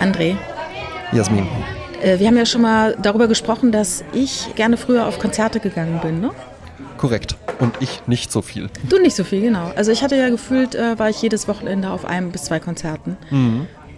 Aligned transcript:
André, 0.00 0.36
Jasmin. 1.12 1.46
äh, 2.02 2.18
wir 2.18 2.26
haben 2.26 2.36
ja 2.36 2.46
schon 2.46 2.62
mal 2.62 2.96
darüber 3.00 3.28
gesprochen, 3.28 3.72
dass 3.72 4.04
ich 4.12 4.54
gerne 4.54 4.76
früher 4.76 5.06
auf 5.06 5.18
Konzerte 5.18 5.60
gegangen 5.60 6.00
bin, 6.02 6.20
ne? 6.20 6.30
Korrekt. 6.96 7.36
Und 7.60 7.74
ich 7.80 8.02
nicht 8.06 8.30
so 8.32 8.42
viel. 8.42 8.68
Du 8.88 8.98
nicht 9.00 9.16
so 9.16 9.24
viel, 9.24 9.40
genau. 9.40 9.70
Also 9.76 9.90
ich 9.92 10.02
hatte 10.02 10.16
ja 10.16 10.28
gefühlt, 10.30 10.74
äh, 10.74 10.98
war 10.98 11.10
ich 11.10 11.20
jedes 11.22 11.48
Wochenende 11.48 11.90
auf 11.90 12.04
einem 12.04 12.30
bis 12.30 12.44
zwei 12.44 12.60
Konzerten. 12.60 13.16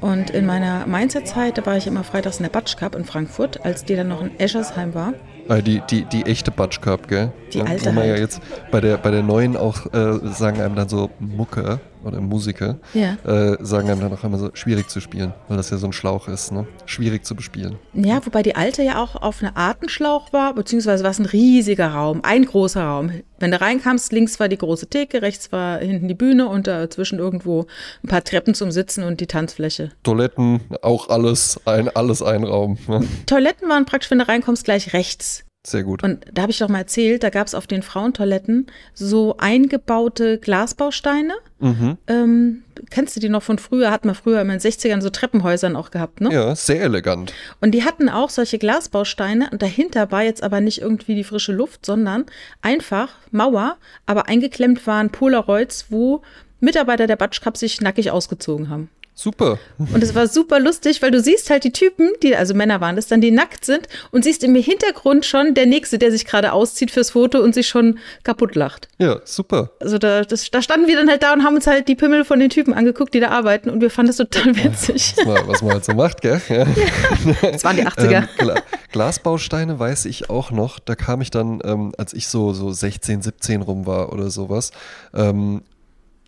Und 0.01 0.31
in 0.31 0.47
meiner 0.47 0.87
Mindset-Zeit, 0.87 1.59
da 1.59 1.67
war 1.67 1.77
ich 1.77 1.87
immer 1.87 2.05
freitags 2.05 2.39
in 2.39 2.45
der 2.45 2.51
Batsch 2.51 2.77
Cup 2.79 2.95
in 2.95 3.05
Frankfurt, 3.05 3.65
als 3.67 3.85
die 3.85 3.97
dann 3.97 4.09
noch 4.09 4.23
in 4.23 4.39
Eschersheim 4.39 4.95
war. 4.95 5.13
Äh, 5.49 5.63
die, 5.63 5.83
die, 5.91 6.05
die 6.07 6.25
echte 6.25 6.51
Batsch 6.51 6.81
Cup, 6.81 7.07
gell? 7.09 7.33
Die 7.53 7.59
Ja, 7.59 7.65
alte 7.65 7.87
Wo 7.87 7.93
man 7.93 8.05
ja 8.05 8.11
halt. 8.13 8.21
jetzt 8.21 8.41
bei 8.71 8.81
der, 8.81 8.97
bei 8.97 9.11
der 9.11 9.23
neuen 9.23 9.57
auch 9.59 9.93
äh, 9.93 10.19
sagen 10.33 10.61
einem 10.61 10.75
dann 10.75 10.89
so 10.89 11.11
Mucke 11.19 11.81
oder 12.05 12.21
Musiker, 12.21 12.79
Ja. 12.95 13.15
äh, 13.25 13.57
sagen 13.61 13.91
einem 13.91 14.01
dann 14.01 14.13
auch 14.13 14.25
immer 14.25 14.39
so 14.39 14.51
schwierig 14.55 14.89
zu 14.89 15.01
spielen, 15.01 15.33
weil 15.49 15.57
das 15.57 15.71
ja 15.71 15.77
so 15.77 15.87
ein 15.87 15.93
Schlauch 15.93 16.29
ist, 16.29 16.53
ne? 16.53 16.67
Schwierig 16.87 17.25
zu 17.25 17.35
bespielen. 17.35 17.77
Ja, 17.95 18.25
wobei 18.25 18.43
die 18.43 18.57
alte 18.57 18.83
ja 18.83 19.03
auch 19.03 19.17
auf 19.17 19.43
eine 19.43 19.57
Art 19.57 19.83
ein 19.83 19.89
Schlauch 19.89 20.33
war, 20.33 20.55
beziehungsweise 20.55 21.05
war 21.05 21.11
es 21.11 21.19
ein 21.19 21.27
riesiger 21.27 21.89
Raum, 21.89 22.21
ein 22.23 22.45
großer 22.45 22.83
Raum. 22.85 23.11
Wenn 23.39 23.51
du 23.51 23.61
reinkamst, 23.61 24.13
links 24.13 24.39
war 24.39 24.49
die 24.49 24.59
große 24.59 24.89
Theke, 24.89 25.23
rechts 25.23 25.51
war 25.53 25.79
hinten 25.79 26.09
die 26.09 26.15
Bühne 26.15 26.47
und 26.49 26.67
dazwischen 26.67 27.19
irgendwo 27.19 27.67
ein 28.05 28.09
paar 28.09 28.23
Treppen 28.23 28.55
zum 28.55 28.71
Sitzen 28.71 29.03
und 29.03 29.21
die 29.21 29.27
Tanzfläche. 29.27 29.93
Toiletten, 30.03 30.61
auch 30.83 31.09
alles, 31.09 31.59
ein, 31.65 31.89
alles 31.89 32.23
ein 32.23 32.45
Raum. 32.45 32.77
Ne? 32.87 33.03
Toiletten 33.27 33.69
waren 33.69 33.87
praktisch, 33.87 34.11
wenn 34.11 34.19
du 34.19 34.29
reinkommst, 34.29 34.65
gleich 34.65 34.93
rechts. 34.93 35.45
Sehr 35.67 35.83
gut. 35.83 36.03
Und 36.03 36.25
da 36.33 36.43
habe 36.43 36.53
ich 36.53 36.59
doch 36.59 36.71
mal 36.71 36.79
erzählt, 36.79 37.23
da 37.23 37.29
gab 37.29 37.47
es 37.47 37.55
auf 37.55 37.67
den 37.67 37.83
Frauentoiletten 37.83 38.67
so 38.95 39.37
eingebaute 39.37 40.39
Glasbausteine. 40.39 41.35
Mhm. 41.59 41.99
Ähm, 42.07 42.63
kennst 42.89 43.15
du 43.15 43.21
die 43.21 43.29
noch 43.29 43.43
von 43.43 43.59
früher? 43.59 43.91
Hat 43.91 44.07
man 44.07 44.15
früher 44.15 44.41
in 44.41 44.49
den 44.49 44.59
60ern 44.59 45.03
so 45.03 45.11
Treppenhäusern 45.11 45.77
auch 45.77 45.91
gehabt, 45.91 46.23
ne? 46.23 46.33
Ja, 46.33 46.55
sehr 46.55 46.81
elegant. 46.81 47.35
Und 47.61 47.73
die 47.73 47.85
hatten 47.85 48.09
auch 48.09 48.31
solche 48.31 48.59
Glasbausteine 48.59 49.51
und 49.53 49.61
dahinter 49.61 50.11
war 50.11 50.23
jetzt 50.23 50.43
aber 50.43 50.63
nicht 50.63 50.81
irgendwie 50.81 51.15
die 51.15 51.25
frische 51.25 51.53
Luft, 51.53 51.85
sondern 51.85 52.25
einfach 52.63 53.11
Mauer, 53.31 53.77
aber 54.07 54.29
eingeklemmt 54.29 54.87
waren 54.87 55.11
Polaroids, 55.11 55.87
wo 55.91 56.23
Mitarbeiter 56.61 57.07
der 57.07 57.17
Batsch 57.17 57.43
Cup 57.43 57.59
sich 57.59 57.83
nackig 57.83 58.11
ausgezogen 58.11 58.71
haben. 58.71 58.89
Super. 59.21 59.59
Und 59.77 60.03
es 60.03 60.15
war 60.15 60.27
super 60.29 60.59
lustig, 60.59 61.03
weil 61.03 61.11
du 61.11 61.21
siehst 61.21 61.51
halt 61.51 61.65
die 61.65 61.73
Typen, 61.73 62.09
die, 62.23 62.35
also 62.35 62.55
Männer 62.55 62.81
waren 62.81 62.97
das 62.97 63.07
dann, 63.07 63.21
die 63.21 63.31
nackt 63.31 63.67
sind 63.67 63.87
und 64.13 64.25
siehst 64.25 64.43
im 64.43 64.55
Hintergrund 64.55 65.27
schon 65.27 65.53
der 65.53 65.67
Nächste, 65.67 65.99
der 65.99 66.11
sich 66.11 66.25
gerade 66.25 66.55
auszieht 66.55 66.91
fürs 66.91 67.11
Foto 67.11 67.39
und 67.41 67.55
sich 67.55 67.69
schon 67.69 67.99
kaputt 68.25 68.55
lacht. 68.55 68.89
Ja, 68.97 69.21
super. 69.27 69.73
Also 69.79 69.99
da, 69.99 70.23
das, 70.23 70.51
da 70.51 70.63
standen 70.63 70.87
wir 70.87 70.97
dann 70.97 71.11
halt 71.11 71.23
da 71.23 71.35
und 71.35 71.45
haben 71.45 71.55
uns 71.55 71.67
halt 71.67 71.87
die 71.87 71.97
Pimmel 71.97 72.25
von 72.25 72.41
den 72.41 72.49
Typen 72.49 72.73
angeguckt, 72.73 73.13
die 73.13 73.21
da 73.21 73.29
arbeiten 73.29 73.69
und 73.69 73.83
wir 73.83 73.91
fanden 73.91 74.09
das 74.09 74.17
total 74.17 74.57
witzig. 74.57 75.13
Was 75.19 75.27
man, 75.27 75.49
was 75.49 75.63
man 75.63 75.73
halt 75.73 75.85
so 75.85 75.93
macht, 75.93 76.23
gell? 76.23 76.41
Ja. 76.49 76.67
Das 77.43 77.63
waren 77.65 77.77
die 77.77 77.87
80er. 77.87 78.23
Ähm, 78.23 78.29
Gla 78.39 78.55
Glasbausteine 78.91 79.79
weiß 79.79 80.07
ich 80.07 80.31
auch 80.31 80.51
noch. 80.51 80.79
Da 80.79 80.95
kam 80.95 81.21
ich 81.21 81.31
dann, 81.31 81.61
ähm, 81.63 81.93
als 81.99 82.15
ich 82.15 82.27
so, 82.27 82.55
so 82.55 82.73
16, 82.73 83.21
17 83.21 83.61
rum 83.61 83.87
war 83.87 84.13
oder 84.15 84.31
sowas. 84.31 84.73
Ähm, 85.13 85.61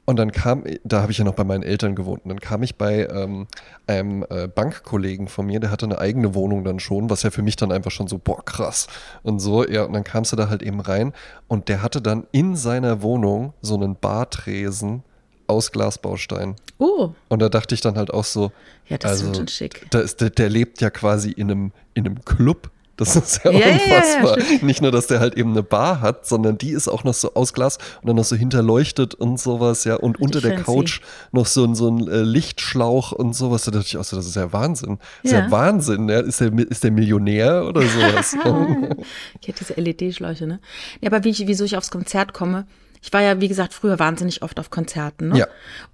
und 0.04 0.16
dann 0.16 0.32
kam, 0.32 0.64
da 0.82 1.00
habe 1.00 1.12
ich 1.12 1.18
ja 1.18 1.24
noch 1.24 1.34
bei 1.34 1.44
meinen 1.44 1.62
Eltern 1.62 1.94
gewohnt. 1.94 2.24
Und 2.24 2.30
dann 2.30 2.40
kam 2.40 2.62
ich 2.62 2.76
bei 2.76 3.06
ähm, 3.06 3.46
einem 3.86 4.24
äh, 4.28 4.48
Bankkollegen 4.48 5.28
von 5.28 5.46
mir, 5.46 5.60
der 5.60 5.70
hatte 5.70 5.86
eine 5.86 5.98
eigene 5.98 6.34
Wohnung 6.34 6.64
dann 6.64 6.80
schon, 6.80 7.08
was 7.08 7.22
ja 7.22 7.30
für 7.30 7.42
mich 7.42 7.54
dann 7.54 7.70
einfach 7.70 7.92
schon 7.92 8.08
so, 8.08 8.18
boah, 8.18 8.44
krass. 8.44 8.88
Und 9.22 9.38
so, 9.38 9.66
ja, 9.66 9.84
und 9.84 9.92
dann 9.92 10.02
kamst 10.02 10.32
du 10.32 10.36
da 10.36 10.48
halt 10.48 10.62
eben 10.62 10.80
rein. 10.80 11.12
Und 11.46 11.68
der 11.68 11.82
hatte 11.82 12.02
dann 12.02 12.26
in 12.32 12.56
seiner 12.56 13.02
Wohnung 13.02 13.52
so 13.60 13.74
einen 13.74 13.94
Bartresen 13.94 15.04
aus 15.46 15.70
Glasbaustein. 15.70 16.56
Oh, 16.78 17.10
Und 17.28 17.40
da 17.40 17.48
dachte 17.48 17.74
ich 17.74 17.80
dann 17.80 17.96
halt 17.96 18.12
auch 18.12 18.24
so, 18.24 18.50
ja, 18.88 18.98
das 18.98 19.12
also, 19.12 19.30
ist 19.30 19.36
schon 19.36 19.48
schick. 19.48 19.86
da 19.90 20.00
ist, 20.00 20.20
der, 20.20 20.30
der 20.30 20.50
lebt 20.50 20.80
ja 20.80 20.90
quasi 20.90 21.30
in 21.30 21.50
einem, 21.50 21.72
in 21.94 22.06
einem 22.06 22.24
Club. 22.24 22.70
Das 22.96 23.16
ist 23.16 23.40
ja, 23.44 23.50
Ja, 23.50 23.58
ja, 23.58 23.66
ja, 23.68 23.72
unfassbar. 23.74 24.38
ja, 24.38 24.44
Nicht 24.64 24.82
nur, 24.82 24.90
dass 24.92 25.06
der 25.06 25.18
halt 25.20 25.34
eben 25.36 25.50
eine 25.52 25.62
Bar 25.62 26.00
hat, 26.00 26.26
sondern 26.26 26.58
die 26.58 26.70
ist 26.70 26.88
auch 26.88 27.04
noch 27.04 27.14
so 27.14 27.34
aus 27.34 27.52
Glas 27.54 27.78
und 28.02 28.08
dann 28.08 28.16
noch 28.16 28.24
so 28.24 28.36
hinterleuchtet 28.36 29.14
und 29.14 29.40
sowas, 29.40 29.84
ja. 29.84 29.96
Und 29.96 30.20
unter 30.20 30.40
der 30.40 30.58
fancy. 30.58 30.64
Couch 30.64 31.00
noch 31.32 31.46
so 31.46 31.64
ein, 31.64 31.74
so 31.74 31.88
ein 31.90 32.06
äh, 32.08 32.20
Lichtschlauch 32.22 33.12
und 33.12 33.34
sowas. 33.34 33.64
Da 33.64 33.70
dachte 33.70 33.86
ich 33.86 33.96
auch 33.96 34.04
so, 34.04 34.16
das 34.16 34.26
ist 34.26 34.36
ja 34.36 34.52
Wahnsinn. 34.52 34.98
Das 35.22 35.32
ist 35.32 35.38
ja 35.38 35.44
Ja. 35.46 35.50
Wahnsinn. 35.50 36.08
Ja. 36.08 36.20
Ist, 36.20 36.40
der, 36.40 36.52
ist 36.58 36.84
der 36.84 36.90
Millionär 36.90 37.66
oder 37.66 37.82
sowas? 37.82 38.36
Ich 39.40 39.48
hätte 39.48 39.64
diese 39.64 39.80
LED-Schläuche, 39.80 40.46
ne? 40.46 40.60
Ja, 41.00 41.08
aber 41.10 41.24
wie 41.24 41.30
ich, 41.30 41.46
wieso 41.46 41.64
ich 41.64 41.76
aufs 41.76 41.90
Konzert 41.90 42.32
komme, 42.34 42.66
ich 43.02 43.12
war 43.12 43.20
ja, 43.22 43.40
wie 43.40 43.48
gesagt, 43.48 43.74
früher 43.74 43.98
wahnsinnig 43.98 44.42
oft 44.42 44.60
auf 44.60 44.70
Konzerten, 44.70 45.30
ne? 45.30 45.38
Ja. 45.38 45.46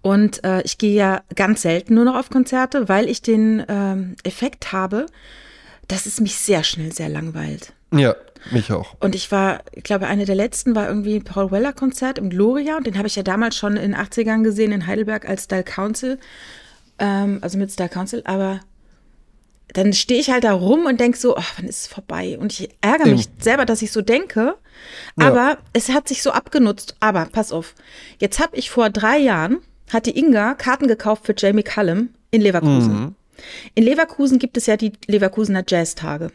Und 0.02 0.44
äh, 0.44 0.60
ich 0.62 0.76
gehe 0.78 0.94
ja 0.94 1.22
ganz 1.34 1.62
selten 1.62 1.94
nur 1.94 2.04
noch 2.04 2.16
auf 2.16 2.28
Konzerte, 2.28 2.88
weil 2.88 3.08
ich 3.08 3.22
den 3.22 3.64
ähm, 3.68 4.16
Effekt 4.24 4.72
habe, 4.72 5.06
dass 5.88 6.06
es 6.06 6.20
mich 6.20 6.36
sehr 6.36 6.62
schnell 6.64 6.92
sehr 6.92 7.08
langweilt. 7.08 7.72
ja, 7.92 8.14
mich 8.50 8.70
auch. 8.70 8.94
Und 9.00 9.14
ich 9.14 9.32
war, 9.32 9.62
ich 9.72 9.82
glaube, 9.82 10.06
eine 10.06 10.24
der 10.24 10.34
letzten 10.36 10.74
war 10.76 10.86
irgendwie 10.86 11.16
ein 11.16 11.24
Paul 11.24 11.50
Weller 11.50 11.72
Konzert 11.72 12.18
im 12.18 12.30
Gloria 12.30 12.76
und 12.76 12.86
den 12.86 12.96
habe 12.96 13.08
ich 13.08 13.16
ja 13.16 13.22
damals 13.22 13.56
schon 13.56 13.76
in 13.76 13.92
den 13.92 13.96
80ern 13.96 14.42
gesehen 14.44 14.70
in 14.70 14.86
Heidelberg 14.86 15.28
als 15.28 15.44
Style 15.44 15.64
Council, 15.64 16.18
ähm, 16.98 17.38
also 17.40 17.58
mit 17.58 17.72
Style 17.72 17.88
Council, 17.88 18.22
aber 18.24 18.60
dann 19.74 19.92
stehe 19.92 20.20
ich 20.20 20.30
halt 20.30 20.44
da 20.44 20.52
rum 20.52 20.86
und 20.86 21.00
denke 21.00 21.18
so, 21.18 21.36
ach, 21.36 21.54
wann 21.56 21.66
ist 21.66 21.82
es 21.82 21.86
vorbei? 21.88 22.38
Und 22.38 22.52
ich 22.52 22.70
ärgere 22.80 23.08
mich 23.08 23.28
selber, 23.38 23.66
dass 23.66 23.82
ich 23.82 23.92
so 23.92 24.00
denke, 24.00 24.54
aber 25.16 25.58
es 25.72 25.90
hat 25.90 26.08
sich 26.08 26.22
so 26.22 26.30
abgenutzt. 26.30 26.96
Aber 27.00 27.26
pass 27.26 27.52
auf, 27.52 27.74
jetzt 28.18 28.38
habe 28.40 28.56
ich 28.56 28.70
vor 28.70 28.88
drei 28.88 29.18
Jahren, 29.18 29.58
hat 29.92 30.06
die 30.06 30.18
Inga 30.18 30.54
Karten 30.54 30.86
gekauft 30.88 31.26
für 31.26 31.34
Jamie 31.36 31.62
Cullum 31.62 32.10
in 32.30 32.40
Leverkusen. 32.40 33.14
In 33.74 33.84
Leverkusen 33.84 34.38
gibt 34.38 34.56
es 34.56 34.66
ja 34.66 34.76
die 34.76 34.92
Leverkusener 35.06 35.64
Jazztage. 35.66 36.30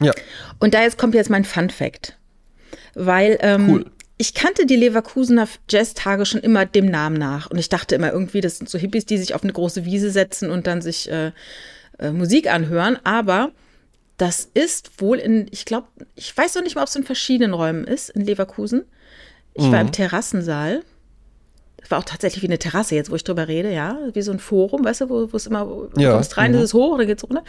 Ja, 0.00 0.12
Und 0.58 0.74
da 0.74 0.82
jetzt 0.82 0.98
kommt 0.98 1.14
jetzt 1.14 1.30
mein 1.30 1.44
Fun 1.44 1.70
Fact. 1.70 2.16
Weil 2.94 3.38
ähm, 3.40 3.68
Cool. 3.70 3.90
ich 4.18 4.34
kannte 4.34 4.66
die 4.66 4.76
Leverkusener 4.76 5.48
Jazztage 5.68 6.26
schon 6.26 6.40
immer 6.40 6.66
dem 6.66 6.86
Namen 6.86 7.16
nach. 7.16 7.50
Und 7.50 7.58
ich 7.58 7.68
dachte 7.68 7.94
immer 7.94 8.12
irgendwie, 8.12 8.40
das 8.40 8.58
sind 8.58 8.68
so 8.68 8.78
Hippies, 8.78 9.06
die 9.06 9.18
sich 9.18 9.34
auf 9.34 9.42
eine 9.42 9.52
große 9.52 9.84
Wiese 9.84 10.10
setzen 10.10 10.50
und 10.50 10.66
dann 10.66 10.82
sich 10.82 11.10
äh, 11.10 11.32
äh, 11.98 12.10
Musik 12.10 12.52
anhören. 12.52 12.98
Aber 13.04 13.52
das 14.16 14.48
ist 14.54 15.00
wohl 15.00 15.18
in, 15.18 15.46
ich 15.50 15.64
glaube, 15.64 15.88
ich 16.14 16.36
weiß 16.36 16.54
noch 16.54 16.62
nicht 16.62 16.76
mal, 16.76 16.82
ob 16.82 16.88
es 16.88 16.96
in 16.96 17.04
verschiedenen 17.04 17.54
Räumen 17.54 17.84
ist 17.84 18.10
in 18.10 18.24
Leverkusen. 18.24 18.84
Ich 19.54 19.70
war 19.70 19.80
im 19.80 19.92
Terrassensaal. 19.92 20.82
Das 21.84 21.90
war 21.90 21.98
auch 21.98 22.04
tatsächlich 22.04 22.42
wie 22.42 22.48
eine 22.48 22.58
Terrasse 22.58 22.94
jetzt, 22.94 23.10
wo 23.10 23.14
ich 23.14 23.22
drüber 23.24 23.46
rede, 23.46 23.72
ja. 23.72 23.96
Wie 24.14 24.22
so 24.22 24.32
ein 24.32 24.38
Forum, 24.40 24.84
weißt 24.84 25.02
du, 25.02 25.10
wo 25.10 25.32
wo 25.32 25.36
es 25.36 25.46
immer, 25.46 25.64
du 25.66 26.00
Ja, 26.00 26.12
kommst 26.14 26.36
rein, 26.38 26.50
mhm. 26.50 26.54
das 26.56 26.64
ist 26.64 26.74
hoch, 26.74 26.96
dann 26.98 27.06
geht's 27.06 27.22
runter. 27.22 27.44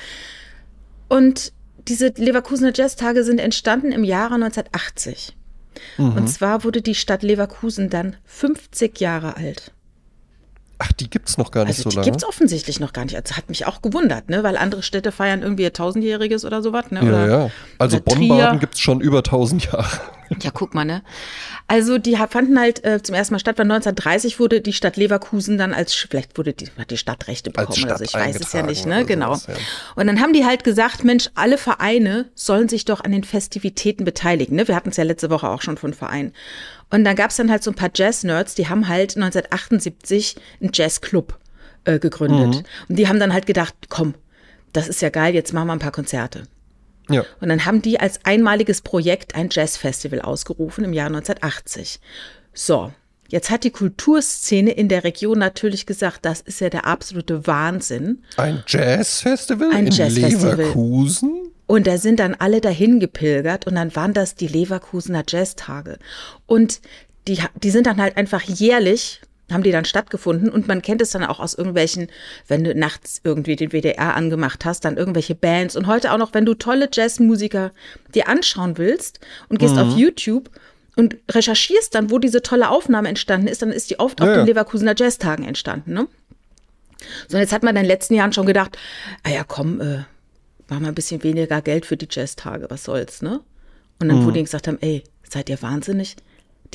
Und 1.07 1.53
diese 1.87 2.07
Leverkusener 2.15 2.71
Jazztage 2.75 3.23
sind 3.23 3.39
entstanden 3.39 3.91
im 3.91 4.03
Jahre 4.03 4.35
1980. 4.35 5.35
Und 5.97 6.27
zwar 6.27 6.63
wurde 6.63 6.81
die 6.81 6.95
Stadt 6.95 7.21
Leverkusen 7.21 7.89
dann 7.89 8.15
50 8.25 8.99
Jahre 8.99 9.35
alt. 9.37 9.71
ach, 10.77 10.91
die 10.93 11.09
gibt's 11.09 11.37
noch 11.37 11.51
gar 11.51 11.63
nicht 11.65 11.77
Also 11.77 11.83
so 11.83 11.89
die 11.89 11.95
lange. 11.97 12.05
gibt's 12.11 12.25
offensichtlich 12.25 12.79
noch 12.79 12.91
gar 12.93 13.05
nicht. 13.05 13.15
Also 13.15 13.35
hat 13.37 13.47
mich 13.49 13.65
auch 13.65 13.81
gewundert, 13.81 14.29
ne? 14.29 14.43
Weil 14.43 14.57
andere 14.57 14.83
Städte 14.83 15.11
feiern 15.11 15.41
irgendwie 15.41 15.63
ihr 15.63 15.73
tausendjähriges 15.73 16.43
oder 16.45 16.61
sowas, 16.61 16.91
ne? 16.91 16.99
ja, 17.01 17.07
Oder, 17.07 17.27
ja. 17.29 17.49
Also. 17.77 17.99
Bonn-Baden 18.01 18.59
gibt's 18.59 18.79
schon 18.79 18.99
über 19.01 19.19
1000 19.19 19.65
Jahre. 19.65 19.87
Ja, 20.41 20.51
guck 20.51 20.73
mal, 20.73 20.85
ne? 20.85 21.03
Also 21.67 21.97
die 21.97 22.15
fanden 22.15 22.59
halt 22.59 22.83
äh, 22.83 23.01
zum 23.01 23.15
ersten 23.15 23.33
Mal 23.33 23.39
statt, 23.39 23.57
weil 23.57 23.65
1930 23.65 24.39
wurde 24.39 24.61
die 24.61 24.73
Stadt 24.73 24.97
Leverkusen 24.97 25.57
dann 25.57 25.73
als, 25.73 25.93
vielleicht 25.93 26.37
wurde 26.37 26.53
die, 26.53 26.67
hat 26.77 26.91
die 26.91 26.97
Stadtrechte 26.97 27.51
Als 27.55 27.69
bekommen, 27.69 27.91
also 27.91 28.03
ich 28.03 28.09
Stadt 28.09 28.27
weiß 28.27 28.39
es 28.39 28.53
ja 28.53 28.63
nicht, 28.63 28.85
ne? 28.85 29.05
Genau. 29.05 29.35
sowas, 29.35 29.47
ja. 29.47 29.55
Und 29.95 30.07
dann 30.07 30.19
haben 30.21 30.33
die 30.33 30.45
halt 30.45 30.63
gesagt, 30.63 31.03
Mensch, 31.03 31.29
alle 31.35 31.57
Vereine 31.57 32.29
sollen 32.35 32.69
sich 32.69 32.85
doch 32.85 33.01
an 33.01 33.11
den 33.11 33.23
Festivitäten 33.23 34.05
beteiligen, 34.05 34.55
ne? 34.55 34.67
Wir 34.67 34.75
hatten 34.75 34.89
es 34.89 34.97
ja 34.97 35.03
letzte 35.03 35.29
Woche 35.29 35.49
auch 35.49 35.61
schon 35.61 35.77
von 35.77 35.93
Vereinen. 35.93 36.33
Und 36.89 37.03
dann 37.03 37.15
gab's 37.15 37.35
dann 37.35 37.49
halt 37.49 37.63
so 37.63 37.71
ein 37.71 37.75
paar 37.75 37.89
Jazz-Nerds, 37.93 38.55
die 38.55 38.67
haben 38.67 38.87
halt 38.87 39.15
1978 39.15 40.35
einen 40.61 40.71
Jazzclub 40.73 41.37
äh, 41.85 41.99
gegründet. 41.99 42.63
Und 42.89 42.95
die 42.97 43.07
haben 43.07 43.19
dann 43.19 43.33
halt 43.33 43.45
gedacht, 43.45 43.73
komm, 43.89 44.15
das 44.73 44.87
ist 44.87 45.01
ja 45.01 45.09
geil, 45.09 45.33
jetzt 45.33 45.53
machen 45.53 45.67
wir 45.67 45.73
ein 45.73 45.79
paar 45.79 45.91
Konzerte. 45.91 46.43
Ja. 47.09 47.23
Und 47.39 47.49
dann 47.49 47.65
haben 47.65 47.81
die 47.81 47.99
als 47.99 48.19
einmaliges 48.23 48.81
Projekt 48.81 49.35
ein 49.35 49.49
Jazzfestival 49.51 50.21
ausgerufen 50.21 50.83
im 50.83 50.93
Jahr 50.93 51.07
1980. 51.07 51.99
So, 52.53 52.91
jetzt 53.29 53.49
hat 53.49 53.63
die 53.63 53.71
Kulturszene 53.71 54.71
in 54.71 54.87
der 54.87 55.03
Region 55.03 55.39
natürlich 55.39 55.85
gesagt, 55.85 56.25
das 56.25 56.41
ist 56.41 56.61
ja 56.61 56.69
der 56.69 56.85
absolute 56.85 57.47
Wahnsinn. 57.47 58.23
Ein 58.37 58.63
Jazzfestival 58.67 59.71
Ein 59.71 59.87
in 59.87 59.91
Jazzfestival. 59.91 60.57
Leverkusen? 60.57 61.51
Und 61.67 61.87
da 61.87 61.97
sind 61.97 62.19
dann 62.19 62.35
alle 62.35 62.61
dahin 62.61 62.99
gepilgert 62.99 63.65
und 63.65 63.75
dann 63.75 63.95
waren 63.95 64.13
das 64.13 64.35
die 64.35 64.47
Leverkusener 64.47 65.23
Jazztage. 65.27 65.97
Und 66.45 66.79
die, 67.27 67.39
die 67.61 67.71
sind 67.71 67.87
dann 67.87 67.99
halt 67.99 68.17
einfach 68.17 68.43
jährlich, 68.43 69.21
haben 69.51 69.63
die 69.63 69.71
dann 69.71 69.85
stattgefunden 69.85 70.49
und 70.49 70.67
man 70.67 70.81
kennt 70.81 71.01
es 71.01 71.11
dann 71.11 71.23
auch 71.23 71.39
aus 71.39 71.53
irgendwelchen, 71.53 72.07
wenn 72.47 72.63
du 72.63 72.73
nachts 72.73 73.21
irgendwie 73.23 73.55
den 73.55 73.71
WDR 73.71 74.15
angemacht 74.15 74.65
hast, 74.65 74.85
dann 74.85 74.97
irgendwelche 74.97 75.35
Bands 75.35 75.75
und 75.75 75.87
heute 75.87 76.11
auch 76.11 76.17
noch, 76.17 76.33
wenn 76.33 76.45
du 76.45 76.55
tolle 76.55 76.89
Jazzmusiker 76.91 77.71
dir 78.13 78.27
anschauen 78.27 78.77
willst 78.77 79.19
und 79.49 79.59
gehst 79.59 79.77
auf 79.77 79.95
YouTube 79.95 80.49
und 80.95 81.17
recherchierst 81.29 81.93
dann, 81.93 82.09
wo 82.09 82.19
diese 82.19 82.41
tolle 82.41 82.69
Aufnahme 82.69 83.09
entstanden 83.09 83.47
ist, 83.47 83.61
dann 83.61 83.71
ist 83.71 83.89
die 83.89 83.99
oft 83.99 84.19
Ja, 84.19 84.27
auf 84.27 84.33
den 84.33 84.45
Leverkusener 84.47 84.95
Jazztagen 84.97 85.43
entstanden. 85.43 85.93
Ne? 85.93 86.07
So, 87.27 87.37
und 87.37 87.41
jetzt 87.41 87.53
hat 87.53 87.63
man 87.63 87.75
in 87.75 87.83
den 87.83 87.87
letzten 87.87 88.15
Jahren 88.15 88.33
schon 88.33 88.45
gedacht, 88.47 88.77
ah 89.23 89.29
ja, 89.29 89.43
komm, 89.43 89.79
äh, 89.81 90.03
mach 90.69 90.79
mal 90.79 90.87
ein 90.87 90.95
bisschen 90.95 91.21
weniger 91.23 91.61
Geld 91.61 91.85
für 91.85 91.97
die 91.97 92.07
Jazztage, 92.09 92.65
was 92.69 92.85
soll's, 92.85 93.21
ne? 93.21 93.41
Und 93.99 94.09
dann, 94.09 94.25
wo 94.25 94.31
die 94.31 94.43
gesagt 94.43 94.67
haben, 94.67 94.77
ey, 94.81 95.03
seid 95.29 95.49
ihr 95.49 95.61
wahnsinnig? 95.61 96.15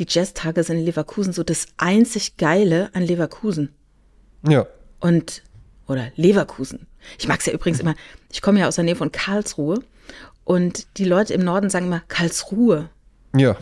Die 0.00 0.06
Jazztage 0.08 0.64
sind 0.64 0.79
in 0.79 0.87
Leverkusen 0.87 1.35
so 1.35 1.43
das 1.43 1.67
einzig 1.76 2.38
Geile 2.38 2.88
an 2.94 3.02
Leverkusen. 3.02 3.75
Ja. 4.49 4.67
Und, 4.99 5.43
oder 5.87 6.11
Leverkusen. 6.17 6.87
Ich 7.19 7.29
mag 7.29 7.41
es 7.41 7.47
ja 7.47 7.52
übrigens 7.52 7.81
immer, 7.81 7.94
ich 8.32 8.41
komme 8.41 8.61
ja 8.61 8.67
aus 8.69 8.76
der 8.76 8.85
Nähe 8.85 8.97
von 8.97 9.12
Karlsruhe 9.12 9.81
und 10.44 10.87
die 10.97 11.05
Leute 11.05 11.35
im 11.35 11.43
Norden 11.43 11.69
sagen 11.69 11.87
immer 11.87 12.00
Karlsruhe. 12.08 12.88
Ja. 13.37 13.56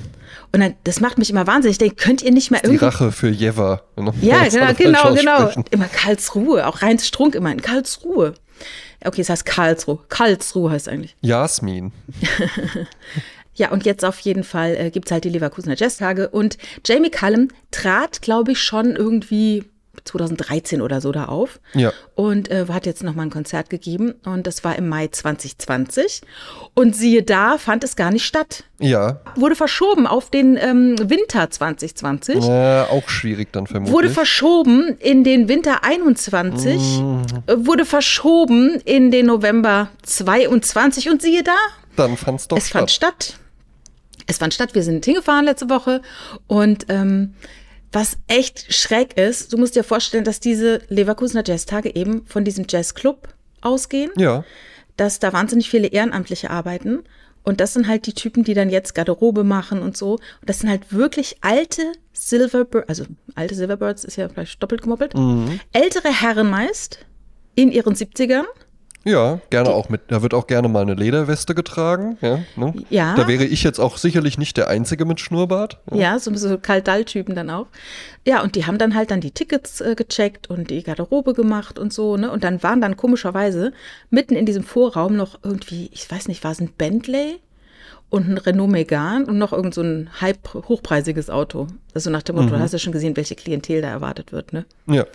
Und 0.53 0.61
dann, 0.61 0.75
das 0.85 1.01
macht 1.01 1.19
mich 1.19 1.29
immer 1.29 1.49
wahnsinnig. 1.49 1.75
Ich 1.75 1.79
denke, 1.79 1.97
könnt 1.97 2.23
ihr 2.23 2.31
nicht 2.31 2.53
mehr 2.53 2.61
Die 2.61 2.67
irgendwie. 2.69 2.85
Rache 2.85 3.11
für 3.13 3.29
Jever. 3.29 3.83
ne? 3.97 4.15
Ja, 4.23 4.45
genau, 4.49 4.73
genau, 4.75 5.15
genau. 5.15 5.37
aussprechen. 5.39 5.65
Immer 5.73 5.87
Karlsruhe, 5.89 6.67
auch 6.69 6.83
Rheins 6.83 7.05
Strunk 7.07 7.35
immer 7.35 7.51
in 7.51 7.61
Karlsruhe. 7.61 8.35
Okay, 9.05 9.21
es 9.23 9.29
heißt 9.29 9.45
Karlsruhe. 9.45 9.99
Karlsruhe 10.09 10.71
heißt 10.71 10.89
eigentlich. 10.89 11.17
Jasmin. 11.21 11.93
Ja, 13.59 13.71
und 13.71 13.85
jetzt 13.85 14.05
auf 14.05 14.21
jeden 14.21 14.45
Fall 14.45 14.77
äh, 14.77 14.91
gibt 14.91 15.09
es 15.09 15.13
halt 15.13 15.25
die 15.25 15.31
Leverkusener 15.31 15.77
Jazztage. 15.77 16.29
Und 16.29 16.57
Jamie 16.87 17.11
Cullum 17.11 17.49
trat, 17.73 18.23
glaube 18.23 18.53
ich, 18.53 18.61
schon 18.61 18.95
irgendwie 18.95 19.65
2013 20.05 20.81
oder 20.81 21.01
so 21.01 21.11
da 21.11 21.25
auf. 21.25 21.59
Ja. 21.75 21.93
Und 22.15 22.53
äh, 22.53 22.67
hat 22.69 22.87
jetzt 22.87 23.03
nochmal 23.03 23.27
ein 23.27 23.31
Konzert 23.31 23.69
gegeben. 23.69 24.15
Und 24.25 24.47
das 24.47 24.63
war 24.63 24.77
im 24.77 24.89
Mai 24.89 25.09
2020. 25.09 26.23
Und 26.75 26.95
siehe 26.95 27.25
da, 27.25 27.59
fand 27.59 27.83
es 27.83 27.97
gar 27.97 28.13
nicht 28.13 28.25
statt. 28.25 28.63
Ja. 28.79 29.21
Wurde 29.35 29.57
verschoben 29.57 30.07
auf 30.07 30.31
den 30.31 30.57
ähm, 30.57 30.97
Winter 31.03 31.51
2020. 31.51 32.45
Äh, 32.45 32.83
auch 32.83 33.09
schwierig 33.09 33.53
dann 33.53 33.67
vermutlich. 33.67 33.93
Wurde 33.93 34.11
verschoben 34.11 34.97
in 35.01 35.25
den 35.25 35.49
Winter 35.49 35.83
21, 35.83 36.75
äh, 37.47 37.57
wurde 37.57 37.85
verschoben 37.85 38.81
in 38.85 39.11
den 39.11 39.27
November 39.27 39.89
22 40.05 41.11
und 41.11 41.23
siehe 41.23 41.43
da, 41.43 41.57
dann 41.97 42.17
fand's 42.17 42.47
doch 42.47 42.57
es 42.57 42.69
fand 42.69 42.91
statt. 42.93 43.35
Es 44.29 44.39
fand 44.39 44.55
statt, 44.55 44.75
wir 44.75 44.83
sind 44.83 45.05
hingefahren 45.05 45.45
letzte 45.47 45.69
Woche 45.71 46.03
und 46.47 46.87
ähm, 46.91 47.35
was 47.91 48.19
echt 48.29 48.73
schräg 48.75 49.17
ist, 49.19 49.53
du 49.53 49.57
musst 49.59 49.75
dir 49.75 49.83
vorstellen, 49.83 50.25
dass 50.25 50.39
diese 50.41 50.83
Leverkusener 50.89 51.43
Jazztage 51.45 51.95
eben 51.97 52.27
von 52.27 52.45
diesem 52.45 52.67
Jazzclub 52.69 53.29
ausgehen, 53.63 54.11
Ja. 54.17 54.45
dass 54.97 55.19
da 55.19 55.33
wahnsinnig 55.33 55.71
viele 55.71 55.89
Ehrenamtliche 55.89 56.51
arbeiten 56.51 57.01
und 57.43 57.61
das 57.61 57.73
sind 57.73 57.89
halt 57.89 58.07
die 58.07 58.13
Typen, 58.13 58.45
die 58.45 58.53
dann 58.53 58.69
jetzt 58.69 58.95
Garderobe 58.95 59.43
machen 59.45 59.81
und 59.81 59.97
so. 59.97 60.13
Und 60.17 60.21
das 60.45 60.59
sind 60.59 60.69
halt 60.69 60.93
wirklich 60.93 61.39
alte 61.41 61.81
Silverbirds, 62.13 62.89
also 62.91 63.05
alte 63.35 63.55
Silverbirds 63.55 64.05
ist 64.05 64.17
ja 64.17 64.29
vielleicht 64.29 64.63
doppelt 64.63 64.83
gemoppelt, 64.83 65.15
Mhm. 65.15 65.59
ältere 65.73 66.13
Herren 66.13 66.51
meist 66.51 66.99
in 67.55 67.73
ihren 67.73 67.95
70ern. 67.95 68.45
Ja, 69.09 69.41
gerne 69.49 69.71
auch 69.71 69.89
mit. 69.89 70.03
Da 70.09 70.23
wird 70.23 70.35
auch 70.35 70.47
gerne 70.47 70.69
mal 70.69 70.83
eine 70.83 70.95
Lederweste 70.95 71.55
getragen. 71.55 72.19
Ja, 72.21 72.41
ne? 72.57 72.75
Ja. 72.91 73.15
Da 73.17 73.27
wäre 73.27 73.45
ich 73.45 73.63
jetzt 73.63 73.79
auch 73.79 73.97
sicherlich 73.97 74.37
nicht 74.37 74.57
der 74.59 74.69
Einzige 74.69 75.07
mit 75.07 75.19
Schnurrbart. 75.19 75.81
Ja, 75.93 76.19
so, 76.19 76.35
so 76.35 76.59
Kaldall-Typen 76.59 77.35
dann 77.35 77.49
auch. 77.49 77.67
Ja, 78.27 78.43
und 78.43 78.55
die 78.55 78.67
haben 78.67 78.77
dann 78.77 78.95
halt 78.95 79.11
dann 79.11 79.23
die 79.23 79.31
Tickets 79.31 79.81
äh, 79.81 79.95
gecheckt 79.95 80.51
und 80.51 80.69
die 80.69 80.83
Garderobe 80.83 81.33
gemacht 81.33 81.79
und 81.79 81.93
so, 81.93 82.19
ne? 82.19 82.31
Und 82.31 82.45
dann 82.45 82.63
waren 82.63 82.83
dann 82.83 82.99
komischerweise 82.99 83.73
mitten 84.11 84.37
in 84.37 84.45
diesem 84.45 84.63
Vorraum 84.63 85.17
noch 85.17 85.39
irgendwie, 85.43 85.89
ich 85.93 86.11
weiß 86.11 86.29
nicht, 86.29 86.45
war 86.45 86.51
es 86.51 86.61
ein 86.61 86.71
Bentley 86.77 87.41
und 88.11 88.29
ein 88.29 88.39
Renault 88.39 88.71
Megane 88.71 89.25
und 89.27 89.39
noch 89.39 89.53
irgend 89.53 89.75
so 89.75 89.83
ein 89.83 90.11
halb 90.21 90.53
hochpreisiges 90.55 91.31
Auto. 91.31 91.67
Also 91.95 92.11
nach 92.11 92.23
dem 92.23 92.37
Motto, 92.37 92.51
du 92.51 92.59
hast 92.59 92.73
ja 92.73 92.79
schon 92.79 92.93
gesehen, 92.93 93.17
welche 93.17 93.35
Klientel 93.35 93.81
da 93.81 93.89
erwartet 93.89 94.33
wird, 94.33 94.53
ne? 94.53 94.67
Ja. 94.87 95.07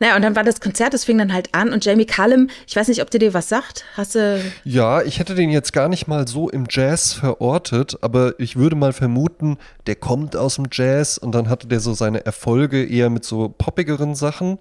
Naja, 0.00 0.16
und 0.16 0.22
dann 0.22 0.34
war 0.34 0.44
das 0.44 0.60
Konzert, 0.60 0.94
das 0.94 1.04
fing 1.04 1.18
dann 1.18 1.32
halt 1.32 1.54
an 1.54 1.72
und 1.74 1.84
Jamie 1.84 2.06
Cullum, 2.06 2.48
ich 2.66 2.74
weiß 2.74 2.88
nicht, 2.88 3.02
ob 3.02 3.10
der 3.10 3.20
dir 3.20 3.34
was 3.34 3.50
sagt. 3.50 3.84
Hast 3.96 4.14
du. 4.14 4.42
Ja, 4.64 5.02
ich 5.02 5.18
hätte 5.18 5.34
den 5.34 5.50
jetzt 5.50 5.74
gar 5.74 5.90
nicht 5.90 6.08
mal 6.08 6.26
so 6.26 6.48
im 6.48 6.64
Jazz 6.70 7.12
verortet, 7.12 7.98
aber 8.00 8.32
ich 8.38 8.56
würde 8.56 8.76
mal 8.76 8.94
vermuten, 8.94 9.58
der 9.86 9.96
kommt 9.96 10.36
aus 10.36 10.56
dem 10.56 10.68
Jazz 10.72 11.18
und 11.18 11.32
dann 11.34 11.50
hatte 11.50 11.66
der 11.66 11.80
so 11.80 11.92
seine 11.92 12.24
Erfolge 12.24 12.82
eher 12.82 13.10
mit 13.10 13.26
so 13.26 13.50
poppigeren 13.50 14.14
Sachen. 14.14 14.58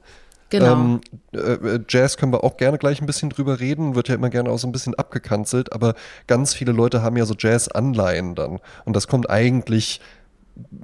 Genau. 0.49 0.73
Ähm, 0.73 1.01
äh, 1.31 1.79
Jazz 1.87 2.17
können 2.17 2.33
wir 2.33 2.43
auch 2.43 2.57
gerne 2.57 2.77
gleich 2.77 2.99
ein 3.01 3.05
bisschen 3.05 3.29
drüber 3.29 3.61
reden, 3.61 3.95
wird 3.95 4.09
ja 4.09 4.15
immer 4.15 4.29
gerne 4.29 4.49
auch 4.49 4.57
so 4.57 4.67
ein 4.67 4.71
bisschen 4.71 4.95
abgekanzelt, 4.95 5.71
aber 5.71 5.93
ganz 6.27 6.53
viele 6.53 6.73
Leute 6.73 7.01
haben 7.01 7.15
ja 7.15 7.25
so 7.25 7.35
Jazz-Anleihen 7.37 8.35
dann. 8.35 8.59
Und 8.83 8.95
das 8.95 9.07
kommt 9.07 9.29
eigentlich 9.29 10.01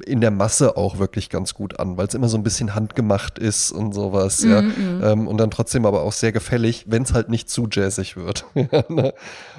in 0.06 0.22
der 0.22 0.32
Masse 0.32 0.78
auch 0.78 1.00
wirklich 1.00 1.30
ganz 1.30 1.54
gut 1.54 1.80
an, 1.80 1.98
weil 1.98 2.08
es 2.08 2.14
immer 2.14 2.30
so 2.30 2.38
ein 2.38 2.44
bisschen 2.44 2.76
handgemacht 2.76 3.40
ist 3.40 3.72
und 3.72 3.94
sowas, 3.94 4.44
ja. 4.44 4.60
Ähm, 4.60 5.28
und 5.28 5.38
dann 5.38 5.52
trotzdem 5.52 5.86
aber 5.86 6.04
auch 6.04 6.12
sehr 6.12 6.32
gefällig, 6.32 6.86
wenn 6.88 7.04
es 7.04 7.14
halt 7.14 7.30
nicht 7.30 7.50
zu 7.50 7.68
jazzig 7.72 8.16
wird. 8.16 8.46
Ne? 8.90 9.14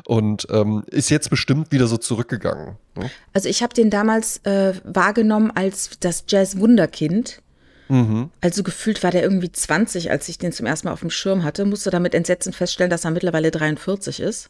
und 0.06 0.46
ähm, 0.50 0.84
ist 0.88 1.10
jetzt 1.10 1.30
bestimmt 1.30 1.72
wieder 1.72 1.86
so 1.86 1.96
zurückgegangen. 1.96 2.76
Ne? 2.96 3.10
Also 3.32 3.48
ich 3.48 3.62
habe 3.62 3.74
den 3.74 3.90
damals 3.90 4.38
äh, 4.44 4.74
wahrgenommen 4.84 5.50
als 5.50 5.90
das 6.00 6.24
Jazz-Wunderkind. 6.28 7.42
Also 7.88 8.64
gefühlt 8.64 9.04
war 9.04 9.12
der 9.12 9.22
irgendwie 9.22 9.52
20, 9.52 10.10
als 10.10 10.28
ich 10.28 10.38
den 10.38 10.50
zum 10.50 10.66
ersten 10.66 10.88
Mal 10.88 10.92
auf 10.92 11.00
dem 11.00 11.10
Schirm 11.10 11.44
hatte, 11.44 11.64
musste 11.64 11.90
damit 11.90 12.14
entsetzen 12.14 12.52
feststellen, 12.52 12.90
dass 12.90 13.04
er 13.04 13.12
mittlerweile 13.12 13.52
43 13.52 14.20
ist. 14.20 14.48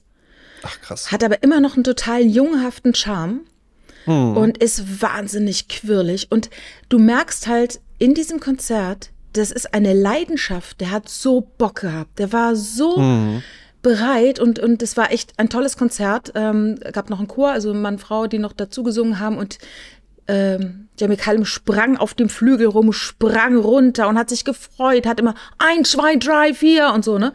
Ach 0.62 0.80
krass. 0.80 1.12
Hat 1.12 1.22
aber 1.22 1.42
immer 1.42 1.60
noch 1.60 1.74
einen 1.74 1.84
total 1.84 2.22
jungenhaften 2.22 2.94
Charme 2.94 3.40
und 4.06 4.58
ist 4.58 5.02
wahnsinnig 5.02 5.68
quirlig. 5.68 6.28
Und 6.30 6.50
du 6.88 6.98
merkst 6.98 7.46
halt 7.46 7.80
in 7.98 8.14
diesem 8.14 8.40
Konzert, 8.40 9.10
das 9.32 9.50
ist 9.50 9.74
eine 9.74 9.92
Leidenschaft. 9.92 10.80
Der 10.80 10.90
hat 10.90 11.08
so 11.08 11.46
Bock 11.58 11.80
gehabt. 11.80 12.18
Der 12.18 12.32
war 12.32 12.56
so 12.56 12.96
bereit 13.82 14.40
und 14.40 14.58
und 14.58 14.82
es 14.82 14.96
war 14.96 15.12
echt 15.12 15.34
ein 15.36 15.48
tolles 15.48 15.76
Konzert. 15.76 16.32
Ähm, 16.34 16.76
gab 16.92 17.08
noch 17.08 17.18
einen 17.18 17.28
Chor, 17.28 17.50
also 17.50 17.72
Mann, 17.72 17.98
Frau, 17.98 18.26
die 18.26 18.38
noch 18.38 18.52
dazu 18.52 18.82
gesungen 18.82 19.20
haben 19.20 19.38
und 19.38 19.58
ähm, 20.28 20.88
Jamie 20.98 21.16
Cullum 21.16 21.44
sprang 21.44 21.96
auf 21.98 22.14
dem 22.14 22.28
Flügel 22.28 22.66
rum, 22.68 22.92
sprang 22.92 23.56
runter 23.56 24.08
und 24.08 24.18
hat 24.18 24.30
sich 24.30 24.44
gefreut, 24.44 25.06
hat 25.06 25.20
immer 25.20 25.34
ein, 25.58 25.84
zwei, 25.84 26.16
drei, 26.16 26.54
vier 26.54 26.92
und 26.94 27.04
so, 27.04 27.18
ne? 27.18 27.32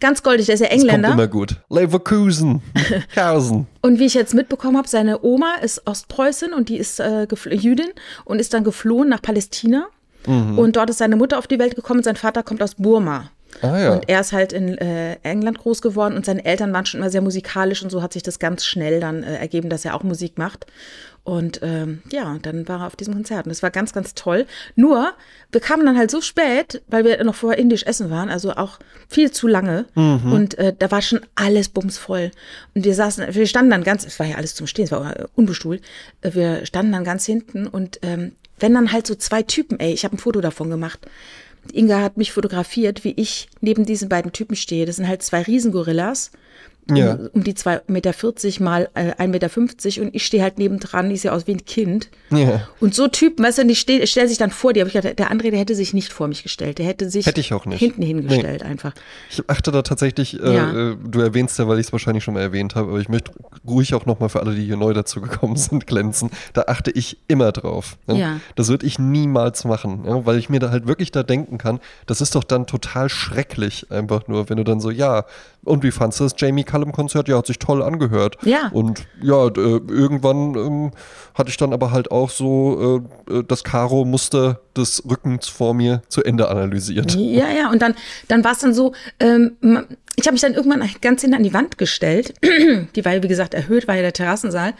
Ganz 0.00 0.22
goldig, 0.22 0.46
der 0.46 0.56
ist 0.56 0.60
ja 0.60 0.66
Das 0.66 0.78
kommt 0.78 0.84
Engländer. 0.90 1.12
immer 1.12 1.28
gut. 1.28 1.56
Leverkusen. 1.70 2.62
Kausen. 3.14 3.66
Und 3.80 3.98
wie 4.00 4.06
ich 4.06 4.14
jetzt 4.14 4.34
mitbekommen 4.34 4.76
habe, 4.76 4.88
seine 4.88 5.22
Oma 5.22 5.54
ist 5.62 5.86
Ostpreußin 5.86 6.52
und 6.52 6.68
die 6.68 6.78
ist 6.78 6.98
äh, 6.98 7.26
Jüdin 7.50 7.90
und 8.24 8.40
ist 8.40 8.52
dann 8.54 8.64
geflohen 8.64 9.08
nach 9.08 9.22
Palästina. 9.22 9.86
Und 10.26 10.74
dort 10.74 10.90
ist 10.90 10.98
seine 10.98 11.14
Mutter 11.14 11.38
auf 11.38 11.46
die 11.46 11.60
Welt 11.60 11.76
gekommen 11.76 12.02
sein 12.02 12.16
Vater 12.16 12.42
kommt 12.42 12.60
aus 12.60 12.74
Burma. 12.74 13.30
Ah 13.62 13.78
ja. 13.78 13.92
Und 13.92 14.08
er 14.08 14.20
ist 14.20 14.32
halt 14.32 14.52
in 14.52 14.76
äh, 14.78 15.16
England 15.22 15.58
groß 15.58 15.82
geworden 15.82 16.14
und 16.14 16.26
seine 16.26 16.44
Eltern 16.44 16.72
waren 16.72 16.86
schon 16.86 17.00
immer 17.00 17.10
sehr 17.10 17.22
musikalisch 17.22 17.82
und 17.82 17.90
so 17.90 18.02
hat 18.02 18.12
sich 18.12 18.22
das 18.22 18.38
ganz 18.38 18.64
schnell 18.64 19.00
dann 19.00 19.22
äh, 19.22 19.36
ergeben, 19.36 19.70
dass 19.70 19.84
er 19.84 19.94
auch 19.94 20.02
Musik 20.02 20.38
macht. 20.38 20.66
Und 21.24 21.58
ähm, 21.62 22.02
ja, 22.12 22.38
dann 22.40 22.68
war 22.68 22.82
er 22.82 22.86
auf 22.86 22.94
diesem 22.94 23.14
Konzert 23.14 23.46
und 23.46 23.50
das 23.50 23.60
war 23.60 23.72
ganz, 23.72 23.92
ganz 23.92 24.14
toll. 24.14 24.46
Nur, 24.76 25.12
wir 25.50 25.60
kamen 25.60 25.84
dann 25.84 25.98
halt 25.98 26.08
so 26.08 26.20
spät, 26.20 26.82
weil 26.86 27.04
wir 27.04 27.22
noch 27.24 27.34
vorher 27.34 27.58
indisch 27.58 27.82
essen 27.82 28.10
waren, 28.10 28.28
also 28.28 28.52
auch 28.52 28.78
viel 29.08 29.32
zu 29.32 29.48
lange. 29.48 29.86
Und 30.32 30.56
äh, 30.56 30.72
da 30.78 30.88
war 30.92 31.02
schon 31.02 31.20
alles 31.34 31.68
bumsvoll. 31.68 32.30
Und 32.76 32.84
wir 32.84 32.94
saßen, 32.94 33.34
wir 33.34 33.46
standen 33.48 33.72
dann 33.72 33.82
ganz, 33.82 34.06
es 34.06 34.20
war 34.20 34.26
ja 34.26 34.36
alles 34.36 34.54
zum 34.54 34.68
Stehen, 34.68 34.84
es 34.84 34.92
war 34.92 35.14
unbestuhlt. 35.34 35.82
Äh, 36.20 36.34
Wir 36.34 36.64
standen 36.64 36.92
dann 36.92 37.02
ganz 37.02 37.26
hinten 37.26 37.66
und 37.66 37.98
ähm, 38.02 38.32
wenn 38.60 38.72
dann 38.74 38.92
halt 38.92 39.06
so 39.08 39.16
zwei 39.16 39.42
Typen, 39.42 39.80
ey, 39.80 39.92
ich 39.92 40.04
habe 40.04 40.14
ein 40.14 40.18
Foto 40.18 40.40
davon 40.40 40.70
gemacht. 40.70 41.00
Inga 41.74 42.02
hat 42.02 42.16
mich 42.16 42.32
fotografiert, 42.32 43.04
wie 43.04 43.14
ich 43.16 43.48
neben 43.60 43.84
diesen 43.84 44.08
beiden 44.08 44.32
Typen 44.32 44.56
stehe. 44.56 44.86
Das 44.86 44.96
sind 44.96 45.08
halt 45.08 45.22
zwei 45.22 45.42
Riesengorillas. 45.42 46.30
Ja. 46.90 47.14
Um, 47.14 47.28
um 47.34 47.44
die 47.44 47.54
2,40 47.54 47.82
Meter 47.88 48.12
mal 48.64 48.88
äh, 48.94 49.12
1,50 49.14 49.26
Meter 49.28 50.02
und 50.02 50.14
ich 50.14 50.24
stehe 50.24 50.42
halt 50.42 50.58
nebendran, 50.58 51.08
die 51.10 51.16
sieht 51.16 51.30
aus 51.32 51.46
wie 51.46 51.52
ein 51.52 51.64
Kind. 51.64 52.08
Ja. 52.30 52.68
Und 52.80 52.94
so 52.94 53.08
Typen, 53.08 53.44
weißt 53.44 53.58
du, 53.58 53.66
die 53.66 53.74
steh, 53.74 54.06
stellen 54.06 54.28
sich 54.28 54.38
dann 54.38 54.50
vor 54.50 54.72
dir. 54.72 54.82
Aber 54.82 54.88
ich 54.88 54.94
dachte, 54.94 55.14
der 55.14 55.32
André, 55.32 55.50
der 55.50 55.58
hätte 55.58 55.74
sich 55.74 55.94
nicht 55.94 56.12
vor 56.12 56.28
mich 56.28 56.42
gestellt. 56.44 56.78
Der 56.78 56.86
hätte 56.86 57.10
sich 57.10 57.26
Hätte 57.26 57.40
ich 57.40 57.52
auch 57.52 57.66
nicht. 57.66 57.78
hinten 57.80 58.02
hingestellt 58.02 58.62
einfach. 58.62 58.92
Ich 59.30 59.42
achte 59.48 59.72
da 59.72 59.82
tatsächlich, 59.82 60.40
äh, 60.40 60.54
Ja. 60.54 60.90
äh, 60.92 60.96
du 61.04 61.20
erwähnst 61.20 61.58
ja, 61.58 61.66
weil 61.66 61.80
ich 61.80 61.86
es 61.86 61.92
wahrscheinlich 61.92 62.22
schon 62.22 62.34
mal 62.34 62.40
erwähnt 62.40 62.74
habe, 62.76 62.90
aber 62.90 63.00
ich 63.00 63.08
möchte 63.08 63.32
ruhig 63.66 63.94
auch 63.94 64.06
nochmal 64.06 64.28
für 64.28 64.40
alle, 64.40 64.54
die 64.54 64.64
hier 64.64 64.76
neu 64.76 64.92
dazu 64.92 65.20
gekommen 65.20 65.56
sind, 65.56 65.86
glänzen. 65.86 66.30
Da 66.52 66.64
achte 66.68 66.90
ich 66.92 67.18
immer 67.26 67.50
drauf. 67.52 67.96
Ne? 68.06 68.18
Ja. 68.18 68.40
Das 68.54 68.68
würde 68.68 68.86
ich 68.86 68.98
niemals 68.98 69.64
machen, 69.64 70.04
ja? 70.06 70.24
weil 70.24 70.38
ich 70.38 70.48
mir 70.48 70.60
da 70.60 70.70
halt 70.70 70.86
wirklich 70.86 71.10
da 71.10 71.22
denken 71.24 71.58
kann, 71.58 71.80
das 72.06 72.20
ist 72.20 72.34
doch 72.36 72.44
dann 72.44 72.66
total 72.66 73.08
schrecklich, 73.08 73.90
einfach 73.90 74.28
nur, 74.28 74.48
wenn 74.48 74.56
du 74.56 74.64
dann 74.64 74.80
so, 74.80 74.90
ja, 74.90 75.24
und 75.64 75.82
wie 75.82 75.90
fandst 75.90 76.20
du 76.20 76.24
das 76.24 76.34
Jamie 76.36 76.62
Cullum 76.62 76.75
Konzert? 76.92 77.28
Ja, 77.28 77.38
hat 77.38 77.46
sich 77.46 77.58
toll 77.58 77.82
angehört. 77.82 78.36
Ja. 78.42 78.68
Und 78.72 79.06
ja, 79.22 79.46
äh, 79.46 79.80
irgendwann 79.88 80.54
ähm, 80.54 80.90
hatte 81.34 81.50
ich 81.50 81.56
dann 81.56 81.72
aber 81.72 81.90
halt 81.90 82.10
auch 82.10 82.30
so 82.30 83.02
äh, 83.28 83.38
äh, 83.38 83.44
das 83.46 83.64
Karo-Muster 83.64 84.60
des 84.76 85.02
Rückens 85.08 85.48
vor 85.48 85.74
mir 85.74 86.02
zu 86.08 86.22
Ende 86.22 86.48
analysiert. 86.48 87.14
Ja, 87.14 87.48
ja, 87.50 87.70
und 87.70 87.82
dann, 87.82 87.94
dann 88.28 88.44
war 88.44 88.52
es 88.52 88.58
dann 88.58 88.74
so, 88.74 88.92
ähm, 89.20 89.56
ich 90.16 90.26
habe 90.26 90.32
mich 90.32 90.40
dann 90.40 90.54
irgendwann 90.54 90.88
ganz 91.00 91.20
hinten 91.20 91.36
an 91.36 91.42
die 91.42 91.54
Wand 91.54 91.78
gestellt. 91.78 92.34
die 92.42 93.04
war 93.04 93.14
ja, 93.14 93.22
wie 93.22 93.28
gesagt, 93.28 93.54
erhöht, 93.54 93.88
war 93.88 93.96
ja 93.96 94.02
der 94.02 94.12
Terrassensaal. 94.12 94.74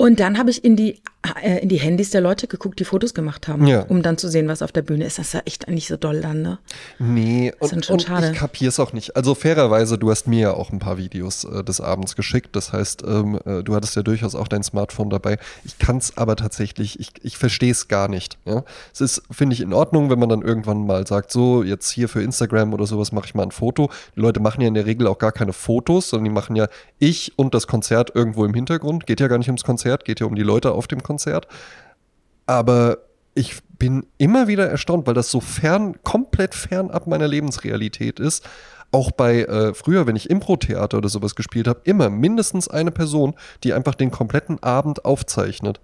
Und 0.00 0.20
dann 0.20 0.38
habe 0.38 0.48
ich 0.50 0.62
in 0.64 0.76
die, 0.76 1.02
äh, 1.42 1.58
in 1.60 1.68
die 1.68 1.78
Handys 1.80 2.10
der 2.10 2.20
Leute 2.20 2.46
geguckt, 2.46 2.78
die 2.78 2.84
Fotos 2.84 3.14
gemacht 3.14 3.48
haben, 3.48 3.66
Ja. 3.66 3.82
um 3.82 4.00
dann 4.00 4.16
zu 4.16 4.28
sehen, 4.28 4.46
was 4.46 4.62
auf 4.62 4.70
der 4.70 4.82
Bühne 4.82 5.04
ist. 5.04 5.18
Das 5.18 5.26
ist 5.26 5.32
ja 5.34 5.40
echt 5.44 5.68
nicht 5.68 5.88
so 5.88 5.96
doll 5.96 6.20
dann, 6.20 6.40
ne? 6.40 6.58
Nee, 7.00 7.52
dann 7.60 7.70
und, 7.72 7.90
und 7.90 8.00
ich 8.08 8.32
kapiere 8.38 8.68
es 8.68 8.78
auch 8.78 8.92
nicht. 8.92 9.16
Also 9.16 9.34
fairerweise, 9.34 9.98
du 9.98 10.08
hast 10.12 10.28
mir 10.28 10.38
ja 10.38 10.54
auch 10.54 10.70
ein 10.70 10.78
paar 10.78 10.98
Videos 10.98 11.42
äh, 11.42 11.64
des 11.64 11.80
Abends 11.80 12.14
geschickt. 12.14 12.54
Das 12.54 12.72
heißt, 12.72 13.02
ähm, 13.02 13.40
äh, 13.44 13.64
du 13.64 13.74
hattest 13.74 13.96
ja 13.96 14.02
durchaus 14.04 14.36
auch 14.36 14.46
dein 14.46 14.62
Smartphone 14.62 15.10
dabei. 15.10 15.38
Ich 15.64 15.80
kann 15.80 15.96
es 15.96 16.16
aber 16.16 16.36
tatsächlich, 16.36 17.00
ich, 17.00 17.10
ich 17.22 17.36
verstehe 17.36 17.72
es 17.72 17.88
gar 17.88 18.06
nicht. 18.06 18.38
Ja? 18.44 18.62
Es 18.94 19.00
ist, 19.00 19.22
finde 19.32 19.54
ich, 19.54 19.62
in 19.62 19.72
Ordnung, 19.72 20.10
wenn 20.10 20.20
man 20.20 20.28
dann 20.28 20.42
irgendwann 20.42 20.86
mal 20.86 21.08
sagt, 21.08 21.32
so, 21.32 21.64
jetzt 21.64 21.90
hier 21.90 22.08
für 22.08 22.22
Instagram 22.22 22.72
oder 22.72 22.86
sowas 22.86 23.10
mache 23.10 23.26
ich 23.26 23.34
mal 23.34 23.42
ein 23.42 23.50
Foto. 23.50 23.90
Die 24.14 24.20
Leute 24.20 24.38
machen 24.38 24.60
ja 24.60 24.68
in 24.68 24.74
der 24.74 24.86
Regel 24.86 25.08
auch 25.08 25.18
gar 25.18 25.32
keine 25.32 25.52
Fotos, 25.52 26.10
sondern 26.10 26.26
die 26.26 26.30
machen 26.30 26.54
ja 26.54 26.68
ich 27.00 27.32
und 27.36 27.52
das 27.52 27.66
Konzert 27.66 28.12
irgendwo 28.14 28.44
im 28.44 28.54
Hintergrund. 28.54 29.04
Geht 29.04 29.18
ja 29.18 29.26
gar 29.26 29.38
nicht 29.38 29.48
ums 29.48 29.64
Konzert, 29.64 29.87
geht 29.96 30.20
ja 30.20 30.26
um 30.26 30.34
die 30.34 30.42
Leute 30.42 30.72
auf 30.72 30.86
dem 30.86 31.02
Konzert. 31.02 31.48
Aber 32.46 32.98
ich 33.34 33.60
bin 33.78 34.06
immer 34.18 34.48
wieder 34.48 34.68
erstaunt, 34.68 35.06
weil 35.06 35.14
das 35.14 35.30
so 35.30 35.40
fern, 35.40 35.96
komplett 36.02 36.54
fernab 36.54 37.06
meiner 37.06 37.28
Lebensrealität 37.28 38.18
ist. 38.20 38.44
Auch 38.90 39.10
bei 39.10 39.42
äh, 39.42 39.74
früher, 39.74 40.06
wenn 40.06 40.16
ich 40.16 40.30
Impro-Theater 40.30 40.98
oder 40.98 41.08
sowas 41.08 41.34
gespielt 41.34 41.68
habe, 41.68 41.80
immer 41.84 42.10
mindestens 42.10 42.68
eine 42.68 42.90
Person, 42.90 43.34
die 43.62 43.74
einfach 43.74 43.94
den 43.94 44.10
kompletten 44.10 44.62
Abend 44.62 45.04
aufzeichnet. 45.04 45.80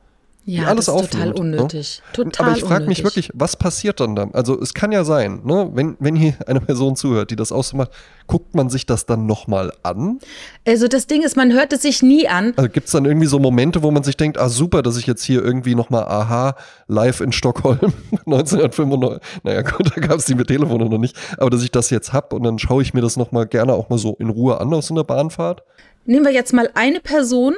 Ja, 0.46 0.66
alles 0.66 0.86
das 0.86 0.94
ist 1.00 1.10
total 1.10 1.28
ne? 1.28 1.34
unnötig. 1.34 2.02
Total 2.12 2.46
Aber 2.46 2.56
ich 2.56 2.64
frage 2.64 2.86
mich 2.86 3.02
wirklich, 3.02 3.30
was 3.32 3.56
passiert 3.56 4.00
dann 4.00 4.14
da? 4.14 4.28
Also 4.34 4.60
es 4.60 4.74
kann 4.74 4.92
ja 4.92 5.02
sein, 5.02 5.40
ne? 5.44 5.70
wenn, 5.72 5.96
wenn 6.00 6.14
hier 6.16 6.34
eine 6.46 6.60
Person 6.60 6.96
zuhört, 6.96 7.30
die 7.30 7.36
das 7.36 7.50
auch 7.50 7.64
so 7.64 7.78
macht, 7.78 7.92
guckt 8.26 8.54
man 8.54 8.68
sich 8.68 8.84
das 8.84 9.06
dann 9.06 9.24
nochmal 9.24 9.72
an? 9.82 10.18
Also 10.66 10.86
das 10.86 11.06
Ding 11.06 11.22
ist, 11.22 11.36
man 11.36 11.52
hört 11.52 11.72
es 11.72 11.80
sich 11.80 12.02
nie 12.02 12.28
an. 12.28 12.52
Also 12.56 12.68
gibt 12.68 12.86
es 12.86 12.92
dann 12.92 13.06
irgendwie 13.06 13.26
so 13.26 13.38
Momente, 13.38 13.82
wo 13.82 13.90
man 13.90 14.02
sich 14.02 14.18
denkt, 14.18 14.36
ah 14.36 14.50
super, 14.50 14.82
dass 14.82 14.98
ich 14.98 15.06
jetzt 15.06 15.24
hier 15.24 15.42
irgendwie 15.42 15.74
nochmal 15.74 16.04
Aha 16.04 16.56
live 16.88 17.22
in 17.22 17.32
Stockholm 17.32 17.78
1995, 18.26 19.20
naja 19.44 19.62
gut, 19.62 19.92
da 19.94 20.00
gab 20.00 20.18
es 20.18 20.26
die 20.26 20.34
mit 20.34 20.48
Telefone 20.48 20.90
noch 20.90 20.98
nicht, 20.98 21.16
aber 21.38 21.48
dass 21.48 21.62
ich 21.62 21.70
das 21.70 21.88
jetzt 21.88 22.12
hab 22.12 22.34
und 22.34 22.42
dann 22.42 22.58
schaue 22.58 22.82
ich 22.82 22.92
mir 22.92 23.00
das 23.00 23.16
nochmal 23.16 23.46
gerne 23.46 23.72
auch 23.72 23.88
mal 23.88 23.98
so 23.98 24.14
in 24.18 24.28
Ruhe 24.28 24.60
an 24.60 24.74
aus 24.74 24.88
so 24.88 24.94
einer 24.94 25.04
Bahnfahrt. 25.04 25.62
Nehmen 26.04 26.26
wir 26.26 26.32
jetzt 26.32 26.52
mal 26.52 26.68
eine 26.74 27.00
Person, 27.00 27.54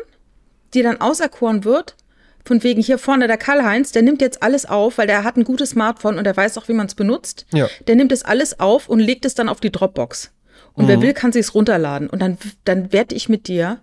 die 0.72 0.82
dann 0.82 1.00
auserkoren 1.00 1.64
wird. 1.64 1.96
Von 2.46 2.62
wegen 2.62 2.80
hier 2.80 2.98
vorne 2.98 3.26
der 3.26 3.36
Karl-Heinz, 3.36 3.90
der 3.92 4.02
nimmt 4.02 4.20
jetzt 4.22 4.42
alles 4.42 4.66
auf, 4.66 4.98
weil 4.98 5.06
der 5.08 5.24
hat 5.24 5.36
ein 5.36 5.44
gutes 5.44 5.70
Smartphone 5.70 6.16
und 6.16 6.24
der 6.24 6.36
weiß 6.36 6.56
auch, 6.58 6.68
wie 6.68 6.72
man 6.74 6.86
es 6.86 6.94
benutzt. 6.94 7.44
Ja. 7.52 7.68
Der 7.88 7.96
nimmt 7.96 8.12
es 8.12 8.22
alles 8.24 8.60
auf 8.60 8.88
und 8.88 9.00
legt 9.00 9.24
es 9.24 9.34
dann 9.34 9.48
auf 9.48 9.58
die 9.60 9.72
Dropbox. 9.72 10.30
Und 10.74 10.84
Mhm. 10.84 10.88
wer 10.88 11.02
will, 11.02 11.12
kann 11.12 11.32
sich 11.32 11.54
runterladen. 11.54 12.08
Und 12.08 12.20
dann, 12.22 12.38
dann 12.64 12.92
werde 12.92 13.14
ich 13.16 13.28
mit 13.28 13.48
dir, 13.48 13.80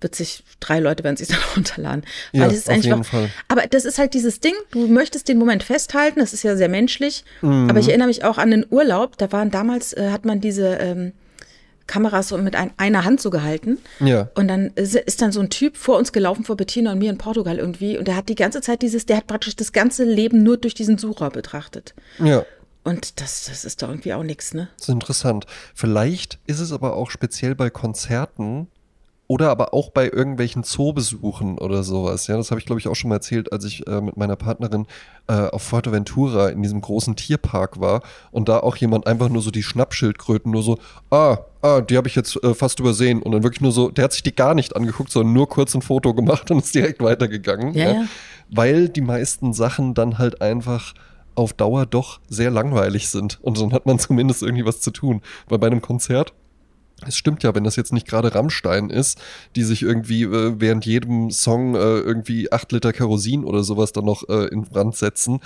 wird 0.00 0.14
sich, 0.14 0.44
drei 0.60 0.78
Leute 0.78 1.02
werden 1.02 1.16
sich 1.16 1.28
dann 1.34 1.40
runterladen. 1.56 2.04
Weil 2.32 2.40
Ja, 2.42 2.46
das 2.48 2.56
ist 2.58 2.68
auf 2.68 2.74
eigentlich 2.74 2.84
jeden 2.86 2.98
noch, 2.98 3.06
Fall. 3.06 3.30
Aber 3.48 3.62
das 3.66 3.84
ist 3.84 3.98
halt 3.98 4.14
dieses 4.14 4.38
Ding, 4.40 4.54
du 4.70 4.86
möchtest 4.86 5.28
den 5.28 5.38
Moment 5.38 5.62
festhalten, 5.64 6.20
das 6.20 6.32
ist 6.32 6.44
ja 6.44 6.54
sehr 6.56 6.68
menschlich. 6.68 7.24
Mhm. 7.42 7.68
Aber 7.68 7.80
ich 7.80 7.88
erinnere 7.88 8.06
mich 8.08 8.22
auch 8.22 8.38
an 8.38 8.50
den 8.52 8.64
Urlaub, 8.70 9.18
da 9.18 9.32
waren 9.32 9.50
damals, 9.50 9.92
äh, 9.94 10.10
hat 10.12 10.24
man 10.24 10.40
diese 10.40 10.76
ähm, 10.76 11.12
Kameras 11.86 12.28
so 12.28 12.38
mit 12.38 12.56
ein, 12.56 12.72
einer 12.76 13.04
Hand 13.04 13.20
so 13.20 13.30
gehalten. 13.30 13.78
Ja. 14.00 14.30
Und 14.34 14.48
dann 14.48 14.68
ist, 14.74 14.94
ist 14.94 15.22
dann 15.22 15.32
so 15.32 15.40
ein 15.40 15.50
Typ 15.50 15.76
vor 15.76 15.96
uns 15.96 16.12
gelaufen, 16.12 16.44
vor 16.44 16.56
Bettina 16.56 16.92
und 16.92 16.98
mir 16.98 17.10
in 17.10 17.18
Portugal 17.18 17.58
irgendwie. 17.58 17.98
Und 17.98 18.08
der 18.08 18.16
hat 18.16 18.28
die 18.28 18.34
ganze 18.34 18.60
Zeit 18.60 18.82
dieses, 18.82 19.06
der 19.06 19.18
hat 19.18 19.26
praktisch 19.26 19.56
das 19.56 19.72
ganze 19.72 20.04
Leben 20.04 20.42
nur 20.42 20.56
durch 20.56 20.74
diesen 20.74 20.98
Sucher 20.98 21.30
betrachtet. 21.30 21.94
Ja. 22.18 22.44
Und 22.84 23.20
das, 23.20 23.46
das 23.46 23.64
ist 23.64 23.82
doch 23.82 23.88
irgendwie 23.88 24.14
auch 24.14 24.22
nichts, 24.22 24.54
ne? 24.54 24.68
Das 24.76 24.88
ist 24.88 24.92
interessant. 24.92 25.46
Vielleicht 25.74 26.38
ist 26.46 26.60
es 26.60 26.72
aber 26.72 26.94
auch 26.94 27.10
speziell 27.10 27.56
bei 27.56 27.68
Konzerten 27.68 28.68
oder 29.28 29.50
aber 29.50 29.74
auch 29.74 29.90
bei 29.90 30.04
irgendwelchen 30.04 30.62
Zoobesuchen 30.62 31.58
oder 31.58 31.82
sowas. 31.82 32.26
Ja, 32.26 32.36
das 32.36 32.50
habe 32.50 32.60
ich 32.60 32.66
glaube 32.66 32.80
ich 32.80 32.88
auch 32.88 32.94
schon 32.94 33.08
mal 33.08 33.16
erzählt, 33.16 33.52
als 33.52 33.64
ich 33.64 33.86
äh, 33.86 34.00
mit 34.00 34.16
meiner 34.16 34.36
Partnerin 34.36 34.86
äh, 35.26 35.32
auf 35.32 35.62
Fuerteventura 35.62 36.48
in 36.48 36.62
diesem 36.62 36.80
großen 36.80 37.16
Tierpark 37.16 37.80
war 37.80 38.02
und 38.30 38.48
da 38.48 38.60
auch 38.60 38.76
jemand 38.76 39.06
einfach 39.06 39.28
nur 39.28 39.42
so 39.42 39.50
die 39.50 39.62
Schnappschildkröten 39.62 40.52
nur 40.52 40.62
so, 40.62 40.78
ah, 41.10 41.38
ah, 41.62 41.80
die 41.80 41.96
habe 41.96 42.08
ich 42.08 42.14
jetzt 42.14 42.42
äh, 42.42 42.54
fast 42.54 42.78
übersehen 42.80 43.22
und 43.22 43.32
dann 43.32 43.42
wirklich 43.42 43.60
nur 43.60 43.72
so, 43.72 43.90
der 43.90 44.04
hat 44.04 44.12
sich 44.12 44.22
die 44.22 44.34
gar 44.34 44.54
nicht 44.54 44.76
angeguckt, 44.76 45.10
sondern 45.10 45.32
nur 45.32 45.48
kurz 45.48 45.74
ein 45.74 45.82
Foto 45.82 46.14
gemacht 46.14 46.50
und 46.50 46.58
ist 46.58 46.74
direkt 46.74 47.02
weitergegangen. 47.02 47.74
Ja, 47.74 47.92
ja. 47.92 48.04
Weil 48.50 48.88
die 48.88 49.00
meisten 49.00 49.52
Sachen 49.52 49.94
dann 49.94 50.18
halt 50.18 50.40
einfach 50.40 50.94
auf 51.34 51.52
Dauer 51.52 51.86
doch 51.86 52.20
sehr 52.28 52.50
langweilig 52.50 53.08
sind. 53.08 53.38
Und 53.42 53.60
dann 53.60 53.72
hat 53.72 53.86
man 53.86 53.98
zumindest 53.98 54.42
irgendwie 54.42 54.64
was 54.64 54.80
zu 54.80 54.90
tun. 54.90 55.20
Weil 55.48 55.58
bei 55.58 55.66
einem 55.66 55.82
Konzert, 55.82 56.32
es 57.04 57.16
stimmt 57.16 57.42
ja, 57.42 57.54
wenn 57.54 57.64
das 57.64 57.76
jetzt 57.76 57.92
nicht 57.92 58.08
gerade 58.08 58.34
Rammstein 58.34 58.88
ist, 58.88 59.20
die 59.54 59.64
sich 59.64 59.82
irgendwie 59.82 60.22
äh, 60.22 60.54
während 60.58 60.86
jedem 60.86 61.30
Song 61.30 61.74
äh, 61.74 61.78
irgendwie 61.78 62.50
acht 62.52 62.72
Liter 62.72 62.92
Kerosin 62.92 63.44
oder 63.44 63.62
sowas 63.62 63.92
dann 63.92 64.06
noch 64.06 64.28
äh, 64.28 64.46
in 64.46 64.62
Brand 64.62 64.96
setzen, 64.96 65.40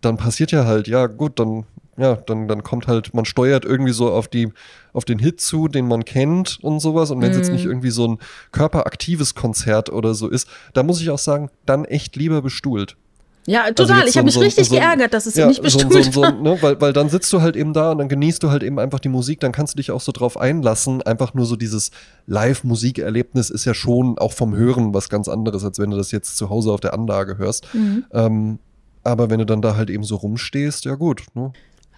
dann 0.00 0.16
passiert 0.16 0.52
ja 0.52 0.64
halt, 0.64 0.86
ja 0.88 1.06
gut, 1.06 1.38
dann, 1.38 1.64
ja, 1.96 2.16
dann, 2.16 2.46
dann 2.46 2.62
kommt 2.62 2.86
halt, 2.86 3.14
man 3.14 3.24
steuert 3.24 3.64
irgendwie 3.64 3.92
so 3.92 4.12
auf 4.12 4.28
die, 4.28 4.52
auf 4.92 5.04
den 5.04 5.18
Hit 5.18 5.40
zu, 5.40 5.68
den 5.68 5.88
man 5.88 6.04
kennt 6.04 6.58
und 6.62 6.80
sowas. 6.80 7.10
Und 7.10 7.20
wenn 7.20 7.30
es 7.30 7.36
jetzt 7.36 7.52
nicht 7.52 7.64
irgendwie 7.64 7.90
so 7.90 8.06
ein 8.06 8.18
körperaktives 8.52 9.34
Konzert 9.34 9.90
oder 9.90 10.14
so 10.14 10.28
ist, 10.28 10.48
da 10.72 10.82
muss 10.82 11.00
ich 11.00 11.10
auch 11.10 11.18
sagen, 11.18 11.50
dann 11.66 11.84
echt 11.84 12.16
lieber 12.16 12.42
bestuhlt. 12.42 12.96
Ja, 13.46 13.62
Also 13.62 13.74
total. 13.74 14.00
jetzt 14.00 14.10
ich 14.10 14.16
habe 14.16 14.26
mich 14.26 14.34
so 14.34 14.40
richtig 14.40 14.68
so 14.68 14.74
geärgert, 14.76 15.12
dass 15.12 15.26
es 15.26 15.34
ja, 15.34 15.46
nicht 15.48 15.62
so, 15.68 15.78
so, 15.80 15.96
ein- 15.98 16.12
so, 16.12 16.20
ne, 16.22 16.58
weil, 16.60 16.80
weil 16.80 16.92
dann 16.92 17.08
sitzt 17.08 17.32
du 17.32 17.40
halt 17.40 17.56
eben 17.56 17.72
da 17.72 17.90
und 17.90 17.98
dann 17.98 18.08
genießt 18.08 18.40
du 18.42 18.50
halt 18.50 18.62
eben 18.62 18.78
einfach 18.78 19.00
die 19.00 19.08
Musik, 19.08 19.40
dann 19.40 19.50
kannst 19.50 19.74
du 19.74 19.76
dich 19.78 19.90
auch 19.90 20.00
so 20.00 20.12
drauf 20.12 20.36
einlassen. 20.38 21.02
Einfach 21.02 21.34
nur 21.34 21.44
so 21.46 21.56
dieses 21.56 21.90
Live-Musikerlebnis 22.26 23.50
ist 23.50 23.64
ja 23.64 23.74
schon 23.74 24.18
auch 24.18 24.32
vom 24.32 24.54
Hören 24.54 24.94
was 24.94 25.08
ganz 25.08 25.28
anderes, 25.28 25.64
als 25.64 25.78
wenn 25.78 25.90
du 25.90 25.96
das 25.96 26.12
jetzt 26.12 26.36
zu 26.36 26.50
Hause 26.50 26.72
auf 26.72 26.80
der 26.80 26.94
Anlage 26.94 27.38
hörst. 27.38 27.66
Mhm. 27.74 28.04
Ähm, 28.12 28.58
aber 29.04 29.30
wenn 29.30 29.38
du 29.38 29.46
dann 29.46 29.62
da 29.62 29.76
halt 29.76 29.90
eben 29.90 30.04
so 30.04 30.16
rumstehst, 30.16 30.84
ja 30.84 30.94
gut. 30.94 31.24
Ne? 31.34 31.52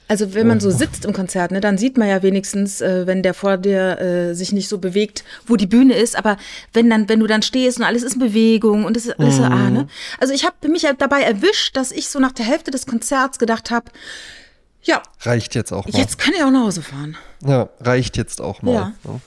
Also 0.06 0.34
wenn 0.34 0.46
man 0.46 0.60
so 0.60 0.70
sitzt 0.70 1.06
im 1.06 1.14
Konzert, 1.14 1.50
ne, 1.50 1.60
dann 1.60 1.78
sieht 1.78 1.96
man 1.96 2.08
ja 2.08 2.22
wenigstens, 2.22 2.82
äh, 2.82 3.06
wenn 3.06 3.22
der 3.22 3.32
vor 3.32 3.56
dir 3.56 3.98
äh, 4.00 4.34
sich 4.34 4.52
nicht 4.52 4.68
so 4.68 4.78
bewegt, 4.78 5.24
wo 5.46 5.56
die 5.56 5.66
Bühne 5.66 5.94
ist. 5.94 6.16
Aber 6.16 6.36
wenn 6.74 6.90
dann, 6.90 7.08
wenn 7.08 7.20
du 7.20 7.26
dann 7.26 7.40
stehst 7.40 7.78
und 7.78 7.84
alles 7.84 8.02
ist 8.02 8.14
in 8.14 8.20
Bewegung 8.20 8.84
und 8.84 8.96
es 8.96 9.06
ist 9.06 9.18
alles 9.18 9.36
so, 9.36 9.42
ah, 9.42 9.70
ne? 9.70 9.86
Also 10.20 10.34
ich 10.34 10.44
habe 10.44 10.68
mich 10.68 10.82
ja 10.82 10.92
dabei 10.92 11.22
erwischt, 11.22 11.76
dass 11.76 11.90
ich 11.90 12.08
so 12.08 12.18
nach 12.18 12.32
der 12.32 12.44
Hälfte 12.44 12.70
des 12.70 12.86
Konzerts 12.86 13.38
gedacht 13.38 13.70
habe, 13.70 13.90
ja, 14.82 15.02
Reicht 15.20 15.54
jetzt 15.54 15.72
auch 15.72 15.86
mal. 15.86 15.98
jetzt 15.98 16.18
kann 16.18 16.34
ich 16.36 16.42
auch 16.44 16.50
nach 16.50 16.64
Hause 16.64 16.82
fahren. 16.82 17.16
Ja, 17.40 17.70
reicht 17.80 18.18
jetzt 18.18 18.42
auch 18.42 18.60
mal. 18.60 18.74
Ja. 18.74 18.92
ne? 19.04 19.20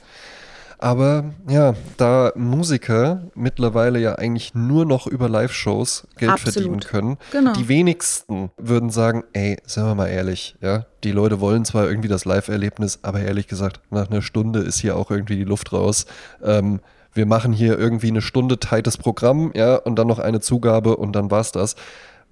Aber 0.78 1.24
ja, 1.48 1.74
da 1.96 2.32
Musiker 2.36 3.24
mittlerweile 3.34 3.98
ja 3.98 4.14
eigentlich 4.14 4.54
nur 4.54 4.84
noch 4.86 5.06
über 5.08 5.28
Live-Shows 5.28 6.06
Geld 6.16 6.30
Absolut. 6.30 6.54
verdienen 6.54 6.80
können, 6.80 7.16
Genau. 7.32 7.52
die 7.52 7.66
wenigsten 7.68 8.50
würden 8.56 8.90
sagen, 8.90 9.24
ey, 9.32 9.58
sagen 9.66 9.88
wir 9.88 9.94
mal 9.96 10.06
ehrlich, 10.06 10.56
ja, 10.60 10.86
die 11.02 11.10
Leute 11.10 11.40
wollen 11.40 11.64
zwar 11.64 11.88
irgendwie 11.88 12.08
das 12.08 12.24
Live-Erlebnis, 12.24 13.00
aber 13.02 13.20
ehrlich 13.20 13.48
gesagt, 13.48 13.80
nach 13.90 14.08
einer 14.08 14.22
Stunde 14.22 14.60
ist 14.60 14.78
hier 14.78 14.96
auch 14.96 15.10
irgendwie 15.10 15.36
die 15.36 15.44
Luft 15.44 15.72
raus. 15.72 16.06
Ähm, 16.44 16.80
wir 17.12 17.26
machen 17.26 17.52
hier 17.52 17.76
irgendwie 17.76 18.08
eine 18.08 18.22
Stunde 18.22 18.60
tightes 18.60 18.96
Programm, 18.98 19.50
ja, 19.54 19.74
und 19.76 19.96
dann 19.96 20.06
noch 20.06 20.20
eine 20.20 20.40
Zugabe 20.40 20.96
und 20.96 21.12
dann 21.14 21.30
war's 21.32 21.50
das. 21.50 21.74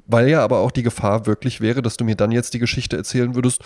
Weil 0.06 0.28
ja 0.28 0.44
aber 0.44 0.58
auch 0.58 0.70
die 0.70 0.84
Gefahr 0.84 1.26
wirklich 1.26 1.60
wäre, 1.60 1.82
dass 1.82 1.96
du 1.96 2.04
mir 2.04 2.14
dann 2.14 2.30
jetzt 2.30 2.54
die 2.54 2.60
Geschichte 2.60 2.96
erzählen 2.96 3.34
würdest, 3.34 3.60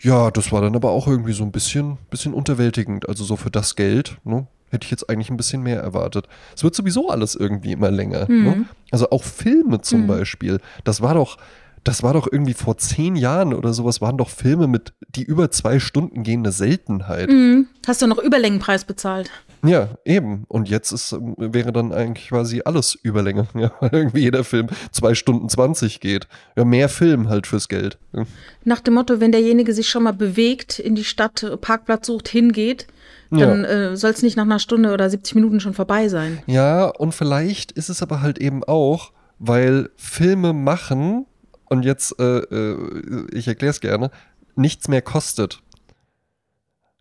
ja, 0.00 0.30
das 0.30 0.52
war 0.52 0.60
dann 0.60 0.74
aber 0.74 0.90
auch 0.90 1.06
irgendwie 1.06 1.32
so 1.32 1.44
ein 1.44 1.52
bisschen, 1.52 1.98
bisschen 2.10 2.34
unterwältigend. 2.34 3.08
Also 3.08 3.24
so 3.24 3.36
für 3.36 3.50
das 3.50 3.76
Geld, 3.76 4.18
ne, 4.24 4.46
hätte 4.70 4.84
ich 4.84 4.90
jetzt 4.90 5.08
eigentlich 5.08 5.30
ein 5.30 5.36
bisschen 5.36 5.62
mehr 5.62 5.80
erwartet. 5.80 6.28
Es 6.54 6.64
wird 6.64 6.74
sowieso 6.74 7.08
alles 7.08 7.34
irgendwie 7.34 7.72
immer 7.72 7.90
länger. 7.90 8.26
Ne? 8.28 8.66
Also 8.90 9.10
auch 9.10 9.22
Filme 9.22 9.80
zum 9.80 10.06
Beispiel. 10.06 10.60
Das 10.84 11.00
war 11.00 11.14
doch, 11.14 11.38
das 11.84 12.02
war 12.02 12.14
doch 12.14 12.26
irgendwie 12.30 12.54
vor 12.54 12.76
zehn 12.78 13.14
Jahren 13.14 13.54
oder 13.54 13.72
sowas, 13.72 14.00
waren 14.00 14.16
doch 14.16 14.30
Filme 14.30 14.66
mit, 14.66 14.92
die 15.14 15.22
über 15.22 15.50
zwei 15.50 15.78
Stunden 15.78 16.22
gehen, 16.22 16.40
eine 16.40 16.52
Seltenheit. 16.52 17.30
Mhm. 17.30 17.68
Hast 17.86 18.02
du 18.02 18.06
noch 18.06 18.18
Überlängenpreis 18.18 18.84
bezahlt? 18.84 19.30
Ja, 19.64 19.90
eben. 20.04 20.44
Und 20.48 20.68
jetzt 20.68 20.92
ist, 20.92 21.12
ähm, 21.12 21.34
wäre 21.38 21.72
dann 21.72 21.92
eigentlich 21.92 22.28
quasi 22.28 22.62
alles 22.64 22.94
Überlänge, 22.94 23.46
ja, 23.54 23.72
weil 23.80 23.90
irgendwie 23.92 24.20
jeder 24.20 24.44
Film 24.44 24.68
zwei 24.92 25.14
Stunden 25.14 25.48
zwanzig 25.48 26.00
geht. 26.00 26.28
Ja, 26.56 26.64
mehr 26.64 26.88
Film 26.88 27.28
halt 27.28 27.46
fürs 27.46 27.68
Geld. 27.68 27.98
Ja. 28.12 28.24
Nach 28.64 28.80
dem 28.80 28.94
Motto, 28.94 29.20
wenn 29.20 29.32
derjenige 29.32 29.72
sich 29.72 29.88
schon 29.88 30.04
mal 30.04 30.12
bewegt, 30.12 30.78
in 30.78 30.94
die 30.94 31.04
Stadt, 31.04 31.42
äh, 31.42 31.56
Parkplatz 31.56 32.06
sucht, 32.06 32.28
hingeht, 32.28 32.86
dann 33.30 33.64
äh, 33.64 33.96
soll 33.96 34.12
es 34.12 34.22
nicht 34.22 34.36
nach 34.36 34.44
einer 34.44 34.58
Stunde 34.58 34.92
oder 34.92 35.08
70 35.08 35.34
Minuten 35.34 35.60
schon 35.60 35.74
vorbei 35.74 36.08
sein. 36.08 36.42
Ja, 36.46 36.86
und 36.86 37.12
vielleicht 37.12 37.72
ist 37.72 37.88
es 37.88 38.02
aber 38.02 38.20
halt 38.20 38.38
eben 38.38 38.62
auch, 38.64 39.12
weil 39.38 39.90
Filme 39.96 40.52
machen, 40.52 41.26
und 41.66 41.84
jetzt, 41.84 42.18
äh, 42.20 42.38
äh, 42.38 43.26
ich 43.32 43.48
erkläre 43.48 43.70
es 43.70 43.80
gerne, 43.80 44.10
nichts 44.56 44.88
mehr 44.88 45.02
kostet. 45.02 45.60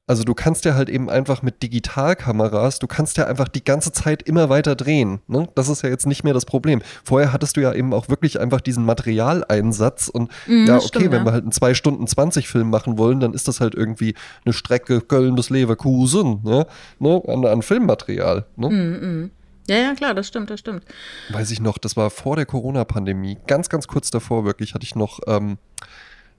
Also 0.05 0.25
du 0.25 0.33
kannst 0.33 0.65
ja 0.65 0.75
halt 0.75 0.89
eben 0.89 1.09
einfach 1.09 1.43
mit 1.43 1.63
Digitalkameras, 1.63 2.79
du 2.79 2.87
kannst 2.87 3.15
ja 3.15 3.25
einfach 3.25 3.47
die 3.47 3.63
ganze 3.63 3.93
Zeit 3.93 4.21
immer 4.23 4.49
weiter 4.49 4.75
drehen. 4.75 5.21
Ne? 5.27 5.47
Das 5.55 5.69
ist 5.69 5.81
ja 5.81 5.89
jetzt 5.89 6.05
nicht 6.05 6.25
mehr 6.25 6.33
das 6.33 6.43
Problem. 6.43 6.81
Vorher 7.05 7.31
hattest 7.31 7.55
du 7.55 7.61
ja 7.61 7.73
eben 7.73 7.93
auch 7.93 8.09
wirklich 8.09 8.37
einfach 8.37 8.59
diesen 8.59 8.83
Materialeinsatz 8.83 10.09
und 10.09 10.29
ja, 10.45 10.65
das 10.65 10.87
okay, 10.87 10.87
stimmt, 10.87 11.11
wenn 11.11 11.19
ja. 11.19 11.25
wir 11.25 11.31
halt 11.31 11.43
einen 11.43 11.53
2 11.53 11.73
Stunden 11.73 12.05
20 12.05 12.49
Film 12.49 12.69
machen 12.69 12.97
wollen, 12.97 13.21
dann 13.21 13.33
ist 13.33 13.47
das 13.47 13.61
halt 13.61 13.75
irgendwie 13.75 14.13
eine 14.43 14.51
Strecke 14.51 14.99
Köln 14.99 15.35
bis 15.35 15.49
Leverkusen, 15.49 16.41
ne? 16.43 16.67
Ne? 16.99 17.21
An, 17.25 17.45
an 17.45 17.61
Filmmaterial. 17.61 18.45
Ne? 18.57 19.31
Ja, 19.67 19.77
ja, 19.77 19.95
klar, 19.95 20.13
das 20.13 20.27
stimmt, 20.27 20.49
das 20.49 20.59
stimmt. 20.59 20.83
Weiß 21.29 21.49
ich 21.51 21.61
noch, 21.61 21.77
das 21.77 21.95
war 21.95 22.09
vor 22.09 22.35
der 22.35 22.45
Corona-Pandemie. 22.45 23.37
Ganz, 23.47 23.69
ganz 23.69 23.87
kurz 23.87 24.11
davor 24.11 24.43
wirklich 24.43 24.73
hatte 24.73 24.83
ich 24.83 24.95
noch, 24.95 25.21
ähm, 25.27 25.57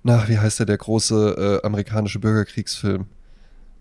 na, 0.02 0.28
wie 0.28 0.38
heißt 0.38 0.58
der, 0.58 0.66
der 0.66 0.76
große 0.76 1.60
äh, 1.62 1.66
amerikanische 1.66 2.18
Bürgerkriegsfilm? 2.18 3.06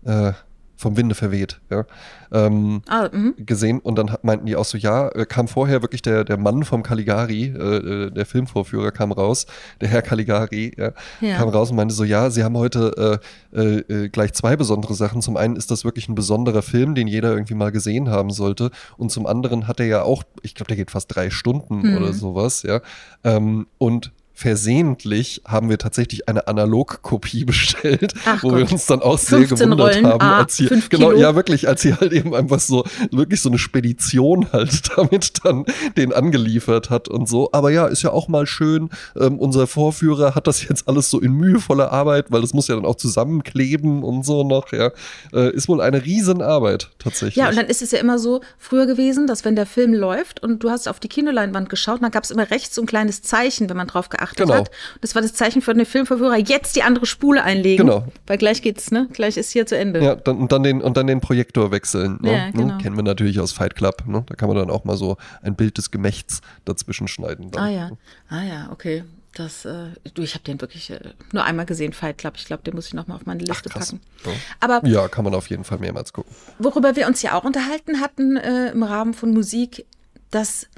Äh, 0.04 0.32
vom 0.76 0.96
Winde 0.96 1.14
verweht, 1.14 1.60
ja, 1.70 1.84
ähm, 2.32 2.82
Ah, 2.88 3.08
mhm. 3.10 3.34
gesehen 3.38 3.78
und 3.78 3.96
dann 3.96 4.10
meinten 4.22 4.44
die 4.46 4.56
auch 4.56 4.64
so, 4.64 4.76
ja, 4.76 5.08
äh, 5.10 5.24
kam 5.24 5.46
vorher 5.46 5.82
wirklich 5.82 6.02
der, 6.02 6.24
der 6.24 6.36
Mann 6.36 6.64
vom 6.64 6.82
Caligari, 6.82 7.44
äh, 7.44 7.76
äh, 8.06 8.10
der 8.10 8.26
Filmvorführer 8.26 8.90
kam 8.90 9.12
raus, 9.12 9.46
der 9.80 9.88
Herr 9.88 10.02
Caligari, 10.02 10.72
ja, 10.76 10.90
Ja. 11.20 11.36
kam 11.36 11.48
raus 11.48 11.70
und 11.70 11.76
meinte 11.76 11.94
so, 11.94 12.02
ja, 12.02 12.28
sie 12.28 12.42
haben 12.42 12.58
heute 12.58 13.20
äh, 13.54 13.58
äh, 13.58 13.78
äh, 14.04 14.08
gleich 14.08 14.32
zwei 14.34 14.56
besondere 14.56 14.94
Sachen. 14.94 15.22
Zum 15.22 15.36
einen 15.36 15.54
ist 15.54 15.70
das 15.70 15.84
wirklich 15.84 16.08
ein 16.08 16.16
besonderer 16.16 16.60
Film, 16.62 16.96
den 16.96 17.06
jeder 17.06 17.30
irgendwie 17.32 17.54
mal 17.54 17.70
gesehen 17.70 18.10
haben 18.10 18.30
sollte 18.30 18.72
und 18.96 19.12
zum 19.12 19.26
anderen 19.26 19.68
hat 19.68 19.78
er 19.78 19.86
ja 19.86 20.02
auch, 20.02 20.24
ich 20.42 20.56
glaube, 20.56 20.68
der 20.68 20.76
geht 20.76 20.90
fast 20.90 21.14
drei 21.14 21.30
Stunden 21.30 21.82
Mhm. 21.92 21.96
oder 21.96 22.12
sowas, 22.12 22.64
ja, 22.64 22.80
ähm, 23.22 23.68
und 23.78 24.10
versehentlich 24.34 25.42
haben 25.46 25.70
wir 25.70 25.78
tatsächlich 25.78 26.28
eine 26.28 26.48
Analogkopie 26.48 27.44
bestellt, 27.44 28.14
Ach 28.26 28.42
wo 28.42 28.50
wir 28.50 28.62
Gott. 28.62 28.72
uns 28.72 28.86
dann 28.86 29.00
auch 29.00 29.16
sehr 29.16 29.38
15 29.38 29.70
gewundert 29.70 29.94
Rollen, 29.94 30.06
haben, 30.06 30.20
ah, 30.20 30.38
als 30.38 30.56
sie, 30.56 30.66
fünf 30.66 30.88
genau, 30.88 31.10
Kilo. 31.10 31.20
ja 31.20 31.36
wirklich, 31.36 31.68
als 31.68 31.82
sie 31.82 31.94
halt 31.94 32.12
eben 32.12 32.34
einfach 32.34 32.58
so 32.58 32.84
wirklich 33.12 33.40
so 33.40 33.48
eine 33.48 33.58
Spedition 33.58 34.48
halt 34.52 34.90
damit 34.96 35.44
dann 35.44 35.64
den 35.96 36.12
angeliefert 36.12 36.90
hat 36.90 37.08
und 37.08 37.28
so. 37.28 37.48
Aber 37.52 37.70
ja, 37.70 37.86
ist 37.86 38.02
ja 38.02 38.10
auch 38.10 38.26
mal 38.26 38.46
schön. 38.46 38.90
Ähm, 39.16 39.38
unser 39.38 39.68
Vorführer 39.68 40.34
hat 40.34 40.48
das 40.48 40.68
jetzt 40.68 40.88
alles 40.88 41.10
so 41.10 41.20
in 41.20 41.32
mühevoller 41.32 41.92
Arbeit, 41.92 42.26
weil 42.30 42.40
das 42.40 42.52
muss 42.54 42.66
ja 42.66 42.74
dann 42.74 42.84
auch 42.84 42.96
zusammenkleben 42.96 44.02
und 44.02 44.26
so 44.26 44.42
noch. 44.42 44.72
Ja, 44.72 44.90
äh, 45.32 45.54
ist 45.54 45.68
wohl 45.68 45.80
eine 45.80 46.04
Riesenarbeit 46.04 46.90
tatsächlich. 46.98 47.36
Ja, 47.36 47.48
und 47.50 47.56
dann 47.56 47.66
ist 47.66 47.82
es 47.82 47.92
ja 47.92 48.00
immer 48.00 48.18
so 48.18 48.40
früher 48.58 48.86
gewesen, 48.86 49.28
dass 49.28 49.44
wenn 49.44 49.54
der 49.54 49.66
Film 49.66 49.94
läuft 49.94 50.42
und 50.42 50.64
du 50.64 50.70
hast 50.70 50.88
auf 50.88 50.98
die 50.98 51.08
Kinoleinwand 51.08 51.68
geschaut, 51.68 52.02
dann 52.02 52.10
gab 52.10 52.24
es 52.24 52.32
immer 52.32 52.50
rechts 52.50 52.74
so 52.74 52.82
ein 52.82 52.86
kleines 52.86 53.22
Zeichen, 53.22 53.70
wenn 53.70 53.76
man 53.76 53.86
drauf 53.86 54.08
geachtet 54.08 54.23
Genau. 54.34 54.54
hat. 54.54 54.70
Das 55.00 55.14
war 55.14 55.22
das 55.22 55.34
Zeichen 55.34 55.62
für 55.62 55.74
den 55.74 55.86
Filmverführer, 55.86 56.36
jetzt 56.36 56.76
die 56.76 56.82
andere 56.82 57.06
Spule 57.06 57.42
einlegen. 57.42 57.86
Genau. 57.86 58.06
Weil 58.26 58.38
gleich 58.38 58.62
geht's, 58.62 58.90
ne? 58.90 59.08
Gleich 59.12 59.36
ist 59.36 59.50
hier 59.50 59.66
zu 59.66 59.76
Ende. 59.76 60.02
Ja, 60.02 60.14
dann, 60.14 60.38
und, 60.38 60.52
dann 60.52 60.62
den, 60.62 60.80
und 60.82 60.96
dann 60.96 61.06
den 61.06 61.20
Projektor 61.20 61.70
wechseln. 61.70 62.18
Ne? 62.20 62.32
Ja, 62.32 62.50
genau. 62.50 62.74
ne? 62.74 62.78
Kennen 62.82 62.96
wir 62.96 63.02
natürlich 63.02 63.40
aus 63.40 63.52
Fight 63.52 63.76
Club. 63.76 64.04
Ne? 64.06 64.24
Da 64.26 64.34
kann 64.34 64.48
man 64.48 64.56
dann 64.56 64.70
auch 64.70 64.84
mal 64.84 64.96
so 64.96 65.16
ein 65.42 65.54
Bild 65.54 65.78
des 65.78 65.90
Gemächts 65.90 66.40
dazwischen 66.64 67.08
schneiden. 67.08 67.50
Dann. 67.50 67.62
Ah 67.62 67.68
ja, 67.70 67.90
ah 68.28 68.42
ja, 68.42 68.68
okay. 68.72 69.04
Das, 69.36 69.64
äh, 69.64 69.86
du, 70.14 70.22
ich 70.22 70.34
habe 70.34 70.44
den 70.44 70.60
wirklich 70.60 70.90
äh, 70.90 71.00
nur 71.32 71.42
einmal 71.42 71.66
gesehen, 71.66 71.92
Fight 71.92 72.18
Club. 72.18 72.34
Ich 72.36 72.44
glaube, 72.44 72.62
den 72.62 72.74
muss 72.76 72.86
ich 72.86 72.94
noch 72.94 73.08
mal 73.08 73.16
auf 73.16 73.26
meine 73.26 73.42
Liste 73.42 73.68
krass. 73.68 73.90
packen. 73.90 74.00
Ja. 74.24 74.30
Aber 74.60 74.86
Ja, 74.86 75.08
kann 75.08 75.24
man 75.24 75.34
auf 75.34 75.50
jeden 75.50 75.64
Fall 75.64 75.78
mehrmals 75.78 76.12
gucken. 76.12 76.32
worüber 76.60 76.94
wir 76.94 77.08
uns 77.08 77.20
ja 77.22 77.32
auch 77.36 77.42
unterhalten 77.42 78.00
hatten 78.00 78.36
äh, 78.36 78.70
im 78.70 78.84
Rahmen 78.84 79.12
von 79.12 79.32
Musik, 79.32 79.86
dass 80.30 80.68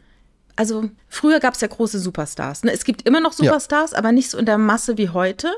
also 0.57 0.91
früher 1.09 1.39
gab 1.41 1.55
es 1.55 1.61
ja 1.61 1.69
große 1.69 1.99
Superstars. 2.01 2.65
Ne? 2.65 2.73
Es 2.73 2.85
gibt 2.85 3.03
immer 3.07 3.21
noch 3.21 3.33
Ja. 3.39 3.45
Superstars, 3.47 3.93
aber 3.95 4.13
nicht 4.13 4.31
so 4.31 4.39
in 4.39 4.47
der 4.47 4.59
Masse 4.59 4.99
wie 4.99 5.11
heute. 5.11 5.53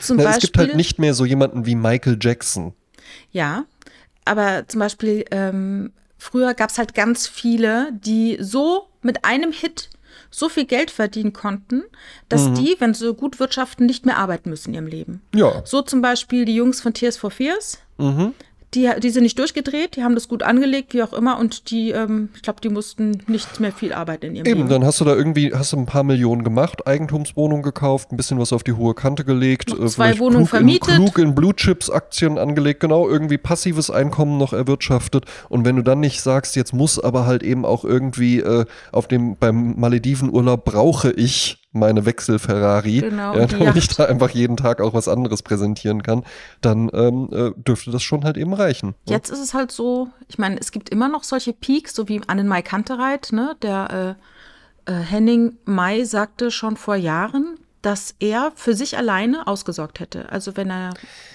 Zum 0.00 0.16
Na, 0.18 0.24
Beispiel. 0.24 0.36
es 0.38 0.42
gibt 0.44 0.58
halt 0.58 0.76
nicht 0.76 0.98
mehr 0.98 1.14
so 1.14 1.24
jemanden 1.24 1.64
wie 1.66 1.74
Michael 1.76 2.18
Jackson. 2.20 2.74
Ja, 3.30 3.64
aber 4.24 4.66
zum 4.68 4.80
Beispiel 4.80 5.24
ähm, 5.30 5.92
früher 6.18 6.54
gab 6.54 6.70
es 6.70 6.78
halt 6.78 6.94
ganz 6.94 7.26
viele, 7.26 7.92
die 7.92 8.36
so 8.40 8.88
mit 9.02 9.24
einem 9.24 9.52
Hit 9.52 9.90
so 10.30 10.48
viel 10.48 10.64
Geld 10.64 10.90
verdienen 10.90 11.32
konnten, 11.32 11.82
dass 12.28 12.48
Mhm. 12.48 12.54
die, 12.54 12.76
wenn 12.78 12.94
sie 12.94 13.12
gut 13.14 13.38
wirtschaften, 13.38 13.84
nicht 13.86 14.06
mehr 14.06 14.16
arbeiten 14.16 14.48
müssen 14.50 14.68
in 14.70 14.74
ihrem 14.74 14.86
Leben. 14.86 15.22
Ja. 15.34 15.62
So 15.66 15.82
zum 15.82 16.00
Beispiel 16.00 16.44
die 16.46 16.54
Jungs 16.54 16.80
von 16.80 16.94
Tears 16.94 17.16
for 17.18 17.30
Fears. 17.30 17.78
Mhm. 17.98 18.32
Die, 18.74 18.88
die 19.02 19.10
sind 19.10 19.24
nicht 19.24 19.38
durchgedreht, 19.38 19.96
die 19.96 20.02
haben 20.02 20.14
das 20.14 20.28
gut 20.28 20.42
angelegt, 20.42 20.94
wie 20.94 21.02
auch 21.02 21.12
immer, 21.12 21.38
und 21.38 21.70
die, 21.70 21.90
ähm, 21.90 22.30
ich 22.34 22.40
glaube, 22.40 22.60
die 22.62 22.70
mussten 22.70 23.22
nicht 23.26 23.60
mehr 23.60 23.70
viel 23.70 23.92
arbeiten 23.92 24.26
in 24.26 24.36
ihrem 24.36 24.46
Eben, 24.46 24.58
Leben. 24.60 24.70
dann 24.70 24.84
hast 24.84 25.00
du 25.00 25.04
da 25.04 25.14
irgendwie, 25.14 25.52
hast 25.54 25.72
du 25.74 25.76
ein 25.76 25.84
paar 25.84 26.04
Millionen 26.04 26.42
gemacht, 26.42 26.86
Eigentumswohnung 26.86 27.62
gekauft, 27.62 28.12
ein 28.12 28.16
bisschen 28.16 28.38
was 28.38 28.52
auf 28.52 28.62
die 28.62 28.72
hohe 28.72 28.94
Kante 28.94 29.24
gelegt, 29.24 29.70
Noch 29.70 29.84
äh, 29.84 29.88
zwei 29.88 30.18
Wohnungen 30.18 30.46
klug 30.46 30.48
vermietet. 30.48 30.88
In, 30.88 31.04
klug 31.04 31.18
in 31.18 31.34
Blue 31.34 31.54
Chips 31.54 31.90
Aktien 31.90 32.38
angelegt, 32.38 32.80
genau, 32.80 33.08
irgendwie 33.08 33.38
passives 33.38 33.90
Einkommen 33.90 34.38
noch 34.38 34.54
erwirtschaftet. 34.54 35.26
Und 35.50 35.66
wenn 35.66 35.76
du 35.76 35.82
dann 35.82 36.00
nicht 36.00 36.22
sagst, 36.22 36.56
jetzt 36.56 36.72
muss 36.72 36.98
aber 36.98 37.26
halt 37.26 37.42
eben 37.42 37.66
auch 37.66 37.84
irgendwie 37.84 38.40
äh, 38.40 38.64
auf 38.90 39.06
dem, 39.06 39.36
beim 39.36 39.78
Maledivenurlaub 39.78 40.64
brauche 40.64 41.12
ich 41.12 41.61
meine 41.72 42.04
Wechsel-Ferrari, 42.04 43.00
Genau, 43.00 43.34
ja, 43.34 43.46
damit 43.46 43.76
ich 43.76 43.88
da 43.88 44.04
einfach 44.04 44.30
jeden 44.30 44.56
Tag 44.56 44.80
auch 44.80 44.94
was 44.94 45.08
anderes 45.08 45.42
präsentieren 45.42 46.02
kann, 46.02 46.24
dann 46.60 46.90
ähm, 46.92 47.28
äh, 47.32 47.50
dürfte 47.56 47.90
das 47.90 48.02
schon 48.02 48.24
halt 48.24 48.36
eben 48.36 48.54
reichen. 48.54 48.90
ne? 48.90 48.94
Jetzt 49.06 49.30
ist 49.30 49.40
es 49.40 49.54
halt 49.54 49.72
so, 49.72 50.08
ich 50.28 50.38
meine, 50.38 50.58
es 50.60 50.70
gibt 50.70 50.90
immer 50.90 51.08
noch 51.08 51.24
solche 51.24 51.52
Peaks, 51.52 51.94
so 51.94 52.08
wie 52.08 52.20
Annenmai 52.26 52.62
Kantereit, 52.62 53.30
ne? 53.32 53.56
Der 53.62 54.16
äh, 54.86 54.92
äh, 54.92 55.00
Henning 55.00 55.56
May 55.64 56.04
sagte 56.04 56.50
schon 56.50 56.76
vor 56.76 56.96
Jahren, 56.96 57.58
dass 57.82 58.14
er 58.20 58.52
für 58.54 58.74
sich 58.74 58.96
alleine 58.96 59.46
ausgesorgt 59.46 59.98
hätte. 59.98 60.30
Also 60.30 60.56
wenn 60.56 60.70
er 60.70 60.94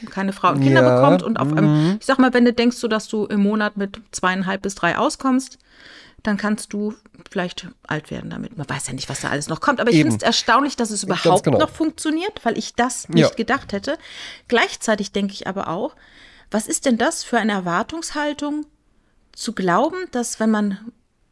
keine 0.10 0.32
Frau 0.32 0.52
und 0.52 0.62
Kinder 0.62 0.82
Ja, 0.82 0.95
bekommt 0.95 1.21
und 1.21 1.38
auf 1.39 1.50
mhm. 1.50 1.58
einem, 1.58 1.97
ich 2.00 2.06
sag 2.06 2.19
mal, 2.19 2.34
wenn 2.34 2.45
du 2.45 2.54
denkst, 2.54 2.78
so, 2.78 2.88
dass 2.88 3.08
du 3.10 3.26
im 3.26 3.41
Monat 3.41 3.76
mit 3.76 4.00
zweieinhalb 4.12 4.62
bis 4.62 4.76
drei 4.76 4.97
auskommst, 4.97 5.58
dann 6.23 6.38
kannst 6.38 6.73
du 6.73 6.93
vielleicht 7.30 7.67
alt 7.88 8.12
werden 8.12 8.30
damit. 8.30 8.58
Man 8.58 8.67
weiß 8.67 8.88
ja 8.88 8.93
nicht, 8.93 9.08
was 9.10 9.21
da 9.21 9.30
alles 9.30 9.47
noch 9.47 9.62
kommt. 9.62 9.80
Aber 9.80 9.89
ich 9.91 9.97
finde 10.01 10.15
es 10.17 10.23
erstaunlich, 10.23 10.75
dass 10.75 10.89
es 10.91 11.03
überhaupt 11.03 11.43
genau. 11.43 11.60
noch 11.60 11.69
funktioniert, 11.69 12.43
weil 12.43 12.58
ich 12.58 12.73
das 12.75 13.08
nicht 13.10 13.30
Ja. 13.30 13.36
gedacht 13.36 13.71
hätte. 13.71 13.97
Gleichzeitig 14.47 15.12
denke 15.12 15.34
ich 15.34 15.47
aber 15.47 15.67
auch, 15.69 15.95
was 16.51 16.67
ist 16.67 16.86
denn 16.86 16.97
das 16.97 17.23
für 17.23 17.38
eine 17.38 17.51
Erwartungshaltung, 17.53 18.65
zu 19.34 19.53
glauben, 19.53 19.97
dass 20.12 20.39
wenn 20.39 20.49
man 20.49 20.80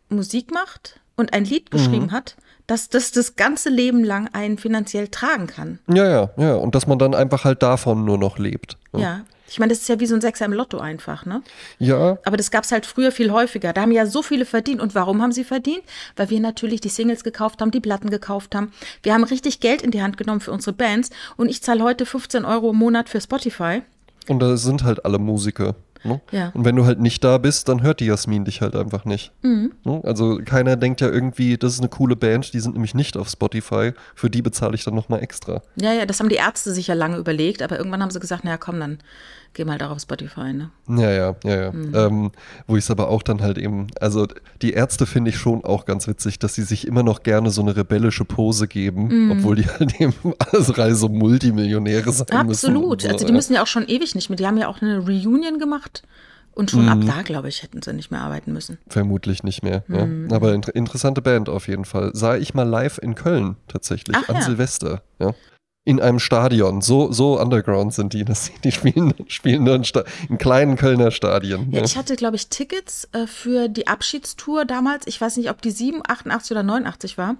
Musik 0.09 0.51
macht 0.53 0.99
und 1.15 1.33
ein 1.33 1.43
Lied 1.45 1.65
Mhm. 1.73 1.77
geschrieben 1.77 2.11
hat, 2.11 2.35
dass 2.67 2.89
das 2.89 3.11
das 3.11 3.35
ganze 3.35 3.69
Leben 3.69 4.03
lang 4.03 4.29
einen 4.33 4.57
finanziell 4.57 5.07
tragen 5.07 5.47
kann? 5.47 5.79
Ja, 5.87 6.07
ja, 6.07 6.29
ja. 6.37 6.53
Und 6.55 6.75
dass 6.75 6.85
man 6.87 6.99
dann 6.99 7.15
einfach 7.15 7.43
halt 7.43 7.63
davon 7.63 8.05
nur 8.05 8.17
noch 8.17 8.37
lebt. 8.37 8.77
ne? 8.93 9.01
Ja. 9.01 9.25
Ich 9.47 9.59
meine, 9.59 9.69
das 9.69 9.81
ist 9.81 9.89
ja 9.89 9.99
wie 9.99 10.05
so 10.05 10.15
ein 10.15 10.21
Sechser 10.21 10.45
im 10.45 10.53
Lotto 10.53 10.79
einfach, 10.79 11.25
ne? 11.25 11.41
Ja, 11.79 12.17
Aber 12.25 12.37
das 12.37 12.51
gab 12.51 12.63
es 12.63 12.71
halt 12.71 12.85
früher 12.85 13.11
viel 13.11 13.31
häufiger. 13.31 13.73
Da 13.73 13.81
haben 13.81 13.91
ja 13.91 14.05
so 14.05 14.21
viele 14.21 14.45
verdient. 14.45 14.81
Und 14.81 14.95
warum 14.95 15.21
haben 15.21 15.31
sie 15.31 15.43
verdient? 15.43 15.83
Weil 16.15 16.29
wir 16.29 16.39
natürlich 16.39 16.81
die 16.81 16.89
Singles 16.89 17.23
gekauft 17.23 17.61
haben, 17.61 17.71
die 17.71 17.79
Platten 17.79 18.09
gekauft 18.09 18.55
haben. 18.55 18.71
Wir 19.03 19.13
haben 19.13 19.23
richtig 19.23 19.59
Geld 19.59 19.81
in 19.81 19.91
die 19.91 20.01
Hand 20.01 20.17
genommen 20.17 20.41
für 20.41 20.51
unsere 20.51 20.75
Bands. 20.75 21.09
Und 21.37 21.49
ich 21.49 21.61
zahle 21.61 21.83
heute 21.83 22.05
15 22.05 22.45
Euro 22.45 22.71
im 22.71 22.77
Monat 22.77 23.09
für 23.09 23.21
Spotify. 23.21 23.81
Und 24.27 24.39
da 24.39 24.57
sind 24.57 24.83
halt 24.83 25.05
alle 25.05 25.19
Musiker. 25.19 25.75
Ne? 26.05 26.21
Ja. 26.31 26.51
Und 26.53 26.65
wenn 26.65 26.75
du 26.75 26.85
halt 26.85 26.99
nicht 26.99 27.23
da 27.23 27.37
bist, 27.37 27.67
dann 27.67 27.81
hört 27.81 27.99
die 27.99 28.05
Jasmin 28.05 28.45
dich 28.45 28.61
halt 28.61 28.75
einfach 28.75 29.05
nicht. 29.05 29.31
Mhm. 29.41 29.73
Ne? 29.83 30.01
Also 30.03 30.39
keiner 30.45 30.75
denkt 30.75 31.01
ja 31.01 31.09
irgendwie, 31.09 31.57
das 31.57 31.73
ist 31.73 31.79
eine 31.79 31.89
coole 31.89 32.15
Band, 32.15 32.53
die 32.53 32.59
sind 32.59 32.73
nämlich 32.73 32.93
nicht 32.93 33.17
auf 33.17 33.27
Spotify. 33.27 33.93
Für 34.13 34.29
die 34.29 34.41
bezahle 34.41 34.75
ich 34.75 34.83
dann 34.83 34.95
nochmal 34.95 35.23
extra. 35.23 35.61
Ja, 35.75 35.93
ja, 35.93 36.05
das 36.05 36.19
haben 36.19 36.29
die 36.29 36.35
Ärzte 36.35 36.73
sich 36.73 36.87
ja 36.87 36.93
lange 36.93 37.17
überlegt. 37.17 37.61
Aber 37.61 37.77
irgendwann 37.77 38.01
haben 38.01 38.11
sie 38.11 38.19
gesagt, 38.19 38.43
naja, 38.43 38.57
komm, 38.57 38.79
dann 38.79 38.99
geh 39.55 39.65
mal 39.65 39.79
da 39.79 39.89
auf 39.89 39.99
Spotify, 39.99 40.53
ne? 40.53 40.69
Ja, 40.87 41.09
ja, 41.11 41.35
ja, 41.43 41.61
ja. 41.63 41.71
Mhm. 41.71 41.91
Ähm, 41.95 42.31
wo 42.67 42.77
ich 42.77 42.83
es 42.83 42.91
aber 42.91 43.09
auch 43.09 43.23
dann 43.23 43.41
halt 43.41 43.57
eben, 43.57 43.87
also 43.99 44.27
die 44.61 44.73
Ärzte 44.73 45.07
finde 45.07 45.29
ich 45.31 45.37
schon 45.37 45.63
auch 45.65 45.85
ganz 45.85 46.07
witzig, 46.07 46.37
dass 46.37 46.53
sie 46.53 46.61
sich 46.61 46.85
immer 46.85 47.01
noch 47.01 47.23
gerne 47.23 47.49
so 47.49 47.61
eine 47.61 47.75
rebellische 47.75 48.25
Pose 48.25 48.67
geben, 48.67 49.07
Mhm. 49.07 49.31
obwohl 49.31 49.55
die 49.55 49.65
halt 49.67 49.99
eben 49.99 50.13
alles 50.37 50.77
Reihe 50.77 50.93
so 50.95 51.09
Multimillionäre 51.09 52.11
sein 52.11 52.27
müssen. 52.45 52.67
Absolut. 52.67 52.83
und 52.91 53.01
So, 53.01 53.07
Also 53.09 53.25
die 53.25 53.31
ja. 53.31 53.35
müssen 53.35 53.53
ja 53.53 53.63
auch 53.63 53.67
schon 53.67 53.87
ewig 53.87 54.13
nicht 54.13 54.29
mehr. 54.29 54.37
Die 54.37 54.45
haben 54.45 54.57
ja 54.57 54.67
auch 54.67 54.81
eine 54.81 54.99
Reunion 54.99 55.57
gemacht. 55.57 56.03
Und 56.53 56.71
schon 56.71 56.83
Mhm. 56.83 56.89
ab 56.89 56.99
da, 57.05 57.21
glaube 57.23 57.49
ich, 57.49 57.63
hätten 57.63 57.81
sie 57.81 57.91
nicht 57.91 58.11
mehr 58.11 58.21
arbeiten 58.21 58.53
müssen. 58.53 58.77
Vermutlich 58.87 59.43
nicht 59.43 59.61
mehr. 59.61 59.83
Ja. 59.89 60.05
Mhm. 60.05 60.31
Aber 60.31 60.53
inter 60.53 60.73
interessante 60.73 61.21
Band 61.21 61.49
auf 61.49 61.67
jeden 61.67 61.83
Fall. 61.83 62.11
Sah 62.13 62.37
ich 62.37 62.53
mal 62.53 62.63
live 62.63 62.97
in 62.97 63.13
Köln 63.15 63.57
tatsächlich, 63.67 64.15
Ach 64.17 64.29
an 64.29 64.35
ja. 64.35 64.41
Silvester. 64.41 65.01
Ja. 65.19 65.33
In 65.87 66.01
einem 66.01 66.17
Stadion. 66.17 66.81
So, 66.81 67.11
so 67.11 67.39
underground 67.39 67.93
sind 67.93 68.13
die. 68.13 68.25
Das, 68.25 68.51
die 68.63 68.71
spielen, 68.71 69.13
spielen 69.27 69.63
nur 69.63 69.75
in, 69.75 69.83
in 70.29 70.39
kleinen 70.39 70.77
Kölner 70.77 71.11
Stadien. 71.11 71.71
Ja. 71.71 71.83
ich 71.83 71.95
hatte, 71.95 72.15
glaube 72.15 72.35
ich, 72.35 72.49
Tickets 72.49 73.07
äh, 73.11 73.27
für 73.27 73.69
die 73.69 73.85
Abschiedstour 73.85 74.65
damals. 74.65 75.05
Ich 75.05 75.21
weiß 75.21 75.37
nicht, 75.37 75.51
ob 75.51 75.61
die 75.61 75.69
7, 75.69 76.01
88 76.03 76.51
oder 76.51 76.63
89 76.63 77.19
war. 77.19 77.35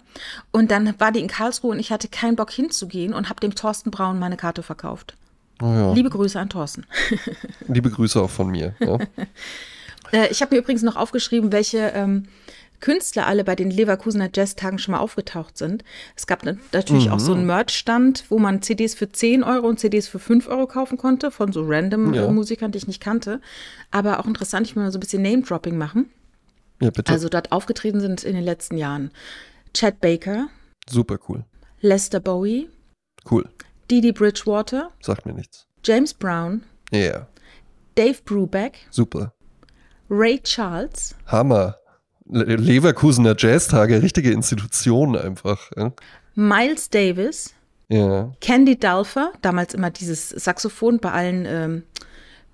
Und 0.51 0.69
dann 0.69 0.93
war 0.99 1.12
die 1.12 1.21
in 1.21 1.27
Karlsruhe 1.27 1.71
und 1.71 1.79
ich 1.79 1.91
hatte 1.91 2.08
keinen 2.08 2.36
Bock 2.36 2.51
hinzugehen 2.51 3.15
und 3.15 3.29
habe 3.29 3.39
dem 3.39 3.55
Thorsten 3.55 3.89
Braun 3.89 4.19
meine 4.19 4.38
Karte 4.38 4.62
verkauft. 4.62 5.15
Oh 5.62 5.65
ja. 5.65 5.93
Liebe 5.93 6.12
Grüße 6.12 6.39
an 6.39 6.49
Thorsten. 6.49 6.86
Liebe 7.67 7.89
Grüße 7.89 8.21
auch 8.21 8.29
von 8.29 8.49
mir. 8.49 8.75
Ja. 8.79 8.99
Äh, 10.12 10.27
ich 10.29 10.43
habe 10.43 10.53
mir 10.53 10.62
übrigens 10.62 10.84
noch 10.84 10.95
aufgeschrieben, 10.95 11.51
welche 11.51 11.79
ähm, 11.95 12.27
Künstler 12.79 13.25
alle 13.27 13.43
bei 13.43 13.55
den 13.55 13.71
Leverkusener 13.71 14.29
Jazztagen 14.33 14.77
schon 14.79 14.91
mal 14.93 14.99
aufgetaucht 14.99 15.57
sind. 15.57 15.83
Es 16.15 16.27
gab 16.27 16.43
na- 16.43 16.55
natürlich 16.71 17.09
auch 17.09 17.19
so 17.19 17.31
Mhm. 17.31 17.38
einen 17.39 17.47
Merch-Stand, 17.47 18.25
wo 18.29 18.38
man 18.39 18.61
CDs 18.61 18.93
für 18.95 19.11
10 19.11 19.43
Euro 19.43 19.67
und 19.67 19.79
CDs 19.79 20.07
für 20.07 20.19
5 20.19 20.47
Euro 20.47 20.67
kaufen 20.67 20.97
konnte, 20.97 21.31
von 21.31 21.51
so 21.51 21.63
random 21.65 22.13
Ja. 22.13 22.25
äh, 22.27 22.31
Musikern, 22.31 22.71
die 22.71 22.77
ich 22.77 22.88
nicht 22.88 23.01
kannte. 23.01 23.41
Aber 23.91 24.19
auch 24.19 24.25
interessant, 24.25 24.67
ich 24.67 24.75
will 24.75 24.83
mal 24.83 24.91
so 24.91 24.97
ein 24.97 25.01
bisschen 25.01 25.21
Name-Dropping 25.23 25.77
machen. 25.77 26.09
ja, 26.81 26.89
bitte. 26.89 27.11
Also 27.11 27.29
dort 27.29 27.51
aufgetreten 27.51 28.01
sind 28.01 28.23
in 28.23 28.35
den 28.35 28.43
letzten 28.43 28.77
Jahren 28.77 29.11
Chad 29.73 30.01
Baker, 30.01 30.47
Super 30.89 31.17
cool. 31.29 31.45
Lester 31.81 32.19
Bowie, 32.19 32.69
Cool. 33.29 33.49
Didi 33.89 34.11
Bridgewater, 34.11 34.91
Sagt 35.01 35.25
mir 35.25 35.33
nichts. 35.33 35.65
James 35.83 36.13
Brown, 36.13 36.63
Ja, 36.91 36.99
yeah. 36.99 37.27
Dave 37.95 38.17
Brubeck, 38.25 38.79
super. 38.91 39.33
Ray 40.09 40.39
Charles, 40.41 41.15
Hammer. 41.27 41.77
Le 42.29 42.55
Leverkusener 42.55 43.35
Jazztage, 43.38 44.01
richtige 44.01 44.31
Institution 44.31 45.15
einfach. 45.15 45.71
Ja. 45.75 45.91
Miles 46.35 46.89
Davis, 46.89 47.53
ja. 47.88 48.31
Candy 48.41 48.77
Dulfer, 48.77 49.31
damals 49.41 49.73
immer 49.73 49.91
dieses 49.91 50.29
Saxophon 50.29 50.99
bei 50.99 51.11
allen 51.11 51.45
ähm, 51.47 51.83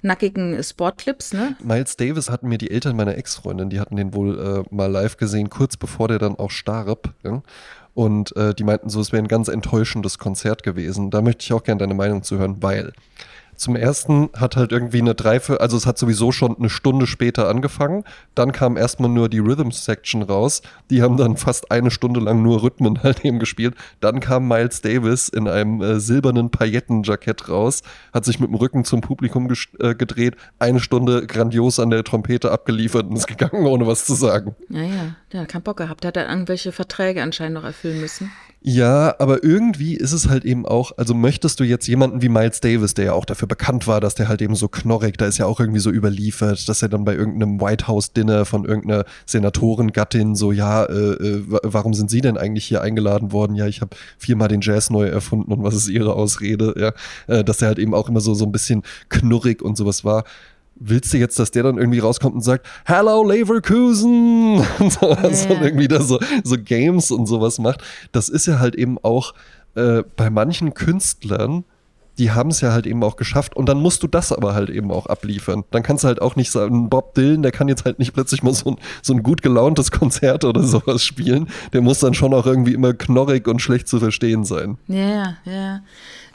nackigen 0.02 0.62
Sportclips, 0.62 1.34
ne? 1.34 1.56
Miles 1.64 1.96
Davis 1.96 2.30
hatten 2.30 2.50
mir 2.50 2.58
die 2.58 2.72
Eltern 2.72 2.96
meiner 2.96 3.18
Ex-Freundin, 3.18 3.70
die 3.70 3.80
hatten 3.80 3.96
den 3.96 4.14
wohl 4.14 4.40
äh, 4.40 4.76
mal 4.76 4.92
live 4.92 5.18
gesehen, 5.18 5.50
kurz 5.50 5.78
bevor 5.78 6.08
der 6.08 6.20
dann 6.20 6.36
auch 6.36 6.52
starb. 6.52 7.14
Ja? 7.24 7.42
Und 7.94 8.36
äh, 8.36 8.54
die 8.54 8.64
meinten 8.64 8.90
so, 8.90 9.00
es 9.00 9.12
wäre 9.12 9.24
ein 9.24 9.28
ganz 9.28 9.48
enttäuschendes 9.48 10.18
Konzert 10.18 10.64
gewesen. 10.64 11.12
Da 11.12 11.22
möchte 11.22 11.44
ich 11.44 11.54
auch 11.54 11.64
gerne 11.64 11.80
deine 11.80 11.94
Meinung 11.94 12.24
zu 12.24 12.38
hören, 12.38 12.58
weil 12.62 12.94
zum 13.62 13.76
ersten 13.76 14.32
hat 14.36 14.56
halt 14.56 14.72
irgendwie 14.72 15.02
eine 15.02 15.14
Dreiviertel, 15.14 15.62
also 15.62 15.78
es 15.78 15.86
hat 15.86 15.96
sowieso 16.00 16.32
schon 16.32 16.58
eine 16.58 16.68
Stunde 16.68 17.06
später 17.06 17.48
angefangen. 17.48 18.04
Dann 18.34 18.54
kam 18.54 18.76
erstmal 18.76 19.12
nur 19.12 19.30
die 19.30 19.38
Rhythm 19.38 19.70
Section 19.70 20.24
raus. 20.24 20.64
Die 20.90 21.04
haben 21.04 21.16
dann 21.16 21.38
fast 21.38 21.70
eine 21.70 21.92
Stunde 21.92 22.22
lang 22.22 22.42
nur 22.42 22.64
Rhythmen 22.64 23.04
halt 23.04 23.24
eben 23.24 23.38
gespielt. 23.38 23.76
Dann 24.00 24.20
kam 24.20 24.48
Miles 24.48 24.82
Davis 24.82 25.30
in 25.30 25.48
einem 25.48 25.80
äh, 25.80 26.00
silbernen 26.00 26.50
Paillettenjackett 26.50 27.50
raus, 27.50 27.84
hat 28.12 28.26
sich 28.26 28.40
mit 28.40 28.50
dem 28.50 28.56
Rücken 28.56 28.84
zum 28.84 29.02
Publikum 29.02 29.48
äh, 29.80 29.94
gedreht, 29.94 30.38
eine 30.58 30.80
Stunde 30.80 31.28
grandios 31.28 31.80
an 31.80 31.92
der 31.92 32.04
Trompete 32.04 32.52
abgeliefert 32.52 33.06
und 33.06 33.16
ist 33.16 33.28
gegangen, 33.28 33.66
ohne 33.68 33.86
was 33.86 34.06
zu 34.06 34.16
sagen. 34.16 34.56
Ja, 34.70 34.82
ja, 34.82 35.16
der 35.34 35.42
hat 35.42 35.50
keinen 35.50 35.62
Bock 35.62 35.78
gehabt. 35.78 36.04
Der 36.04 36.08
hat 36.08 36.16
dann 36.16 36.30
irgendwelche 36.30 36.72
Verträge 36.72 37.22
anscheinend 37.22 37.54
noch 37.54 37.64
erfüllen 37.64 38.02
müssen. 38.02 38.32
Ja, 38.64 39.16
aber 39.18 39.44
irgendwie 39.44 39.96
ist 39.96 40.12
es 40.12 40.30
halt 40.30 40.46
eben 40.46 40.68
auch, 40.68 40.92
also 40.96 41.16
möchtest 41.16 41.60
du 41.60 41.64
jetzt 41.64 41.88
jemanden 41.88 42.22
wie 42.22 42.30
Miles 42.30 42.62
Davis, 42.62 42.94
der 42.94 43.06
ja 43.06 43.14
auch 43.14 43.26
dafür 43.26 43.48
bekannt 43.52 43.86
war, 43.86 44.00
dass 44.00 44.16
der 44.16 44.30
halt 44.30 44.42
eben 44.42 44.56
so 44.56 44.70
knorrig, 44.70 45.18
da 45.18 45.26
ist 45.26 45.38
ja 45.38 45.46
auch 45.46 45.60
irgendwie 45.60 45.82
so 45.82 45.92
überliefert, 45.92 46.70
dass 46.70 46.82
er 46.82 46.88
dann 46.88 47.04
bei 47.04 47.14
irgendeinem 47.14 47.60
White 47.60 47.86
House 47.86 48.14
Dinner 48.14 48.46
von 48.46 48.64
irgendeiner 48.64 49.04
Senatorengattin 49.26 50.36
so, 50.36 50.54
ja, 50.54 50.86
äh, 50.86 50.94
äh, 50.94 51.44
warum 51.48 51.94
sind 51.94 52.10
Sie 52.10 52.22
denn 52.22 52.38
eigentlich 52.38 52.64
hier 52.64 52.82
eingeladen 52.82 53.34
worden? 53.34 53.58
Ja, 53.58 53.68
ich 53.68 53.82
habe 53.82 53.98
viermal 54.18 54.48
den 54.48 54.62
Jazz 54.62 54.90
neu 54.90 55.06
erfunden 55.06 55.52
und 55.52 55.64
was 55.64 55.76
ist 55.76 55.90
Ihre 55.90 56.16
Ausrede? 56.16 56.74
Ja, 56.78 56.94
äh, 57.28 57.44
dass 57.44 57.62
er 57.62 57.68
halt 57.68 57.80
eben 57.80 57.94
auch 57.94 58.08
immer 58.08 58.22
so, 58.22 58.34
so 58.34 58.46
ein 58.46 58.54
bisschen 58.54 58.84
knurrig 59.10 59.62
und 59.62 59.76
sowas 59.76 60.06
war 60.06 60.24
willst 60.84 61.14
du 61.14 61.20
jetzt, 61.20 61.38
dass 61.38 61.52
der 61.52 61.62
dann 61.62 61.78
irgendwie 61.78 62.00
rauskommt 62.00 62.34
und 62.34 62.42
sagt, 62.42 62.66
Hello 62.86 63.24
Leverkusen 63.24 64.66
und 64.80 64.92
so, 64.92 65.10
ja, 65.10 65.18
also 65.18 65.50
irgendwie 65.50 65.88
da 65.88 66.02
so, 66.02 66.20
so 66.44 66.56
Games 66.58 67.12
und 67.12 67.28
sowas 67.28 67.60
macht. 67.60 67.84
Das 68.14 68.30
ist 68.30 68.48
ja 68.48 68.58
halt 68.58 68.74
eben 68.74 68.98
auch 69.04 69.36
äh, 69.76 70.04
bei 70.16 70.32
manchen 70.32 70.74
Künstlern, 70.74 71.66
die 72.22 72.30
haben 72.30 72.52
es 72.52 72.62
ja 72.62 72.72
halt 72.72 72.86
eben 72.86 73.04
auch 73.04 73.16
geschafft 73.16 73.56
und 73.56 73.68
dann 73.68 73.80
musst 73.80 74.04
du 74.04 74.08
das 74.08 74.32
aber 74.32 74.54
halt 74.54 74.70
eben 74.70 74.92
auch 74.92 75.08
abliefern. 75.08 75.64
Dann 75.72 75.82
kannst 75.82 76.04
du 76.04 76.08
halt 76.08 76.22
auch 76.22 76.36
nicht 76.36 76.52
sagen, 76.52 76.88
Bob 76.88 77.16
Dylan, 77.16 77.42
der 77.42 77.52
kann 77.52 77.68
jetzt 77.68 77.84
halt 77.84 77.98
nicht 77.98 78.14
plötzlich 78.14 78.44
mal 78.44 78.54
so 78.54 78.70
ein, 78.70 78.78
so 79.02 79.14
ein 79.16 79.24
gut 79.24 79.42
gelauntes 79.42 79.90
Konzert 79.90 80.46
oder 80.46 80.62
sowas 80.68 81.04
spielen. 81.04 81.48
Der 81.74 81.82
muss 81.82 81.98
dann 81.98 82.14
schon 82.14 82.36
auch 82.36 82.46
irgendwie 82.46 82.76
immer 82.76 82.94
knorrig 82.94 83.48
und 83.48 83.60
schlecht 83.60 83.88
zu 83.88 83.98
verstehen 83.98 84.46
sein. 84.46 84.78
Ja, 84.88 85.38
ja. 85.46 85.82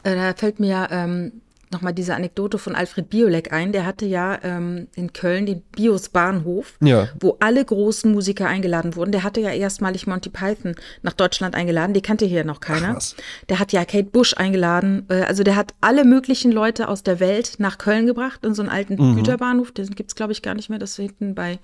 Äh, 0.03 0.15
da 0.15 0.33
fällt 0.33 0.59
mir 0.59 0.67
ja 0.67 0.87
ähm, 0.91 1.31
nochmal 1.71 1.93
diese 1.93 2.15
Anekdote 2.15 2.57
von 2.57 2.75
Alfred 2.75 3.09
Biolek 3.09 3.51
ein. 3.51 3.71
Der 3.71 3.85
hatte 3.85 4.05
ja 4.05 4.39
ähm, 4.43 4.87
in 4.95 5.13
Köln 5.13 5.45
den 5.45 5.61
Bios 5.61 6.09
Bahnhof, 6.09 6.77
ja. 6.81 7.09
wo 7.19 7.37
alle 7.39 7.63
großen 7.63 8.11
Musiker 8.11 8.47
eingeladen 8.47 8.95
wurden. 8.95 9.11
Der 9.11 9.23
hatte 9.23 9.41
ja 9.41 9.51
erstmalig 9.51 10.07
Monty 10.07 10.29
Python 10.29 10.75
nach 11.01 11.13
Deutschland 11.13 11.55
eingeladen. 11.55 11.93
Die 11.93 12.01
kannte 12.01 12.25
hier 12.25 12.43
noch 12.43 12.59
keiner. 12.59 12.97
Ach, 12.97 13.15
der 13.49 13.59
hat 13.59 13.73
ja 13.73 13.85
Kate 13.85 14.09
Bush 14.09 14.33
eingeladen. 14.35 15.05
Äh, 15.09 15.23
also 15.23 15.43
der 15.43 15.55
hat 15.55 15.73
alle 15.81 16.05
möglichen 16.05 16.51
Leute 16.51 16.87
aus 16.87 17.03
der 17.03 17.19
Welt 17.19 17.55
nach 17.57 17.77
Köln 17.77 18.05
gebracht 18.05 18.45
in 18.45 18.53
so 18.53 18.61
einen 18.61 18.69
alten 18.69 18.95
mhm. 18.95 19.15
Güterbahnhof. 19.15 19.71
Den 19.71 19.87
gibt 19.87 20.11
es, 20.11 20.15
glaube 20.15 20.31
ich, 20.31 20.41
gar 20.41 20.55
nicht 20.55 20.69
mehr. 20.69 20.79
Das 20.79 20.91
ist 20.91 20.97
hinten 20.97 21.35
bei, 21.35 21.59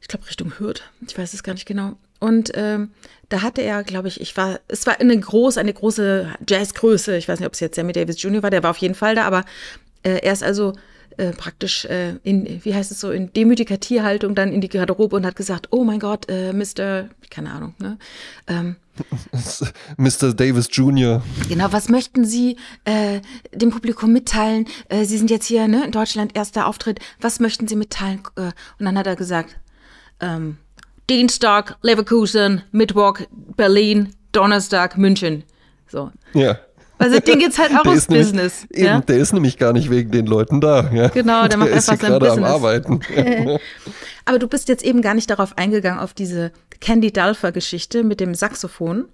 ich 0.00 0.08
glaube, 0.08 0.26
Richtung 0.26 0.58
Hürth. 0.58 0.82
Ich 1.06 1.16
weiß 1.16 1.34
es 1.34 1.42
gar 1.42 1.54
nicht 1.54 1.66
genau. 1.66 1.96
Und 2.22 2.52
ähm, 2.54 2.90
da 3.28 3.42
hatte 3.42 3.62
er, 3.62 3.82
glaube 3.82 4.08
ich, 4.08 4.20
ich 4.20 4.36
war, 4.36 4.60
es 4.68 4.86
war 4.86 5.00
eine 5.00 5.18
große, 5.18 5.58
eine 5.58 5.72
große 5.72 6.32
Jazzgröße. 6.48 7.16
Ich 7.16 7.28
weiß 7.28 7.40
nicht, 7.40 7.46
ob 7.46 7.54
es 7.54 7.60
jetzt 7.60 7.74
Sammy 7.74 7.92
Davis 7.92 8.22
Jr. 8.22 8.42
war, 8.42 8.50
der 8.50 8.62
war 8.62 8.70
auf 8.70 8.76
jeden 8.78 8.94
Fall 8.94 9.16
da, 9.16 9.24
aber 9.24 9.44
äh, 10.04 10.20
er 10.22 10.32
ist 10.32 10.44
also 10.44 10.74
äh, 11.16 11.32
praktisch 11.32 11.84
in, 11.84 12.64
wie 12.64 12.74
heißt 12.74 12.90
es 12.90 13.00
so, 13.00 13.10
in 13.10 13.32
demütiger 13.32 13.80
Tierhaltung 13.80 14.34
dann 14.34 14.52
in 14.52 14.60
die 14.60 14.68
Garderobe 14.68 15.16
und 15.16 15.26
hat 15.26 15.36
gesagt, 15.36 15.68
oh 15.70 15.84
mein 15.84 15.98
Gott, 15.98 16.28
äh, 16.28 16.52
Mr., 16.52 17.08
keine 17.28 17.50
Ahnung, 17.50 17.74
ne? 17.78 17.98
Ähm, 18.46 18.76
Mr. 19.96 20.34
Davis 20.34 20.68
Jr. 20.70 21.22
Genau, 21.48 21.72
was 21.72 21.88
möchten 21.88 22.24
Sie 22.24 22.56
äh, 22.84 23.20
dem 23.52 23.70
Publikum 23.70 24.12
mitteilen? 24.12 24.66
Äh, 24.88 25.04
Sie 25.04 25.18
sind 25.18 25.30
jetzt 25.30 25.46
hier 25.46 25.66
ne, 25.66 25.84
in 25.84 25.90
Deutschland, 25.90 26.36
erster 26.36 26.66
Auftritt. 26.66 27.00
Was 27.20 27.40
möchten 27.40 27.66
Sie 27.66 27.76
mitteilen? 27.76 28.22
Äh, 28.36 28.52
und 28.78 28.84
dann 28.84 28.98
hat 28.98 29.06
er 29.06 29.16
gesagt, 29.16 29.58
ähm, 30.20 30.58
Dienstag 31.10 31.76
Leverkusen, 31.82 32.62
Mittwoch 32.70 33.20
Berlin, 33.56 34.14
Donnerstag 34.32 34.96
München. 34.96 35.44
So. 35.88 36.10
Ja. 36.32 36.58
Also 36.98 37.18
den 37.18 37.40
geht's 37.40 37.58
halt 37.58 37.72
auch 37.72 37.84
ums 37.84 38.06
Business. 38.06 38.66
Nämlich, 38.70 38.86
ja? 38.88 38.96
eben, 38.96 39.06
der 39.06 39.16
ist 39.16 39.32
nämlich 39.32 39.58
gar 39.58 39.72
nicht 39.72 39.90
wegen 39.90 40.12
den 40.12 40.26
Leuten 40.26 40.60
da. 40.60 40.88
Ja? 40.92 41.08
Genau, 41.08 41.40
der, 41.40 41.48
der 41.48 41.58
macht 41.58 41.72
einfach 41.72 42.00
sein 42.00 42.18
Business. 42.18 42.38
Am 42.38 42.44
Arbeiten. 42.44 43.00
Aber 44.24 44.38
du 44.38 44.46
bist 44.46 44.68
jetzt 44.68 44.84
eben 44.84 45.02
gar 45.02 45.14
nicht 45.14 45.28
darauf 45.28 45.58
eingegangen, 45.58 45.98
auf 45.98 46.14
diese 46.14 46.52
Candy 46.80 47.12
Dulfer-Geschichte 47.12 48.04
mit 48.04 48.20
dem 48.20 48.34
Saxophon. 48.34 49.06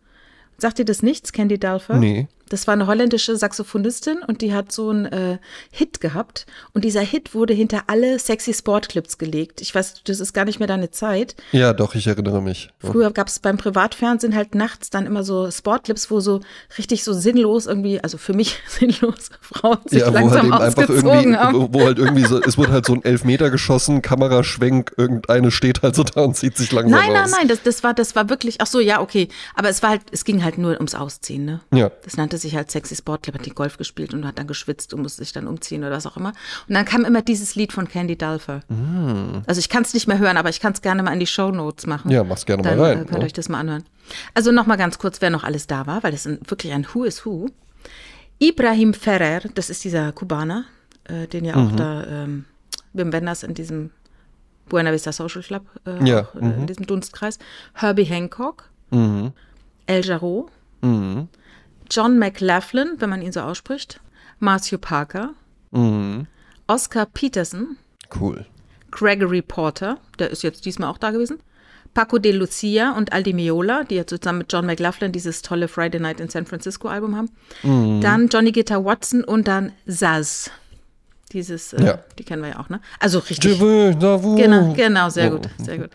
Sagt 0.58 0.78
dir 0.78 0.84
das 0.84 1.02
nichts, 1.02 1.32
Candy 1.32 1.58
Dulfer? 1.58 1.96
Nee. 1.96 2.28
Das 2.48 2.66
war 2.66 2.74
eine 2.74 2.86
holländische 2.86 3.36
Saxophonistin 3.36 4.18
und 4.26 4.42
die 4.42 4.52
hat 4.52 4.72
so 4.72 4.90
einen 4.90 5.06
äh, 5.06 5.38
Hit 5.70 6.00
gehabt. 6.00 6.46
Und 6.72 6.84
dieser 6.84 7.00
Hit 7.00 7.34
wurde 7.34 7.54
hinter 7.54 7.84
alle 7.86 8.18
sexy 8.18 8.54
Sportclips 8.54 9.18
gelegt. 9.18 9.60
Ich 9.60 9.74
weiß, 9.74 10.02
das 10.04 10.20
ist 10.20 10.32
gar 10.32 10.44
nicht 10.44 10.58
mehr 10.58 10.68
deine 10.68 10.90
Zeit. 10.90 11.36
Ja, 11.52 11.72
doch, 11.72 11.94
ich 11.94 12.06
erinnere 12.06 12.42
mich. 12.42 12.70
Früher 12.78 13.10
gab 13.10 13.28
es 13.28 13.38
beim 13.38 13.56
Privatfernsehen 13.56 14.34
halt 14.34 14.54
nachts 14.54 14.90
dann 14.90 15.06
immer 15.06 15.24
so 15.24 15.50
Sportclips, 15.50 16.10
wo 16.10 16.20
so 16.20 16.40
richtig 16.78 17.04
so 17.04 17.12
sinnlos 17.12 17.66
irgendwie, 17.66 18.00
also 18.00 18.18
für 18.18 18.32
mich 18.32 18.58
sinnlos, 18.68 19.30
Frauen 19.40 19.78
sich 19.86 20.00
ja, 20.00 20.10
langsam 20.10 20.52
halt 20.52 20.76
ausgezogen 20.76 21.38
haben. 21.38 21.68
Wo, 21.72 21.80
halt 21.80 21.98
irgendwie 21.98 22.24
so, 22.24 22.40
es 22.40 22.58
wurde 22.58 22.72
halt 22.72 22.86
so 22.86 22.94
ein 22.94 23.04
Elfmeter 23.04 23.50
geschossen, 23.50 24.02
Kameraschwenk, 24.02 24.94
irgendeine 24.96 25.50
steht 25.50 25.82
halt 25.82 25.94
so 25.94 26.04
da 26.04 26.22
und 26.22 26.36
zieht 26.36 26.56
sich 26.56 26.72
langsam 26.72 26.98
nein, 26.98 27.10
aus. 27.10 27.14
Nein, 27.14 27.22
nein, 27.22 27.30
nein, 27.38 27.48
das, 27.48 27.62
das 27.62 27.82
war, 27.84 27.94
das 27.94 28.16
war 28.16 28.28
wirklich, 28.30 28.60
ach 28.60 28.66
so, 28.66 28.80
ja, 28.80 29.00
okay. 29.00 29.28
Aber 29.54 29.68
es 29.68 29.82
war 29.82 29.90
halt, 29.90 30.02
es 30.12 30.24
ging 30.24 30.44
halt 30.44 30.58
nur 30.58 30.74
ums 30.74 30.94
Ausziehen, 30.94 31.44
ne? 31.44 31.60
Ja. 31.72 31.90
Das 32.04 32.16
nannte 32.16 32.37
sich 32.38 32.56
halt 32.56 32.70
Sexy 32.70 32.96
Sportclub, 32.96 33.38
hat 33.38 33.46
die 33.46 33.50
Golf 33.50 33.76
gespielt 33.76 34.14
und 34.14 34.26
hat 34.26 34.38
dann 34.38 34.46
geschwitzt 34.46 34.94
und 34.94 35.02
musste 35.02 35.22
sich 35.22 35.32
dann 35.32 35.46
umziehen 35.46 35.82
oder 35.82 35.92
was 35.92 36.06
auch 36.06 36.16
immer. 36.16 36.32
Und 36.68 36.74
dann 36.74 36.84
kam 36.84 37.04
immer 37.04 37.22
dieses 37.22 37.54
Lied 37.54 37.72
von 37.72 37.88
Candy 37.88 38.16
Dulfer. 38.16 38.60
Mm. 38.68 39.42
Also 39.46 39.58
ich 39.58 39.68
kann 39.68 39.82
es 39.82 39.94
nicht 39.94 40.08
mehr 40.08 40.18
hören, 40.18 40.36
aber 40.36 40.48
ich 40.48 40.60
kann 40.60 40.72
es 40.72 40.80
gerne 40.80 41.02
mal 41.02 41.12
in 41.12 41.20
die 41.20 41.26
Show 41.26 41.50
Notes 41.50 41.86
machen. 41.86 42.10
Ja, 42.10 42.24
mach's 42.24 42.46
gerne 42.46 42.62
dann, 42.62 42.78
mal 42.78 42.84
rein. 42.84 42.98
Äh, 42.98 43.04
könnt 43.04 43.12
ihr 43.12 43.18
ja. 43.20 43.26
euch 43.26 43.32
das 43.32 43.48
mal 43.48 43.60
anhören. 43.60 43.84
Also 44.34 44.52
nochmal 44.52 44.76
ganz 44.76 44.98
kurz, 44.98 45.20
wer 45.20 45.30
noch 45.30 45.44
alles 45.44 45.66
da 45.66 45.86
war, 45.86 46.02
weil 46.02 46.12
das 46.12 46.26
ist 46.26 46.50
wirklich 46.50 46.72
ein 46.72 46.86
Who 46.92 47.04
is 47.04 47.24
Who. 47.26 47.48
Ibrahim 48.38 48.94
Ferrer, 48.94 49.40
das 49.54 49.68
ist 49.68 49.84
dieser 49.84 50.12
Kubaner, 50.12 50.64
äh, 51.04 51.26
den 51.26 51.44
ja 51.44 51.54
auch 51.56 51.72
mhm. 51.72 51.76
da 51.76 52.04
ähm, 52.04 52.44
Wim 52.92 53.12
Wenders 53.12 53.42
in 53.42 53.54
diesem 53.54 53.90
Buena 54.68 54.92
Vista 54.92 55.12
Social 55.12 55.42
Club, 55.42 55.64
äh, 55.86 56.04
ja. 56.04 56.22
auch, 56.22 56.34
äh, 56.34 56.44
mhm. 56.44 56.60
in 56.60 56.66
diesem 56.66 56.86
Dunstkreis. 56.86 57.38
Herbie 57.74 58.04
Hancock, 58.04 58.70
mhm. 58.90 59.32
El 59.86 60.04
Jarreau, 60.04 60.48
mhm. 60.82 61.28
John 61.90 62.18
McLaughlin, 62.18 62.94
wenn 62.98 63.10
man 63.10 63.22
ihn 63.22 63.32
so 63.32 63.40
ausspricht, 63.40 64.00
Matthew 64.38 64.78
Parker, 64.78 65.34
mhm. 65.70 66.26
Oscar 66.66 67.06
Peterson, 67.06 67.76
cool. 68.18 68.46
Gregory 68.90 69.42
Porter, 69.42 69.98
der 70.18 70.30
ist 70.30 70.42
jetzt 70.42 70.64
diesmal 70.64 70.90
auch 70.90 70.98
da 70.98 71.10
gewesen, 71.10 71.40
Paco 71.94 72.18
de 72.18 72.32
Lucia 72.32 72.92
und 72.92 73.12
Aldi 73.12 73.32
Meola, 73.32 73.84
die 73.84 73.96
ja 73.96 74.06
zusammen 74.06 74.38
mit 74.38 74.52
John 74.52 74.66
McLaughlin 74.66 75.12
dieses 75.12 75.42
tolle 75.42 75.68
Friday 75.68 76.00
Night 76.00 76.20
in 76.20 76.28
San 76.28 76.46
Francisco 76.46 76.88
Album 76.88 77.16
haben. 77.16 77.30
Mhm. 77.62 78.00
Dann 78.00 78.28
Johnny 78.28 78.52
Guitar 78.52 78.84
Watson 78.84 79.24
und 79.24 79.48
dann 79.48 79.72
Zaz. 79.88 80.50
Dieses, 81.32 81.72
äh, 81.74 81.84
ja. 81.84 81.98
die 82.18 82.24
kennen 82.24 82.42
wir 82.42 82.50
ja 82.50 82.60
auch, 82.60 82.68
ne? 82.68 82.80
Also 83.00 83.18
richtig. 83.18 83.58
Genau, 84.36 84.72
genau, 84.72 85.10
sehr 85.10 85.30
gut, 85.30 85.48
sehr 85.58 85.78
gut. 85.78 85.90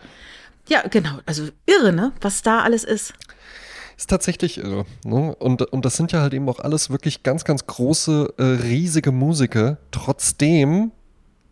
Ja, 0.68 0.82
genau, 0.88 1.18
also 1.26 1.48
irre, 1.66 1.92
ne? 1.92 2.12
Was 2.20 2.42
da 2.42 2.60
alles 2.60 2.84
ist. 2.84 3.14
Ist 3.96 4.10
tatsächlich 4.10 4.58
irre. 4.58 4.84
Ne? 5.04 5.34
Und, 5.36 5.62
und 5.62 5.84
das 5.84 5.96
sind 5.96 6.12
ja 6.12 6.20
halt 6.20 6.34
eben 6.34 6.48
auch 6.48 6.60
alles 6.60 6.90
wirklich 6.90 7.22
ganz, 7.22 7.44
ganz 7.44 7.66
große, 7.66 8.34
äh, 8.38 8.42
riesige 8.42 9.12
Musiker. 9.12 9.78
Trotzdem 9.90 10.92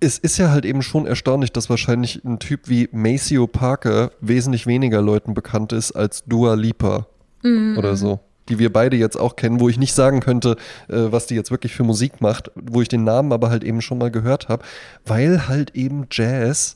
es 0.02 0.18
ist 0.18 0.36
ja 0.36 0.50
halt 0.50 0.64
eben 0.64 0.82
schon 0.82 1.06
erstaunlich, 1.06 1.52
dass 1.52 1.70
wahrscheinlich 1.70 2.24
ein 2.24 2.40
Typ 2.40 2.68
wie 2.68 2.88
Maceo 2.90 3.46
Parker 3.46 4.10
wesentlich 4.20 4.66
weniger 4.66 5.00
Leuten 5.00 5.32
bekannt 5.32 5.72
ist 5.72 5.92
als 5.92 6.24
Dua 6.24 6.54
Lipa 6.54 7.06
mhm. 7.42 7.76
oder 7.78 7.96
so. 7.96 8.18
Die 8.48 8.58
wir 8.58 8.72
beide 8.72 8.96
jetzt 8.96 9.16
auch 9.16 9.36
kennen, 9.36 9.60
wo 9.60 9.68
ich 9.68 9.78
nicht 9.78 9.94
sagen 9.94 10.18
könnte, 10.18 10.56
äh, 10.88 11.12
was 11.12 11.26
die 11.26 11.36
jetzt 11.36 11.52
wirklich 11.52 11.72
für 11.74 11.84
Musik 11.84 12.20
macht, 12.20 12.50
wo 12.56 12.82
ich 12.82 12.88
den 12.88 13.04
Namen 13.04 13.32
aber 13.32 13.50
halt 13.50 13.62
eben 13.62 13.80
schon 13.80 13.98
mal 13.98 14.10
gehört 14.10 14.48
habe, 14.48 14.64
weil 15.06 15.46
halt 15.46 15.76
eben 15.76 16.08
Jazz 16.10 16.74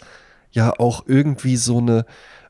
ja 0.52 0.72
auch 0.78 1.04
irgendwie 1.08 1.56
so 1.56 1.78
eine, 1.78 2.06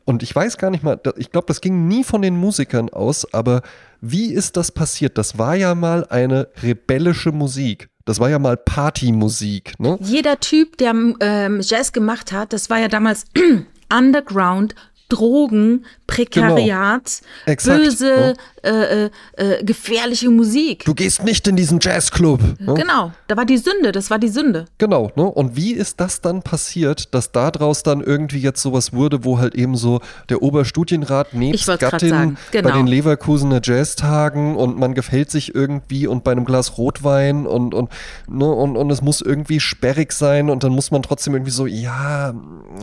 und 0.07 0.23
ich 0.23 0.35
weiß 0.35 0.57
gar 0.57 0.71
nicht 0.71 0.85
mal, 0.85 0.99
ich 1.17 1.31
glaube, 1.31 1.49
das 1.49 1.61
ging 1.61 1.89
nie 1.89 2.05
von 2.05 2.23
den 2.23 2.37
Musikern 2.37 2.89
aus, 2.89 3.33
aber 3.35 3.61
wie 4.01 4.33
ist 4.33 4.57
das 4.57 4.71
passiert? 4.73 5.19
Das 5.19 5.37
war 5.37 5.57
ja 5.57 5.75
mal 5.75 6.07
eine 6.07 6.49
rebellische 6.63 7.33
Musik. 7.33 7.91
Das 8.05 8.21
war 8.21 8.31
ja 8.31 8.39
mal 8.39 8.57
Partymusik, 8.57 9.79
ne? 9.81 9.99
Jeder 10.01 10.39
Typ, 10.39 10.79
der 10.79 10.95
ähm, 11.21 11.61
Jazz 11.61 11.93
gemacht 11.93 12.31
hat, 12.31 12.53
das 12.53 12.71
war 12.71 12.79
ja 12.79 12.87
damals 12.87 13.25
Underground, 13.93 14.77
Drogen, 15.09 15.85
Prekariat, 16.07 17.21
Genau. 17.47 17.77
Böse, 17.77 18.35
äh, 18.63 19.05
äh, 19.05 19.11
äh, 19.37 19.65
gefährliche 19.65 20.29
Musik. 20.29 20.85
Du 20.85 20.95
gehst 20.95 21.25
nicht 21.25 21.47
in 21.47 21.57
diesen 21.57 21.79
Jazzclub. 21.81 22.41
Ne? 22.61 22.75
Genau, 22.75 23.13
da 23.29 23.37
war 23.37 23.45
die 23.45 23.59
Sünde, 23.59 23.93
das 23.93 24.11
war 24.11 24.19
die 24.19 24.29
Sünde. 24.29 24.67
Genau, 24.79 25.13
ne? 25.15 25.25
Und 25.25 25.57
wie 25.57 25.73
ist 25.73 26.01
das 26.01 26.21
dann 26.21 26.43
passiert, 26.43 27.15
dass 27.15 27.33
daraus 27.33 27.83
dann 27.83 28.01
irgendwie 28.01 28.39
jetzt 28.39 28.63
sowas 28.63 28.93
wurde, 28.93 29.25
wo 29.25 29.39
halt 29.39 29.55
eben 29.55 29.77
so 29.77 30.01
der 30.29 30.43
Oberstudienrat 30.43 31.35
nebst 31.35 31.67
Gattin 31.79 32.37
genau. 32.51 32.69
bei 32.69 32.77
den 32.77 32.87
Leverkusener 32.87 33.61
Jazztagen 33.63 34.57
und 34.57 34.79
man 34.79 34.95
gefällt 34.95 35.31
sich 35.31 35.55
irgendwie 35.55 36.07
und 36.07 36.25
bei 36.25 36.33
einem 36.33 36.45
Glas 36.45 36.79
Rotwein 36.79 37.47
und, 37.47 37.75
und, 37.75 37.91
ne? 38.29 38.47
und, 38.47 38.77
und 38.77 38.91
es 38.91 39.03
muss 39.03 39.21
irgendwie 39.21 39.61
sperrig 39.61 40.13
sein 40.13 40.51
und 40.51 40.65
dann 40.65 40.73
muss 40.73 40.91
man 40.91 41.03
trotzdem 41.03 41.35
irgendwie 41.35 41.53
so, 41.53 41.67
ja, 41.67 42.35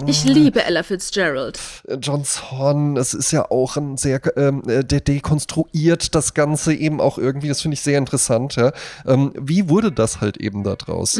Ich 0.05 0.23
liebe 0.23 0.63
Ella 0.63 0.83
Fitzgerald. 0.83 1.59
John 2.01 2.23
Zorn, 2.23 2.97
es 2.97 3.12
ist 3.13 3.31
ja 3.31 3.49
auch 3.49 3.77
ein 3.77 3.97
sehr, 3.97 4.21
ähm, 4.37 4.63
äh, 4.67 4.83
der 4.83 5.01
dekonstruiert 5.01 6.15
das 6.15 6.33
Ganze 6.33 6.73
eben 6.73 7.01
auch 7.01 7.17
irgendwie, 7.17 7.47
das 7.47 7.61
finde 7.61 7.75
ich 7.75 7.81
sehr 7.81 7.97
interessant, 7.97 8.55
ja. 8.55 8.71
Ähm, 9.05 9.33
wie 9.39 9.69
wurde 9.69 9.91
das 9.91 10.21
halt 10.21 10.37
eben 10.37 10.63
da 10.63 10.75
draus? 10.75 11.17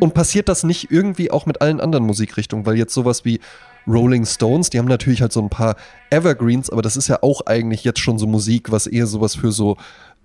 Und 0.00 0.14
passiert 0.14 0.48
das 0.48 0.64
nicht 0.64 0.90
irgendwie 0.90 1.30
auch 1.30 1.46
mit 1.46 1.60
allen 1.60 1.80
anderen 1.80 2.06
Musikrichtungen? 2.06 2.66
Weil 2.66 2.76
jetzt 2.76 2.94
sowas 2.94 3.24
wie 3.24 3.40
Rolling 3.86 4.26
Stones, 4.26 4.70
die 4.70 4.78
haben 4.78 4.86
natürlich 4.86 5.22
halt 5.22 5.32
so 5.32 5.40
ein 5.40 5.48
paar 5.48 5.76
Evergreens, 6.10 6.70
aber 6.70 6.82
das 6.82 6.96
ist 6.96 7.08
ja 7.08 7.22
auch 7.22 7.46
eigentlich 7.46 7.84
jetzt 7.84 8.00
schon 8.00 8.18
so 8.18 8.26
Musik, 8.26 8.70
was 8.70 8.86
eher 8.86 9.06
sowas 9.06 9.34
für 9.34 9.52
so 9.52 9.76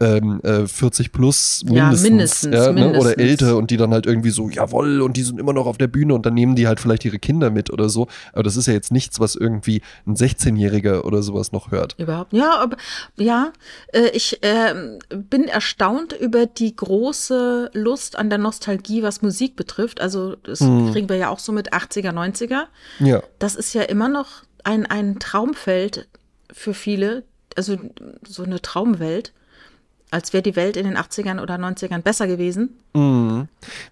ähm, 0.02 0.42
äh, 0.44 0.68
40 0.68 1.12
plus 1.14 1.64
Ja, 1.68 1.86
mindestens, 1.92 2.04
mindestens, 2.10 2.56
ja, 2.56 2.72
ne? 2.74 2.90
oder 2.90 2.96
mindestens. 3.10 3.16
älter 3.24 3.58
und 3.58 3.72
die 3.72 3.78
dann 3.78 3.92
halt 3.92 4.06
irgendwie 4.06 4.30
so, 4.30 4.50
jawoll, 4.50 5.02
und 5.02 5.16
die 5.16 5.24
sind 5.24 5.40
immer 5.40 5.54
noch 5.54 5.66
auf 5.68 5.78
der 5.78 5.88
Bühne 5.88 6.14
und 6.14 6.26
dann 6.26 6.34
nehmen 6.34 6.56
die 6.56 6.68
halt 6.68 6.80
vielleicht 6.82 7.06
ihre 7.06 7.18
Kinder 7.18 7.50
mit 7.50 7.72
oder 7.72 7.88
so. 7.88 8.08
Aber 8.34 8.44
das 8.44 8.58
ist 8.58 8.68
ja 8.68 8.74
jetzt 8.74 8.92
nichts, 8.92 9.20
was 9.22 9.36
irgendwie 9.36 9.82
ein 10.06 10.16
16-Jähriger 10.16 11.04
oder 11.06 11.24
sowas 11.24 11.52
noch 11.54 11.72
hört. 11.72 11.96
Überhaupt. 11.98 12.34
Ja, 12.34 12.58
aber 12.60 12.76
ja, 13.18 13.54
äh, 13.94 14.10
ich 14.14 14.40
ähm, 14.42 15.00
bin 15.10 15.46
erstaunt 15.46 16.12
über 16.14 16.46
die 16.46 16.76
große 16.76 17.72
Lust 17.74 18.18
an 18.18 18.30
der 18.30 18.40
Nostalgie, 18.40 19.02
was 19.04 19.22
Musik 19.22 19.56
betrifft. 19.56 20.02
Also, 20.02 20.36
das 20.44 20.60
Mhm. 20.60 20.92
kriegen 20.92 21.08
wir 21.10 21.16
ja 21.18 21.30
auch 21.30 21.40
so 21.40 21.52
mit 21.52 21.74
80er, 21.74 22.12
90er. 22.12 22.64
Ja. 23.00 23.22
Das 23.40 23.56
ist 23.56 23.74
ja 23.74 23.84
immer 23.84 24.10
noch 24.10 24.44
ein, 24.66 24.86
ein 24.86 25.20
Traumfeld 25.20 26.08
für 26.52 26.74
viele, 26.74 27.24
also 27.56 27.78
so 28.28 28.44
eine 28.44 28.62
Traumwelt, 28.62 29.32
als 30.12 30.34
wäre 30.34 30.44
die 30.44 30.56
Welt 30.56 30.78
in 30.78 30.86
den 30.86 30.98
80ern 30.98 31.42
oder 31.42 31.56
90ern 31.56 32.02
besser 32.02 32.28
gewesen. 32.28 32.78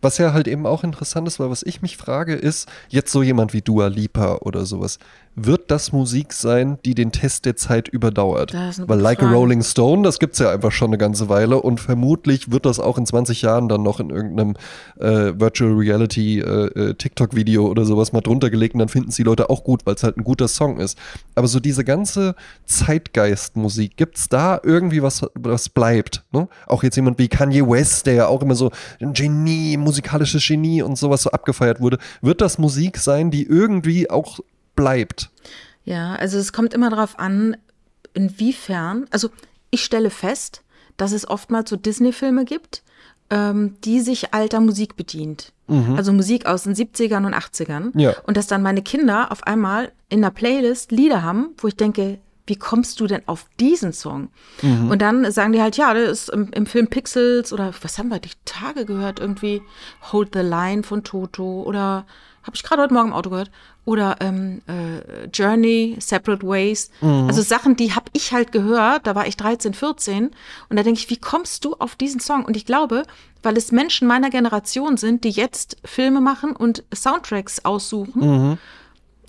Was 0.01 0.17
ja 0.17 0.31
halt 0.31 0.47
eben 0.47 0.65
auch 0.65 0.83
interessant 0.83 1.27
ist, 1.27 1.39
weil 1.39 1.49
was 1.49 1.63
ich 1.63 1.81
mich 1.81 1.97
frage, 1.97 2.33
ist, 2.35 2.69
jetzt 2.87 3.11
so 3.11 3.23
jemand 3.23 3.53
wie 3.53 3.61
Dua 3.61 3.87
Lipa 3.87 4.35
oder 4.37 4.65
sowas, 4.65 4.99
wird 5.35 5.71
das 5.71 5.91
Musik 5.91 6.33
sein, 6.33 6.77
die 6.85 6.95
den 6.95 7.11
Test 7.11 7.45
der 7.45 7.55
Zeit 7.55 7.87
überdauert? 7.87 8.53
Weil 8.53 8.99
Like 8.99 9.19
a 9.19 9.23
Frage. 9.23 9.35
Rolling 9.35 9.63
Stone, 9.63 10.03
das 10.03 10.19
gibt's 10.19 10.39
ja 10.39 10.51
einfach 10.51 10.71
schon 10.71 10.89
eine 10.89 10.97
ganze 10.97 11.29
Weile 11.29 11.61
und 11.61 11.79
vermutlich 11.79 12.51
wird 12.51 12.65
das 12.65 12.79
auch 12.79 12.97
in 12.97 13.05
20 13.05 13.41
Jahren 13.41 13.67
dann 13.67 13.83
noch 13.83 13.99
in 13.99 14.09
irgendeinem 14.09 14.55
äh, 14.99 15.39
Virtual 15.39 15.73
Reality 15.73 16.39
äh, 16.39 16.43
äh, 16.43 16.93
TikTok-Video 16.93 17.67
oder 17.67 17.85
sowas 17.85 18.13
mal 18.13 18.21
drunter 18.21 18.49
gelegt 18.49 18.75
und 18.75 18.79
dann 18.79 18.89
finden 18.89 19.09
es 19.09 19.15
die 19.15 19.23
Leute 19.23 19.49
auch 19.49 19.63
gut, 19.63 19.85
weil 19.85 19.95
es 19.95 20.03
halt 20.03 20.17
ein 20.17 20.23
guter 20.23 20.47
Song 20.47 20.77
ist. 20.77 20.97
Aber 21.35 21.47
so 21.47 21.59
diese 21.59 21.83
ganze 21.83 22.35
Zeitgeist-Musik, 22.65 23.97
gibt's 23.97 24.29
da 24.29 24.59
irgendwie 24.63 25.01
was, 25.01 25.25
was 25.35 25.69
bleibt? 25.69 26.23
Ne? 26.31 26.47
Auch 26.67 26.83
jetzt 26.83 26.95
jemand 26.95 27.17
wie 27.19 27.27
Kanye 27.27 27.67
West, 27.67 28.05
der 28.05 28.13
ja 28.13 28.27
auch 28.27 28.41
immer 28.41 28.55
so 28.55 28.71
ein 29.01 29.13
Genie, 29.13 29.77
musikalisches 29.77 30.45
Genie 30.45 30.81
und 30.81 30.97
sowas 30.97 31.23
so 31.23 31.31
abgefeiert 31.31 31.79
wurde. 31.79 31.97
Wird 32.21 32.41
das 32.41 32.57
Musik 32.57 32.97
sein, 32.97 33.31
die 33.31 33.43
irgendwie 33.43 34.09
auch 34.09 34.39
bleibt? 34.75 35.29
Ja, 35.85 36.15
also 36.15 36.37
es 36.37 36.53
kommt 36.53 36.73
immer 36.73 36.89
darauf 36.89 37.19
an, 37.19 37.57
inwiefern, 38.13 39.07
also 39.11 39.29
ich 39.69 39.83
stelle 39.83 40.09
fest, 40.09 40.63
dass 40.97 41.11
es 41.11 41.27
oftmals 41.27 41.69
so 41.69 41.75
Disney-Filme 41.75 42.45
gibt, 42.45 42.83
ähm, 43.29 43.75
die 43.83 43.99
sich 43.99 44.33
alter 44.33 44.59
Musik 44.59 44.95
bedient. 44.95 45.51
Also 45.95 46.13
Musik 46.13 46.45
aus 46.45 46.63
den 46.63 46.75
70ern 46.75 47.25
und 47.25 47.33
80ern. 47.33 47.97
Ja. 47.99 48.13
Und 48.27 48.37
dass 48.37 48.47
dann 48.47 48.61
meine 48.61 48.81
Kinder 48.81 49.31
auf 49.31 49.43
einmal 49.43 49.91
in 50.09 50.21
der 50.21 50.29
Playlist 50.29 50.91
Lieder 50.91 51.23
haben, 51.23 51.49
wo 51.57 51.67
ich 51.67 51.75
denke, 51.75 52.19
wie 52.45 52.57
kommst 52.57 52.99
du 52.99 53.07
denn 53.07 53.21
auf 53.25 53.45
diesen 53.59 53.93
Song? 53.93 54.27
Und 54.89 55.01
dann 55.01 55.31
sagen 55.31 55.53
die 55.53 55.61
halt, 55.61 55.77
ja, 55.77 55.93
das 55.93 56.23
ist 56.23 56.29
im, 56.29 56.51
im 56.51 56.65
Film 56.65 56.87
Pixels 56.87 57.53
oder 57.53 57.73
was 57.81 57.97
haben 57.97 58.09
wir 58.09 58.19
die 58.19 58.31
Tage 58.43 58.85
gehört? 58.85 59.19
Irgendwie 59.19 59.61
Hold 60.11 60.31
the 60.33 60.41
Line 60.41 60.83
von 60.83 61.05
Toto 61.05 61.63
oder 61.63 62.05
habe 62.43 62.55
ich 62.55 62.63
gerade 62.63 62.81
heute 62.81 62.93
Morgen 62.93 63.09
im 63.09 63.13
Auto 63.13 63.29
gehört. 63.29 63.51
Oder 63.85 64.17
ähm, 64.21 64.61
äh, 64.67 65.25
Journey, 65.33 65.97
Separate 65.99 66.47
Ways. 66.47 66.89
Also 67.01 67.41
Sachen, 67.41 67.75
die 67.75 67.93
habe 67.93 68.05
ich 68.13 68.31
halt 68.31 68.51
gehört, 68.51 69.07
da 69.07 69.15
war 69.15 69.27
ich 69.27 69.35
13, 69.35 69.73
14. 69.73 70.31
Und 70.69 70.77
da 70.77 70.83
denke 70.83 70.99
ich, 70.99 71.09
wie 71.09 71.17
kommst 71.17 71.65
du 71.65 71.75
auf 71.79 71.95
diesen 71.95 72.21
Song? 72.21 72.45
Und 72.45 72.55
ich 72.55 72.65
glaube, 72.65 73.03
weil 73.41 73.57
es 73.57 73.71
Menschen 73.71 74.07
meiner 74.07 74.29
Generation 74.29 74.95
sind, 74.95 75.23
die 75.23 75.31
jetzt 75.31 75.77
Filme 75.83 76.21
machen 76.21 76.55
und 76.55 76.83
Soundtracks 76.93 77.65
aussuchen. 77.65 78.57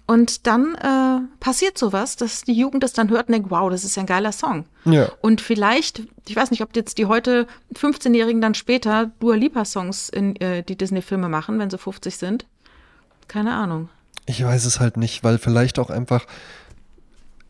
Und 0.06 0.46
dann 0.46 0.74
äh, 0.74 1.26
passiert 1.40 1.78
sowas, 1.78 2.16
dass 2.16 2.42
die 2.42 2.52
Jugend 2.52 2.82
das 2.82 2.92
dann 2.92 3.08
hört 3.08 3.28
und 3.28 3.32
denkt, 3.32 3.50
wow, 3.50 3.70
das 3.70 3.84
ist 3.84 3.96
ja 3.96 4.02
ein 4.02 4.06
geiler 4.06 4.32
Song. 4.32 4.66
Ja. 4.84 5.10
Und 5.22 5.40
vielleicht, 5.40 6.02
ich 6.28 6.36
weiß 6.36 6.50
nicht, 6.50 6.62
ob 6.62 6.76
jetzt 6.76 6.98
die 6.98 7.06
heute 7.06 7.46
15-Jährigen 7.74 8.42
dann 8.42 8.54
später 8.54 9.10
Dua 9.18 9.34
Lipa 9.34 9.64
Songs 9.64 10.10
in 10.10 10.36
äh, 10.36 10.62
die 10.62 10.76
Disney-Filme 10.76 11.30
machen, 11.30 11.58
wenn 11.58 11.70
sie 11.70 11.78
50 11.78 12.18
sind. 12.18 12.44
Keine 13.28 13.54
Ahnung. 13.54 13.88
Ich 14.26 14.44
weiß 14.44 14.64
es 14.64 14.80
halt 14.80 14.96
nicht, 14.96 15.24
weil 15.24 15.38
vielleicht 15.38 15.78
auch 15.78 15.90
einfach 15.90 16.26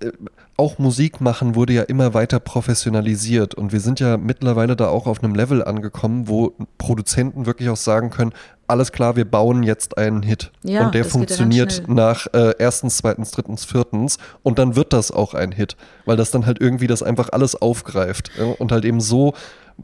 äh, 0.01 0.11
auch 0.57 0.79
Musik 0.79 1.21
machen 1.21 1.57
wurde 1.57 1.73
ja 1.73 1.83
immer 1.83 2.15
weiter 2.15 2.39
professionalisiert 2.39 3.55
und 3.55 3.73
wir 3.73 3.81
sind 3.81 3.99
ja 3.99 4.17
mittlerweile 4.17 4.77
da 4.77 4.87
auch 4.89 5.09
auf 5.09 5.23
einem 5.23 5.35
Level 5.35 5.65
angekommen, 5.65 6.29
wo 6.29 6.53
Produzenten 6.79 7.45
wirklich 7.45 7.69
auch 7.71 7.77
sagen 7.77 8.11
können, 8.11 8.33
alles 8.69 8.93
klar, 8.93 9.17
wir 9.17 9.25
bauen 9.25 9.63
jetzt 9.65 9.99
einen 9.99 10.23
Hit 10.23 10.53
Ja, 10.63 10.87
und 10.87 10.95
der 10.95 11.03
ja 11.03 11.09
funktioniert 11.09 11.73
schnell. 11.73 11.95
nach 11.97 12.27
äh, 12.33 12.55
erstens, 12.59 12.99
zweitens, 12.99 13.33
drittens, 13.33 13.65
viertens 13.65 14.19
und 14.43 14.61
dann 14.61 14.77
wird 14.77 14.93
das 14.93 15.11
auch 15.11 15.35
ein 15.35 15.51
Hit, 15.51 15.77
weil 16.05 16.17
das 16.17 16.31
dann 16.31 16.47
halt 16.47 16.61
irgendwie 16.61 16.87
das 16.87 17.03
einfach 17.03 17.31
alles 17.33 17.61
aufgreift 17.61 18.31
ja, 18.39 18.45
und 18.45 18.71
halt 18.71 18.85
eben 18.85 19.01
so 19.01 19.35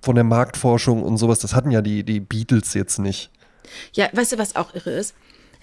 von 0.03 0.14
der 0.14 0.24
Marktforschung 0.24 1.03
und 1.03 1.16
sowas, 1.16 1.40
das 1.40 1.55
hatten 1.55 1.72
ja 1.72 1.83
die, 1.83 2.05
die 2.05 2.20
Beatles 2.20 2.74
jetzt 2.74 3.00
nicht. 3.00 3.31
Ja, 3.92 4.09
weißt 4.12 4.33
du, 4.33 4.38
was 4.38 4.55
auch 4.55 4.74
irre 4.74 4.90
ist? 4.90 5.14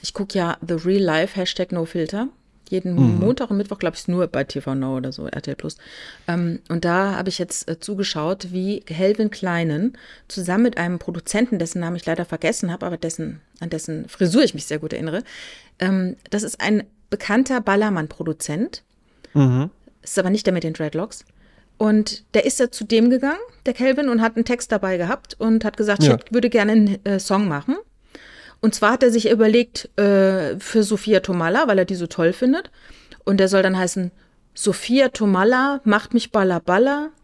Ich 0.02 0.14
gucke 0.14 0.38
ja 0.38 0.58
The 0.66 0.76
Real 0.76 1.02
Life, 1.04 1.40
Hashtag 1.40 1.72
No 1.72 1.86
Filter. 1.86 2.28
Jeden 2.70 2.96
Montag 3.20 3.50
und 3.50 3.56
Mittwoch, 3.56 3.80
glaube 3.80 3.96
ich, 3.96 4.10
nur 4.10 4.28
bei 4.28 4.44
TV 4.44 4.76
Now 4.76 4.98
oder 4.98 5.14
so, 5.14 5.26
RTL 5.26 5.56
Plus. 5.56 5.78
Ähm, 6.28 6.60
und 6.68 6.84
da 6.84 7.16
habe 7.16 7.30
ich 7.30 7.40
jetzt 7.40 7.70
äh, 7.70 7.80
zugeschaut, 7.80 8.52
wie 8.52 8.84
Helvin 8.90 9.32
Kleinen 9.32 9.98
zusammen 10.28 10.64
mit 10.64 10.78
einem 10.78 11.00
Produzenten, 11.00 11.60
dessen 11.60 11.80
Namen 11.80 11.96
ich 11.96 12.06
leider 12.06 12.26
vergessen 12.26 12.70
habe, 12.70 12.86
aber 12.86 12.98
dessen, 12.98 13.40
an 13.62 13.70
dessen 13.70 14.10
Frisur 14.10 14.44
ich 14.44 14.54
mich 14.54 14.66
sehr 14.66 14.80
gut 14.80 14.92
erinnere. 14.92 15.24
Ähm, 15.80 16.18
das 16.30 16.44
ist 16.44 16.60
ein 16.60 16.84
bekannter 17.10 17.62
Ballermann-Produzent. 17.62 18.84
Ist 20.02 20.20
aber 20.20 20.30
nicht 20.30 20.46
der 20.46 20.54
mit 20.54 20.64
den 20.64 20.74
Dreadlocks. 20.74 21.24
Und 21.78 22.26
der 22.34 22.44
ist 22.46 22.60
ja 22.60 22.70
zu 22.72 22.84
dem 22.84 23.10
gegangen, 23.10 23.40
der 23.66 23.74
Kelvin, 23.74 24.10
und 24.10 24.22
hat 24.22 24.36
einen 24.36 24.44
Text 24.46 24.72
dabei 24.72 24.98
gehabt 24.98 25.36
und 25.40 25.64
hat 25.64 25.78
gesagt, 25.78 26.04
Ja. 26.04 26.18
ich 26.26 26.34
würde 26.34 26.50
gerne 26.50 26.72
einen 26.74 27.06
äh, 27.06 27.20
Song 27.20 27.48
machen. 27.48 27.78
Und 28.62 28.76
zwar 28.76 28.92
hat 28.94 29.04
er 29.04 29.12
sich 29.12 29.30
überlegt 29.30 29.90
äh, 29.98 30.60
für 30.60 30.84
Sophia 30.84 31.20
Tomalla, 31.20 31.68
weil 31.68 31.80
er 31.80 31.86
die 31.86 31.96
so 31.96 32.08
toll 32.08 32.34
findet. 32.34 32.72
Und 33.24 33.38
der 33.38 33.48
soll 33.48 33.62
dann 33.62 33.78
heißen, 33.78 34.12
Sophia 34.54 35.10
Tomalla 35.10 35.82
macht 35.84 36.14
mich 36.14 36.32
balla. 36.32 36.62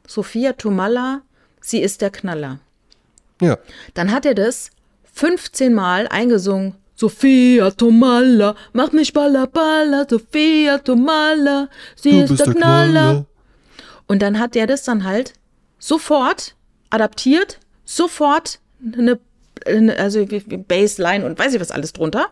Sophia 0.05 0.53
Tomalla, 0.53 1.21
sie 1.61 1.81
ist 1.81 2.01
der 2.01 2.11
Knaller. 2.11 2.59
Ja. 3.41 3.57
Dann 3.95 4.11
hat 4.11 4.25
er 4.25 4.35
das 4.35 4.69
15 5.13 5.73
Mal 5.73 6.07
eingesungen. 6.07 6.75
Sophia 6.95 7.71
Tomalla, 7.71 8.55
macht 8.71 8.93
mich 8.93 9.13
balla. 9.13 9.47
Sophia 10.07 10.77
Tomalla, 10.77 11.69
sie 11.95 12.19
ist 12.19 12.39
der, 12.39 12.53
Knaller. 12.53 13.25
Und 14.07 14.21
dann 14.21 14.39
hat 14.39 14.53
der 14.53 14.67
das 14.67 14.83
dann 14.83 15.03
halt 15.03 15.33
sofort 15.79 16.55
adaptiert, 16.91 17.59
sofort 17.83 18.59
eine 18.79 19.19
also 19.65 20.25
Bassline 20.67 21.25
und 21.25 21.37
weiß 21.39 21.53
ich 21.53 21.61
was 21.61 21.71
alles 21.71 21.93
drunter. 21.93 22.27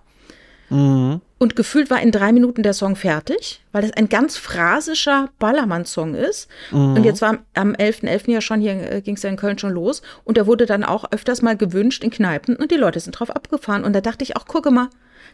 Und 0.70 1.56
gefühlt 1.58 1.90
war 1.90 2.02
in 2.02 2.12
drei 2.14 2.32
Minuten 2.32 2.64
der 2.64 2.72
Song 2.74 2.96
fertig, 2.96 3.62
weil 3.74 3.82
das 3.82 3.92
ein 3.92 4.08
ganz 4.08 4.38
phrasischer 4.38 5.28
Ballermann-Song 5.38 6.16
ist. 6.16 6.48
Und 6.72 7.04
jetzt 7.04 7.22
war 7.22 7.30
am- 7.32 7.40
am 7.56 7.74
11.11. 7.76 8.32
ja 8.32 8.40
schon, 8.40 8.62
hier 8.62 9.02
ging 9.02 9.16
es 9.16 9.24
ja 9.24 9.30
in 9.30 9.36
Köln 9.36 9.60
schon 9.60 9.72
los. 9.74 10.02
Und 10.24 10.38
der 10.38 10.48
wurde 10.48 10.66
dann 10.66 10.86
auch 10.86 11.12
öfters 11.12 11.42
mal 11.42 11.58
gewünscht 11.58 12.06
in 12.06 12.10
Kneipen 12.10 12.56
und 12.56 12.72
die 12.72 12.76
Leute 12.78 13.02
sind 13.02 13.12
drauf 13.20 13.32
abgefahren. 13.32 13.84
Und 13.84 13.92
da 13.92 14.00
dachte 14.00 14.24
ich 14.24 14.38
auch, 14.38 14.46
gucke 14.46 14.72
mal, 14.72 14.88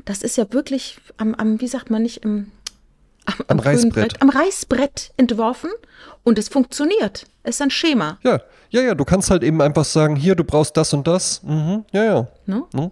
das 0.05 0.23
ist 0.23 0.37
ja 0.37 0.51
wirklich 0.53 0.97
am, 1.17 1.35
am 1.35 1.61
wie 1.61 1.67
sagt 1.67 1.91
man 1.91 2.01
nicht, 2.01 2.23
im, 2.23 2.51
am, 3.25 3.35
Am 3.49 3.57
grünen 3.59 3.75
Reißbrett. 3.75 3.93
Brett, 3.93 4.21
am 4.23 4.29
Reißbrett 4.29 5.11
entworfen 5.17 5.69
und 6.23 6.39
es 6.39 6.49
funktioniert. 6.49 7.27
Es 7.43 7.55
ist 7.57 7.61
ein 7.61 7.69
Schema. 7.69 8.17
Ja, 8.23 8.41
ja, 8.69 8.81
ja, 8.81 8.95
du 8.95 9.05
kannst 9.05 9.29
halt 9.29 9.43
eben 9.43 9.61
einfach 9.61 9.85
sagen, 9.85 10.15
hier, 10.15 10.35
du 10.35 10.43
brauchst 10.43 10.75
das 10.77 10.93
und 10.93 11.07
das. 11.07 11.41
Mhm, 11.43 11.85
ja, 11.91 12.03
ja. 12.03 12.27
Ne? 12.45 12.63
Ne? 12.73 12.91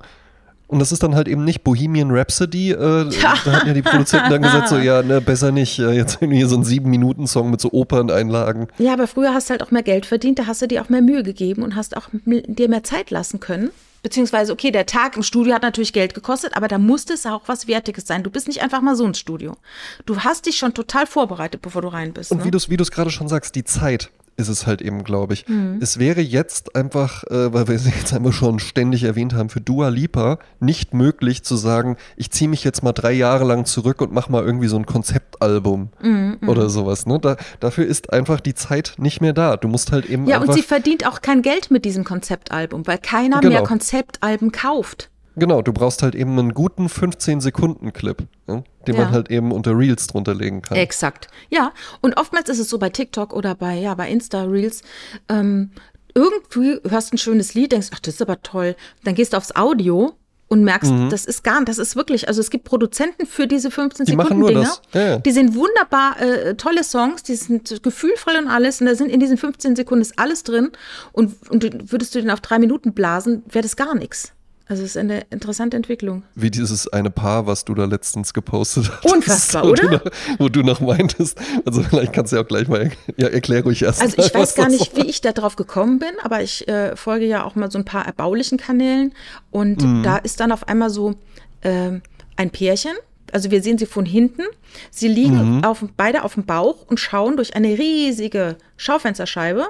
Und 0.68 0.80
das 0.80 0.92
ist 0.92 1.04
dann 1.04 1.14
halt 1.14 1.28
eben 1.28 1.44
nicht 1.44 1.64
Bohemian 1.64 2.10
Rhapsody. 2.12 2.72
Äh, 2.72 2.76
da 2.76 3.52
hatten 3.52 3.68
ja 3.68 3.74
die 3.74 3.84
Produzenten 3.84 4.32
dann 4.32 4.42
gesagt, 4.42 4.70
so, 4.70 4.78
ja, 4.80 5.04
ne, 5.04 5.22
besser 5.22 5.52
nicht. 5.52 5.78
Äh, 5.78 5.92
jetzt 5.92 6.18
irgendwie 6.22 6.44
so 6.44 6.56
ein 6.56 6.64
Sieben-Minuten-Song 6.64 7.52
mit 7.52 7.62
so 7.62 7.72
Operneinlagen. 7.72 8.68
Ja, 8.80 8.94
aber 8.94 9.06
früher 9.08 9.34
hast 9.34 9.50
du 9.50 9.52
halt 9.52 9.62
auch 9.62 9.72
mehr 9.72 9.84
Geld 9.84 10.06
verdient, 10.08 10.40
da 10.40 10.48
hast 10.48 10.62
du 10.62 10.68
dir 10.68 10.82
auch 10.82 10.90
mehr 10.90 11.02
Mühe 11.02 11.22
gegeben 11.22 11.62
und 11.62 11.76
hast 11.76 11.96
auch 11.96 12.10
dir 12.26 12.70
mehr 12.70 12.84
Zeit 12.84 13.12
lassen 13.12 13.40
können. 13.40 13.70
Beziehungsweise, 14.02 14.54
okay, 14.54 14.72
der 14.72 14.86
Tag 14.86 15.18
im 15.18 15.24
Studio 15.24 15.54
hat 15.56 15.64
natürlich 15.64 15.94
Geld 15.94 16.14
gekostet, 16.14 16.56
aber 16.56 16.68
da 16.68 16.78
musste 16.78 17.14
es 17.14 17.26
auch 17.26 17.42
was 17.48 17.68
Wertiges 17.68 18.06
sein. 18.06 18.22
Du 18.22 18.30
bist 18.30 18.48
nicht 18.48 18.62
einfach 18.62 18.82
mal 18.82 18.96
so 18.96 19.06
ins 19.06 19.18
Studio. 19.18 19.58
Du 20.06 20.20
hast 20.20 20.46
dich 20.46 20.58
schon 20.58 20.74
total 20.76 21.08
vorbereitet, 21.08 21.62
bevor 21.64 21.82
du 21.82 21.88
rein 21.88 22.14
bist. 22.14 22.32
Und 22.32 22.40
ne? 22.40 22.46
wie 22.46 22.78
du 22.78 22.84
es 22.84 22.92
gerade 22.92 23.10
schon 23.10 23.28
sagst, 23.28 23.56
die 23.56 23.64
Zeit 23.64 24.12
ist 24.38 24.50
es 24.50 24.68
halt 24.68 24.82
eben, 24.82 25.04
glaube 25.04 25.34
ich. 25.34 25.48
Mhm. 25.48 25.80
Es 25.82 26.00
wäre 26.00 26.22
jetzt 26.22 26.76
einfach, 26.76 27.24
äh, 27.26 27.54
weil 27.54 27.68
wir 27.68 27.76
es 27.76 27.86
jetzt 27.86 28.14
einfach 28.14 28.34
schon 28.34 28.60
ständig 28.60 29.04
erwähnt 29.04 29.34
haben, 29.34 29.50
für 29.50 29.62
Dua 29.62 29.90
Lipa 29.90 30.40
nicht 30.60 30.94
möglich 30.94 31.44
zu 31.44 31.56
sagen, 31.56 31.98
ich 32.18 32.32
ziehe 32.32 32.50
mich 32.50 32.64
jetzt 32.64 32.84
mal 32.84 32.92
drei 32.92 33.14
Jahre 33.14 33.46
lang 33.46 33.66
zurück 33.66 34.02
und 34.02 34.12
mache 34.12 34.32
mal 34.32 34.44
irgendwie 34.44 34.68
so 34.68 34.76
ein 34.78 34.86
Konzeptalbum 34.86 35.90
mhm, 36.02 36.40
oder 36.48 36.70
sowas. 36.70 37.06
Ne? 37.06 37.20
Da, 37.20 37.38
dafür 37.60 37.86
ist 37.86 38.12
einfach 38.12 38.40
die 38.40 38.54
Zeit 38.54 38.96
nicht 38.98 39.22
mehr 39.22 39.34
da. 39.34 39.58
Du 39.58 39.68
musst 39.68 39.92
halt 39.92 40.06
eben. 40.06 40.28
Ja, 40.28 40.42
und 40.42 40.54
sie 40.54 40.62
verdient 40.62 41.08
auch 41.08 41.22
kein 41.22 41.42
Geld 41.42 41.72
mit 41.72 41.86
diesem 41.86 42.04
Konzeptalbum, 42.04 42.86
weil 42.88 42.98
keiner 42.98 43.40
genau. 43.40 43.54
mehr 43.54 43.64
Konzeptalben 43.64 44.52
kauft. 44.52 45.10
Genau, 45.36 45.62
du 45.62 45.74
brauchst 45.74 46.04
halt 46.04 46.16
eben 46.16 46.38
einen 46.40 46.54
guten 46.54 46.88
15-Sekunden-Clip, 46.88 48.24
ne? 48.48 48.64
den 48.88 48.96
ja. 48.96 49.02
man 49.04 49.12
halt 49.12 49.30
eben 49.30 49.52
unter 49.52 49.78
Reels 49.78 50.08
drunter 50.08 50.34
legen 50.34 50.62
kann. 50.62 50.78
Exakt. 50.78 51.28
Ja, 51.50 51.74
und 52.02 52.18
oftmals 52.18 52.50
ist 52.50 52.60
es 52.60 52.70
so 52.70 52.78
bei 52.78 52.90
TikTok 52.90 53.34
oder 53.34 53.56
bei, 53.56 53.76
ja, 53.76 53.94
bei 53.96 54.10
Insta-Reels, 54.10 54.82
ähm, 55.30 55.72
irgendwie 56.14 56.80
hörst 56.88 57.14
ein 57.14 57.18
schönes 57.18 57.54
Lied, 57.54 57.74
denkst, 57.74 57.90
ach, 57.94 58.00
das 58.00 58.16
ist 58.16 58.22
aber 58.22 58.42
toll. 58.42 58.76
Dann 59.04 59.16
gehst 59.16 59.34
du 59.34 59.38
aufs 59.38 59.54
Audio 59.56 60.14
und 60.48 60.64
merkst, 60.64 60.92
mhm. 60.92 61.10
das 61.10 61.26
ist 61.26 61.44
gar, 61.44 61.64
das 61.66 61.78
ist 61.78 61.96
wirklich, 61.96 62.28
also 62.28 62.40
es 62.40 62.50
gibt 62.50 62.66
Produzenten 62.66 63.26
für 63.26 63.48
diese 63.48 63.72
15 63.72 64.06
Sekunden 64.06 64.46
Dinger. 64.46 64.74
Ja, 64.94 65.02
ja. 65.02 65.18
Die 65.18 65.32
sind 65.32 65.56
wunderbar 65.56 66.22
äh, 66.22 66.56
tolle 66.56 66.84
Songs, 66.84 67.24
die 67.24 67.36
sind 67.36 67.84
gefühlvoll 67.84 68.36
und 68.38 68.48
alles 68.48 68.80
und 68.80 68.88
da 68.88 68.96
sind 68.96 69.10
in 69.10 69.20
diesen 69.20 69.38
15 69.38 69.76
Sekunden 69.76 70.02
ist 70.02 70.18
alles 70.18 70.44
drin 70.44 70.72
und, 71.12 71.34
und 71.50 71.92
würdest 71.92 72.16
du 72.16 72.22
den 72.22 72.32
auf 72.32 72.42
drei 72.42 72.60
Minuten 72.60 72.94
blasen, 72.94 73.44
wäre 73.50 73.64
das 73.64 73.76
gar 73.76 73.96
nichts. 73.96 74.34
Also 74.68 74.84
es 74.84 74.92
ist 74.92 74.98
eine 74.98 75.22
interessante 75.30 75.78
Entwicklung. 75.78 76.24
Wie 76.34 76.50
dieses 76.50 76.88
eine 76.88 77.12
Paar, 77.12 77.46
was 77.46 77.66
du 77.66 77.76
da 77.76 77.86
letztens 77.86 78.34
gepostet 78.34 78.92
hast. 78.92 79.14
Unfassbar, 79.14 79.64
wo 79.64 79.70
oder? 79.70 79.84
Du 79.84 79.90
noch, 79.90 80.12
wo 80.40 80.50
du 80.50 80.62
noch 80.64 80.80
meintest, 80.82 81.40
also 81.66 81.84
vielleicht 81.84 82.14
kannst 82.14 82.32
du 82.32 82.38
ja 82.38 82.42
auch 82.42 82.48
gleich 82.48 82.68
mal, 82.68 82.92
ja, 83.18 83.28
erklär 83.28 83.64
ruhig 83.64 83.84
erst. 83.84 84.02
Also 84.02 84.18
ich 84.18 84.34
mal, 84.34 84.42
weiß 84.42 84.56
gar 84.56 84.70
nicht, 84.70 84.96
wie 84.96 85.08
ich 85.08 85.22
da 85.22 85.34
drauf 85.34 85.56
gekommen 85.56 86.00
bin, 86.00 86.10
aber 86.24 86.42
ich 86.42 86.68
äh, 86.68 86.96
folge 86.96 87.26
ja 87.26 87.44
auch 87.44 87.56
mal 87.56 87.70
so 87.70 87.78
ein 87.78 87.86
paar 87.86 88.06
erbaulichen 88.06 88.58
Kanälen 88.58 89.14
und 89.52 89.84
mhm. 89.84 90.02
da 90.02 90.18
ist 90.18 90.40
dann 90.40 90.52
auf 90.52 90.68
einmal 90.68 90.90
so 90.90 91.14
äh, 91.62 92.00
ein 92.36 92.50
Pärchen, 92.50 92.94
also 93.32 93.52
wir 93.52 93.62
sehen 93.62 93.78
sie 93.78 93.86
von 93.86 94.06
hinten. 94.06 94.44
Sie 94.92 95.08
liegen 95.08 95.58
mhm. 95.58 95.64
auf, 95.64 95.84
beide 95.98 96.24
auf 96.24 96.36
dem 96.36 96.46
Bauch 96.46 96.86
und 96.88 97.00
schauen 97.00 97.36
durch 97.36 97.56
eine 97.56 97.78
riesige 97.78 98.58
Schaufensterscheibe 98.78 99.68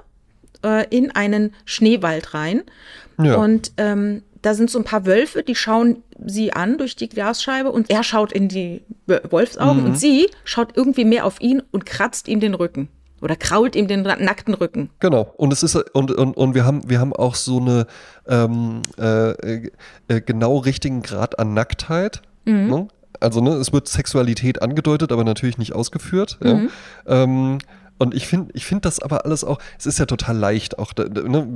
äh, 0.64 0.86
in 0.96 1.12
einen 1.12 1.54
Schneewald 1.66 2.34
rein. 2.34 2.64
Ja. 3.18 3.38
Und 3.38 3.72
ähm, 3.78 4.24
da 4.46 4.54
sind 4.54 4.70
so 4.70 4.78
ein 4.78 4.86
paar 4.86 5.08
Wölfe, 5.08 5.42
die 5.42 5.56
schauen 5.56 6.04
sie 6.24 6.54
an 6.54 6.78
durch 6.78 6.96
die 6.96 7.10
Glasscheibe 7.10 7.72
und 7.72 7.90
er 7.90 8.04
schaut 8.04 8.32
in 8.32 8.48
die 8.48 8.84
Wolfsaugen 9.08 9.82
mhm. 9.82 9.90
und 9.90 10.00
sie 10.00 10.30
schaut 10.44 10.78
irgendwie 10.78 11.04
mehr 11.04 11.26
auf 11.26 11.42
ihn 11.42 11.64
und 11.72 11.88
kratzt 11.88 12.28
ihm 12.28 12.40
den 12.40 12.54
Rücken 12.54 12.90
oder 13.22 13.36
krault 13.36 13.76
ihm 13.76 13.88
den 13.88 14.04
nackten 14.04 14.54
Rücken. 14.54 14.92
Genau. 15.00 15.34
Und 15.38 15.52
es 15.52 15.64
ist 15.64 15.76
und, 15.76 16.12
und, 16.12 16.38
und 16.38 16.54
wir 16.54 16.64
haben 16.64 16.88
wir 16.88 17.00
haben 17.00 17.12
auch 17.12 17.34
so 17.34 17.60
eine 17.60 17.88
ähm, 18.28 18.84
äh, 19.00 19.32
äh, 19.32 20.22
genau 20.22 20.58
richtigen 20.58 21.02
Grad 21.02 21.40
an 21.40 21.56
Nacktheit. 21.56 22.22
Mhm. 22.46 22.68
Ne? 22.68 22.88
Also 23.20 23.42
ne, 23.42 23.52
es 23.54 23.74
wird 23.74 23.88
Sexualität 23.88 24.62
angedeutet, 24.62 25.12
aber 25.12 25.24
natürlich 25.24 25.58
nicht 25.58 25.74
ausgeführt. 25.74 26.38
Mhm. 26.42 26.70
Ja. 27.08 27.24
Ähm, 27.24 27.58
und 27.98 28.14
ich 28.14 28.28
finde 28.28 28.52
ich 28.54 28.66
find 28.66 28.84
das 28.84 29.00
aber 29.00 29.24
alles 29.24 29.44
auch, 29.44 29.58
es 29.80 29.86
ist 29.86 30.00
ja 30.00 30.06
total 30.06 30.38
leicht. 30.38 30.78
Auch, 30.80 30.92
ne, 30.98 31.48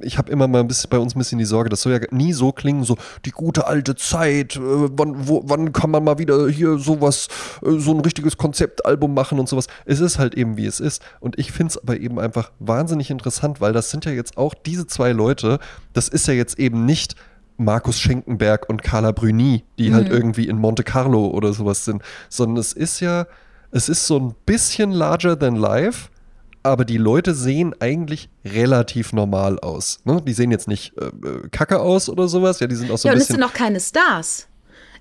ich 0.00 0.18
habe 0.18 0.30
immer 0.32 0.48
mal 0.48 0.60
ein 0.60 0.66
bisschen 0.66 0.90
bei 0.90 0.98
uns 0.98 1.14
ein 1.14 1.18
bisschen 1.18 1.38
die 1.38 1.44
Sorge, 1.44 1.70
das 1.70 1.82
soll 1.82 1.92
ja 1.92 2.00
nie 2.10 2.32
so 2.32 2.50
klingen, 2.50 2.82
so 2.82 2.96
die 3.24 3.30
gute 3.30 3.66
alte 3.66 3.94
Zeit, 3.94 4.56
äh, 4.56 4.60
wann, 4.60 5.28
wo, 5.28 5.42
wann 5.44 5.72
kann 5.72 5.90
man 5.90 6.02
mal 6.02 6.18
wieder 6.18 6.48
hier 6.48 6.78
sowas, 6.78 7.28
äh, 7.64 7.78
so 7.78 7.92
ein 7.92 8.00
richtiges 8.00 8.36
Konzeptalbum 8.36 9.14
machen 9.14 9.38
und 9.38 9.48
sowas. 9.48 9.68
Es 9.84 10.00
ist 10.00 10.18
halt 10.18 10.34
eben, 10.34 10.56
wie 10.56 10.66
es 10.66 10.80
ist. 10.80 11.00
Und 11.20 11.38
ich 11.38 11.52
finde 11.52 11.70
es 11.70 11.78
aber 11.78 11.98
eben 11.98 12.18
einfach 12.18 12.50
wahnsinnig 12.58 13.10
interessant, 13.10 13.60
weil 13.60 13.72
das 13.72 13.90
sind 13.90 14.04
ja 14.04 14.10
jetzt 14.10 14.36
auch 14.36 14.54
diese 14.54 14.88
zwei 14.88 15.12
Leute, 15.12 15.60
das 15.92 16.08
ist 16.08 16.26
ja 16.26 16.34
jetzt 16.34 16.58
eben 16.58 16.84
nicht 16.86 17.14
Markus 17.56 18.00
Schenkenberg 18.00 18.68
und 18.68 18.82
Carla 18.82 19.12
Bruni, 19.12 19.64
die 19.78 19.92
halt 19.92 20.06
mhm. 20.06 20.10
halt 20.10 20.12
irgendwie 20.12 20.48
in 20.48 20.58
Monte 20.58 20.82
Carlo 20.82 21.28
oder 21.28 21.52
sowas 21.52 21.84
sind, 21.84 22.02
sondern 22.28 22.56
es 22.56 22.72
ist 22.72 22.98
ja 22.98 23.26
es 23.72 23.88
ist 23.88 24.06
so 24.06 24.18
ein 24.18 24.34
bisschen 24.46 24.92
larger 24.92 25.38
than 25.38 25.56
life, 25.56 26.08
aber 26.62 26.84
die 26.84 26.98
Leute 26.98 27.34
sehen 27.34 27.74
eigentlich 27.80 28.28
relativ 28.44 29.12
normal 29.12 29.58
aus. 29.58 30.00
Ne? 30.04 30.22
Die 30.24 30.32
sehen 30.32 30.50
jetzt 30.50 30.68
nicht 30.68 30.92
äh, 30.96 31.06
äh 31.06 31.48
kacke 31.50 31.80
aus 31.80 32.08
oder 32.08 32.28
sowas. 32.28 32.60
Ja, 32.60 32.68
die 32.68 32.76
sind 32.76 32.90
auch 32.90 32.98
so 32.98 33.08
ja, 33.08 33.12
ein 33.14 33.18
bisschen. 33.18 33.40
Ja, 33.40 33.46
und 33.46 33.50
es 33.50 33.52
sind 33.52 33.62
auch 33.62 33.66
keine 33.66 33.80
Stars. 33.80 34.46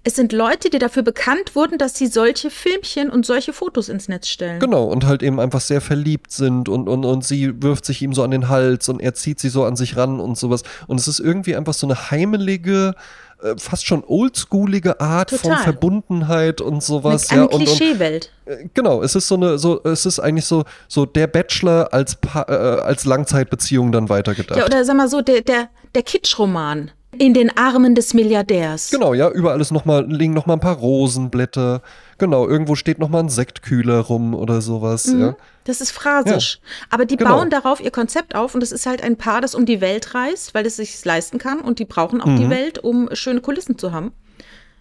Es 0.03 0.15
sind 0.15 0.33
Leute, 0.33 0.71
die 0.71 0.79
dafür 0.79 1.03
bekannt 1.03 1.55
wurden, 1.55 1.77
dass 1.77 1.95
sie 1.95 2.07
solche 2.07 2.49
Filmchen 2.49 3.11
und 3.11 3.23
solche 3.23 3.53
Fotos 3.53 3.87
ins 3.87 4.07
Netz 4.07 4.29
stellen. 4.29 4.59
Genau, 4.59 4.85
und 4.85 5.05
halt 5.05 5.21
eben 5.21 5.39
einfach 5.39 5.61
sehr 5.61 5.79
verliebt 5.79 6.31
sind 6.31 6.69
und, 6.69 6.89
und, 6.89 7.05
und 7.05 7.23
sie 7.23 7.61
wirft 7.61 7.85
sich 7.85 8.01
ihm 8.01 8.13
so 8.13 8.23
an 8.23 8.31
den 8.31 8.49
Hals 8.49 8.89
und 8.89 8.99
er 8.99 9.13
zieht 9.13 9.39
sie 9.39 9.49
so 9.49 9.63
an 9.63 9.75
sich 9.75 9.97
ran 9.97 10.19
und 10.19 10.39
sowas. 10.39 10.63
Und 10.87 10.99
es 10.99 11.07
ist 11.07 11.19
irgendwie 11.19 11.55
einfach 11.55 11.75
so 11.75 11.85
eine 11.85 12.09
heimelige, 12.09 12.95
äh, 13.43 13.55
fast 13.57 13.85
schon 13.85 14.03
oldschoolige 14.05 14.99
Art 14.99 15.29
Total. 15.29 15.55
von 15.55 15.63
Verbundenheit 15.63 16.61
und 16.61 16.83
sowas. 16.83 17.29
Eine, 17.29 17.41
ja, 17.41 17.49
eine 17.49 17.65
Klischeewelt. 17.65 18.31
Äh, 18.45 18.67
genau, 18.73 19.01
es 19.01 19.15
ist 19.15 19.27
so 19.27 19.35
eine, 19.35 19.57
so, 19.57 19.81
es 19.83 20.05
ist 20.05 20.19
eigentlich 20.19 20.45
so, 20.45 20.63
so 20.87 21.05
der 21.05 21.27
Bachelor 21.27 21.93
als, 21.93 22.15
pa 22.15 22.45
äh, 22.47 22.81
als 22.81 23.05
Langzeitbeziehung 23.05 23.91
dann 23.91 24.09
weitergedacht. 24.09 24.57
Ja, 24.57 24.65
oder 24.65 24.85
sag 24.85 24.95
mal 24.95 25.07
so, 25.07 25.21
der, 25.21 25.41
der, 25.41 25.69
der 25.95 26.03
Kitschroman. 26.03 26.91
In 27.17 27.33
den 27.33 27.55
Armen 27.57 27.93
des 27.93 28.13
Milliardärs. 28.13 28.89
Genau, 28.89 29.13
ja, 29.13 29.29
überall 29.29 29.59
ist 29.59 29.71
noch 29.71 29.83
mal, 29.83 30.05
liegen 30.09 30.33
noch 30.33 30.45
mal 30.45 30.53
ein 30.53 30.61
paar 30.61 30.77
Rosenblätter. 30.77 31.81
Genau, 32.17 32.47
irgendwo 32.47 32.75
steht 32.75 32.99
noch 32.99 33.09
mal 33.09 33.19
ein 33.19 33.27
Sektkühler 33.27 33.99
rum 33.99 34.33
oder 34.33 34.61
sowas. 34.61 35.07
Mhm. 35.07 35.21
Ja. 35.21 35.35
Das 35.63 35.81
ist 35.81 35.91
phrasisch. 35.91 36.59
Ja. 36.61 36.87
Aber 36.89 37.05
die 37.05 37.17
genau. 37.17 37.37
bauen 37.37 37.49
darauf 37.49 37.79
ihr 37.79 37.91
Konzept 37.91 38.35
auf 38.35 38.55
und 38.55 38.63
es 38.63 38.71
ist 38.71 38.85
halt 38.85 39.03
ein 39.03 39.17
Paar, 39.17 39.41
das 39.41 39.55
um 39.55 39.65
die 39.65 39.81
Welt 39.81 40.13
reist, 40.15 40.53
weil 40.53 40.65
es 40.65 40.77
sich 40.77 41.03
leisten 41.05 41.37
kann 41.37 41.59
und 41.59 41.79
die 41.79 41.85
brauchen 41.85 42.21
auch 42.21 42.27
mhm. 42.27 42.37
die 42.37 42.49
Welt, 42.49 42.79
um 42.79 43.09
schöne 43.13 43.41
Kulissen 43.41 43.77
zu 43.77 43.91
haben. 43.91 44.11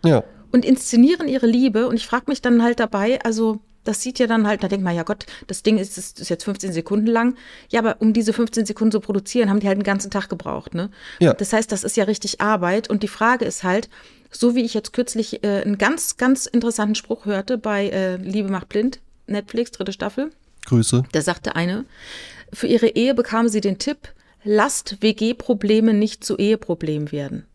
Ja. 0.04 0.24
Und 0.52 0.64
inszenieren 0.64 1.28
ihre 1.28 1.46
Liebe 1.46 1.86
und 1.86 1.96
ich 1.96 2.06
frage 2.06 2.24
mich 2.28 2.42
dann 2.42 2.62
halt 2.62 2.80
dabei, 2.80 3.20
also 3.22 3.60
das 3.84 4.02
sieht 4.02 4.18
ja 4.18 4.26
dann 4.26 4.46
halt, 4.46 4.62
da 4.62 4.68
denkt 4.68 4.84
man, 4.84 4.94
ja 4.94 5.02
Gott, 5.02 5.26
das 5.46 5.62
Ding 5.62 5.78
ist, 5.78 5.96
ist, 5.96 6.28
jetzt 6.28 6.44
15 6.44 6.72
Sekunden 6.72 7.06
lang. 7.06 7.36
Ja, 7.70 7.80
aber 7.80 7.96
um 8.00 8.12
diese 8.12 8.32
15 8.32 8.66
Sekunden 8.66 8.92
zu 8.92 9.00
produzieren, 9.00 9.48
haben 9.48 9.60
die 9.60 9.66
halt 9.66 9.76
einen 9.76 9.84
ganzen 9.84 10.10
Tag 10.10 10.28
gebraucht. 10.28 10.74
Ne? 10.74 10.90
Ja. 11.18 11.32
Das 11.32 11.52
heißt, 11.52 11.72
das 11.72 11.82
ist 11.82 11.96
ja 11.96 12.04
richtig 12.04 12.40
Arbeit. 12.40 12.90
Und 12.90 13.02
die 13.02 13.08
Frage 13.08 13.44
ist 13.44 13.64
halt, 13.64 13.88
so 14.30 14.54
wie 14.54 14.62
ich 14.62 14.74
jetzt 14.74 14.92
kürzlich 14.92 15.42
äh, 15.42 15.62
einen 15.62 15.78
ganz, 15.78 16.16
ganz 16.18 16.46
interessanten 16.46 16.94
Spruch 16.94 17.24
hörte 17.24 17.58
bei 17.58 17.88
äh, 17.88 18.16
Liebe 18.16 18.50
macht 18.50 18.68
blind, 18.68 19.00
Netflix, 19.26 19.70
dritte 19.70 19.92
Staffel. 19.92 20.30
Grüße. 20.66 21.04
Da 21.12 21.22
sagte 21.22 21.56
eine, 21.56 21.84
für 22.52 22.66
ihre 22.66 22.88
Ehe 22.88 23.14
bekam 23.14 23.48
sie 23.48 23.60
den 23.60 23.78
Tipp, 23.78 24.12
lasst 24.44 25.02
WG-Probleme 25.02 25.94
nicht 25.94 26.24
zu 26.24 26.36
Eheproblemen 26.36 27.12
werden. 27.12 27.46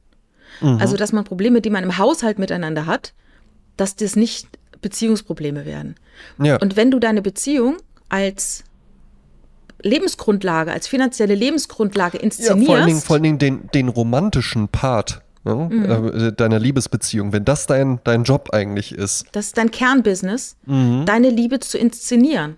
Mhm. 0.61 0.77
Also, 0.79 0.97
dass 0.97 1.11
man 1.11 1.23
Probleme, 1.23 1.61
die 1.61 1.69
man 1.69 1.83
im 1.83 1.97
Haushalt 1.97 2.39
miteinander 2.39 2.85
hat, 2.85 3.13
dass 3.77 3.95
das 3.95 4.15
nicht 4.15 4.47
Beziehungsprobleme 4.81 5.65
werden. 5.65 5.95
Ja. 6.41 6.57
Und 6.57 6.75
wenn 6.75 6.91
du 6.91 6.99
deine 6.99 7.21
Beziehung 7.21 7.77
als 8.09 8.63
Lebensgrundlage, 9.81 10.71
als 10.71 10.87
finanzielle 10.87 11.35
Lebensgrundlage 11.35 12.17
inszenierst. 12.17 12.61
Ja, 12.61 12.65
vor 12.65 12.75
allen 12.75 12.87
Dingen, 12.87 13.01
vor 13.01 13.13
allen 13.15 13.23
Dingen 13.23 13.39
den, 13.39 13.69
den 13.73 13.89
romantischen 13.89 14.67
Part 14.67 15.21
ne, 15.43 15.69
mhm. 15.71 16.27
äh, 16.27 16.31
deiner 16.33 16.59
Liebesbeziehung, 16.59 17.33
wenn 17.33 17.45
das 17.45 17.67
dein, 17.67 17.99
dein 18.03 18.23
Job 18.23 18.49
eigentlich 18.51 18.93
ist. 18.93 19.25
Das 19.31 19.47
ist 19.47 19.57
dein 19.57 19.71
Kernbusiness, 19.71 20.57
mhm. 20.65 21.05
deine 21.05 21.29
Liebe 21.29 21.59
zu 21.59 21.77
inszenieren. 21.77 22.57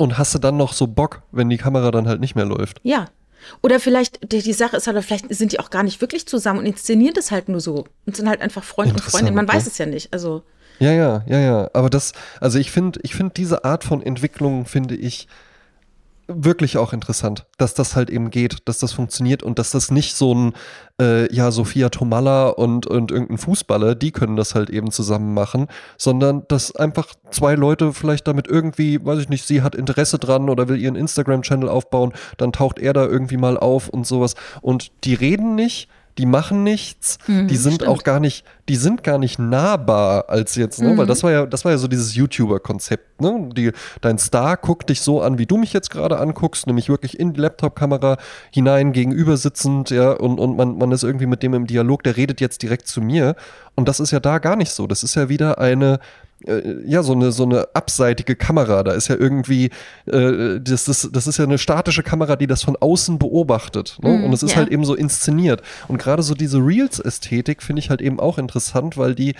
Und 0.00 0.16
hast 0.16 0.34
du 0.34 0.38
dann 0.38 0.56
noch 0.56 0.72
so 0.72 0.86
Bock, 0.86 1.24
wenn 1.30 1.50
die 1.50 1.58
Kamera 1.58 1.90
dann 1.90 2.08
halt 2.08 2.20
nicht 2.20 2.34
mehr 2.34 2.46
läuft? 2.46 2.80
Ja. 2.84 3.08
Oder 3.60 3.78
vielleicht, 3.78 4.32
die, 4.32 4.40
die 4.40 4.54
Sache 4.54 4.78
ist 4.78 4.86
halt, 4.86 5.04
vielleicht 5.04 5.34
sind 5.34 5.52
die 5.52 5.60
auch 5.60 5.68
gar 5.68 5.82
nicht 5.82 6.00
wirklich 6.00 6.26
zusammen 6.26 6.60
und 6.60 6.64
inszenieren 6.64 7.12
das 7.12 7.30
halt 7.30 7.50
nur 7.50 7.60
so 7.60 7.84
und 8.06 8.16
sind 8.16 8.26
halt 8.26 8.40
einfach 8.40 8.64
Freund 8.64 8.92
und 8.92 9.02
Freundin. 9.02 9.34
Man 9.34 9.46
weiß 9.46 9.66
ne? 9.66 9.70
es 9.70 9.76
ja 9.76 9.84
nicht. 9.84 10.10
Also. 10.10 10.42
Ja, 10.78 10.90
ja, 10.92 11.22
ja, 11.26 11.38
ja. 11.38 11.70
Aber 11.74 11.90
das, 11.90 12.14
also 12.40 12.58
ich 12.58 12.70
finde, 12.70 12.98
ich 13.02 13.14
finde 13.14 13.34
diese 13.36 13.66
Art 13.66 13.84
von 13.84 14.02
Entwicklung, 14.02 14.64
finde 14.64 14.94
ich 14.94 15.28
wirklich 16.32 16.78
auch 16.78 16.92
interessant, 16.92 17.46
dass 17.58 17.74
das 17.74 17.96
halt 17.96 18.10
eben 18.10 18.30
geht, 18.30 18.68
dass 18.68 18.78
das 18.78 18.92
funktioniert 18.92 19.42
und 19.42 19.58
dass 19.58 19.70
das 19.70 19.90
nicht 19.90 20.14
so 20.14 20.34
ein, 20.34 20.52
äh, 21.00 21.32
ja, 21.34 21.50
Sophia 21.50 21.88
Tomalla 21.88 22.48
und, 22.48 22.86
und 22.86 23.10
irgendein 23.10 23.38
Fußballer, 23.38 23.94
die 23.94 24.12
können 24.12 24.36
das 24.36 24.54
halt 24.54 24.70
eben 24.70 24.90
zusammen 24.90 25.34
machen, 25.34 25.66
sondern 25.98 26.44
dass 26.48 26.74
einfach 26.74 27.14
zwei 27.30 27.54
Leute 27.54 27.92
vielleicht 27.92 28.26
damit 28.28 28.46
irgendwie, 28.48 29.04
weiß 29.04 29.18
ich 29.18 29.28
nicht, 29.28 29.46
sie 29.46 29.62
hat 29.62 29.74
Interesse 29.74 30.18
dran 30.18 30.48
oder 30.48 30.68
will 30.68 30.80
ihren 30.80 30.96
Instagram-Channel 30.96 31.68
aufbauen, 31.68 32.12
dann 32.36 32.52
taucht 32.52 32.78
er 32.78 32.92
da 32.92 33.04
irgendwie 33.04 33.36
mal 33.36 33.58
auf 33.58 33.88
und 33.88 34.06
sowas. 34.06 34.34
Und 34.60 34.92
die 35.04 35.14
reden 35.14 35.54
nicht, 35.54 35.88
die 36.20 36.26
machen 36.26 36.62
nichts, 36.62 37.16
Mhm, 37.26 37.48
die 37.48 37.56
sind 37.56 37.76
stimmt. 37.76 37.88
auch 37.88 38.02
gar 38.02 38.20
nicht, 38.20 38.44
die 38.68 38.76
sind 38.76 39.02
gar 39.02 39.16
nicht 39.16 39.38
nahbar 39.38 40.28
als 40.28 40.54
jetzt, 40.54 40.82
ne? 40.82 40.90
Mhm. 40.90 40.98
Weil 40.98 41.06
das 41.06 41.22
war 41.22 41.30
ja, 41.32 41.46
das 41.46 41.64
war 41.64 41.72
ja 41.72 41.78
so 41.78 41.88
dieses 41.88 42.14
YouTuber-Konzept, 42.14 43.22
ne? 43.22 43.48
Die, 43.56 43.72
dein 44.02 44.18
Star 44.18 44.58
guckt 44.58 44.90
dich 44.90 45.00
so 45.00 45.22
an, 45.22 45.38
wie 45.38 45.46
du 45.46 45.56
mich 45.56 45.72
jetzt 45.72 45.90
gerade 45.90 46.18
anguckst, 46.18 46.66
nämlich 46.66 46.90
wirklich 46.90 47.18
in 47.18 47.32
die 47.32 47.40
Laptop-Kamera 47.40 48.18
hinein, 48.52 48.92
gegenüber 48.92 49.38
sitzend, 49.38 49.88
ja, 49.88 50.12
und, 50.12 50.38
und 50.38 50.58
man, 50.58 50.76
man 50.76 50.92
ist 50.92 51.04
irgendwie 51.04 51.26
mit 51.26 51.42
dem 51.42 51.54
im 51.54 51.66
Dialog, 51.66 52.02
der 52.02 52.18
redet 52.18 52.40
jetzt 52.42 52.62
direkt 52.62 52.86
zu 52.86 53.00
mir. 53.00 53.34
Und 53.74 53.88
das 53.88 53.98
ist 53.98 54.10
ja 54.10 54.20
da 54.20 54.38
gar 54.40 54.56
nicht 54.56 54.72
so. 54.72 54.86
Das 54.86 55.02
ist 55.02 55.14
ja 55.14 55.30
wieder 55.30 55.58
eine, 55.58 56.00
äh, 56.46 56.76
ja, 56.86 57.02
so 57.02 57.12
eine, 57.12 57.32
so 57.32 57.44
eine 57.44 57.68
abseitige 57.74 58.36
Kamera. 58.36 58.82
Da 58.82 58.92
ist 58.92 59.08
ja 59.08 59.16
irgendwie, 59.16 59.70
äh, 60.06 60.60
das, 60.60 60.84
das, 60.84 61.08
das 61.12 61.26
ist 61.26 61.38
ja 61.38 61.44
eine 61.44 61.58
statische 61.58 62.02
Kamera, 62.02 62.36
die 62.36 62.46
das 62.46 62.62
von 62.62 62.76
außen 62.76 63.18
beobachtet. 63.18 63.98
Ne? 64.02 64.10
Mm, 64.10 64.24
und 64.24 64.32
es 64.32 64.42
ist 64.42 64.52
ja. 64.52 64.56
halt 64.58 64.68
eben 64.68 64.84
so 64.84 64.94
inszeniert. 64.94 65.62
Und 65.88 65.98
gerade 65.98 66.22
so 66.22 66.34
diese 66.34 66.58
Reels-Ästhetik 66.58 67.62
finde 67.62 67.80
ich 67.80 67.90
halt 67.90 68.00
eben 68.00 68.20
auch 68.20 68.38
interessant, 68.38 68.96
weil 68.96 69.14
die, 69.14 69.34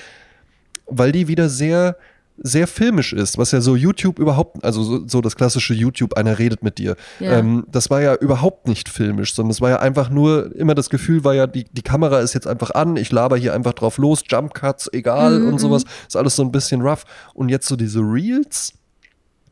weil 0.86 1.12
die 1.12 1.28
wieder 1.28 1.48
sehr, 1.48 1.96
sehr 2.42 2.66
filmisch 2.66 3.12
ist, 3.12 3.36
was 3.36 3.52
ja 3.52 3.60
so 3.60 3.76
YouTube 3.76 4.18
überhaupt, 4.18 4.64
also 4.64 4.82
so, 4.82 5.06
so 5.06 5.20
das 5.20 5.36
klassische 5.36 5.74
YouTube, 5.74 6.14
einer 6.14 6.38
redet 6.38 6.62
mit 6.62 6.78
dir. 6.78 6.96
Ja. 7.18 7.38
Ähm, 7.38 7.66
das 7.70 7.90
war 7.90 8.00
ja 8.00 8.14
überhaupt 8.14 8.66
nicht 8.66 8.88
filmisch, 8.88 9.34
sondern 9.34 9.50
es 9.50 9.60
war 9.60 9.70
ja 9.70 9.80
einfach 9.80 10.08
nur, 10.08 10.54
immer 10.56 10.74
das 10.74 10.88
Gefühl 10.88 11.22
war 11.22 11.34
ja, 11.34 11.46
die, 11.46 11.64
die 11.64 11.82
Kamera 11.82 12.20
ist 12.20 12.34
jetzt 12.34 12.46
einfach 12.46 12.70
an, 12.70 12.96
ich 12.96 13.12
laber 13.12 13.36
hier 13.36 13.52
einfach 13.52 13.74
drauf 13.74 13.98
los, 13.98 14.22
Jump 14.28 14.54
Cuts, 14.54 14.88
egal 14.92 15.40
Mhm, 15.40 15.48
und 15.48 15.58
sowas. 15.58 15.84
Ist 16.06 16.16
alles 16.16 16.36
so 16.36 16.42
ein 16.42 16.52
bisschen 16.52 16.80
rough. 16.80 17.04
Und 17.34 17.48
jetzt 17.50 17.68
so 17.68 17.76
diese 17.76 18.00
Reels 18.00 18.72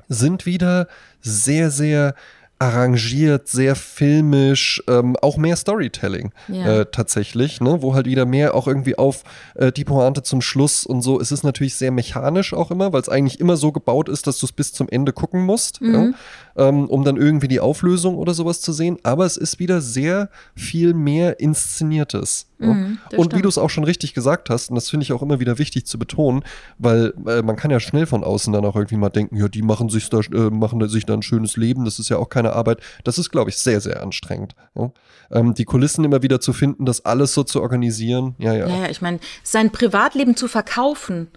sind 0.09 0.47
wieder 0.47 0.89
sehr, 1.21 1.71
sehr 1.71 2.15
arrangiert, 2.59 3.49
sehr 3.49 3.77
filmisch, 3.77 4.83
ähm, 4.89 5.17
auch 5.23 5.37
mehr 5.37 5.57
Storytelling 5.57 6.33
Ja. 6.49 6.81
äh, 6.81 6.87
tatsächlich, 6.91 7.61
ne? 7.61 7.83
wo 7.83 7.95
halt 7.95 8.07
wieder 8.07 8.27
mehr 8.27 8.55
auch 8.55 8.67
irgendwie 8.67 8.99
auf 8.99 9.23
äh, 9.55 9.71
die 9.71 9.85
Pointe 9.85 10.23
zum 10.23 10.41
Schluss 10.41 10.85
und 10.85 11.03
so. 11.03 11.21
Es 11.21 11.31
ist 11.31 11.45
natürlich 11.45 11.77
sehr 11.77 11.93
mechanisch 11.93 12.53
auch 12.55 12.71
immer, 12.71 12.93
weil 12.93 13.01
es 13.01 13.09
eigentlich 13.09 13.39
immer 13.41 13.57
so 13.57 13.71
gebaut 13.73 14.09
ist, 14.09 14.27
dass 14.27 14.39
du 14.39 14.47
es 14.47 14.53
bis 14.53 14.73
zum 14.73 14.89
Ende 14.89 15.13
gucken 15.13 15.45
musst, 15.47 15.81
Mhm. 15.81 15.95
ja? 15.95 16.11
Ähm, 16.59 16.87
um 16.87 17.05
dann 17.05 17.17
irgendwie 17.17 17.49
die 17.49 17.61
Auflösung 17.61 18.17
oder 18.17 18.35
sowas 18.35 18.61
zu 18.61 18.73
sehen. 18.73 18.99
Aber 19.05 19.25
es 19.25 19.37
ist 19.37 19.61
wieder 19.61 19.81
sehr 19.81 20.29
viel 20.55 20.93
mehr 20.93 21.41
Inszeniertes. 21.41 22.47
Mhm, 22.59 22.99
und 23.13 23.19
wie 23.19 23.23
stimmt. 23.23 23.45
du 23.45 23.49
es 23.49 23.59
auch 23.59 23.71
schon 23.71 23.85
richtig 23.85 24.15
gesagt 24.15 24.51
hast, 24.51 24.71
und 24.71 24.75
das 24.75 24.91
finde 24.91 25.05
ich 25.05 25.13
auch 25.13 25.23
immer 25.23 25.39
wieder 25.39 25.59
wichtig 25.59 25.87
zu 25.87 25.97
betonen, 25.97 26.43
weil 26.79 27.15
äh, 27.27 27.43
man 27.43 27.55
kann 27.55 27.71
ja 27.71 27.79
schnell 27.79 28.07
von 28.07 28.25
außen 28.25 28.53
dann 28.53 28.65
auch 28.65 28.75
irgendwie 28.75 28.97
mal 28.97 29.11
denken, 29.11 29.37
ja, 29.37 29.47
die 29.47 29.63
machen 29.63 29.89
sich 29.89 30.11
da, 30.11 30.19
äh, 30.19 30.51
machen 30.51 30.87
sich 30.89 31.07
da 31.07 31.15
ein 31.15 31.23
schönes 31.23 31.57
Leben, 31.57 31.85
das 31.85 32.01
ist 32.01 32.09
ja 32.09 32.17
auch 32.17 32.29
keine 32.29 32.55
Arbeit. 32.55 32.81
Das 33.05 33.19
ist, 33.19 33.31
glaube 33.31 33.51
ich, 33.51 33.59
sehr, 33.59 33.81
sehr 33.81 34.03
anstrengend. 34.03 34.57
Ja? 34.75 34.91
Ähm, 35.31 35.55
die 35.55 35.65
Kulissen 35.65 36.05
immer 36.05 36.23
wieder 36.23 36.41
zu 36.41 36.53
finden, 36.53 36.85
das 36.85 37.05
alles 37.05 37.33
so 37.33 37.45
zu 37.45 37.63
organisieren, 37.63 38.35
ja, 38.39 38.53
ja. 38.53 38.67
Ja, 38.67 38.77
ja, 38.79 38.91
ich 38.91 39.01
meine, 39.01 39.21
sein 39.45 39.71
Privatleben 39.71 40.35
zu 40.35 40.49
verkaufen, 40.49 41.29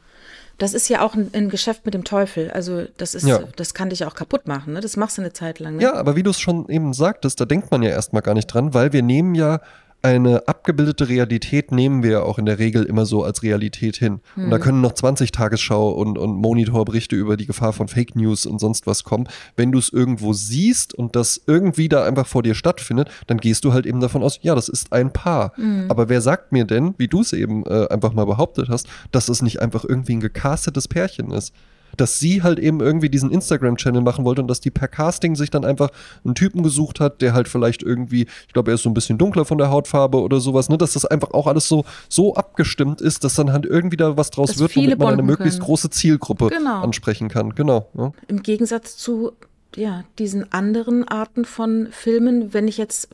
das 0.61 0.73
ist 0.75 0.89
ja 0.89 1.01
auch 1.01 1.15
ein, 1.15 1.31
ein 1.33 1.49
Geschäft 1.49 1.85
mit 1.85 1.93
dem 1.93 2.03
Teufel. 2.03 2.51
Also 2.51 2.83
das 2.97 3.15
ist, 3.15 3.25
Ja. 3.27 3.39
das 3.55 3.73
kann 3.73 3.89
dich 3.89 4.05
auch 4.05 4.13
kaputt 4.13 4.47
machen. 4.47 4.73
Ne? 4.73 4.81
Das 4.81 4.95
machst 4.95 5.17
du 5.17 5.21
eine 5.23 5.33
Zeit 5.33 5.59
lang. 5.59 5.77
Ne? 5.77 5.83
Ja, 5.83 5.93
aber 5.95 6.15
wie 6.15 6.23
du 6.23 6.29
es 6.29 6.39
schon 6.39 6.67
eben 6.69 6.93
sagtest, 6.93 7.39
da 7.41 7.45
denkt 7.45 7.71
man 7.71 7.81
ja 7.81 7.89
erstmal 7.89 8.21
gar 8.21 8.35
nicht 8.35 8.47
dran, 8.47 8.73
weil 8.73 8.93
wir 8.93 9.01
nehmen 9.01 9.33
ja 9.33 9.59
eine 10.03 10.47
abgebildete 10.47 11.09
Realität 11.09 11.71
nehmen 11.71 12.01
wir 12.01 12.11
ja 12.11 12.21
auch 12.23 12.39
in 12.39 12.45
der 12.45 12.57
Regel 12.57 12.83
immer 12.83 13.05
so 13.05 13.23
als 13.23 13.43
Realität 13.43 13.97
hin. 13.97 14.21
Und 14.35 14.49
da 14.49 14.57
können 14.57 14.81
noch 14.81 14.93
20 14.93 15.31
Tagesschau 15.31 15.91
und, 15.91 16.17
und 16.17 16.35
Monitorberichte 16.35 17.15
über 17.15 17.37
die 17.37 17.45
Gefahr 17.45 17.71
von 17.71 17.87
Fake 17.87 18.15
News 18.15 18.45
und 18.45 18.59
sonst 18.59 18.87
was 18.87 19.03
kommen. 19.03 19.27
Wenn 19.55 19.71
du 19.71 19.77
es 19.77 19.89
irgendwo 19.89 20.33
siehst 20.33 20.93
und 20.93 21.15
das 21.15 21.41
irgendwie 21.45 21.87
da 21.87 22.03
einfach 22.03 22.25
vor 22.25 22.41
dir 22.41 22.55
stattfindet, 22.55 23.09
dann 23.27 23.37
gehst 23.37 23.63
du 23.63 23.73
halt 23.73 23.85
eben 23.85 23.99
davon 23.99 24.23
aus, 24.23 24.39
ja, 24.41 24.55
das 24.55 24.69
ist 24.69 24.91
ein 24.91 25.13
Paar. 25.13 25.53
Aber 25.89 26.09
wer 26.09 26.21
sagt 26.21 26.51
mir 26.51 26.65
denn, 26.65 26.95
wie 26.97 27.07
du 27.07 27.21
es 27.21 27.33
eben 27.33 27.63
äh, 27.65 27.87
einfach 27.89 28.13
mal 28.13 28.25
behauptet 28.25 28.69
hast, 28.69 28.87
dass 29.11 29.29
es 29.29 29.41
nicht 29.41 29.61
einfach 29.61 29.85
irgendwie 29.85 30.15
ein 30.15 30.19
gecastetes 30.21 30.87
Pärchen 30.87 31.31
ist? 31.31 31.53
Dass 31.97 32.19
sie 32.19 32.43
halt 32.43 32.59
eben 32.59 32.79
irgendwie 32.79 33.09
diesen 33.09 33.31
Instagram-Channel 33.31 34.01
machen 34.01 34.25
wollte 34.25 34.41
und 34.41 34.47
dass 34.47 34.59
die 34.61 34.71
per 34.71 34.87
Casting 34.87 35.35
sich 35.35 35.49
dann 35.49 35.65
einfach 35.65 35.89
einen 36.23 36.35
Typen 36.35 36.63
gesucht 36.63 36.99
hat, 36.99 37.21
der 37.21 37.33
halt 37.33 37.47
vielleicht 37.47 37.83
irgendwie, 37.83 38.27
ich 38.47 38.53
glaube, 38.53 38.71
er 38.71 38.75
ist 38.75 38.83
so 38.83 38.89
ein 38.89 38.93
bisschen 38.93 39.17
dunkler 39.17 39.45
von 39.45 39.57
der 39.57 39.69
Hautfarbe 39.69 40.21
oder 40.21 40.39
sowas, 40.39 40.69
ne, 40.69 40.77
dass 40.77 40.93
das 40.93 41.05
einfach 41.05 41.31
auch 41.31 41.47
alles 41.47 41.67
so, 41.67 41.85
so 42.09 42.35
abgestimmt 42.35 43.01
ist, 43.01 43.23
dass 43.23 43.35
dann 43.35 43.51
halt 43.51 43.65
irgendwie 43.65 43.97
da 43.97 44.17
was 44.17 44.29
draus 44.31 44.49
Dass 44.49 44.59
wird, 44.59 44.75
womit 44.75 44.99
man 44.99 45.13
eine 45.13 45.23
möglichst 45.23 45.59
können. 45.59 45.65
große 45.67 45.89
Zielgruppe 45.89 46.47
Genau. 46.49 46.81
ansprechen 46.81 47.29
kann. 47.29 47.55
Genau. 47.55 47.87
Ja. 47.97 48.11
Im 48.27 48.41
Gegensatz 48.43 48.97
zu 48.97 49.31
ja, 49.75 50.03
diesen 50.19 50.51
anderen 50.51 51.07
Arten 51.07 51.45
von 51.45 51.87
Filmen, 51.91 52.53
wenn 52.53 52.67
ich 52.67 52.77
jetzt 52.77 53.09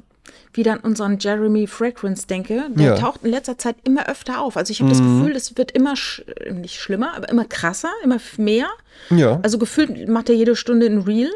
wieder 0.53 0.73
an 0.73 0.79
unseren 0.79 1.19
Jeremy 1.19 1.67
Fragrance 1.67 2.27
denke, 2.27 2.69
der 2.69 2.85
Ja. 2.85 2.95
taucht 2.95 3.23
in 3.23 3.31
letzter 3.31 3.57
Zeit 3.57 3.75
immer 3.83 4.07
öfter 4.09 4.41
auf. 4.41 4.57
Also 4.57 4.71
ich 4.71 4.79
habe 4.81 4.89
das 4.89 4.99
Gefühl, 4.99 5.35
es 5.35 5.57
wird 5.57 5.71
immer 5.71 5.95
sch 5.95 6.23
nicht 6.51 6.79
schlimmer, 6.79 7.15
aber 7.15 7.29
immer 7.29 7.45
krasser, 7.45 7.91
immer 8.03 8.17
mehr. 8.37 8.67
ja. 9.09 9.39
Also 9.43 9.57
gefühlt 9.57 10.07
macht 10.09 10.29
er 10.29 10.35
jede 10.35 10.55
Stunde 10.55 10.85
ein 10.87 10.99
Reel. 11.01 11.31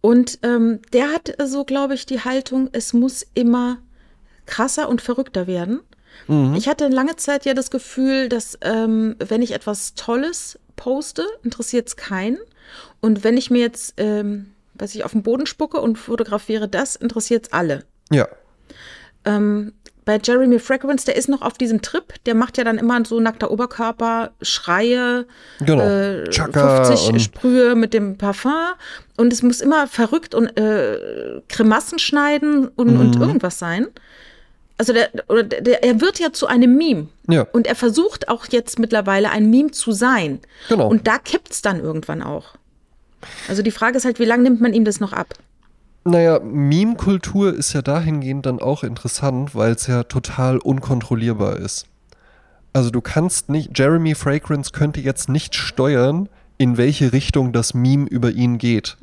Und 0.00 0.38
ähm, 0.42 0.80
der 0.92 1.12
hat 1.12 1.34
so, 1.44 1.64
glaube 1.64 1.94
ich, 1.94 2.06
die 2.06 2.20
Haltung, 2.20 2.70
es 2.72 2.92
muss 2.94 3.26
immer 3.34 3.78
krasser 4.46 4.88
und 4.88 5.00
verrückter 5.02 5.46
werden. 5.46 5.80
Ich 6.56 6.68
hatte 6.68 6.88
lange 6.88 7.16
Zeit 7.16 7.44
ja 7.44 7.54
das 7.54 7.70
Gefühl, 7.70 8.28
dass 8.28 8.58
ähm, 8.62 9.16
wenn 9.18 9.42
ich 9.42 9.52
etwas 9.52 9.94
Tolles 9.94 10.58
poste, 10.76 11.24
interessiert 11.44 11.88
es 11.88 11.96
keinen. 11.96 12.38
Und 13.00 13.24
wenn 13.24 13.36
ich 13.36 13.50
mir 13.50 13.60
jetzt, 13.60 13.94
ähm, 13.96 14.52
weiß 14.74 14.94
ich, 14.94 15.04
auf 15.04 15.12
den 15.12 15.22
Boden 15.22 15.46
spucke 15.46 15.80
und 15.80 15.96
fotografiere 15.98 16.68
das, 16.68 16.94
interessiert 16.96 17.46
es 17.46 17.52
alle. 17.52 17.84
Ja. 18.10 18.28
Ähm, 19.24 19.72
bei 20.06 20.18
Jeremy 20.22 20.58
Fragrance, 20.58 21.04
der 21.04 21.14
ist 21.16 21.28
noch 21.28 21.42
auf 21.42 21.58
diesem 21.58 21.82
Trip, 21.82 22.14
der 22.24 22.34
macht 22.34 22.56
ja 22.58 22.64
dann 22.64 22.78
immer 22.78 23.04
so 23.04 23.20
nackter 23.20 23.50
Oberkörper, 23.50 24.30
Schreie, 24.40 25.26
Genau. 25.60 25.84
äh, 25.84 26.24
Chaka 26.30 26.84
50 26.86 27.08
und- 27.12 27.20
Sprühe 27.20 27.74
mit 27.74 27.92
dem 27.94 28.16
Parfum 28.16 28.52
und 29.18 29.32
es 29.32 29.42
muss 29.42 29.60
immer 29.60 29.86
verrückt 29.86 30.34
und 30.34 30.46
äh, 30.58 31.40
Grimassen 31.48 31.98
schneiden 31.98 32.68
und, 32.68 32.96
und 32.98 33.16
Mhm. 33.16 33.22
irgendwas 33.22 33.58
sein. 33.58 33.88
Also 34.78 34.94
der, 34.94 35.10
oder 35.28 35.42
der, 35.42 35.60
der, 35.60 35.84
er 35.84 36.00
wird 36.00 36.18
ja 36.18 36.32
zu 36.32 36.46
einem 36.46 36.74
Meme. 36.78 37.08
Ja. 37.28 37.42
Und 37.52 37.66
er 37.66 37.74
versucht 37.76 38.30
auch 38.30 38.46
jetzt 38.50 38.78
mittlerweile 38.78 39.30
ein 39.30 39.50
Meme 39.50 39.70
zu 39.72 39.92
sein. 39.92 40.40
Genau. 40.70 40.88
Und 40.88 41.06
da 41.06 41.18
kippt 41.18 41.50
es 41.52 41.60
dann 41.60 41.78
irgendwann 41.80 42.22
auch. 42.22 42.54
Also 43.48 43.60
die 43.60 43.70
Frage 43.70 43.98
ist 43.98 44.06
halt, 44.06 44.18
wie 44.18 44.24
lange 44.24 44.44
nimmt 44.44 44.62
man 44.62 44.72
ihm 44.72 44.86
das 44.86 44.98
noch 44.98 45.12
ab? 45.12 45.34
Naja, 46.04 46.40
Meme-Kultur 46.40 47.54
ist 47.54 47.74
ja 47.74 47.82
dahingehend 47.82 48.46
dann 48.46 48.58
auch 48.58 48.84
interessant, 48.84 49.54
weil 49.54 49.72
es 49.72 49.86
ja 49.86 50.04
total 50.04 50.58
unkontrollierbar 50.58 51.56
ist. 51.56 51.86
Also 52.72 52.90
du 52.90 53.00
kannst 53.00 53.50
nicht, 53.50 53.78
Jeremy 53.78 54.14
Fragrance 54.14 54.70
könnte 54.72 55.00
jetzt 55.00 55.28
nicht 55.28 55.54
steuern, 55.54 56.28
in 56.60 56.76
welche 56.76 57.14
Richtung 57.14 57.54
das 57.54 57.72
Meme 57.72 58.06
über 58.06 58.32
ihn 58.32 58.58
geht, 58.58 58.98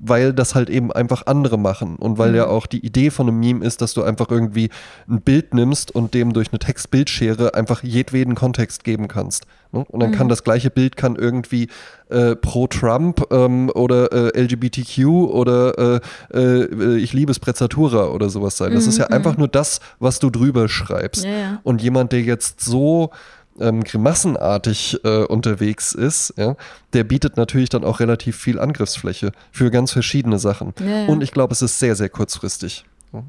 weil 0.00 0.32
das 0.32 0.56
halt 0.56 0.68
eben 0.68 0.90
einfach 0.90 1.26
andere 1.26 1.56
machen 1.56 1.94
und 1.94 2.18
weil 2.18 2.34
ja 2.34 2.48
auch 2.48 2.66
die 2.66 2.84
Idee 2.84 3.10
von 3.10 3.28
einem 3.28 3.38
Meme 3.38 3.64
ist, 3.64 3.80
dass 3.80 3.94
du 3.94 4.02
einfach 4.02 4.28
irgendwie 4.28 4.70
ein 5.08 5.20
Bild 5.20 5.54
nimmst 5.54 5.94
und 5.94 6.14
dem 6.14 6.32
durch 6.32 6.48
eine 6.50 6.58
Textbildschere 6.58 7.54
einfach 7.54 7.84
jedweden 7.84 8.34
Kontext 8.34 8.82
geben 8.82 9.06
kannst. 9.06 9.46
ne? 9.70 9.84
Und 9.88 10.00
dann 10.00 10.10
kann 10.10 10.28
das 10.28 10.42
gleiche 10.42 10.68
Bild 10.68 10.96
kann 10.96 11.14
irgendwie 11.14 11.68
äh, 12.08 12.34
pro 12.34 12.66
Trump 12.66 13.22
ähm, 13.30 13.70
oder 13.72 14.34
äh, 14.34 14.42
LGBTQ 14.42 15.06
oder 15.06 16.00
äh, 16.34 16.36
äh, 16.36 16.96
ich 16.96 17.12
liebe 17.12 17.32
Sprezzatura 17.34 18.08
oder 18.08 18.30
sowas 18.30 18.56
sein. 18.56 18.74
Das 18.74 18.88
ist 18.88 18.98
ja 18.98 19.06
einfach 19.06 19.36
nur 19.36 19.46
das, 19.46 19.78
was 20.00 20.18
du 20.18 20.28
drüber 20.28 20.68
schreibst. 20.68 21.24
Ja, 21.24 21.30
ja. 21.30 21.60
Und 21.62 21.82
jemand, 21.82 22.10
der 22.10 22.22
jetzt 22.22 22.62
so 22.62 23.12
ähm, 23.60 23.84
grimassenartig 23.84 25.00
äh, 25.04 25.24
unterwegs 25.24 25.92
ist, 25.92 26.34
ja, 26.36 26.56
der 26.92 27.04
bietet 27.04 27.36
natürlich 27.36 27.68
dann 27.68 27.84
auch 27.84 28.00
relativ 28.00 28.36
viel 28.36 28.58
Angriffsfläche 28.58 29.32
für 29.52 29.70
ganz 29.70 29.92
verschiedene 29.92 30.38
Sachen. 30.38 30.74
Ja, 30.80 30.86
ja. 30.86 31.06
Und 31.06 31.22
ich 31.22 31.32
glaube, 31.32 31.52
es 31.52 31.62
ist 31.62 31.78
sehr, 31.78 31.96
sehr 31.96 32.08
kurzfristig. 32.08 32.84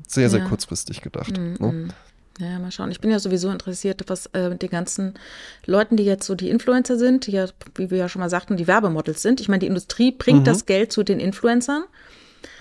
Sehr, 0.08 0.30
sehr. 0.30 0.42
Mhm, 0.42 0.50
kurzfristig 0.50 1.02
gedacht. 1.02 1.32
ne? 1.38 1.88
Ja, 2.40 2.60
mal 2.60 2.72
schauen. 2.72 2.92
Ich 2.92 3.02
bin 3.02 3.10
ja 3.10 3.20
sowieso 3.20 3.50
interessiert, 3.50 4.04
was 4.08 4.28
äh, 4.28 4.50
mit 4.50 4.62
den 4.62 4.70
ganzen 4.70 5.16
Leuten, 5.66 5.98
die 5.98 6.04
jetzt 6.04 6.26
so 6.26 6.36
die 6.36 6.50
Influencer 6.50 6.98
sind, 6.98 7.26
die 7.26 7.32
ja, 7.32 7.48
wie 7.76 7.90
wir 7.90 7.98
ja 7.98 8.10
schon 8.10 8.20
mal 8.20 8.30
sagten, 8.30 8.58
die 8.58 8.68
Werbemodels 8.68 9.22
sind. 9.22 9.42
Ich 9.42 9.48
meine, 9.48 9.60
die 9.60 9.68
Industrie 9.68 10.12
bringt 10.12 10.46
das 10.46 10.66
Geld 10.66 10.92
zu 10.92 11.04
den 11.04 11.20
Influencern. 11.20 11.84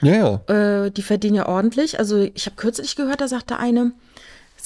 Ja, 0.00 0.40
ja. 0.48 0.84
Äh, 0.84 0.90
die 0.90 1.02
verdienen 1.02 1.36
ja 1.36 1.46
ordentlich. 1.46 1.98
Also 1.98 2.20
ich 2.20 2.46
habe 2.46 2.56
kürzlich 2.56 2.96
gehört, 2.96 3.20
da 3.20 3.28
sagte 3.28 3.58
eine, 3.58 3.92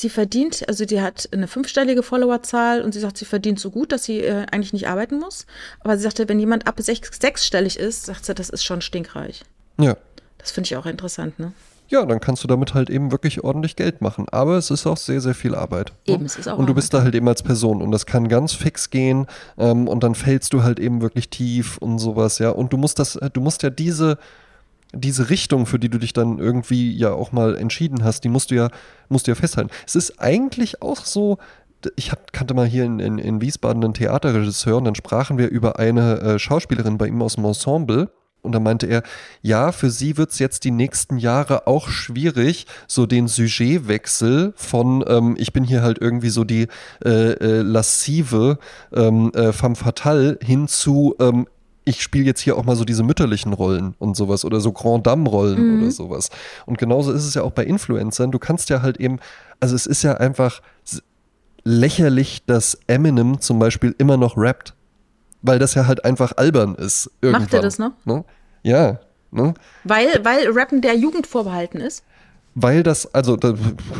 sie 0.00 0.10
verdient, 0.10 0.68
also 0.68 0.84
die 0.84 1.00
hat 1.00 1.28
eine 1.32 1.46
fünfstellige 1.46 2.02
Followerzahl 2.02 2.82
und 2.82 2.92
sie 2.92 3.00
sagt, 3.00 3.18
sie 3.18 3.24
verdient 3.24 3.60
so 3.60 3.70
gut, 3.70 3.92
dass 3.92 4.04
sie 4.04 4.20
äh, 4.20 4.46
eigentlich 4.50 4.72
nicht 4.72 4.88
arbeiten 4.88 5.18
muss. 5.18 5.46
Aber 5.80 5.96
sie 5.96 6.02
sagte, 6.02 6.28
wenn 6.28 6.40
jemand 6.40 6.66
ab 6.66 6.76
sechs, 6.80 7.10
sechsstellig 7.20 7.78
ist, 7.78 8.06
sagt 8.06 8.24
sie, 8.24 8.34
das 8.34 8.50
ist 8.50 8.64
schon 8.64 8.80
stinkreich. 8.80 9.42
Ja. 9.78 9.96
Das 10.38 10.50
finde 10.50 10.66
ich 10.68 10.76
auch 10.76 10.86
interessant, 10.86 11.38
ne? 11.38 11.52
Ja, 11.88 12.06
dann 12.06 12.20
kannst 12.20 12.44
du 12.44 12.48
damit 12.48 12.72
halt 12.72 12.88
eben 12.88 13.10
wirklich 13.10 13.42
ordentlich 13.42 13.74
Geld 13.74 14.00
machen. 14.00 14.26
Aber 14.30 14.56
es 14.56 14.70
ist 14.70 14.86
auch 14.86 14.96
sehr, 14.96 15.20
sehr 15.20 15.34
viel 15.34 15.56
Arbeit. 15.56 15.92
ne? 16.06 16.14
Eben, 16.14 16.24
es 16.24 16.36
ist 16.36 16.48
auch 16.48 16.56
Und 16.56 16.66
du 16.68 16.74
bist 16.74 16.94
da 16.94 17.02
halt 17.02 17.16
eben 17.16 17.26
als 17.26 17.42
Person 17.42 17.82
und 17.82 17.90
das 17.90 18.06
kann 18.06 18.28
ganz 18.28 18.52
fix 18.52 18.90
gehen 18.90 19.26
ähm, 19.58 19.88
und 19.88 20.04
dann 20.04 20.14
fällst 20.14 20.52
du 20.52 20.62
halt 20.62 20.78
eben 20.78 21.02
wirklich 21.02 21.30
tief 21.30 21.78
und 21.78 21.98
sowas, 21.98 22.38
ja. 22.38 22.50
Und 22.50 22.72
du 22.72 22.76
musst 22.76 23.00
das, 23.00 23.18
du 23.32 23.40
musst 23.40 23.64
ja 23.64 23.70
diese, 23.70 24.18
diese 24.92 25.30
Richtung, 25.30 25.66
für 25.66 25.78
die 25.78 25.88
du 25.88 25.98
dich 25.98 26.12
dann 26.12 26.38
irgendwie 26.38 26.96
ja 26.96 27.12
auch 27.12 27.32
mal 27.32 27.56
entschieden 27.56 28.04
hast, 28.04 28.24
die 28.24 28.28
musst 28.28 28.50
du 28.50 28.56
ja, 28.56 28.70
musst 29.08 29.26
du 29.26 29.30
ja 29.30 29.34
festhalten. 29.34 29.70
Es 29.86 29.94
ist 29.94 30.20
eigentlich 30.20 30.82
auch 30.82 31.04
so, 31.04 31.38
ich 31.96 32.10
hab, 32.10 32.32
kannte 32.32 32.54
mal 32.54 32.66
hier 32.66 32.84
in, 32.84 32.98
in, 32.98 33.18
in 33.18 33.40
Wiesbaden 33.40 33.82
einen 33.82 33.94
Theaterregisseur 33.94 34.76
und 34.76 34.84
dann 34.84 34.94
sprachen 34.94 35.38
wir 35.38 35.48
über 35.48 35.78
eine 35.78 36.20
äh, 36.20 36.38
Schauspielerin 36.38 36.98
bei 36.98 37.06
ihm 37.06 37.22
aus 37.22 37.36
dem 37.36 37.44
Ensemble. 37.44 38.10
Und 38.42 38.52
da 38.52 38.60
meinte 38.60 38.86
er, 38.86 39.02
ja, 39.42 39.70
für 39.70 39.90
sie 39.90 40.16
wird 40.16 40.30
es 40.30 40.38
jetzt 40.38 40.64
die 40.64 40.70
nächsten 40.70 41.18
Jahre 41.18 41.66
auch 41.66 41.88
schwierig, 41.88 42.66
so 42.86 43.04
den 43.04 43.28
Sujetwechsel 43.28 44.54
von, 44.56 45.04
ähm, 45.06 45.36
ich 45.38 45.52
bin 45.52 45.62
hier 45.62 45.82
halt 45.82 45.98
irgendwie 46.00 46.30
so 46.30 46.44
die 46.44 46.68
äh, 47.04 47.32
äh, 47.32 47.60
lassive 47.60 48.58
ähm, 48.94 49.30
äh, 49.34 49.52
femme 49.52 49.76
fatale 49.76 50.38
hin 50.42 50.68
zu, 50.68 51.16
ähm, 51.20 51.46
ich 51.84 52.02
spiele 52.02 52.24
jetzt 52.24 52.40
hier 52.40 52.56
auch 52.56 52.64
mal 52.64 52.76
so 52.76 52.84
diese 52.84 53.02
mütterlichen 53.02 53.52
Rollen 53.52 53.94
und 53.98 54.16
sowas 54.16 54.44
oder 54.44 54.60
so 54.60 54.72
Grand 54.72 55.06
Dame-Rollen 55.06 55.76
mhm. 55.76 55.82
oder 55.82 55.90
sowas. 55.90 56.30
Und 56.66 56.78
genauso 56.78 57.12
ist 57.12 57.24
es 57.24 57.34
ja 57.34 57.42
auch 57.42 57.52
bei 57.52 57.64
Influencern. 57.64 58.30
Du 58.30 58.38
kannst 58.38 58.68
ja 58.70 58.82
halt 58.82 58.98
eben, 58.98 59.18
also 59.60 59.74
es 59.74 59.86
ist 59.86 60.02
ja 60.02 60.14
einfach 60.14 60.60
lächerlich, 61.64 62.44
dass 62.46 62.78
Eminem 62.86 63.40
zum 63.40 63.58
Beispiel 63.58 63.94
immer 63.98 64.16
noch 64.16 64.36
rappt. 64.36 64.74
Weil 65.42 65.58
das 65.58 65.74
ja 65.74 65.86
halt 65.86 66.04
einfach 66.04 66.36
albern 66.36 66.74
ist. 66.74 67.10
Irgendwann, 67.22 67.44
Macht 67.44 67.54
er 67.54 67.62
das 67.62 67.78
noch? 67.78 67.92
Ne? 68.04 68.24
Ja. 68.62 69.00
Ne? 69.30 69.54
Weil, 69.84 70.08
weil 70.22 70.50
Rappen 70.50 70.82
der 70.82 70.94
Jugend 70.96 71.26
vorbehalten 71.26 71.78
ist? 71.78 72.04
Weil 72.54 72.82
das, 72.82 73.14
also 73.14 73.36
da 73.36 73.54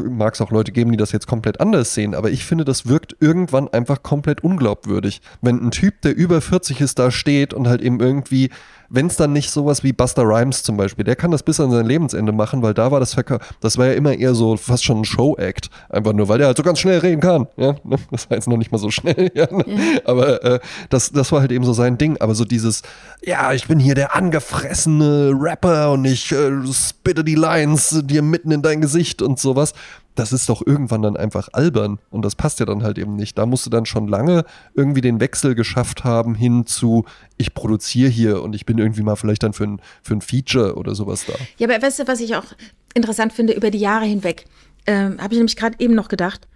mag 0.05 0.34
es 0.34 0.40
auch 0.40 0.51
Leute 0.51 0.72
geben, 0.72 0.90
die 0.90 0.96
das 0.96 1.12
jetzt 1.12 1.26
komplett 1.26 1.61
anders 1.61 1.94
sehen, 1.94 2.14
aber 2.14 2.30
ich 2.30 2.44
finde, 2.44 2.64
das 2.64 2.86
wirkt 2.86 3.16
irgendwann 3.20 3.68
einfach 3.68 4.03
komplett 4.03 4.42
unglaubwürdig. 4.42 5.20
Wenn 5.40 5.64
ein 5.64 5.70
Typ, 5.70 6.01
der 6.03 6.16
über 6.16 6.40
40 6.40 6.80
ist, 6.80 6.98
da 6.98 7.11
steht 7.11 7.55
und 7.55 7.68
halt 7.68 7.80
eben 7.80 8.01
irgendwie 8.01 8.51
wenn 8.91 9.07
es 9.07 9.16
dann 9.16 9.32
nicht 9.32 9.51
sowas 9.51 9.84
wie 9.84 9.93
Buster 9.93 10.24
Rhymes 10.24 10.64
zum 10.64 10.76
Beispiel, 10.76 11.05
der 11.05 11.16
kann 11.16 11.30
das 11.30 11.45
bis 11.45 11.61
an 11.61 11.70
sein 11.70 11.86
Lebensende 11.86 12.32
machen, 12.32 12.61
weil 12.61 12.74
da 12.74 12.91
war 12.91 12.99
das 12.99 13.14
Verkauf, 13.14 13.41
das 13.61 13.78
war 13.78 13.86
ja 13.86 13.93
immer 13.93 14.12
eher 14.12 14.34
so 14.34 14.57
fast 14.57 14.84
schon 14.84 14.99
ein 14.99 15.05
Show-Act. 15.05 15.70
Einfach 15.88 16.12
nur, 16.12 16.28
weil 16.28 16.38
der 16.38 16.49
halt 16.49 16.57
so 16.57 16.64
ganz 16.64 16.80
schnell 16.80 16.99
reden 16.99 17.20
kann. 17.20 17.47
Ja, 17.57 17.76
ne? 17.84 17.97
das 18.11 18.28
war 18.28 18.36
jetzt 18.36 18.49
noch 18.49 18.57
nicht 18.57 18.72
mal 18.72 18.78
so 18.78 18.91
schnell, 18.91 19.30
ja, 19.34 19.47
ne? 19.51 19.64
ja. 19.66 20.01
aber 20.05 20.45
äh, 20.45 20.61
das, 20.91 21.12
das 21.12 21.30
war 21.30 21.41
halt 21.41 21.53
eben 21.53 21.64
so 21.64 21.72
sein 21.72 21.99
Ding. 21.99 22.16
Aber 22.20 22.34
so 22.34 22.45
dieses, 22.45 22.82
ja, 23.24 23.53
ich 23.53 23.68
bin 23.68 23.78
hier 23.78 23.95
der 23.95 24.16
angefressene 24.16 25.32
Rapper 25.38 25.93
und 25.93 26.05
ich 26.05 26.32
äh, 26.32 26.51
spitte 26.72 27.22
die 27.22 27.36
Lines 27.36 28.03
dir 28.05 28.22
mitten 28.22 28.51
in 28.51 28.62
dein 28.62 28.80
Gesicht 28.80 29.22
und 29.22 29.38
sowas 29.38 29.72
das 30.21 30.35
ist 30.35 30.51
doch 30.51 30.61
irgendwann 30.66 31.01
dann 31.01 31.16
einfach 31.16 31.49
albern 31.53 31.99
und 32.11 32.23
das 32.23 32.35
passt 32.35 32.61
ja 32.61 32.66
dann 32.66 32.83
halt 32.83 32.99
eben 32.99 33.16
nicht. 33.16 33.39
Da 33.39 33.47
musst 33.47 33.64
du 33.64 33.71
dann 33.71 33.87
schon 33.87 34.07
lange 34.07 34.45
irgendwie 34.75 35.01
den 35.01 35.18
Wechsel 35.18 35.55
geschafft 35.55 36.05
haben 36.05 36.35
hin 36.35 36.66
zu, 36.66 37.07
ich 37.39 37.55
produziere 37.55 38.11
hier 38.11 38.43
und 38.43 38.55
ich 38.55 38.66
bin 38.66 38.77
irgendwie 38.77 39.01
mal 39.01 39.16
vielleicht 39.16 39.43
dann 39.43 39.55
für 39.55 39.64
ein, 39.64 39.81
für 40.03 40.12
ein 40.12 40.21
Feature 40.21 40.75
oder 40.75 40.95
sowas 40.95 41.25
da. 41.27 41.33
Ja, 41.57 41.66
aber 41.66 41.83
weißt 41.83 42.01
du, 42.01 42.07
was 42.07 42.21
ich 42.21 42.37
auch 42.37 42.45
interessant 42.93 43.33
finde, 43.33 43.55
über 43.55 43.71
die 43.71 43.79
Jahre 43.79 44.05
hinweg, 44.05 44.45
ähm, 44.87 45.16
habe 45.23 45.33
ich 45.33 45.39
nämlich 45.39 45.57
gerade 45.57 45.77
eben 45.79 45.95
noch 45.95 46.09
gedacht, 46.09 46.47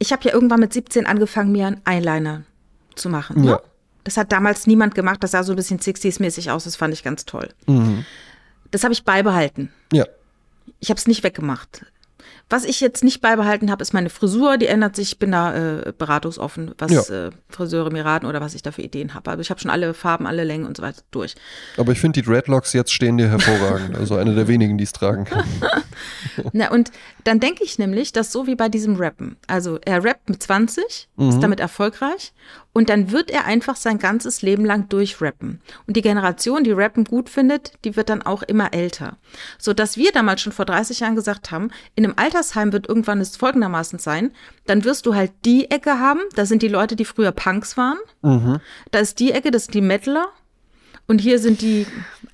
ich 0.00 0.10
habe 0.10 0.24
ja 0.24 0.34
irgendwann 0.34 0.58
mit 0.58 0.72
17 0.72 1.06
angefangen, 1.06 1.52
mir 1.52 1.68
einen 1.68 1.80
Eyeliner 1.84 2.42
zu 2.96 3.08
machen. 3.08 3.42
Ne? 3.42 3.50
Ja. 3.50 3.60
Das 4.02 4.16
hat 4.16 4.32
damals 4.32 4.66
niemand 4.66 4.96
gemacht, 4.96 5.22
das 5.22 5.30
sah 5.30 5.44
so 5.44 5.52
ein 5.52 5.56
bisschen 5.56 5.78
60s-mäßig 5.78 6.50
aus, 6.50 6.64
das 6.64 6.74
fand 6.74 6.92
ich 6.92 7.04
ganz 7.04 7.24
toll. 7.24 7.50
Mhm. 7.68 8.04
Das 8.72 8.82
habe 8.82 8.92
ich 8.92 9.04
beibehalten. 9.04 9.70
Ja. 9.92 10.06
Ich 10.80 10.90
habe 10.90 10.98
es 10.98 11.06
nicht 11.06 11.22
weggemacht. 11.22 11.84
Was 12.50 12.64
ich 12.64 12.80
jetzt 12.80 13.04
nicht 13.04 13.20
beibehalten 13.20 13.70
habe, 13.70 13.80
ist 13.80 13.94
meine 13.94 14.10
Frisur. 14.10 14.58
Die 14.58 14.66
ändert 14.66 14.96
sich. 14.96 15.12
Ich 15.12 15.18
bin 15.18 15.30
da 15.32 15.54
äh, 15.54 15.92
beratungsoffen, 15.96 16.72
was 16.78 16.90
ja. 16.90 17.28
äh, 17.28 17.30
Friseure 17.48 17.90
mir 17.90 18.04
raten 18.04 18.26
oder 18.26 18.40
was 18.40 18.54
ich 18.54 18.62
da 18.62 18.72
für 18.72 18.82
Ideen 18.82 19.14
habe. 19.14 19.30
Also 19.30 19.40
ich 19.40 19.50
habe 19.50 19.60
schon 19.60 19.70
alle 19.70 19.94
Farben, 19.94 20.26
alle 20.26 20.42
Längen 20.42 20.66
und 20.66 20.76
so 20.76 20.82
weiter 20.82 21.02
durch. 21.12 21.36
Aber 21.76 21.92
ich 21.92 22.00
finde 22.00 22.20
die 22.20 22.26
Dreadlocks 22.28 22.72
jetzt 22.72 22.92
stehen 22.92 23.18
dir 23.18 23.28
hervorragend. 23.28 23.96
also 23.96 24.16
eine 24.16 24.34
der 24.34 24.48
wenigen, 24.48 24.78
die 24.78 24.84
es 24.84 24.92
tragen 24.92 25.24
kann. 25.24 25.44
Na 26.52 26.70
und 26.72 26.90
dann 27.24 27.38
denke 27.38 27.62
ich 27.62 27.78
nämlich, 27.78 28.12
dass 28.12 28.32
so 28.32 28.46
wie 28.46 28.56
bei 28.56 28.68
diesem 28.68 28.96
Rappen. 28.96 29.36
Also 29.46 29.78
er 29.84 30.02
rappt 30.02 30.28
mit 30.28 30.42
20, 30.42 31.08
mhm. 31.16 31.28
ist 31.28 31.40
damit 31.40 31.60
erfolgreich 31.60 32.32
und 32.72 32.88
dann 32.88 33.10
wird 33.10 33.30
er 33.30 33.46
einfach 33.46 33.76
sein 33.76 33.98
ganzes 33.98 34.42
Leben 34.42 34.64
lang 34.64 34.88
durchrappen. 34.88 35.60
Und 35.86 35.96
die 35.96 36.02
Generation, 36.02 36.62
die 36.62 36.70
Rappen 36.70 37.04
gut 37.04 37.28
findet, 37.28 37.72
die 37.84 37.96
wird 37.96 38.08
dann 38.08 38.22
auch 38.22 38.42
immer 38.42 38.72
älter. 38.72 39.16
So 39.58 39.72
dass 39.72 39.96
wir 39.96 40.12
damals 40.12 40.40
schon 40.40 40.52
vor 40.52 40.66
30 40.66 41.00
Jahren 41.00 41.16
gesagt 41.16 41.50
haben, 41.50 41.70
in 41.96 42.04
einem 42.04 42.14
Altersheim 42.16 42.72
wird 42.72 42.88
irgendwann 42.88 43.20
es 43.20 43.36
folgendermaßen 43.36 43.98
sein, 43.98 44.32
dann 44.66 44.84
wirst 44.84 45.06
du 45.06 45.14
halt 45.14 45.32
die 45.44 45.70
Ecke 45.70 45.98
haben, 45.98 46.20
da 46.36 46.46
sind 46.46 46.62
die 46.62 46.68
Leute, 46.68 46.96
die 46.96 47.04
früher 47.04 47.32
Punks 47.32 47.76
waren. 47.76 47.98
Mhm. 48.22 48.60
Da 48.92 49.00
ist 49.00 49.18
die 49.18 49.32
Ecke, 49.32 49.50
das 49.50 49.64
sind 49.64 49.74
die 49.74 49.80
Metaler. 49.80 50.28
Und 51.06 51.20
hier 51.20 51.40
sind 51.40 51.60
die 51.60 51.88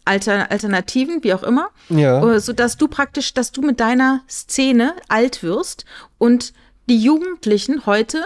Alter, 0.05 0.51
Alternativen, 0.51 1.25
wie 1.25 1.33
auch 1.33 1.43
immer. 1.43 1.71
Ja. 1.89 2.23
Äh, 2.35 2.41
so 2.41 2.53
dass 2.53 2.77
du 2.77 2.89
praktisch, 2.89 3.33
dass 3.33 3.51
du 3.51 3.63
mit 3.63 3.81
deiner 3.81 4.21
Szene 4.29 4.95
alt 5.09 5.43
wirst 5.43 5.87
und 6.19 6.53
die 6.89 6.99
Jugendlichen 6.99 7.87
heute 7.87 8.23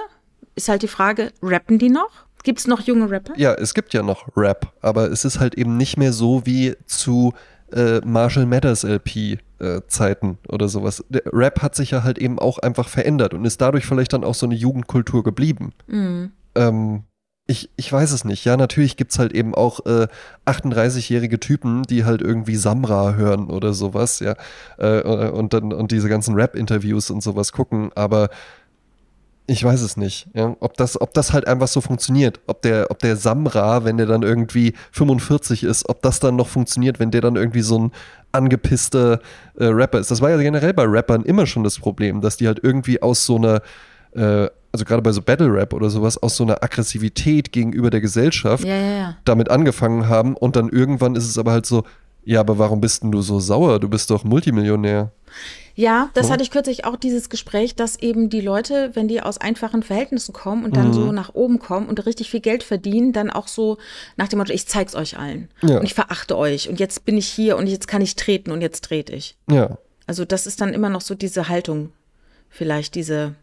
ist 0.61 0.68
halt 0.68 0.82
die 0.82 0.88
Frage, 0.88 1.32
rappen 1.42 1.78
die 1.78 1.88
noch? 1.90 2.11
Gibt 2.42 2.61
es 2.61 2.66
noch 2.66 2.80
junge 2.80 3.11
Rapper? 3.11 3.34
Ja, 3.36 3.54
es 3.54 3.74
gibt 3.74 3.92
ja 3.92 4.02
noch 4.02 4.28
Rap, 4.36 4.72
aber 4.80 5.11
es 5.11 5.24
ist 5.24 5.40
halt 5.40 5.54
eben 5.56 5.76
nicht 5.76 5.96
mehr 5.96 6.12
so 6.12 6.46
wie 6.46 6.74
zu 6.86 7.32
äh, 7.72 8.00
Marshall 8.04 8.46
Mathers 8.46 8.84
LP 8.84 9.38
äh, 9.58 9.80
Zeiten 9.88 10.38
oder 10.48 10.68
sowas. 10.68 11.04
Der 11.08 11.22
Rap 11.26 11.62
hat 11.62 11.74
sich 11.74 11.90
ja 11.90 12.02
halt 12.02 12.18
eben 12.18 12.38
auch 12.38 12.58
einfach 12.58 12.88
verändert 12.88 13.34
und 13.34 13.44
ist 13.44 13.61
dadurch 13.61 13.86
vielleicht 13.86 14.12
dann 14.12 14.24
auch 14.24 14.34
so 14.34 14.46
eine 14.46 14.54
Jugendkultur 14.54 15.22
geblieben. 15.22 15.72
Mhm. 15.86 16.32
Ähm, 16.54 17.04
ich, 17.46 17.68
ich 17.76 17.92
weiß 17.92 18.12
es 18.12 18.24
nicht. 18.24 18.44
Ja, 18.44 18.56
natürlich 18.56 18.96
gibt 18.96 19.11
es 19.11 19.18
halt 19.18 19.32
eben 19.32 19.54
auch 19.54 19.84
äh, 19.84 20.06
38-jährige 20.46 21.40
Typen, 21.40 21.82
die 21.82 22.04
halt 22.04 22.22
irgendwie 22.22 22.54
Samra 22.54 23.14
hören 23.14 23.50
oder 23.50 23.72
sowas, 23.72 24.20
ja. 24.20 24.34
Äh, 24.78 25.02
und 25.30 25.52
dann 25.52 25.72
und 25.72 25.90
diese 25.90 26.08
ganzen 26.08 26.34
Rap-Interviews 26.36 27.11
und 27.11 27.22
sowas 27.22 27.52
gucken, 27.52 27.90
aber 27.96 28.30
ich 29.51 29.64
weiß 29.64 29.80
es 29.80 29.96
nicht, 29.96 30.28
ja. 30.32 30.57
Ob 30.61 30.76
das, 30.76 31.01
ob 31.01 31.12
das 31.12 31.32
halt 31.32 31.48
einfach 31.48 31.66
so 31.66 31.80
funktioniert. 31.80 32.38
Ob 32.46 32.62
der, 32.62 32.86
ob 32.90 33.01
der 33.01 33.16
Samra, 33.16 33.84
wenn 33.84 33.96
der 33.96 34.07
dann 34.07 34.22
irgendwie 34.22 34.74
45 34.92 35.64
ist, 35.64 35.88
ob 35.88 36.03
das 36.03 36.20
dann 36.20 36.36
noch 36.36 36.46
funktioniert, 36.46 37.01
wenn 37.01 37.11
der 37.11 37.20
dann 37.20 37.34
irgendwie 37.34 37.62
so 37.62 37.76
ein 37.76 37.92
angepisster 38.30 39.18
äh, 39.57 39.64
Rapper 39.64 39.98
ist. 39.98 40.12
Das 40.12 40.20
war 40.20 40.30
ja 40.30 40.36
generell 40.36 40.72
bei 40.72 40.84
Rappern 40.84 41.24
immer 41.24 41.46
schon 41.46 41.64
das 41.64 41.80
Problem, 41.80 42.20
dass 42.20 42.36
die 42.36 42.46
halt 42.46 42.61
irgendwie 42.62 43.03
aus 43.03 43.26
so 43.26 43.36
einer, 43.36 43.61
äh, 44.12 44.48
also 44.70 44.84
gerade 44.84 45.03
bei 45.03 45.11
so 45.11 45.20
Battle 45.20 45.53
Rap 45.53 45.72
oder 45.72 45.90
sowas, 45.90 46.16
aus 46.16 46.36
so 46.36 46.44
einer 46.44 46.62
Aggressivität 46.62 47.51
gegenüber 47.51 47.90
der 47.90 48.01
Gesellschaft 48.01 48.64
ja, 48.64 48.76
ja, 48.76 49.16
damit 49.24 49.51
angefangen 49.51 50.09
haben 50.09 50.36
und 50.36 50.55
dann 50.55 50.68
irgendwann 50.68 51.16
ist 51.16 51.28
es 51.28 51.38
aber 51.38 51.51
halt 51.51 51.66
so, 51.66 51.82
ja, 52.24 52.38
aber 52.38 52.59
warum 52.59 52.80
bist 52.80 53.03
denn 53.03 53.11
du 53.11 53.20
so 53.20 53.40
sauer? 53.40 53.80
Du 53.80 53.88
bist 53.88 54.11
doch 54.11 54.22
Multimillionär. 54.22 55.11
Ja, 55.81 56.11
das 56.12 56.26
ja. 56.26 56.35
hatte 56.35 56.43
ich 56.43 56.51
kürzlich 56.51 56.85
auch 56.85 56.97
dieses 56.97 57.31
Gespräch, 57.31 57.74
dass 57.74 57.97
eben 57.97 58.28
die 58.28 58.43
Leute, 58.43 58.91
wenn 58.93 59.09
die 59.09 59.22
aus 59.22 59.39
einfachen 59.39 59.83
Verhältnissen 59.83 60.35
kommen 60.35 60.66
und 60.66 60.76
dann 60.76 60.89
mhm. 60.89 60.93
so 60.93 61.11
nach 61.11 61.35
oben 61.35 61.59
kommen 61.59 61.89
und 61.89 62.05
richtig 62.05 62.31
viel 62.31 62.41
Geld 62.41 62.62
verdienen, 62.62 63.14
dann 63.14 63.31
auch 63.31 63.49
so 63.49 63.78
nach 64.18 64.28
dem 64.28 64.41
Motto, 64.41 64.53
ich 64.53 64.66
zeig's 64.66 64.95
euch 64.95 65.16
allen 65.16 65.49
ja. 65.62 65.78
und 65.78 65.85
ich 65.85 65.95
verachte 65.95 66.37
euch 66.37 66.68
und 66.68 66.78
jetzt 66.78 67.07
bin 67.07 67.16
ich 67.16 67.26
hier 67.26 67.57
und 67.57 67.66
jetzt 67.66 67.89
kann 67.89 68.03
ich 68.03 68.14
treten 68.14 68.51
und 68.51 68.61
jetzt 68.61 68.85
trete 68.85 69.14
ich. 69.14 69.39
Ja. 69.51 69.78
Also 70.07 70.26
das 70.26 70.47
ist 70.47 70.61
dann 70.61 70.74
immer 70.74 70.91
noch 70.91 71.01
so 71.01 71.14
diese 71.14 71.49
Haltung, 71.49 71.93
vielleicht 72.51 72.95
diese, 72.95 73.35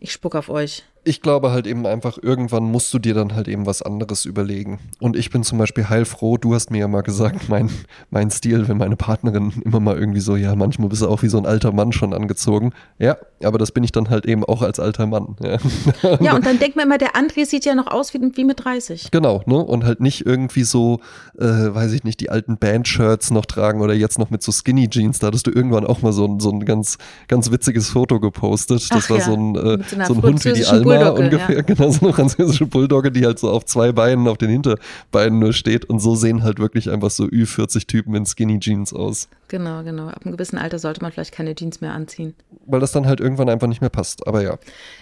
ich 0.00 0.10
spuck 0.10 0.34
auf 0.34 0.48
euch 0.48 0.82
ich 1.04 1.20
glaube 1.20 1.52
halt 1.52 1.66
eben 1.66 1.86
einfach, 1.86 2.18
irgendwann 2.20 2.64
musst 2.64 2.92
du 2.94 2.98
dir 2.98 3.14
dann 3.14 3.34
halt 3.34 3.46
eben 3.46 3.66
was 3.66 3.82
anderes 3.82 4.24
überlegen. 4.24 4.78
Und 5.00 5.16
ich 5.16 5.30
bin 5.30 5.42
zum 5.42 5.58
Beispiel 5.58 5.88
heilfroh, 5.88 6.38
du 6.38 6.54
hast 6.54 6.70
mir 6.70 6.78
ja 6.78 6.88
mal 6.88 7.02
gesagt, 7.02 7.48
mein, 7.48 7.70
mein 8.10 8.30
Stil, 8.30 8.68
wenn 8.68 8.78
meine 8.78 8.96
Partnerin 8.96 9.52
immer 9.64 9.80
mal 9.80 9.98
irgendwie 9.98 10.20
so, 10.20 10.36
ja, 10.36 10.54
manchmal 10.56 10.88
bist 10.88 11.02
du 11.02 11.08
auch 11.08 11.22
wie 11.22 11.28
so 11.28 11.38
ein 11.38 11.46
alter 11.46 11.72
Mann 11.72 11.92
schon 11.92 12.14
angezogen. 12.14 12.72
Ja, 12.98 13.16
aber 13.42 13.58
das 13.58 13.72
bin 13.72 13.84
ich 13.84 13.92
dann 13.92 14.08
halt 14.08 14.24
eben 14.24 14.44
auch 14.44 14.62
als 14.62 14.80
alter 14.80 15.06
Mann. 15.06 15.36
Ja, 15.42 15.58
ja 16.20 16.34
und 16.34 16.46
dann 16.46 16.58
denkt 16.64 16.76
man 16.76 16.86
immer, 16.86 16.98
der 16.98 17.14
André 17.14 17.44
sieht 17.44 17.66
ja 17.66 17.74
noch 17.74 17.88
aus 17.88 18.14
wie, 18.14 18.20
wie 18.34 18.44
mit 18.44 18.64
30. 18.64 19.10
Genau, 19.10 19.42
ne? 19.46 19.56
Und 19.56 19.84
halt 19.84 20.00
nicht 20.00 20.24
irgendwie 20.24 20.64
so, 20.64 21.00
äh, 21.38 21.44
weiß 21.44 21.92
ich 21.92 22.04
nicht, 22.04 22.20
die 22.20 22.30
alten 22.30 22.56
Band-Shirts 22.56 23.30
noch 23.30 23.44
tragen 23.44 23.82
oder 23.82 23.94
jetzt 23.94 24.18
noch 24.18 24.30
mit 24.30 24.42
so 24.42 24.52
Skinny 24.52 24.88
Jeans. 24.88 25.18
Da 25.18 25.26
hattest 25.26 25.46
du 25.46 25.50
irgendwann 25.50 25.86
auch 25.86 26.00
mal 26.00 26.12
so 26.12 26.24
ein, 26.24 26.40
so 26.40 26.50
ein 26.50 26.64
ganz, 26.64 26.96
ganz 27.28 27.50
witziges 27.50 27.90
Foto 27.90 28.20
gepostet. 28.20 28.90
Das 28.90 29.04
Ach 29.04 29.10
war 29.10 29.18
ja, 29.18 29.24
so 29.24 29.34
ein, 29.34 29.54
äh, 29.54 29.78
so 30.06 30.14
ein 30.14 30.22
Hund 30.22 30.44
wie 30.44 30.52
die 30.54 30.64
Alma. 30.64 30.93
Bulldogge, 30.96 31.22
ungefähr, 31.22 31.56
ja. 31.56 31.62
genau, 31.66 31.90
so 31.90 32.06
eine 32.06 32.14
französische 32.14 32.66
Bulldogge, 32.66 33.10
die 33.10 33.24
halt 33.24 33.38
so 33.38 33.50
auf 33.50 33.64
zwei 33.64 33.92
Beinen, 33.92 34.28
auf 34.28 34.38
den 34.38 34.50
Hinterbeinen 34.50 35.38
nur 35.38 35.52
steht. 35.52 35.84
Und 35.84 36.00
so 36.00 36.14
sehen 36.14 36.42
halt 36.42 36.58
wirklich 36.58 36.90
einfach 36.90 37.10
so 37.10 37.24
Ü40-Typen 37.24 38.14
in 38.14 38.26
Skinny 38.26 38.58
Jeans 38.58 38.92
aus. 38.92 39.28
Genau, 39.48 39.82
genau. 39.82 40.08
Ab 40.08 40.20
einem 40.24 40.32
gewissen 40.32 40.58
Alter 40.58 40.78
sollte 40.78 41.02
man 41.02 41.12
vielleicht 41.12 41.32
keine 41.32 41.54
Jeans 41.54 41.80
mehr 41.80 41.92
anziehen. 41.92 42.34
Weil 42.66 42.80
das 42.80 42.92
dann 42.92 43.06
halt 43.06 43.20
irgendwann 43.20 43.48
einfach 43.48 43.66
nicht 43.66 43.80
mehr 43.80 43.90
passt, 43.90 44.26
aber 44.26 44.42
ja. 44.42 44.58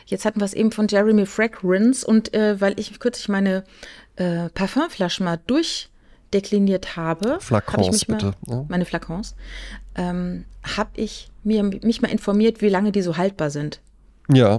Jetzt 0.07 0.25
hatten 0.25 0.41
wir 0.41 0.45
es 0.45 0.55
eben 0.55 0.73
von 0.73 0.89
Jeremy 0.89 1.27
Fragrance 1.27 2.07
und 2.07 2.35
äh, 2.35 2.61
weil 2.61 2.79
ich 2.79 2.99
kürzlich 2.99 3.29
meine 3.29 3.65
äh, 4.17 4.49
Parfümflaschen 4.51 5.25
mal 5.25 5.41
durchdekliniert 5.47 6.97
habe, 6.97 7.39
Flakons, 7.41 7.87
hab 7.87 7.95
ich 7.95 8.07
bitte. 8.07 8.33
Ja. 8.47 8.65
Meine 8.69 8.85
Flakons, 8.85 9.35
ähm, 9.95 10.45
habe 10.77 10.91
ich 10.95 11.31
mir, 11.45 11.63
mich 11.63 12.03
mal 12.03 12.11
informiert, 12.11 12.61
wie 12.61 12.69
lange 12.69 12.93
die 12.93 13.03
so 13.03 13.17
haltbar 13.17 13.51
sind. 13.51 13.81
Ja 14.33 14.59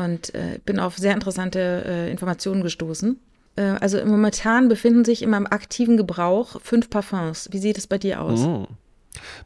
und 0.00 0.34
äh, 0.34 0.58
bin 0.64 0.80
auf 0.80 0.96
sehr 0.96 1.14
interessante 1.14 1.84
äh, 1.86 2.10
Informationen 2.10 2.62
gestoßen. 2.62 3.20
Äh, 3.56 3.62
also 3.80 4.04
momentan 4.04 4.68
befinden 4.68 5.04
sich 5.04 5.22
in 5.22 5.30
meinem 5.30 5.46
aktiven 5.46 5.96
Gebrauch 5.96 6.60
fünf 6.62 6.90
Parfums. 6.90 7.48
Wie 7.52 7.58
sieht 7.58 7.78
es 7.78 7.86
bei 7.86 7.98
dir 7.98 8.20
aus? 8.20 8.40
Mm. 8.40 8.64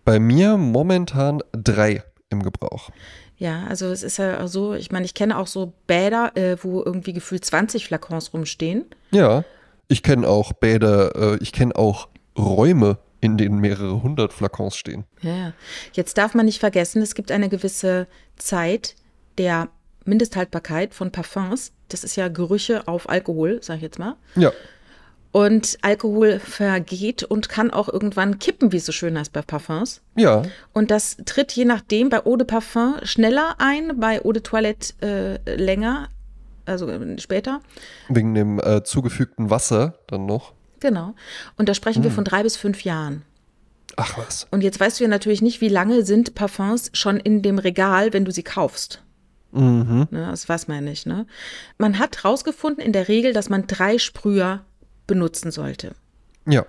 Bei 0.05 0.19
mir 0.19 0.57
momentan 0.57 1.43
drei 1.53 2.03
im 2.31 2.43
Gebrauch. 2.43 2.91
Ja, 3.37 3.65
also 3.69 3.87
es 3.87 4.03
ist 4.03 4.19
ja 4.19 4.47
so, 4.47 4.75
ich 4.75 4.93
meine, 4.93 5.05
ich 5.05 5.15
kenne 5.15 5.37
auch 5.37 5.47
so 5.47 5.73
Bäder, 5.87 6.37
äh, 6.37 6.57
wo 6.63 6.83
irgendwie 6.83 7.13
gefühlt 7.13 7.45
20 7.45 7.87
Flakons 7.87 8.33
rumstehen. 8.33 8.85
Ja, 9.11 9.45
ich 9.89 10.03
kenne 10.03 10.29
auch 10.29 10.53
Bäder, 10.53 11.15
äh, 11.35 11.39
ich 11.43 11.53
kenne 11.53 11.75
auch 11.77 12.09
Räume, 12.39 12.99
in 13.21 13.37
denen 13.37 13.59
mehrere 13.59 14.03
hundert 14.03 14.33
Flakons 14.33 14.77
stehen. 14.77 15.05
Ja. 15.23 15.53
Jetzt 15.95 16.19
darf 16.19 16.35
man 16.35 16.47
nicht 16.47 16.61
vergessen, 16.61 17.03
es 17.03 17.15
gibt 17.15 17.31
eine 17.31 17.49
gewisse 17.49 18.07
Zeit 18.37 18.95
der 19.39 19.69
Mindesthaltbarkeit 20.05 20.95
von 20.95 21.11
Parfums. 21.11 21.73
Das 21.89 22.05
ist 22.05 22.17
ja 22.17 22.29
Gerüche 22.29 22.87
auf 22.89 23.09
Alkohol, 23.09 23.59
sag 23.63 23.77
ich 23.77 23.83
jetzt 23.83 23.99
mal. 23.99 24.17
Ja. 24.37 24.53
Und 25.33 25.79
Alkohol 25.83 26.39
vergeht 26.39 27.25
und 27.25 27.49
kann 27.49 27.73
auch 27.73 27.89
irgendwann 27.89 28.39
kippen, 28.39 28.71
wie 28.71 28.77
es 28.77 28.87
so 28.87 28.93
schön 28.93 29.19
heißt 29.19 29.33
bei 29.33 29.43
Parfums. 29.43 30.01
Ja. 30.15 30.43
Und 30.73 30.93
das 30.93 31.17
tritt 31.25 31.51
je 31.53 31.65
nachdem 31.65 32.09
bei 32.09 32.25
Eau 32.25 32.37
de 32.37 32.47
Parfum 32.47 32.95
schneller 33.03 33.57
ein, 33.59 33.99
bei 33.99 34.25
Eau 34.25 34.33
de 34.33 34.43
Toilette 34.43 34.95
äh, 35.03 35.57
länger, 35.57 36.09
also 36.67 36.89
äh, 36.89 37.19
später. 37.19 37.61
Wegen 38.09 38.35
dem 38.35 38.61
äh, 38.61 38.85
zugefügten 38.85 39.51
Wasser 39.51 39.99
dann 40.07 40.25
noch. 40.27 40.53
Genau. 40.79 41.15
Und 41.57 41.69
da 41.69 41.75
sprechen 41.75 42.05
wir 42.05 42.11
von 42.11 42.25
drei 42.25 42.43
bis 42.43 42.57
fünf 42.57 42.85
Jahren. 42.85 43.23
Ach 43.97 44.19
was. 44.19 44.47
Und 44.51 44.63
jetzt 44.63 44.81
weißt 44.81 45.01
du 45.01 45.05
ja 45.05 45.09
natürlich 45.09 45.43
nicht, 45.43 45.61
wie 45.61 45.69
lange 45.69 46.05
sind 46.05 46.35
Parfums 46.35 46.91
schon 46.93 47.19
in 47.19 47.43
dem 47.43 47.59
Regal, 47.59 48.13
wenn 48.13 48.25
du 48.25 48.33
sie 48.33 48.43
kaufst. 48.43 49.03
Mhm. 49.55 50.09
Ne, 50.11 50.27
das 50.27 50.49
weiß 50.49 50.69
man 50.69 50.77
ja 50.77 50.81
nicht. 50.83 51.07
Ne? 51.07 51.27
Man 51.79 51.99
hat 51.99 52.25
rausgefunden 52.25 52.85
in 52.85 52.93
der 52.93 53.09
Regel, 53.09 53.33
dass 53.33 53.49
man 53.49 53.67
drei 53.67 53.99
Sprüher 53.99 54.65
benutzen 55.07 55.51
sollte. 55.51 55.95
Ja. 56.47 56.67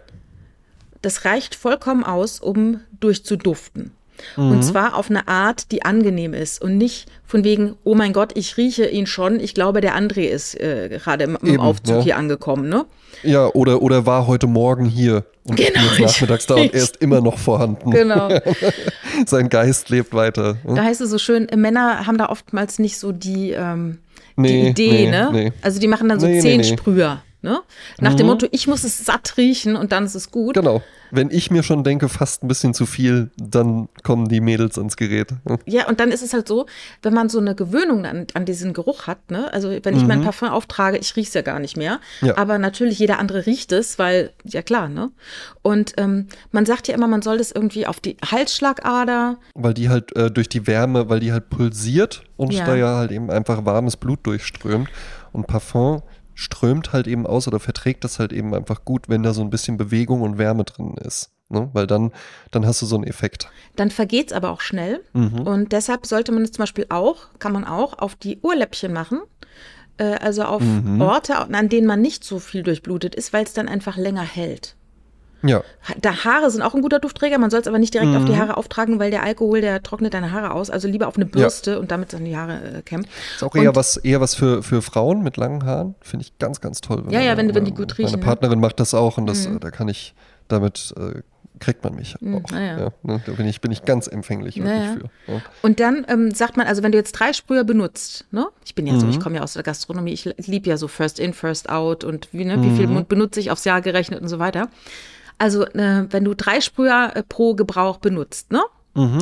Das 1.01 1.25
reicht 1.25 1.55
vollkommen 1.55 2.03
aus, 2.03 2.39
um 2.39 2.81
durchzuduften. 2.99 3.91
Und 4.35 4.63
zwar 4.63 4.95
auf 4.95 5.09
eine 5.09 5.27
Art, 5.27 5.71
die 5.71 5.83
angenehm 5.83 6.33
ist 6.33 6.61
und 6.61 6.77
nicht 6.77 7.07
von 7.25 7.43
wegen, 7.43 7.75
oh 7.83 7.95
mein 7.95 8.13
Gott, 8.13 8.31
ich 8.35 8.57
rieche 8.57 8.85
ihn 8.85 9.07
schon, 9.07 9.39
ich 9.39 9.53
glaube, 9.53 9.81
der 9.81 9.97
André 9.97 10.27
ist 10.27 10.59
äh, 10.59 10.89
gerade 10.89 11.23
im, 11.23 11.37
im 11.41 11.47
Eben, 11.53 11.59
Aufzug 11.59 11.97
ja. 11.97 12.01
hier 12.01 12.17
angekommen, 12.17 12.69
ne? 12.69 12.85
Ja, 13.23 13.47
oder, 13.47 13.81
oder 13.81 14.05
war 14.05 14.27
heute 14.27 14.47
Morgen 14.47 14.85
hier 14.85 15.25
und 15.43 15.55
Genau, 15.55 15.81
jetzt 15.97 15.99
nachmittags 15.99 16.47
da 16.47 16.55
und 16.55 16.73
er 16.73 16.73
ist 16.73 16.97
immer 16.97 17.21
noch 17.21 17.37
vorhanden. 17.37 17.91
Genau. 17.91 18.29
Sein 19.25 19.49
Geist 19.49 19.89
lebt 19.89 20.13
weiter. 20.13 20.57
Da 20.65 20.83
heißt 20.83 21.01
es 21.01 21.09
so 21.09 21.17
schön, 21.17 21.47
äh, 21.49 21.55
Männer 21.55 22.05
haben 22.05 22.17
da 22.17 22.29
oftmals 22.29 22.79
nicht 22.79 22.97
so 22.97 23.11
die, 23.11 23.51
ähm, 23.51 23.99
die 24.37 24.41
Nee, 24.41 24.69
Idee, 24.69 24.91
nee, 24.91 25.11
ne? 25.11 25.29
nee. 25.31 25.53
Also 25.61 25.79
die 25.79 25.87
machen 25.87 26.09
dann 26.09 26.19
so 26.19 26.27
Nee, 26.27 26.39
zehn. 26.41 26.63
Sprüher, 26.63 27.21
ne? 27.45 27.61
Nach 27.99 28.13
dem 28.15 28.25
Motto, 28.27 28.47
ich 28.51 28.67
muss 28.67 28.83
es 28.83 29.05
satt 29.05 29.37
riechen 29.37 29.75
und 29.77 29.93
dann 29.93 30.03
ist 30.05 30.15
es 30.15 30.31
gut. 30.31 30.55
Genau. 30.55 30.81
Wenn 31.11 31.29
ich 31.29 31.51
mir 31.51 31.61
schon 31.63 31.83
denke, 31.83 32.09
fast 32.09 32.43
ein 32.43 32.47
bisschen 32.47 32.73
zu 32.73 32.85
viel, 32.87 33.29
dann 33.37 33.87
kommen 34.03 34.27
die 34.27 34.41
Mädels 34.41 34.77
ans 34.77 34.97
Gerät. 34.97 35.29
Ja, 35.67 35.87
und 35.87 35.99
dann 35.99 36.11
ist 36.11 36.21
es 36.23 36.33
halt 36.33 36.47
so, 36.47 36.65
wenn 37.03 37.13
man 37.13 37.29
so 37.29 37.39
eine 37.39 37.55
Gewöhnung 37.55 38.05
an, 38.05 38.27
an 38.33 38.45
diesen 38.45 38.73
Geruch 38.73 39.07
hat, 39.07 39.31
ne? 39.31 39.51
Also 39.53 39.69
wenn 39.83 39.95
ich 39.95 40.03
mein 40.05 40.21
Parfum 40.23 40.49
auftrage, 40.49 40.97
ich 40.97 41.15
rieche 41.15 41.27
es 41.29 41.33
ja 41.35 41.41
gar 41.43 41.59
nicht 41.59 41.77
mehr. 41.77 41.99
Mhm. 42.21 42.27
Ja. 42.29 42.37
Aber 42.37 42.57
natürlich 42.57 42.99
jeder 42.99 43.19
andere 43.19 43.45
riecht 43.45 43.71
es, 43.71 43.97
weil, 43.99 44.31
ja 44.43 44.61
klar, 44.61 44.89
ne? 44.89 45.11
Und 45.61 45.93
ähm, 45.97 46.27
man 46.51 46.65
sagt 46.65 46.87
ja 46.87 46.95
immer, 46.95 47.07
man 47.07 47.21
soll 47.21 47.37
das 47.37 47.51
irgendwie 47.51 47.85
auf 47.87 47.99
die 47.99 48.17
Halsschlagader. 48.29 49.37
Weil 49.53 49.73
die 49.73 49.89
halt 49.89 50.15
äh, 50.15 50.31
durch 50.31 50.49
die 50.49 50.65
Wärme, 50.67 51.07
weil 51.09 51.19
die 51.19 51.31
halt 51.31 51.49
pulsiert 51.49 52.23
und 52.37 52.51
Ja. 52.53 52.65
da 52.65 52.75
ja 52.75 52.95
halt 52.97 53.11
eben 53.11 53.29
einfach 53.29 53.65
warmes 53.65 53.95
Blut 53.97 54.19
durchströmt. 54.23 54.89
Und 55.31 55.47
Parfum 55.47 56.01
strömt 56.35 56.93
halt 56.93 57.07
eben 57.07 57.25
aus 57.25 57.47
oder 57.47 57.59
verträgt 57.59 58.03
das 58.03 58.19
halt 58.19 58.31
eben 58.31 58.53
einfach 58.53 58.85
gut, 58.85 59.09
wenn 59.09 59.23
da 59.23 59.33
so 59.33 59.41
ein 59.41 59.49
bisschen 59.49 59.77
Bewegung 59.77 60.21
und 60.21 60.37
Wärme 60.37 60.63
drin 60.65 60.95
ist. 60.97 61.31
Ne? 61.49 61.69
Weil 61.73 61.87
dann, 61.87 62.11
dann 62.51 62.65
hast 62.65 62.81
du 62.81 62.85
so 62.85 62.95
einen 62.95 63.05
Effekt. 63.05 63.49
Dann 63.75 63.89
vergeht 63.89 64.27
es 64.27 64.33
aber 64.33 64.49
auch 64.51 64.61
schnell. 64.61 65.01
Mhm. 65.13 65.41
Und 65.41 65.71
deshalb 65.71 66.05
sollte 66.05 66.31
man 66.31 66.43
es 66.43 66.51
zum 66.51 66.63
Beispiel 66.63 66.85
auch, 66.89 67.17
kann 67.39 67.53
man 67.53 67.63
auch 67.65 67.97
auf 67.99 68.15
die 68.15 68.39
Ohrläppchen 68.41 68.93
machen. 68.93 69.21
Äh, 69.97 70.15
also 70.15 70.43
auf 70.43 70.61
Mhm. 70.61 71.01
Orte, 71.01 71.37
an 71.37 71.69
denen 71.69 71.87
man 71.87 72.01
nicht 72.01 72.23
so 72.23 72.39
viel 72.39 72.63
durchblutet 72.63 73.15
ist, 73.15 73.31
weil 73.31 73.43
es 73.45 73.53
dann 73.53 73.67
einfach 73.67 73.95
länger 73.97 74.23
hält. 74.23 74.75
Ja, 75.43 75.63
Da 76.01 76.23
Haare 76.23 76.49
sind 76.49 76.61
auch 76.61 76.73
ein 76.73 76.81
guter 76.81 76.99
Duftträger. 76.99 77.37
Man 77.37 77.49
soll 77.49 77.59
es 77.61 77.67
aber 77.67 77.77
nicht 77.79 77.93
direkt 77.93 78.11
Mhm. 78.11 78.17
auf 78.17 78.25
die 78.25 78.37
Haare 78.37 78.57
auftragen, 78.57 78.99
weil 78.99 79.11
der 79.11 79.23
Alkohol, 79.23 79.61
der 79.61 79.83
trocknet 79.83 80.13
deine 80.13 80.31
Haare 80.31 80.51
aus. 80.51 80.69
Also 80.69 80.87
lieber 80.87 81.07
auf 81.07 81.15
eine 81.17 81.25
Bürste 81.25 81.79
und 81.79 81.91
damit 81.91 82.13
dann 82.13 82.25
die 82.25 82.35
Haare 82.35 82.77
äh, 82.77 82.81
kämmen. 82.81 83.05
ist 83.35 83.43
auch 83.43 83.53
Und- 83.53 83.61
eher 83.63 83.75
was, 83.75 83.97
eher 83.97 84.21
was 84.21 84.33
für, 84.35 84.63
für 84.63 84.81
Frauen 84.81 85.21
mit 85.23 85.37
langen 85.37 85.63
Haaren. 85.65 85.95
Finde 86.01 86.25
ich 86.25 86.37
ganz, 86.39 86.61
ganz 86.61 86.81
toll. 86.81 87.03
Ja, 87.09 87.19
ja, 87.21 87.37
wenn- 87.37 87.53
wenn 87.53 87.65
die 87.65 87.73
gut 87.73 87.97
riechen, 87.97 88.11
Meine 88.11 88.17
ne? 88.17 88.25
Partnerin 88.25 88.59
macht 88.59 88.79
das 88.79 88.93
auch 88.93 89.17
und 89.17 89.27
das, 89.27 89.45
äh, 89.45 89.59
da 89.59 89.69
kann 89.71 89.87
ich, 89.87 90.15
damit 90.47 90.93
äh, 90.97 91.21
kriegt 91.59 91.83
man 91.85 91.95
mich 91.95 92.15
auch. 92.17 92.21
Mhm, 92.21 92.43
ah, 92.51 92.59
ja. 92.59 92.79
Ja, 92.79 92.89
ne? 93.03 93.21
Da 93.25 93.31
bin 93.31 93.47
ich, 93.47 93.61
bin 93.61 93.71
ich 93.71 93.85
ganz 93.85 94.07
empfänglich 94.07 94.57
wirklich 94.57 94.77
ja. 94.83 94.97
für. 95.25 95.31
Ja. 95.31 95.41
Und 95.61 95.79
dann 95.79 96.05
ähm, 96.09 96.31
sagt 96.31 96.57
man, 96.57 96.67
also 96.67 96.83
wenn 96.83 96.91
du 96.91 96.97
jetzt 96.97 97.13
drei 97.13 97.31
Sprüher 97.31 97.63
benutzt, 97.63 98.25
ne? 98.31 98.47
Ich 98.65 98.75
bin 98.75 98.85
ja 98.87 98.93
Mhm. 98.93 98.99
so, 98.99 99.07
ich 99.07 99.21
komme 99.21 99.37
ja 99.37 99.41
aus 99.41 99.53
der 99.53 99.63
Gastronomie, 99.63 100.11
ich 100.11 100.25
liebe 100.47 100.69
ja 100.69 100.75
so 100.75 100.89
First 100.89 101.17
in, 101.17 101.31
First 101.33 101.69
out 101.69 102.03
und 102.03 102.27
wie, 102.33 102.43
ne, 102.43 102.61
wie 102.61 102.67
Mhm. 102.67 102.75
viel 102.75 102.87
Mund 102.87 103.07
benutze 103.07 103.39
ich 103.39 103.51
aufs 103.51 103.63
Jahr 103.63 103.81
gerechnet 103.81 104.21
und 104.21 104.27
so 104.27 104.37
weiter. 104.37 104.67
Also 105.37 105.65
äh, 105.65 106.05
wenn 106.11 106.23
du 106.23 106.33
drei 106.33 106.61
Sprüher 106.61 107.11
äh, 107.15 107.23
pro 107.23 107.55
Gebrauch 107.55 107.97
benutzt, 107.97 108.51
ne? 108.51 108.61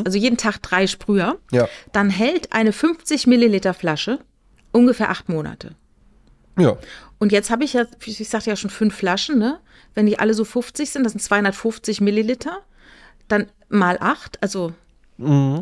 Also 0.05 0.19
jeden 0.19 0.37
Tag 0.37 0.61
drei 0.61 0.85
Sprüher, 0.85 1.39
Mhm. 1.51 1.57
Ja. 1.57 1.67
dann 1.93 2.11
hält 2.11 2.53
eine 2.53 2.71
50 2.71 3.25
Milliliter 3.25 3.73
Flasche 3.73 4.19
ungefähr 4.71 5.09
acht 5.09 5.29
Monate. 5.29 5.71
ja. 6.57 6.77
Und 7.19 7.31
jetzt 7.31 7.49
habe 7.49 7.63
ich 7.63 7.71
ja, 7.73 7.85
ich 8.05 8.27
sagte 8.29 8.49
ja 8.49 8.55
schon 8.57 8.69
fünf 8.69 8.93
Flaschen, 8.95 9.39
ne? 9.39 9.59
Wenn 9.95 10.05
die 10.07 10.19
alle 10.19 10.33
so 10.33 10.43
50 10.45 10.89
sind, 10.91 11.03
das 11.05 11.13
sind 11.13 11.21
250 11.21 12.01
Milliliter, 12.01 12.59
dann 13.29 13.47
mal 13.69 13.97
acht, 14.01 14.37
also 14.43 14.73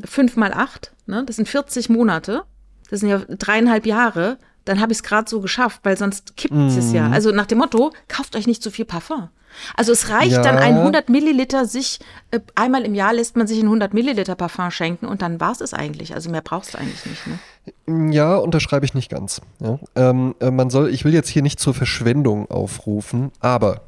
fünf 0.05 0.35
mal 0.37 0.53
acht, 0.53 0.91
ne? 1.05 1.23
Das 1.25 1.35
sind 1.35 1.47
40 1.47 1.89
Monate. 1.89 2.43
Das 2.89 2.99
sind 3.01 3.09
ja 3.09 3.19
dreieinhalb 3.19 3.85
Jahre. 3.85 4.37
Dann 4.65 4.79
habe 4.81 4.91
ich 4.91 4.97
es 4.99 5.03
gerade 5.03 5.29
so 5.29 5.39
geschafft, 5.39 5.81
weil 5.83 5.97
sonst 5.97 6.35
kippt 6.35 6.53
es 6.53 6.91
ja. 6.93 7.09
Also 7.09 7.31
nach 7.31 7.45
dem 7.45 7.59
Motto, 7.59 7.91
kauft 8.07 8.35
euch 8.35 8.47
nicht 8.47 8.61
zu 8.63 8.71
viel 8.71 8.85
Parfum. 8.85 9.29
Also 9.75 9.91
es 9.91 10.09
reicht 10.09 10.31
Ja. 10.31 10.41
dann 10.41 10.57
ein 10.57 10.77
100 10.77 11.09
Milliliter 11.09 11.65
sich, 11.65 11.99
äh, 12.31 12.39
einmal 12.55 12.83
im 12.83 12.95
Jahr 12.95 13.13
lässt 13.13 13.35
man 13.37 13.47
sich 13.47 13.59
ein 13.59 13.67
100 13.67 13.93
Milliliter 13.93 14.35
Parfum 14.35 14.71
schenken 14.71 15.05
und 15.05 15.21
dann 15.21 15.39
war 15.39 15.51
es 15.51 15.61
es 15.61 15.73
eigentlich. 15.73 16.13
Also 16.13 16.29
mehr 16.29 16.41
brauchst 16.41 16.73
du 16.73 16.77
eigentlich 16.77 17.05
nicht. 17.05 17.27
Ne? 17.27 18.11
Ja, 18.13 18.35
unterschreibe 18.37 18.85
ich 18.85 18.93
nicht 18.93 19.09
ganz. 19.11 19.41
Ja. 19.59 19.79
Ähm, 19.95 20.35
äh, 20.39 20.51
man 20.51 20.69
soll, 20.69 20.89
ich 20.89 21.05
will 21.05 21.13
jetzt 21.13 21.29
hier 21.29 21.41
nicht 21.41 21.59
zur 21.59 21.73
Verschwendung 21.73 22.49
aufrufen, 22.49 23.31
aber 23.39 23.81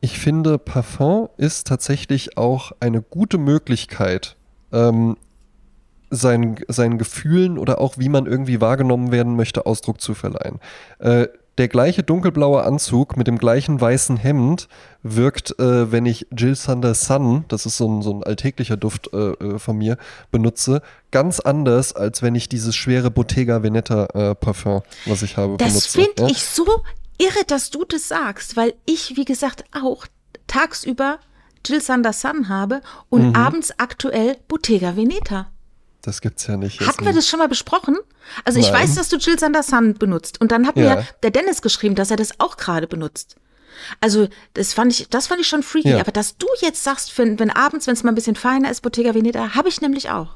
ich 0.00 0.18
finde, 0.18 0.58
Parfum 0.58 1.28
ist 1.38 1.66
tatsächlich 1.66 2.36
auch 2.36 2.72
eine 2.80 3.00
gute 3.00 3.38
Möglichkeit, 3.38 4.36
ähm, 4.72 5.16
seinen, 6.10 6.56
seinen 6.68 6.98
Gefühlen 6.98 7.58
oder 7.58 7.80
auch 7.80 7.98
wie 7.98 8.08
man 8.10 8.26
irgendwie 8.26 8.60
wahrgenommen 8.60 9.10
werden 9.10 9.36
möchte, 9.36 9.66
Ausdruck 9.66 10.00
zu 10.00 10.14
verleihen. 10.14 10.60
Äh, 10.98 11.28
der 11.58 11.68
gleiche 11.68 12.02
dunkelblaue 12.02 12.64
Anzug 12.64 13.16
mit 13.16 13.26
dem 13.26 13.38
gleichen 13.38 13.80
weißen 13.80 14.16
Hemd 14.16 14.68
wirkt, 15.02 15.58
äh, 15.60 15.92
wenn 15.92 16.04
ich 16.06 16.26
Jill 16.36 16.54
Sander 16.56 16.94
Sun, 16.94 17.44
das 17.48 17.64
ist 17.66 17.76
so 17.76 17.88
ein, 17.88 18.02
so 18.02 18.12
ein 18.12 18.22
alltäglicher 18.24 18.76
Duft 18.76 19.10
äh, 19.12 19.16
äh, 19.32 19.58
von 19.58 19.76
mir, 19.78 19.96
benutze, 20.32 20.82
ganz 21.12 21.38
anders, 21.40 21.94
als 21.94 22.22
wenn 22.22 22.34
ich 22.34 22.48
dieses 22.48 22.74
schwere 22.74 23.10
Bottega 23.10 23.62
Veneta 23.62 24.06
äh, 24.14 24.34
Parfum, 24.34 24.82
was 25.06 25.22
ich 25.22 25.36
habe, 25.36 25.56
Das 25.58 25.68
benutze. 25.68 25.90
finde 26.00 26.22
ja? 26.22 26.28
ich 26.28 26.44
so 26.44 26.64
irre, 27.18 27.44
dass 27.46 27.70
du 27.70 27.84
das 27.84 28.08
sagst, 28.08 28.56
weil 28.56 28.74
ich, 28.86 29.16
wie 29.16 29.24
gesagt, 29.24 29.64
auch 29.72 30.06
tagsüber 30.48 31.18
Jill 31.66 31.80
Sander 31.80 32.12
Sun 32.12 32.48
habe 32.48 32.80
und 33.08 33.28
Mhm. 33.28 33.36
abends 33.36 33.72
aktuell 33.78 34.36
Bottega 34.48 34.96
Veneta. 34.96 35.46
Das 36.04 36.20
gibt's 36.20 36.46
ja 36.46 36.56
nicht. 36.58 36.80
Hatten 36.86 37.04
wir 37.06 37.12
das 37.14 37.26
schon 37.26 37.38
mal 37.38 37.48
besprochen? 37.48 37.96
Also 38.44 38.58
ich 38.58 38.70
Nein. 38.70 38.82
weiß, 38.82 38.94
dass 38.96 39.08
du 39.08 39.16
Jill 39.16 39.38
Sander 39.38 39.62
Sun 39.62 39.94
benutzt 39.94 40.40
und 40.40 40.52
dann 40.52 40.66
hat 40.66 40.76
Ja. 40.76 40.96
mir 40.96 41.06
der 41.22 41.30
Dennis 41.30 41.62
geschrieben, 41.62 41.94
dass 41.94 42.10
er 42.10 42.16
das 42.18 42.38
auch 42.40 42.56
gerade 42.58 42.86
benutzt. 42.86 43.36
Also 44.00 44.28
das 44.54 44.72
fand 44.74 44.92
ich, 44.92 45.08
das 45.08 45.26
fand 45.28 45.40
ich 45.40 45.48
schon 45.48 45.62
freaky. 45.62 45.90
Ja. 45.90 46.00
Aber 46.00 46.12
dass 46.12 46.36
du 46.36 46.46
jetzt 46.60 46.84
sagst, 46.84 47.16
wenn, 47.18 47.38
wenn 47.38 47.50
abends, 47.50 47.86
wenn 47.86 47.94
es 47.94 48.02
mal 48.02 48.12
ein 48.12 48.14
bisschen 48.14 48.36
feiner 48.36 48.70
ist, 48.70 48.82
Bottega 48.82 49.14
Veneta, 49.14 49.54
habe 49.54 49.68
ich 49.68 49.80
nämlich 49.80 50.10
auch. 50.10 50.28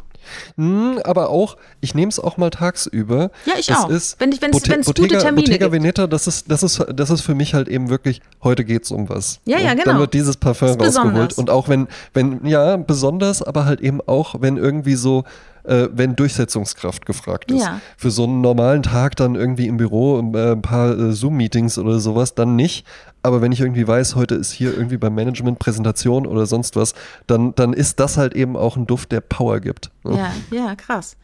Hm, 0.56 1.00
aber 1.04 1.30
auch, 1.30 1.56
ich 1.80 1.94
nehme 1.94 2.10
es 2.10 2.18
auch 2.18 2.36
mal 2.36 2.50
tagsüber. 2.50 3.30
Ja, 3.46 3.54
ich 3.58 3.66
das 3.66 3.78
auch. 3.78 3.88
Ist 3.90 4.20
Wenn 4.20 4.32
ich- 4.32 4.42
wenn's- 4.42 4.52
Botte- 4.58 4.70
wenn's 4.70 4.86
gute 4.86 5.02
Bottega, 5.02 5.20
Termine 5.20 5.42
Bottega 5.44 5.66
gibt. 5.66 5.72
Veneta, 5.72 6.06
das 6.06 6.26
ist, 6.26 6.50
das, 6.50 6.62
ist, 6.62 6.84
das 6.94 7.10
ist 7.10 7.20
für 7.22 7.34
mich 7.34 7.54
halt 7.54 7.68
eben 7.68 7.88
wirklich, 7.88 8.20
heute 8.42 8.64
geht's 8.64 8.90
um 8.90 9.08
was. 9.08 9.40
Ja, 9.46 9.58
ja, 9.58 9.74
Dann 9.74 9.84
genau. 9.84 9.98
wird 10.00 10.12
dieses 10.14 10.36
Parfum 10.36 10.68
rausgeholt. 10.68 10.86
besonders. 10.86 11.38
Und 11.38 11.48
auch 11.50 11.68
wenn, 11.68 11.88
wenn, 12.12 12.44
ja, 12.44 12.76
besonders, 12.76 13.42
aber 13.42 13.64
halt 13.64 13.80
eben 13.80 14.00
auch, 14.06 14.34
wenn 14.40 14.56
irgendwie 14.58 14.96
so, 14.96 15.24
äh, 15.68 15.88
wenn 15.92 16.16
Durchsetzungskraft 16.16 17.06
gefragt 17.06 17.50
ist. 17.50 17.62
Ja. 17.62 17.80
Für 17.96 18.10
so 18.10 18.24
einen 18.24 18.40
normalen 18.40 18.82
Tag 18.82 19.16
dann 19.16 19.34
irgendwie 19.34 19.66
im 19.66 19.76
Büro, 19.76 20.18
äh, 20.18 20.52
ein 20.52 20.62
paar 20.62 20.98
äh, 20.98 21.12
Zoom-Meetings 21.12 21.78
oder 21.78 22.00
sowas, 22.00 22.34
dann 22.34 22.56
nicht. 22.56 22.86
Aber 23.22 23.42
wenn 23.42 23.52
ich 23.52 23.60
irgendwie 23.60 23.86
weiß, 23.86 24.14
heute 24.14 24.34
ist 24.36 24.52
hier 24.52 24.72
irgendwie 24.76 24.96
beim 24.96 25.14
Management 25.14 25.58
Präsentation 25.58 26.26
oder 26.26 26.46
sonst 26.46 26.76
was, 26.76 26.94
dann, 27.26 27.54
dann 27.54 27.72
ist 27.72 28.00
das 28.00 28.16
halt 28.16 28.34
eben 28.34 28.56
auch 28.56 28.76
ein 28.76 28.86
Duft, 28.86 29.12
der 29.12 29.20
Power 29.20 29.60
gibt. 29.60 29.90
ne? 30.04 30.16
Ja, 30.16 30.32
ja, 30.56 30.74
krass. 30.74 31.16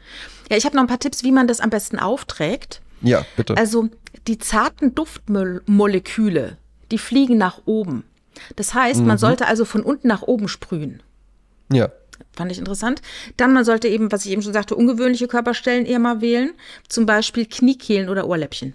Ja, 0.51 0.57
ich 0.57 0.65
habe 0.67 0.77
noch 0.77 0.83
ein 0.83 0.89
paar 0.89 0.99
Tipps, 0.99 1.23
wie 1.25 1.33
man 1.33 1.47
das 1.47 1.61
am 1.61 1.71
besten 1.71 1.99
aufträgt. 1.99 2.81
Ja, 3.01 3.25
bitte. 3.37 3.57
Also 3.57 3.89
die 4.27 4.39
zarten 4.39 4.95
Duftmoleküle, 5.69 6.57
die 6.91 6.99
fliegen 6.99 7.39
nach 7.39 7.61
oben. 7.65 8.05
Das 8.57 8.75
heißt, 8.75 9.01
Mhm. 9.01 9.07
man 9.07 9.19
sollte 9.19 9.47
also 9.47 9.65
von 9.65 9.83
unten 9.83 10.09
nach 10.09 10.23
oben 10.23 10.49
sprühen. 10.49 11.03
Ja. 11.73 11.89
Fand 12.33 12.51
ich 12.53 12.59
interessant. 12.59 13.01
Dann, 13.37 13.53
man 13.53 13.65
sollte 13.65 13.89
eben, 13.89 14.11
was 14.11 14.25
ich 14.25 14.33
eben 14.33 14.43
schon 14.43 14.53
sagte, 14.53 14.75
ungewöhnliche 14.77 15.29
Körperstellen 15.29 15.87
eher 15.87 15.99
mal 15.99 16.21
wählen. 16.21 16.53
Zum 16.89 17.07
Beispiel 17.07 17.47
Kniekehlen 17.47 18.09
oder 18.09 18.27
Ohrläppchen. 18.27 18.75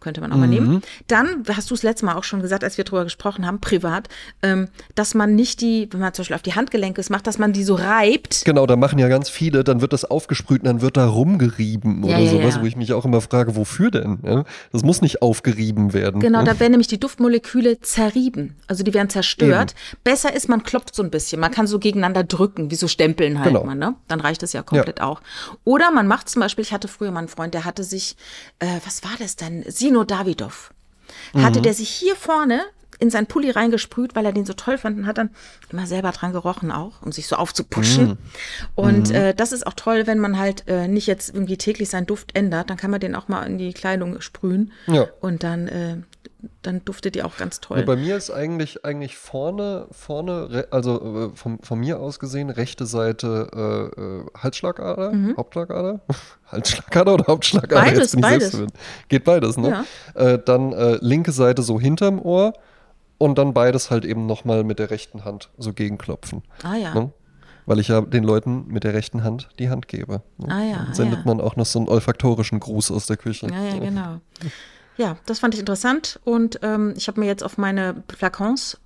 Könnte 0.00 0.20
man 0.20 0.32
auch 0.32 0.36
mal 0.36 0.46
Mhm. 0.46 0.52
nehmen. 0.52 0.82
Dann, 1.06 1.44
hast 1.54 1.70
du 1.70 1.74
es 1.74 1.82
letztes 1.82 2.04
Mal 2.04 2.14
auch 2.16 2.24
schon 2.24 2.40
gesagt, 2.42 2.64
als 2.64 2.76
wir 2.78 2.84
drüber 2.84 3.04
gesprochen 3.04 3.46
haben, 3.46 3.60
privat, 3.60 4.08
ähm, 4.42 4.68
dass 4.94 5.14
man 5.14 5.34
nicht 5.34 5.60
die, 5.60 5.88
wenn 5.92 6.00
man 6.00 6.14
zum 6.14 6.22
Beispiel 6.22 6.36
auf 6.36 6.42
die 6.42 6.54
Handgelenke 6.54 7.00
es 7.00 7.10
macht, 7.10 7.26
dass 7.26 7.38
man 7.38 7.52
die 7.52 7.64
so 7.64 7.74
reibt. 7.74 8.44
Genau, 8.44 8.66
da 8.66 8.76
machen 8.76 8.98
ja 8.98 9.08
ganz 9.08 9.28
viele, 9.28 9.62
dann 9.64 9.80
wird 9.80 9.92
das 9.92 10.04
aufgesprüht 10.04 10.62
und 10.62 10.66
dann 10.66 10.80
wird 10.80 10.96
da 10.96 11.06
rumgerieben 11.06 12.02
Ja, 12.04 12.16
oder 12.16 12.24
ja, 12.24 12.30
sowas, 12.30 12.56
ja. 12.56 12.62
wo 12.62 12.66
ich 12.66 12.76
mich 12.76 12.92
auch 12.92 13.04
immer 13.04 13.20
frage, 13.20 13.56
wofür 13.56 13.90
denn? 13.90 14.44
Das 14.72 14.82
muss 14.82 15.02
nicht 15.02 15.22
aufgerieben 15.22 15.92
werden. 15.92 16.20
Genau, 16.20 16.42
da 16.44 16.58
werden 16.60 16.72
nämlich 16.72 16.88
die 16.88 17.00
Duftmoleküle 17.00 17.80
zerrieben. 17.80 18.56
Also 18.66 18.82
die 18.84 18.94
werden 18.94 19.08
zerstört. 19.10 19.74
Besser 20.04 20.34
ist, 20.34 20.48
man 20.48 20.62
klopft 20.62 20.94
so 20.94 21.02
ein 21.02 21.10
bisschen. 21.10 21.40
Man 21.40 21.50
kann 21.50 21.66
so 21.66 21.78
gegeneinander 21.78 22.24
drücken, 22.24 22.70
wie 22.70 22.74
so 22.76 22.88
Stempeln 22.88 23.38
halt 23.38 23.48
Genau. 23.48 23.64
man, 23.64 23.78
ne? 23.78 23.94
Dann 24.08 24.20
reicht 24.20 24.42
es 24.42 24.52
ja 24.52 24.62
komplett 24.62 25.00
auch. 25.00 25.20
Oder 25.64 25.90
man 25.90 26.06
macht 26.06 26.28
zum 26.28 26.40
Beispiel, 26.40 26.62
ich 26.62 26.72
hatte 26.72 26.88
früher 26.88 27.10
mal 27.10 27.18
einen 27.20 27.28
Freund, 27.28 27.54
der 27.54 27.64
hatte 27.64 27.84
sich, 27.84 28.16
äh, 28.58 28.66
was 28.84 29.02
war 29.02 29.10
das 29.18 29.36
denn? 29.36 29.64
Sino 29.90 30.04
Davidoff. 30.04 30.70
Hatte 31.34 31.60
der 31.60 31.74
sich 31.74 31.90
hier 31.90 32.14
vorne 32.14 32.62
in 33.00 33.10
seinen 33.10 33.26
Pulli 33.26 33.50
reingesprüht, 33.50 34.14
weil 34.14 34.26
er 34.26 34.32
den 34.32 34.44
so 34.44 34.52
toll 34.52 34.78
fand 34.78 34.98
und 34.98 35.06
hat 35.06 35.18
dann 35.18 35.30
immer 35.70 35.86
selber 35.86 36.12
dran 36.12 36.32
gerochen 36.32 36.70
auch, 36.70 37.02
um 37.02 37.12
sich 37.12 37.26
so 37.26 37.36
aufzupuschen. 37.36 38.18
Und 38.74 39.10
äh, 39.10 39.34
das 39.34 39.52
ist 39.52 39.66
auch 39.66 39.74
toll, 39.74 40.06
wenn 40.06 40.18
man 40.18 40.38
halt 40.38 40.64
äh, 40.68 40.86
nicht 40.86 41.06
jetzt 41.06 41.34
irgendwie 41.34 41.56
täglich 41.56 41.88
seinen 41.88 42.06
Duft 42.06 42.36
ändert, 42.36 42.68
dann 42.68 42.76
kann 42.76 42.90
man 42.90 43.00
den 43.00 43.14
auch 43.14 43.28
mal 43.28 43.44
in 43.44 43.58
die 43.58 43.72
Kleidung 43.72 44.20
sprühen. 44.20 44.72
Ja. 44.86 45.06
Und 45.20 45.42
dann, 45.42 45.68
äh, 45.68 45.96
dann 46.60 46.84
duftet 46.84 47.14
die 47.14 47.22
auch 47.22 47.38
ganz 47.38 47.60
toll. 47.60 47.78
Ja, 47.78 47.84
bei 47.86 47.96
mir 47.96 48.16
ist 48.16 48.30
eigentlich, 48.30 48.84
eigentlich 48.84 49.16
vorne, 49.16 49.86
vorne, 49.90 50.66
also 50.70 51.30
äh, 51.32 51.36
von, 51.36 51.58
von 51.62 51.80
mir 51.80 52.00
aus 52.00 52.18
gesehen, 52.18 52.50
rechte 52.50 52.84
Seite 52.84 53.92
äh, 53.96 54.00
äh, 54.00 54.24
Halsschlagader, 54.36 55.12
Hauptschlagader, 55.38 56.00
Halsschlagader 56.52 57.14
oder 57.14 57.24
Hauptschlagader? 57.26 57.80
Mhm. 57.80 57.84
Beides, 57.86 57.98
Jetzt 57.98 58.10
bin 58.12 58.20
ich 58.20 58.26
beides. 58.26 58.52
selbst. 58.52 58.74
Geht 59.08 59.24
beides, 59.24 59.56
ne? 59.56 59.84
Äh, 60.14 60.38
dann 60.44 60.72
äh, 60.72 60.98
linke 61.00 61.32
Seite 61.32 61.62
so 61.62 61.80
hinterm 61.80 62.20
Ohr 62.20 62.52
und 63.20 63.36
dann 63.36 63.52
beides 63.52 63.90
halt 63.90 64.06
eben 64.06 64.24
nochmal 64.24 64.64
mit 64.64 64.78
der 64.78 64.90
rechten 64.90 65.24
Hand 65.26 65.50
so 65.58 65.74
gegenklopfen. 65.74 66.42
ah 66.62 66.74
ja. 66.74 66.94
Ne? 66.94 67.12
Weil 67.66 67.78
ich 67.78 67.88
ja 67.88 68.00
den 68.00 68.24
Leuten 68.24 68.66
mit 68.68 68.82
der 68.82 68.94
rechten 68.94 69.22
Hand 69.22 69.50
die 69.58 69.68
Hand 69.68 69.86
gebe. 69.88 70.22
Ne? 70.38 70.48
Ah 70.48 70.62
ja, 70.64 70.76
Dann 70.78 70.86
ah 70.90 70.94
sendet 70.94 71.18
ja. 71.20 71.24
man 71.26 71.40
auch 71.40 71.54
noch 71.54 71.66
so 71.66 71.78
einen 71.78 71.88
olfaktorischen 71.88 72.58
Gruß 72.58 72.90
aus 72.90 73.06
der 73.06 73.18
Küche. 73.18 73.46
Ja, 73.48 73.62
ja, 73.62 73.78
genau. 73.78 74.20
Ja, 74.96 75.16
das 75.24 75.38
fand 75.38 75.54
ich 75.54 75.60
interessant 75.60 76.20
und 76.24 76.58
ähm, 76.62 76.92
ich 76.94 77.08
habe 77.08 77.20
mir 77.20 77.26
jetzt 77.26 77.42
auf 77.42 77.56
meine 77.56 78.02
Flakons 78.14 78.78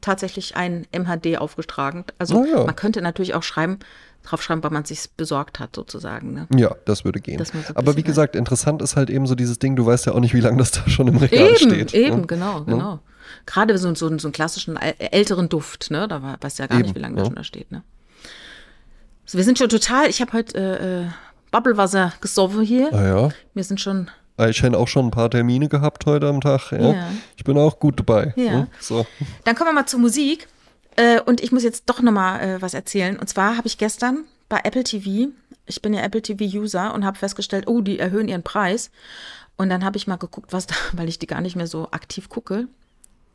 tatsächlich 0.00 0.54
ein 0.54 0.86
MHD 0.96 1.38
aufgetragen. 1.38 2.04
Also 2.18 2.36
Oh 2.36 2.44
ja. 2.44 2.64
man 2.64 2.76
könnte 2.76 3.02
natürlich 3.02 3.34
auch 3.34 3.42
schreiben, 3.42 3.80
draufschreiben, 4.22 4.62
weil 4.62 4.70
man 4.70 4.82
es 4.84 4.90
sich 4.90 5.10
besorgt 5.16 5.58
hat 5.58 5.74
sozusagen. 5.74 6.32
Ne? 6.32 6.46
Ja, 6.56 6.76
das 6.84 7.04
würde 7.04 7.20
gehen. 7.20 7.40
Ein 7.40 7.76
Aber 7.76 7.96
wie 7.96 8.04
gesagt, 8.04 8.36
interessant 8.36 8.82
ist 8.82 8.94
halt 8.94 9.10
eben 9.10 9.26
so 9.26 9.34
dieses 9.34 9.58
Ding, 9.58 9.74
du 9.74 9.84
weißt 9.84 10.06
ja 10.06 10.12
auch 10.12 10.20
nicht, 10.20 10.34
wie 10.34 10.40
lange 10.40 10.58
das 10.58 10.70
da 10.70 10.88
schon 10.88 11.08
im 11.08 11.16
Regal 11.16 11.48
Eben, 11.48 11.56
steht. 11.56 11.94
eben, 11.94 12.20
ne? 12.20 12.26
genau, 12.26 12.62
genau. 12.62 13.00
Gerade 13.46 13.76
so, 13.78 13.94
so, 13.94 14.16
so 14.18 14.28
einen 14.28 14.32
klassischen 14.32 14.76
äl- 14.76 14.94
älteren 14.98 15.48
Duft, 15.48 15.90
ne? 15.90 16.08
Da 16.08 16.22
war- 16.22 16.36
weißt 16.40 16.58
du 16.58 16.62
ja 16.62 16.66
gar 16.66 16.76
nicht, 16.78 16.86
Eben, 16.88 16.96
wie 16.96 17.00
lange 17.00 17.14
der 17.16 17.24
ja. 17.24 17.28
schon 17.28 17.36
da 17.36 17.44
steht, 17.44 17.70
ne? 17.72 17.82
So, 19.24 19.36
wir 19.38 19.44
sind 19.44 19.58
schon 19.58 19.68
total, 19.68 20.08
ich 20.08 20.20
habe 20.20 20.32
heute 20.32 20.56
äh, 20.58 21.02
äh, 21.02 21.06
Bubblewasser 21.50 22.12
gesoffen 22.20 22.62
hier. 22.62 22.92
Ah 22.92 23.06
ja. 23.06 23.28
Wir 23.54 23.64
sind 23.64 23.80
schon 23.80 24.10
Ah, 24.36 24.46
Ich 24.48 24.62
habe 24.62 24.78
auch 24.78 24.86
schon 24.86 25.06
ein 25.06 25.10
paar 25.10 25.28
Termine 25.30 25.68
gehabt 25.68 26.06
heute 26.06 26.28
am 26.28 26.40
Tag. 26.40 26.70
Ja. 26.70 26.92
Ja. 26.92 27.10
Ich 27.36 27.42
bin 27.42 27.58
auch 27.58 27.80
gut 27.80 27.98
dabei. 27.98 28.32
Ja. 28.36 28.52
Ne? 28.52 28.66
So. 28.80 29.04
Dann 29.44 29.56
kommen 29.56 29.70
wir 29.70 29.74
mal 29.74 29.86
zur 29.86 29.98
Musik. 29.98 30.46
Äh, 30.94 31.20
und 31.22 31.40
ich 31.40 31.50
muss 31.50 31.64
jetzt 31.64 31.84
doch 31.86 32.00
noch 32.02 32.12
mal 32.12 32.38
äh, 32.40 32.62
was 32.62 32.72
erzählen. 32.72 33.18
Und 33.18 33.28
zwar 33.28 33.56
habe 33.56 33.66
ich 33.66 33.78
gestern 33.78 34.24
bei 34.48 34.60
Apple 34.62 34.84
TV, 34.84 35.30
ich 35.66 35.82
bin 35.82 35.92
ja 35.92 36.02
Apple 36.02 36.22
TV-User 36.22 36.94
und 36.94 37.04
habe 37.04 37.18
festgestellt, 37.18 37.66
oh, 37.66 37.80
die 37.80 37.98
erhöhen 37.98 38.28
ihren 38.28 38.42
Preis. 38.44 38.90
Und 39.56 39.70
dann 39.70 39.84
habe 39.84 39.96
ich 39.96 40.06
mal 40.06 40.16
geguckt, 40.16 40.52
was 40.52 40.68
da, 40.68 40.74
weil 40.92 41.08
ich 41.08 41.18
die 41.18 41.26
gar 41.26 41.40
nicht 41.40 41.56
mehr 41.56 41.66
so 41.66 41.90
aktiv 41.90 42.28
gucke, 42.28 42.68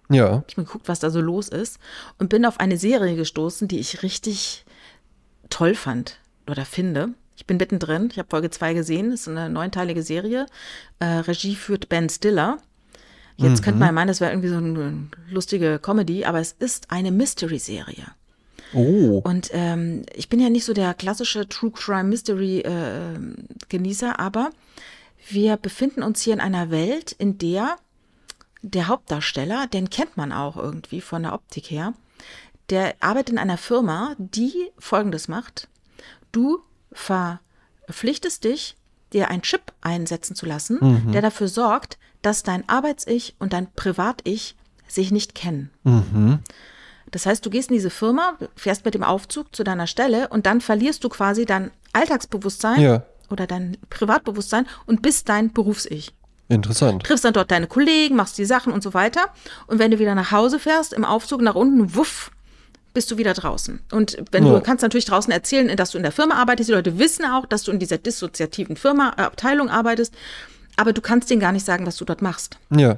Ja. 0.09 0.43
ich 0.47 0.57
mal 0.57 0.65
geguckt, 0.65 0.87
was 0.87 0.99
da 0.99 1.09
so 1.09 1.21
los 1.21 1.49
ist. 1.49 1.79
Und 2.19 2.29
bin 2.29 2.45
auf 2.45 2.59
eine 2.59 2.77
Serie 2.77 3.15
gestoßen, 3.15 3.67
die 3.67 3.79
ich 3.79 4.03
richtig 4.03 4.65
toll 5.49 5.75
fand 5.75 6.19
oder 6.49 6.65
finde. 6.65 7.09
Ich 7.35 7.45
bin 7.45 7.57
mittendrin. 7.57 8.09
Ich 8.11 8.19
habe 8.19 8.29
Folge 8.29 8.49
2 8.49 8.73
gesehen. 8.73 9.11
Das 9.11 9.21
ist 9.21 9.27
eine 9.27 9.49
neunteilige 9.49 10.03
Serie. 10.03 10.45
Äh, 10.99 11.05
Regie 11.05 11.55
führt 11.55 11.89
Ben 11.89 12.09
Stiller. 12.09 12.57
Jetzt 13.37 13.63
könnte 13.63 13.79
man 13.79 13.87
ja 13.87 13.91
meinen, 13.91 14.07
das 14.07 14.21
wäre 14.21 14.31
irgendwie 14.31 14.49
so 14.49 14.57
eine 14.57 15.07
lustige 15.29 15.79
Comedy, 15.79 16.23
aber 16.23 16.39
es 16.39 16.51
ist 16.51 16.91
eine 16.91 17.11
Mystery-Serie. 17.11 18.05
Oh. 18.73 19.21
Und 19.23 19.49
ähm, 19.53 20.03
ich 20.13 20.29
bin 20.29 20.39
ja 20.39 20.49
nicht 20.49 20.65
so 20.65 20.73
der 20.73 20.93
klassische 20.93 21.47
True 21.47 21.71
Crime 21.71 22.05
Mystery 22.05 22.59
äh, 22.59 23.19
Genießer, 23.69 24.19
aber 24.19 24.51
wir 25.29 25.57
befinden 25.57 26.03
uns 26.03 26.21
hier 26.21 26.33
in 26.33 26.39
einer 26.39 26.69
Welt, 26.69 27.11
in 27.11 27.37
der 27.37 27.77
der 28.63 28.87
Hauptdarsteller, 28.87 29.67
den 29.67 29.89
kennt 29.91 30.17
man 30.17 30.31
auch 30.31 30.57
irgendwie 30.57 31.01
von 31.01 31.21
der 31.23 31.33
Optik 31.33 31.69
her, 31.69 31.93
der 32.69 32.95
arbeitet 33.01 33.31
in 33.33 33.37
einer 33.37 33.57
Firma, 33.57 34.15
die 34.17 34.71
Folgendes 34.79 35.27
macht. 35.27 35.67
Du 36.31 36.59
verpflichtest 37.87 38.43
dich, 38.43 38.75
dir 39.11 39.29
einen 39.29 39.41
Chip 39.43 39.73
einsetzen 39.81 40.35
zu 40.35 40.45
lassen, 40.45 41.11
der 41.11 41.21
dafür 41.21 41.47
sorgt, 41.47 41.99
dass 42.21 42.41
dein 42.43 42.67
Arbeits-Ich 42.67 43.35
und 43.37 43.53
dein 43.53 43.71
Privat-Ich 43.73 44.55
sich 44.87 45.11
nicht 45.11 45.35
kennen. 45.35 45.69
Das 47.11 47.25
heißt, 47.25 47.45
du 47.45 47.49
gehst 47.49 47.69
in 47.69 47.75
diese 47.75 47.89
Firma, 47.91 48.37
fährst 48.55 48.85
mit 48.85 48.95
dem 48.95 49.03
Aufzug 49.03 49.55
zu 49.55 49.63
deiner 49.63 49.85
Stelle 49.87 50.29
und 50.29 50.45
dann 50.47 50.61
verlierst 50.61 51.03
du 51.03 51.09
quasi 51.09 51.45
dein 51.45 51.69
Alltagsbewusstsein 51.91 52.81
Ja. 52.81 53.03
oder 53.29 53.45
dein 53.45 53.77
Privatbewusstsein 53.89 54.65
und 54.87 55.01
bist 55.03 55.29
dein 55.29 55.51
Berufs-Ich. 55.53 56.13
Interessant. 56.49 57.03
Triffst 57.03 57.25
dann 57.25 57.33
dort 57.33 57.51
deine 57.51 57.67
Kollegen, 57.67 58.15
machst 58.15 58.37
die 58.37 58.45
Sachen 58.45 58.73
und 58.73 58.83
so 58.83 58.93
weiter. 58.93 59.21
Und 59.67 59.79
wenn 59.79 59.91
du 59.91 59.99
wieder 59.99 60.13
nach 60.15 60.31
Hause 60.31 60.59
fährst, 60.59 60.93
im 60.93 61.05
Aufzug 61.05 61.41
nach 61.41 61.55
unten, 61.55 61.95
wuff, 61.95 62.31
bist 62.93 63.09
du 63.09 63.17
wieder 63.17 63.33
draußen. 63.33 63.79
Und 63.91 64.17
wenn 64.31 64.45
Ja. 64.45 64.53
du 64.53 64.61
kannst 64.61 64.83
natürlich 64.83 65.05
draußen 65.05 65.31
erzählen, 65.31 65.75
dass 65.75 65.91
du 65.91 65.97
in 65.97 66.03
der 66.03 66.11
Firma 66.11 66.35
arbeitest. 66.35 66.69
Die 66.69 66.73
Leute 66.73 66.99
wissen 66.99 67.25
auch, 67.25 67.45
dass 67.47 67.63
du 67.63 67.71
in 67.71 67.79
dieser 67.79 67.97
dissoziativen 67.97 68.75
Firma, 68.75 69.13
äh, 69.17 69.21
Abteilung 69.21 69.69
arbeitest. 69.69 70.13
Aber 70.75 70.93
du 70.93 71.01
kannst 71.01 71.29
denen 71.29 71.39
gar 71.41 71.51
nicht 71.51 71.65
sagen, 71.65 71.85
was 71.87 71.97
du 71.97 72.05
dort 72.05 72.21
machst. 72.21 72.57
Ja. 72.75 72.97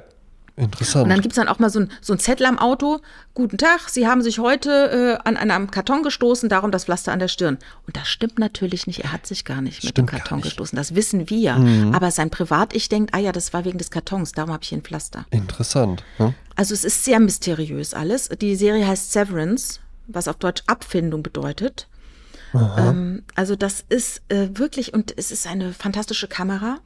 Interessant. 0.56 1.04
Und 1.04 1.10
dann 1.10 1.20
gibt's 1.20 1.36
dann 1.36 1.48
auch 1.48 1.58
mal 1.58 1.68
so 1.68 1.80
ein, 1.80 1.90
so 2.00 2.14
ein 2.14 2.18
Zettel 2.18 2.46
am 2.46 2.58
Auto. 2.58 3.00
Guten 3.34 3.58
Tag, 3.58 3.90
Sie 3.90 4.06
haben 4.06 4.22
sich 4.22 4.38
heute 4.38 5.18
äh, 5.22 5.28
an 5.28 5.36
einem 5.36 5.70
Karton 5.70 6.02
gestoßen, 6.02 6.48
darum 6.48 6.70
das 6.70 6.86
Pflaster 6.86 7.12
an 7.12 7.18
der 7.18 7.28
Stirn. 7.28 7.58
Und 7.86 7.96
das 7.96 8.08
stimmt 8.08 8.38
natürlich 8.38 8.86
nicht. 8.86 9.04
Er 9.04 9.12
hat 9.12 9.26
sich 9.26 9.44
gar 9.44 9.60
nicht 9.60 9.84
mit 9.84 9.90
Stimmt 9.90 10.08
dem 10.08 10.12
gar 10.12 10.20
Karton. 10.20 10.38
Mhm. 10.38 10.42
gestoßen. 10.42 10.76
Das 10.76 10.94
wissen 10.94 11.28
wir. 11.28 11.56
Aber 11.92 12.10
sein 12.10 12.30
Privat-Ich 12.30 12.88
denkt, 12.88 13.14
ah 13.14 13.18
ja, 13.18 13.32
das 13.32 13.52
war 13.52 13.64
wegen 13.64 13.78
des 13.78 13.90
Kartons, 13.90 14.32
darum 14.32 14.52
habe 14.52 14.62
ich 14.62 14.70
hier 14.70 14.78
ein 14.78 14.82
Pflaster. 14.82 15.26
Interessant. 15.30 16.02
Ne? 16.18 16.34
Also 16.54 16.72
es 16.72 16.84
ist 16.84 17.04
sehr 17.04 17.20
mysteriös 17.20 17.92
alles. 17.92 18.30
Die 18.30 18.56
Serie 18.56 18.86
heißt 18.86 19.12
Severance, 19.12 19.80
was 20.06 20.26
auf 20.26 20.36
Deutsch 20.36 20.62
Abfindung 20.66 21.22
bedeutet. 21.22 21.88
Ähm, 22.54 23.24
also 23.34 23.56
das 23.56 23.84
ist 23.88 24.22
äh, 24.28 24.48
wirklich, 24.54 24.94
und 24.94 25.12
es 25.18 25.30
ist 25.30 25.46
eine 25.46 25.72
fantastische 25.72 26.28
Kamera. 26.28 26.78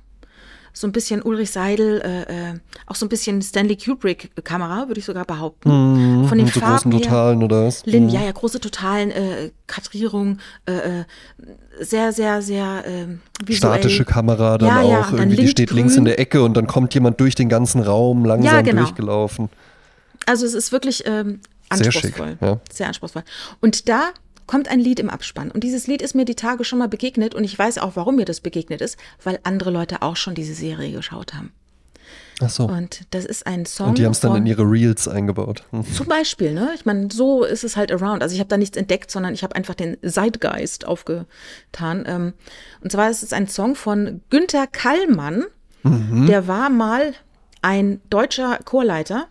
So 0.73 0.87
ein 0.87 0.93
bisschen 0.93 1.23
Ulrich 1.23 1.51
Seidel, 1.51 2.01
äh, 2.01 2.51
äh, 2.51 2.55
auch 2.87 2.95
so 2.95 3.05
ein 3.07 3.09
bisschen 3.09 3.43
Stanley 3.43 3.77
Kubrick-Kamera, 3.77 4.89
würde 4.89 5.01
ich 5.01 5.05
sogar 5.05 5.25
behaupten. 5.25 6.27
Von 6.29 6.39
den 6.39 6.47
so 6.47 6.61
Farben 6.61 6.75
großen 6.75 6.93
her. 6.93 7.01
Totalen 7.03 7.43
oder 7.43 7.67
was? 7.67 7.85
Lin, 7.87 8.09
ja, 8.09 8.23
ja, 8.23 8.33
große 8.33 8.61
totalen 8.61 9.11
äh, 9.11 9.51
Kadrierung, 9.67 10.39
äh, 10.67 11.01
äh, 11.01 11.05
sehr, 11.81 12.13
sehr, 12.13 12.41
sehr 12.43 12.85
äh. 12.87 13.53
Statische 13.53 14.05
Kamera 14.05 14.59
dann 14.59 14.69
Ja, 14.69 14.83
ja, 14.83 15.01
auch. 15.01 15.11
und 15.13 15.19
dann 15.19 15.29
irgendwie, 15.31 15.43
die 15.43 15.49
steht 15.49 15.71
links 15.71 15.97
in 15.97 16.05
der 16.05 16.19
Ecke 16.21 16.43
und 16.43 16.57
dann 16.57 16.67
kommt 16.67 16.95
jemand 16.95 17.21
durch 17.21 17.35
den 17.35 17.49
ganzen 17.49 17.81
Raum 17.83 18.25
langsam 18.25 18.55
Ja, 18.55 18.63
genau. 18.63 18.83
durchgelaufen. 18.83 19.49
Also 20.27 20.47
es 20.47 20.55
ist 20.55 20.71
wirklich 20.73 21.03
ähm, 21.07 21.41
Sehr 21.73 21.91
schick, 21.91 22.05
anspruchsvoll. 22.21 22.39
ja. 22.41 22.61
Sehr 22.73 22.87
anspruchsvoll. 22.89 23.23
Und 23.61 23.89
da 23.89 24.11
kommt 24.51 24.67
ein 24.67 24.81
Lied 24.81 24.99
im 24.99 25.09
Abspann. 25.09 25.53
Und 25.53 25.63
dieses 25.63 25.87
Lied 25.87 26.03
ist 26.03 26.17
mir 26.17 26.25
die 26.25 26.35
Tage 26.35 26.65
schon 26.65 26.81
mal 26.81 26.89
begegnet 26.89 27.37
und 27.37 27.45
ich 27.45 27.57
weiß 27.57 27.79
auch, 27.79 27.95
warum 27.95 28.17
mir 28.17 28.25
das 28.25 28.41
begegnet 28.41 28.81
ist, 28.81 28.99
weil 29.23 29.39
andere 29.45 29.71
Leute 29.71 30.03
auch 30.03 30.17
schon 30.17 30.35
diese 30.35 30.55
Serie 30.55 30.91
geschaut 30.91 31.35
haben. 31.35 31.53
Ach 32.43 32.51
so. 32.51 32.65
Und 32.67 33.03
das 33.11 33.25
ist 33.25 33.47
ein 33.47 33.65
Song. 33.65 33.91
Und 33.91 33.99
die 33.99 34.05
haben 34.05 34.11
es 34.11 34.19
dann 34.19 34.35
in 34.35 34.47
ihre 34.47 34.65
Reels 34.65 35.07
eingebaut. 35.07 35.63
Hm. 35.71 35.85
Zum 35.95 36.09
Beispiel, 36.09 36.53
ne? 36.53 36.71
Ich 36.75 36.85
meine, 36.85 37.07
so 37.13 37.45
ist 37.45 37.63
es 37.63 37.77
halt 37.77 37.93
around. 37.93 38.25
Also 38.25 38.35
ich 38.35 38.41
habe 38.41 38.49
da 38.49 38.57
nichts 38.57 38.77
entdeckt, 38.77 39.13
sondern 39.13 39.35
ich 39.35 39.45
habe 39.45 39.55
einfach 39.55 39.77
den 39.77 39.97
Zeitgeist 40.03 40.85
aufgetan. 40.85 42.05
Ähm, 42.07 42.33
und 42.81 42.91
zwar 42.91 43.09
ist 43.09 43.23
es 43.23 43.33
ein 43.33 43.47
Song 43.47 43.77
von 43.77 44.21
Günther 44.31 44.67
Kallmann. 44.67 45.45
Der 45.85 46.49
war 46.49 46.71
mal 46.71 47.15
ein 47.63 48.01
deutscher 48.11 48.59
Chorleiter. 48.65 49.29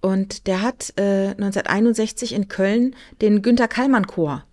Und 0.00 0.46
der 0.46 0.62
hat 0.62 0.92
äh, 0.96 1.28
1961 1.30 2.34
in 2.34 2.48
Köln 2.48 2.96
den 3.20 3.42
Günther 3.42 3.68
Kallmann 3.68 4.06
Chor 4.06 4.44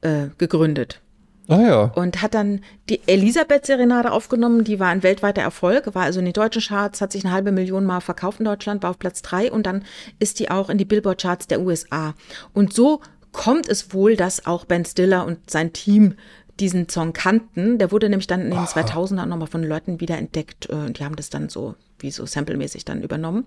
äh, 0.00 0.28
gegründet. 0.38 1.00
Ah 1.48 1.60
ja. 1.60 1.82
Und 1.94 2.20
hat 2.20 2.34
dann 2.34 2.60
die 2.90 3.00
Elisabeth-Serenade 3.06 4.12
aufgenommen, 4.12 4.64
die 4.64 4.78
war 4.78 4.88
ein 4.88 5.02
weltweiter 5.02 5.40
Erfolg, 5.40 5.94
war 5.94 6.02
also 6.02 6.18
in 6.18 6.26
den 6.26 6.34
deutschen 6.34 6.60
Charts, 6.60 7.00
hat 7.00 7.12
sich 7.12 7.24
eine 7.24 7.32
halbe 7.32 7.52
Million 7.52 7.86
Mal 7.86 8.00
verkauft 8.00 8.40
in 8.40 8.44
Deutschland, 8.44 8.82
war 8.82 8.90
auf 8.90 8.98
Platz 8.98 9.22
drei 9.22 9.50
und 9.50 9.64
dann 9.64 9.84
ist 10.18 10.40
die 10.40 10.50
auch 10.50 10.68
in 10.68 10.76
die 10.76 10.84
Billboard-Charts 10.84 11.46
der 11.46 11.62
USA. 11.62 12.14
Und 12.52 12.74
so 12.74 13.00
kommt 13.32 13.66
es 13.66 13.94
wohl, 13.94 14.14
dass 14.14 14.46
auch 14.46 14.66
Ben 14.66 14.84
Stiller 14.84 15.24
und 15.24 15.50
sein 15.50 15.72
Team 15.72 16.16
diesen 16.60 16.88
Song 16.88 17.14
kannten. 17.14 17.78
Der 17.78 17.92
wurde 17.92 18.10
nämlich 18.10 18.26
dann 18.26 18.42
in 18.42 18.50
den 18.50 18.58
2000ern 18.58 19.26
nochmal 19.26 19.48
von 19.48 19.62
Leuten 19.62 20.00
wiederentdeckt 20.00 20.68
äh, 20.68 20.74
und 20.74 20.98
die 20.98 21.04
haben 21.04 21.16
das 21.16 21.30
dann 21.30 21.48
so, 21.48 21.76
wie 21.98 22.10
so 22.10 22.26
samplemäßig 22.26 22.84
dann 22.84 23.02
übernommen. 23.02 23.46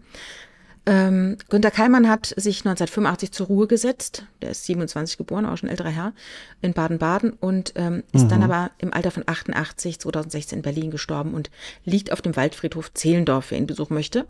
Ähm, 0.87 1.37
Günter 1.49 1.69
Kallmann 1.69 2.09
hat 2.09 2.25
sich 2.25 2.59
1985 2.59 3.31
zur 3.31 3.47
Ruhe 3.47 3.67
gesetzt. 3.67 4.25
Der 4.41 4.51
ist 4.51 4.65
27 4.65 5.17
geboren, 5.17 5.45
auch 5.45 5.57
schon 5.57 5.69
älterer 5.69 5.89
Herr, 5.89 6.13
in 6.61 6.73
Baden-Baden 6.73 7.33
und 7.33 7.73
ähm, 7.75 8.03
ist 8.13 8.23
mhm. 8.23 8.29
dann 8.29 8.43
aber 8.43 8.71
im 8.79 8.91
Alter 8.91 9.11
von 9.11 9.23
88, 9.25 9.99
2016 9.99 10.59
in 10.59 10.63
Berlin 10.63 10.91
gestorben 10.91 11.35
und 11.35 11.51
liegt 11.85 12.11
auf 12.11 12.21
dem 12.21 12.35
Waldfriedhof 12.35 12.93
Zehlendorf, 12.93 13.51
wer 13.51 13.59
ihn 13.59 13.67
besuchen 13.67 13.93
möchte. 13.93 14.25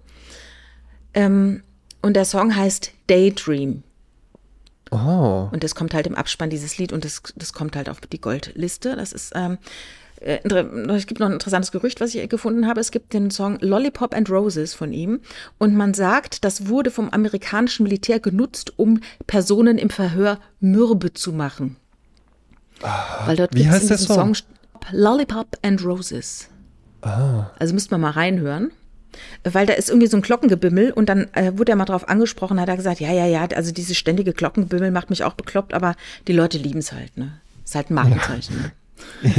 Ähm, 1.14 1.64
und 2.02 2.16
der 2.16 2.26
Song 2.26 2.54
heißt 2.54 2.92
Daydream. 3.08 3.84
Oh. 4.92 5.48
Und 5.52 5.64
das 5.64 5.74
kommt 5.74 5.94
halt 5.94 6.06
im 6.06 6.16
Abspann 6.16 6.50
dieses 6.50 6.78
Lied 6.78 6.92
und 6.92 7.06
das, 7.06 7.22
das 7.38 7.54
kommt 7.54 7.78
halt 7.78 7.88
auf 7.88 8.02
die 8.02 8.20
Goldliste. 8.20 8.98
Das 8.98 9.14
ist, 9.14 9.32
ähm, 9.36 9.54
äh, 9.54 9.58
es 10.22 11.08
gibt 11.08 11.20
noch 11.20 11.28
ein 11.28 11.34
interessantes 11.34 11.72
Gerücht, 11.72 12.00
was 12.00 12.14
ich 12.14 12.30
gefunden 12.30 12.68
habe. 12.68 12.80
Es 12.80 12.92
gibt 12.92 13.14
den 13.14 13.32
Song 13.32 13.58
Lollipop 13.60 14.16
and 14.16 14.30
Roses 14.30 14.74
von 14.74 14.94
ihm. 14.94 15.22
Und 15.58 15.76
man 15.76 15.94
sagt, 15.94 16.44
das 16.44 16.68
wurde 16.68 16.92
vom 16.92 17.10
amerikanischen 17.10 17.84
Militär 17.84 18.20
genutzt, 18.20 18.74
um 18.78 19.02
Personen 19.26 19.78
im 19.78 19.90
Verhör 19.90 20.40
mürbe 20.60 21.14
zu 21.14 21.34
machen. 21.34 21.78
Ah, 22.84 23.26
Weil 23.26 23.36
dort 23.36 23.56
Wie 23.56 23.70
heißt 23.70 23.90
der 23.90 23.98
Song? 23.98 24.36
Song? 24.36 24.48
Lollipop 24.92 25.58
and 25.64 25.84
Roses. 25.84 26.50
Ah. 27.02 27.50
Also 27.58 27.74
müsste 27.74 27.92
man 27.92 28.02
mal 28.02 28.12
reinhören 28.12 28.72
weil 29.44 29.66
da 29.66 29.74
ist 29.74 29.90
irgendwie 29.90 30.08
so 30.08 30.18
ein 30.18 30.22
Glockengebimmel 30.22 30.92
und 30.92 31.10
dann 31.10 31.28
äh, 31.34 31.52
wurde 31.58 31.74
er 31.74 31.76
mal 31.76 31.86
drauf 31.86 32.08
angesprochen, 32.08 32.60
hat 32.60 32.70
er 32.70 32.78
gesagt, 32.78 33.00
ja, 33.00 33.12
ja, 33.12 33.26
ja, 33.26 33.46
also 33.56 33.72
dieses 33.72 33.98
ständige 33.98 34.34
Glockengebimmel 34.34 34.92
macht 34.92 35.10
mich 35.10 35.24
auch 35.24 35.34
bekloppt, 35.34 35.74
aber 35.74 35.96
die 36.28 36.34
Leute 36.34 36.58
lieben 36.58 36.80
es 36.80 36.92
halt, 36.92 37.18
ne? 37.18 37.34
Ist 37.64 37.76
halt 37.76 37.90
ein 37.90 37.96
Markenzeichen. 37.96 38.56
Ja. 38.64 38.72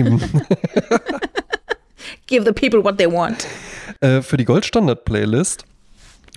Give 2.27 2.45
the 2.45 2.53
people 2.53 2.85
what 2.85 2.99
they 2.99 3.11
want. 3.11 3.47
Äh, 4.01 4.23
für 4.23 4.37
die 4.37 4.45
Goldstandard-Playlist 4.45 5.65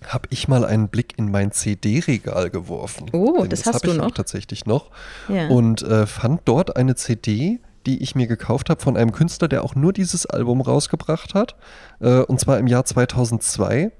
habe 0.07 0.27
ich 0.29 0.47
mal 0.47 0.65
einen 0.65 0.89
Blick 0.89 1.13
in 1.17 1.31
mein 1.31 1.51
CD-Regal 1.51 2.49
geworfen. 2.49 3.09
Oh, 3.13 3.41
Denn 3.41 3.49
das, 3.49 3.63
das 3.63 3.75
hast 3.75 3.87
du 3.87 3.93
noch? 3.93 4.11
tatsächlich 4.11 4.65
noch. 4.65 4.91
Ja. 5.27 5.47
Und 5.47 5.81
äh, 5.83 6.05
fand 6.05 6.41
dort 6.45 6.75
eine 6.75 6.95
CD, 6.95 7.59
die 7.85 8.01
ich 8.01 8.15
mir 8.15 8.27
gekauft 8.27 8.69
habe 8.69 8.81
von 8.81 8.97
einem 8.97 9.11
Künstler, 9.11 9.47
der 9.47 9.63
auch 9.63 9.75
nur 9.75 9.93
dieses 9.93 10.25
Album 10.25 10.61
rausgebracht 10.61 11.33
hat. 11.33 11.55
Äh, 11.99 12.19
und 12.19 12.39
zwar 12.39 12.59
im 12.59 12.67
Jahr 12.67 12.85
2002. 12.85 13.91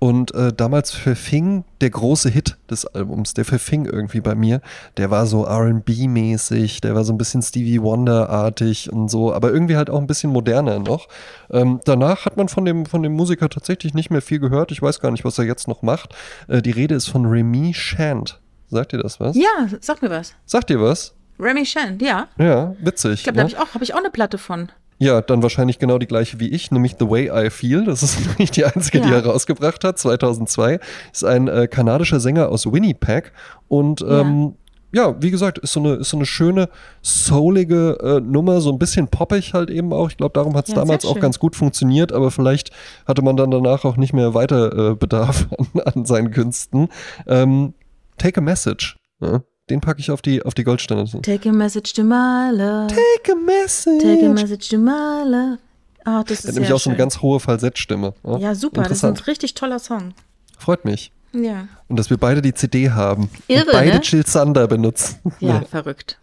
Und 0.00 0.34
äh, 0.34 0.50
damals 0.50 0.92
verfing 0.92 1.64
der 1.82 1.90
große 1.90 2.30
Hit 2.30 2.56
des 2.70 2.86
Albums, 2.86 3.34
der 3.34 3.44
verfing 3.44 3.84
irgendwie 3.84 4.22
bei 4.22 4.34
mir. 4.34 4.62
Der 4.96 5.10
war 5.10 5.26
so 5.26 5.46
RB-mäßig, 5.46 6.80
der 6.80 6.94
war 6.94 7.04
so 7.04 7.12
ein 7.12 7.18
bisschen 7.18 7.42
Stevie 7.42 7.82
Wonder-artig 7.82 8.90
und 8.90 9.10
so, 9.10 9.34
aber 9.34 9.52
irgendwie 9.52 9.76
halt 9.76 9.90
auch 9.90 10.00
ein 10.00 10.06
bisschen 10.06 10.32
moderner 10.32 10.78
noch. 10.78 11.06
Ähm, 11.50 11.80
danach 11.84 12.24
hat 12.24 12.38
man 12.38 12.48
von 12.48 12.64
dem, 12.64 12.86
von 12.86 13.02
dem 13.02 13.12
Musiker 13.12 13.50
tatsächlich 13.50 13.92
nicht 13.92 14.10
mehr 14.10 14.22
viel 14.22 14.38
gehört. 14.38 14.72
Ich 14.72 14.80
weiß 14.80 15.00
gar 15.00 15.10
nicht, 15.10 15.26
was 15.26 15.36
er 15.38 15.44
jetzt 15.44 15.68
noch 15.68 15.82
macht. 15.82 16.14
Äh, 16.48 16.62
die 16.62 16.70
Rede 16.70 16.94
ist 16.94 17.08
von 17.08 17.26
Remy 17.26 17.74
Shant. 17.74 18.40
Sagt 18.68 18.92
dir 18.92 18.98
das 18.98 19.20
was? 19.20 19.36
Ja, 19.36 19.68
sag 19.80 20.00
mir 20.00 20.08
was. 20.08 20.34
Sagt 20.46 20.70
dir 20.70 20.80
was? 20.80 21.14
Remy 21.38 21.66
Shant, 21.66 22.00
ja. 22.00 22.28
Ja, 22.38 22.74
witzig. 22.80 23.12
Ich 23.12 23.22
glaube, 23.24 23.36
da 23.36 23.44
ne? 23.44 23.50
habe 23.50 23.52
ich, 23.52 23.58
auch, 23.58 23.74
hab 23.74 23.82
ich 23.82 23.92
auch 23.92 23.98
eine 23.98 24.10
Platte 24.10 24.38
von. 24.38 24.70
Ja, 25.02 25.22
dann 25.22 25.42
wahrscheinlich 25.42 25.78
genau 25.78 25.96
die 25.96 26.06
gleiche 26.06 26.40
wie 26.40 26.50
ich, 26.50 26.70
nämlich 26.70 26.96
The 26.98 27.08
Way 27.08 27.46
I 27.46 27.48
Feel. 27.48 27.86
Das 27.86 28.02
ist 28.02 28.18
nicht 28.38 28.54
die 28.54 28.66
einzige, 28.66 28.98
ja. 28.98 29.06
die 29.06 29.12
er 29.14 29.24
rausgebracht 29.24 29.82
hat, 29.82 29.98
2002. 29.98 30.78
Ist 31.10 31.24
ein 31.24 31.48
äh, 31.48 31.66
kanadischer 31.68 32.20
Sänger 32.20 32.50
aus 32.50 32.70
Winnipeg 32.70 33.32
und 33.66 34.02
ähm, 34.02 34.56
ja. 34.92 35.06
ja. 35.06 35.16
wie 35.22 35.30
gesagt, 35.30 35.56
ist 35.56 35.72
so 35.72 35.80
eine, 35.80 35.94
ist 35.94 36.10
so 36.10 36.18
eine 36.18 36.26
schöne, 36.26 36.68
soulige 37.00 37.98
äh, 38.02 38.20
Nummer, 38.20 38.60
so 38.60 38.70
ein 38.70 38.78
bisschen 38.78 39.08
poppig 39.08 39.54
halt 39.54 39.70
eben 39.70 39.94
auch. 39.94 40.10
Ich 40.10 40.18
glaube, 40.18 40.34
darum 40.34 40.54
hat 40.54 40.68
es 40.68 40.74
ja, 40.74 40.80
damals 40.80 41.06
auch 41.06 41.18
ganz 41.18 41.38
gut 41.38 41.56
funktioniert, 41.56 42.12
aber 42.12 42.30
vielleicht 42.30 42.70
hatte 43.06 43.22
man 43.22 43.38
dann 43.38 43.50
danach 43.50 43.86
auch 43.86 43.96
nicht 43.96 44.12
mehr 44.12 44.34
weiter 44.34 44.90
äh, 44.90 44.94
Bedarf 44.96 45.48
an, 45.58 45.80
an, 45.80 46.04
seinen 46.04 46.30
Künsten. 46.30 46.88
Ähm, 47.26 47.72
take 48.18 48.38
a 48.38 48.42
Message. 48.42 48.98
Ja? 49.22 49.40
Ne? 49.70 49.76
Den 49.76 49.80
packe 49.80 50.00
ich 50.00 50.10
auf 50.10 50.22
die, 50.22 50.42
auf 50.42 50.54
die 50.54 50.64
Goldstandard. 50.64 51.22
Take 51.22 51.48
a 51.48 51.52
message 51.52 51.92
to 51.94 52.02
my 52.02 52.50
love. 52.52 52.88
Take 52.88 53.32
a 53.32 53.34
message. 53.34 54.02
Take 54.02 54.26
a 54.26 54.32
message 54.32 54.68
to 54.68 54.78
my 54.78 55.22
love. 55.24 55.58
Oh, 56.06 56.22
das 56.26 56.40
ist 56.40 56.48
Hat 56.48 56.54
nämlich 56.54 56.72
auch 56.72 56.80
so 56.80 56.90
eine 56.90 56.96
ganz 56.96 57.20
hohe 57.20 57.40
Falsettstimme. 57.40 58.14
Ja, 58.24 58.38
ja 58.38 58.54
super. 58.54 58.82
Das 58.82 58.92
ist 58.92 59.04
ein 59.04 59.16
richtig 59.16 59.54
toller 59.54 59.78
Song. 59.78 60.14
Freut 60.58 60.84
mich. 60.84 61.12
Ja. 61.32 61.68
Und 61.88 61.98
dass 61.98 62.10
wir 62.10 62.16
beide 62.16 62.42
die 62.42 62.54
CD 62.54 62.90
haben. 62.90 63.30
Irre, 63.46 63.66
und 63.66 63.72
beide 63.72 63.94
ne? 63.94 64.00
Chill 64.00 64.24
Thunder 64.24 64.66
benutzen. 64.66 65.18
Ja, 65.38 65.60
ja. 65.60 65.62
verrückt. 65.62 66.18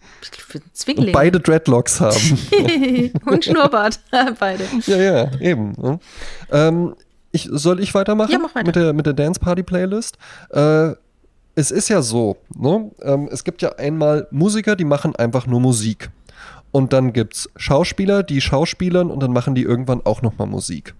Zwingling. 0.73 1.07
Und 1.07 1.13
beide 1.13 1.39
Dreadlocks 1.39 2.01
haben. 2.01 2.39
und 3.25 3.45
Schnurrbart. 3.45 3.99
beide. 4.39 4.65
Ja, 4.85 4.97
ja, 4.97 5.39
eben. 5.39 5.73
Ne? 5.77 5.99
Ähm, 6.51 6.95
ich, 7.31 7.47
soll 7.51 7.79
ich 7.79 7.93
weitermachen? 7.93 8.31
Ja, 8.31 8.39
mach 8.39 8.55
weiter. 8.55 8.65
Mit 8.65 8.75
der, 8.75 8.93
mit 8.93 9.05
der 9.05 9.13
Dance 9.13 9.39
Party 9.39 9.63
Playlist. 9.63 10.17
Äh, 10.49 10.93
es 11.58 11.72
ist 11.72 11.89
ja 11.89 12.03
so, 12.03 12.38
ne? 12.55 12.91
Ähm, 13.01 13.28
es 13.32 13.43
gibt 13.43 13.64
ja 13.64 13.74
einmal 13.78 14.28
Musiker, 14.30 14.76
die 14.76 14.86
machen 14.86 15.16
einfach 15.16 15.47
nur 15.47 15.60
Musik. 15.60 16.12
Und 16.72 16.93
dann 16.93 17.14
gibt 17.14 17.34
es 17.34 17.49
Schauspieler, 17.55 18.22
die 18.22 18.41
schauspielern 18.41 19.10
und 19.10 19.24
dann 19.24 19.34
machen 19.34 19.55
die 19.55 19.64
irgendwann 19.64 20.05
auch 20.05 20.22
nochmal 20.22 20.45
Musik. 20.45 20.93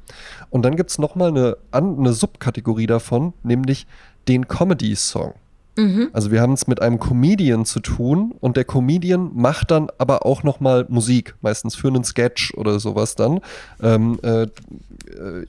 Und 0.50 0.64
dann 0.64 0.76
gibt 0.76 0.90
es 0.90 0.98
nochmal 0.98 1.30
eine, 1.30 1.58
eine 1.72 2.12
Subkategorie 2.12 2.88
davon, 2.88 3.34
nämlich 3.44 3.86
den 4.28 4.48
Comedy-Song. 4.48 5.36
Mhm. 5.76 6.10
Also 6.12 6.32
wir 6.32 6.42
haben 6.42 6.54
es 6.54 6.66
mit 6.66 6.82
einem 6.82 6.98
Comedian 6.98 7.64
zu 7.66 7.80
tun 7.80 8.34
und 8.40 8.58
der 8.58 8.66
Comedian 8.66 9.30
macht 9.36 9.70
dann 9.70 9.92
aber 10.00 10.26
auch 10.26 10.42
nochmal 10.42 10.88
Musik, 10.90 11.36
meistens 11.42 11.76
für 11.76 11.90
einen 11.90 12.04
Sketch 12.04 12.56
oder 12.56 12.80
sowas 12.80 13.16
dann. 13.16 13.42
Ähm, 13.80 14.18
äh, 14.24 14.44
äh 14.44 14.48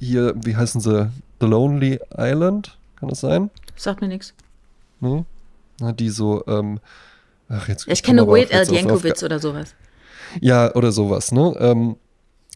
hier, 0.00 0.34
wie 0.44 0.54
heißen 0.54 0.82
sie? 0.82 1.10
The 1.40 1.46
Lonely 1.46 1.98
Island, 2.14 2.76
kann 2.96 3.08
das 3.08 3.20
sein? 3.20 3.48
Sagt 3.74 4.02
mir 4.02 4.08
nichts. 4.08 4.34
Ne? 5.00 5.24
Die 5.94 6.08
so, 6.08 6.44
ähm, 6.46 6.80
ach, 7.48 7.68
jetzt. 7.68 7.86
Ich 7.88 8.02
kenne 8.02 8.26
Wade 8.26 8.52
Al 8.52 8.70
Jankowitz 8.72 9.22
oder 9.22 9.38
sowas. 9.38 9.74
Ja, 10.40 10.74
oder 10.74 10.92
sowas, 10.92 11.32
ne? 11.32 11.54
Ähm, 11.58 11.96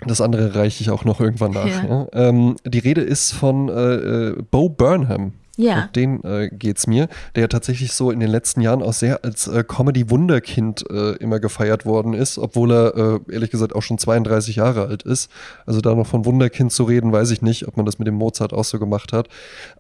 das 0.05 0.20
andere 0.20 0.55
reiche 0.55 0.82
ich 0.82 0.90
auch 0.90 1.05
noch 1.05 1.20
irgendwann 1.20 1.53
nach. 1.53 1.66
Ja. 1.66 1.84
Ja? 1.84 2.07
Ähm, 2.12 2.57
die 2.64 2.80
Rede 2.80 3.03
ist 3.03 3.32
von 3.32 3.68
äh, 3.68 3.95
äh 3.95 4.43
Bo 4.51 4.68
Burnham. 4.68 5.32
Ja. 5.57 5.85
Um 5.85 5.93
den 5.93 6.25
äh, 6.25 6.49
geht 6.51 6.79
es 6.79 6.87
mir, 6.87 7.09
der 7.35 7.49
tatsächlich 7.49 7.93
so 7.93 8.11
in 8.11 8.21
den 8.21 8.31
letzten 8.31 8.61
Jahren 8.61 8.83
auch 8.83 8.93
sehr 8.93 9.23
als 9.25 9.47
äh, 9.49 9.63
Comedy-Wunderkind 9.63 10.85
äh, 10.91 11.13
immer 11.17 11.41
gefeiert 11.41 11.85
worden 11.85 12.15
ist, 12.15 12.39
obwohl 12.39 12.73
er 12.73 12.97
äh, 12.97 13.33
ehrlich 13.33 13.51
gesagt 13.51 13.75
auch 13.75 13.83
schon 13.83 13.99
32 13.99 14.57
Jahre 14.57 14.87
alt 14.87 15.03
ist. 15.03 15.31
Also 15.67 15.81
da 15.81 15.95
noch 15.95 16.07
von 16.07 16.25
Wunderkind 16.25 16.73
zu 16.73 16.85
reden, 16.85 17.13
weiß 17.13 17.31
ich 17.31 17.43
nicht, 17.43 17.69
ob 17.69 17.77
man 17.77 17.85
das 17.85 17.99
mit 17.99 18.09
dem 18.09 18.15
Mozart 18.15 18.53
auch 18.53 18.65
so 18.65 18.79
gemacht 18.79 19.13
hat. 19.13 19.29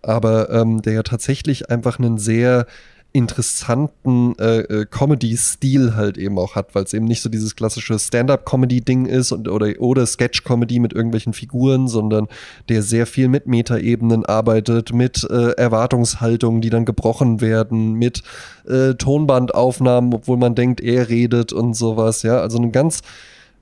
Aber 0.02 0.50
ähm, 0.50 0.82
der 0.82 0.92
ja 0.92 1.02
tatsächlich 1.02 1.70
einfach 1.70 1.98
einen 1.98 2.18
sehr 2.18 2.66
interessanten 3.12 4.34
äh, 4.38 4.60
äh, 4.60 4.86
Comedy-Stil 4.86 5.94
halt 5.94 6.16
eben 6.16 6.38
auch 6.38 6.54
hat, 6.54 6.74
weil 6.74 6.84
es 6.84 6.94
eben 6.94 7.04
nicht 7.04 7.20
so 7.20 7.28
dieses 7.28 7.56
klassische 7.56 7.98
Stand-up-Comedy-Ding 7.98 9.06
ist 9.06 9.32
und, 9.32 9.48
oder, 9.48 9.72
oder 9.78 10.06
Sketch-Comedy 10.06 10.78
mit 10.78 10.94
irgendwelchen 10.94 11.34
Figuren, 11.34 11.88
sondern 11.88 12.28
der 12.68 12.82
sehr 12.82 13.06
viel 13.06 13.28
mit 13.28 13.46
Metaebenen 13.46 14.24
arbeitet, 14.24 14.94
mit 14.94 15.24
äh, 15.30 15.52
Erwartungshaltungen, 15.52 16.62
die 16.62 16.70
dann 16.70 16.86
gebrochen 16.86 17.40
werden, 17.40 17.94
mit 17.94 18.22
äh, 18.66 18.94
Tonbandaufnahmen, 18.94 20.14
obwohl 20.14 20.38
man 20.38 20.54
denkt, 20.54 20.80
er 20.80 21.08
redet 21.08 21.52
und 21.52 21.74
sowas, 21.74 22.22
ja. 22.22 22.40
Also 22.40 22.58
ein 22.58 22.72
ganz 22.72 23.02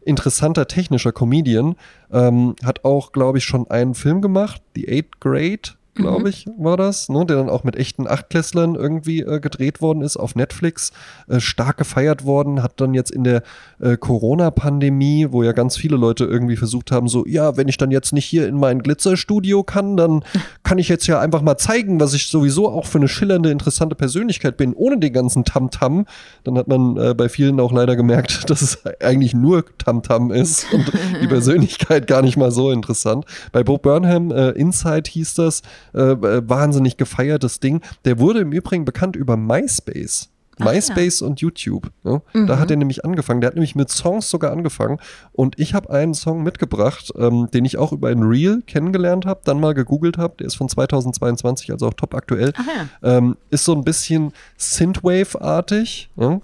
interessanter 0.04 0.66
technischer 0.66 1.12
Comedian. 1.12 1.76
Ähm, 2.12 2.54
hat 2.64 2.84
auch, 2.84 3.12
glaube 3.12 3.38
ich, 3.38 3.44
schon 3.44 3.70
einen 3.70 3.94
Film 3.94 4.22
gemacht, 4.22 4.62
The 4.74 4.88
Eighth 4.88 5.20
Grade 5.20 5.79
glaube 5.94 6.20
mhm. 6.20 6.26
ich, 6.26 6.46
war 6.58 6.76
das, 6.76 7.08
ne, 7.08 7.24
der 7.26 7.36
dann 7.36 7.48
auch 7.48 7.64
mit 7.64 7.76
echten 7.76 8.06
Achtklässlern 8.06 8.74
irgendwie 8.74 9.20
äh, 9.20 9.40
gedreht 9.40 9.80
worden 9.80 10.02
ist 10.02 10.16
auf 10.16 10.34
Netflix, 10.34 10.92
äh, 11.28 11.40
stark 11.40 11.78
gefeiert 11.78 12.24
worden, 12.24 12.62
hat 12.62 12.80
dann 12.80 12.94
jetzt 12.94 13.10
in 13.10 13.24
der 13.24 13.42
äh, 13.80 13.96
Corona-Pandemie, 13.96 15.28
wo 15.30 15.42
ja 15.42 15.52
ganz 15.52 15.76
viele 15.76 15.96
Leute 15.96 16.24
irgendwie 16.24 16.56
versucht 16.56 16.92
haben, 16.92 17.08
so, 17.08 17.26
ja, 17.26 17.56
wenn 17.56 17.68
ich 17.68 17.76
dann 17.76 17.90
jetzt 17.90 18.12
nicht 18.12 18.24
hier 18.24 18.46
in 18.46 18.56
mein 18.56 18.82
Glitzerstudio 18.82 19.62
kann, 19.62 19.96
dann 19.96 20.24
kann 20.62 20.78
ich 20.78 20.88
jetzt 20.88 21.06
ja 21.06 21.20
einfach 21.20 21.42
mal 21.42 21.56
zeigen, 21.56 22.00
was 22.00 22.14
ich 22.14 22.28
sowieso 22.28 22.68
auch 22.68 22.86
für 22.86 22.98
eine 22.98 23.08
schillernde, 23.08 23.50
interessante 23.50 23.94
Persönlichkeit 23.94 24.56
bin, 24.56 24.74
ohne 24.74 24.98
den 24.98 25.12
ganzen 25.12 25.44
Tamtam. 25.44 25.80
-Tam. 25.80 26.06
Dann 26.44 26.58
hat 26.58 26.68
man 26.68 26.96
äh, 26.96 27.14
bei 27.14 27.28
vielen 27.28 27.60
auch 27.60 27.72
leider 27.72 27.96
gemerkt, 27.96 28.48
dass 28.50 28.62
es 28.62 28.84
eigentlich 29.00 29.34
nur 29.34 29.64
Tamtam 29.78 30.30
-Tam 30.30 30.34
ist 30.34 30.66
und 30.72 30.92
die 31.22 31.26
Persönlichkeit 31.26 32.06
gar 32.06 32.22
nicht 32.22 32.36
mal 32.36 32.50
so 32.50 32.70
interessant. 32.70 33.24
Bei 33.52 33.62
Bo 33.62 33.78
Burnham, 33.78 34.30
äh, 34.30 34.50
Inside 34.50 35.10
hieß 35.10 35.34
das, 35.34 35.62
äh, 35.92 36.48
wahnsinnig 36.48 36.96
gefeiertes 36.96 37.60
Ding. 37.60 37.80
Der 38.04 38.18
wurde 38.18 38.40
im 38.40 38.52
Übrigen 38.52 38.84
bekannt 38.84 39.16
über 39.16 39.36
MySpace. 39.36 40.30
MySpace 40.60 41.22
und 41.22 41.40
YouTube. 41.40 41.90
Ja? 42.04 42.22
Da 42.32 42.58
hat 42.58 42.70
er 42.70 42.76
nämlich 42.76 43.04
angefangen. 43.04 43.40
Der 43.40 43.48
hat 43.48 43.54
nämlich 43.54 43.74
mit 43.74 43.90
Songs 43.90 44.30
sogar 44.30 44.52
angefangen. 44.52 44.98
Und 45.32 45.58
ich 45.58 45.74
habe 45.74 45.90
einen 45.90 46.14
Song 46.14 46.42
mitgebracht, 46.42 47.12
ähm, 47.16 47.48
den 47.52 47.64
ich 47.64 47.78
auch 47.78 47.92
über 47.92 48.08
ein 48.08 48.22
Reel 48.22 48.62
kennengelernt 48.66 49.26
habe, 49.26 49.40
dann 49.44 49.60
mal 49.60 49.74
gegoogelt 49.74 50.18
habe. 50.18 50.34
Der 50.38 50.46
ist 50.46 50.56
von 50.56 50.68
2022, 50.68 51.72
also 51.72 51.88
auch 51.88 51.94
top 51.94 52.14
aktuell. 52.14 52.52
Ach 52.56 52.66
ja. 52.66 53.16
Ähm, 53.16 53.36
ist 53.50 53.64
so 53.64 53.74
ein 53.74 53.84
bisschen 53.84 54.32
Synthwave-artig 54.56 56.10
ja? 56.16 56.40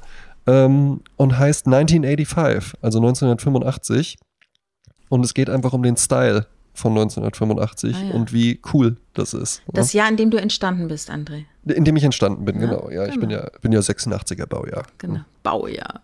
ähm, 0.47 1.01
und 1.17 1.39
heißt 1.39 1.67
1985, 1.67 2.79
also 2.83 2.99
1985. 2.99 4.17
Und 5.09 5.25
es 5.25 5.35
geht 5.35 5.51
einfach 5.51 5.73
um 5.73 5.83
den 5.83 5.97
Style 5.97 6.47
von 6.77 6.93
1985 6.93 7.95
Ah, 7.97 7.99
ja. 8.11 8.15
und 8.15 8.33
wie 8.33 8.61
cool 8.73 8.97
das 9.15 9.35
ist. 9.35 9.63
ja? 9.67 9.73
Das 9.75 9.93
Jahr, 9.93 10.09
in 10.09 10.17
dem 10.17 10.31
du 10.31 10.37
entstanden 10.39 10.89
bist, 10.89 11.11
André. 11.11 11.45
In 11.65 11.85
dem 11.85 11.97
ich 11.97 12.05
entstanden 12.05 12.45
bin, 12.45 12.61
Ja, 12.61 12.67
genau. 12.67 12.91
Ja, 12.91 13.07
ich 13.07 13.19
bin 13.19 13.29
genau. 13.31 13.43
ja, 13.43 13.49
bin 13.61 13.73
ja 13.73 13.81
86er 13.81 14.47
Baujahr. 14.47 14.85
Genau. 14.99 15.21
Baujahr. 15.43 16.03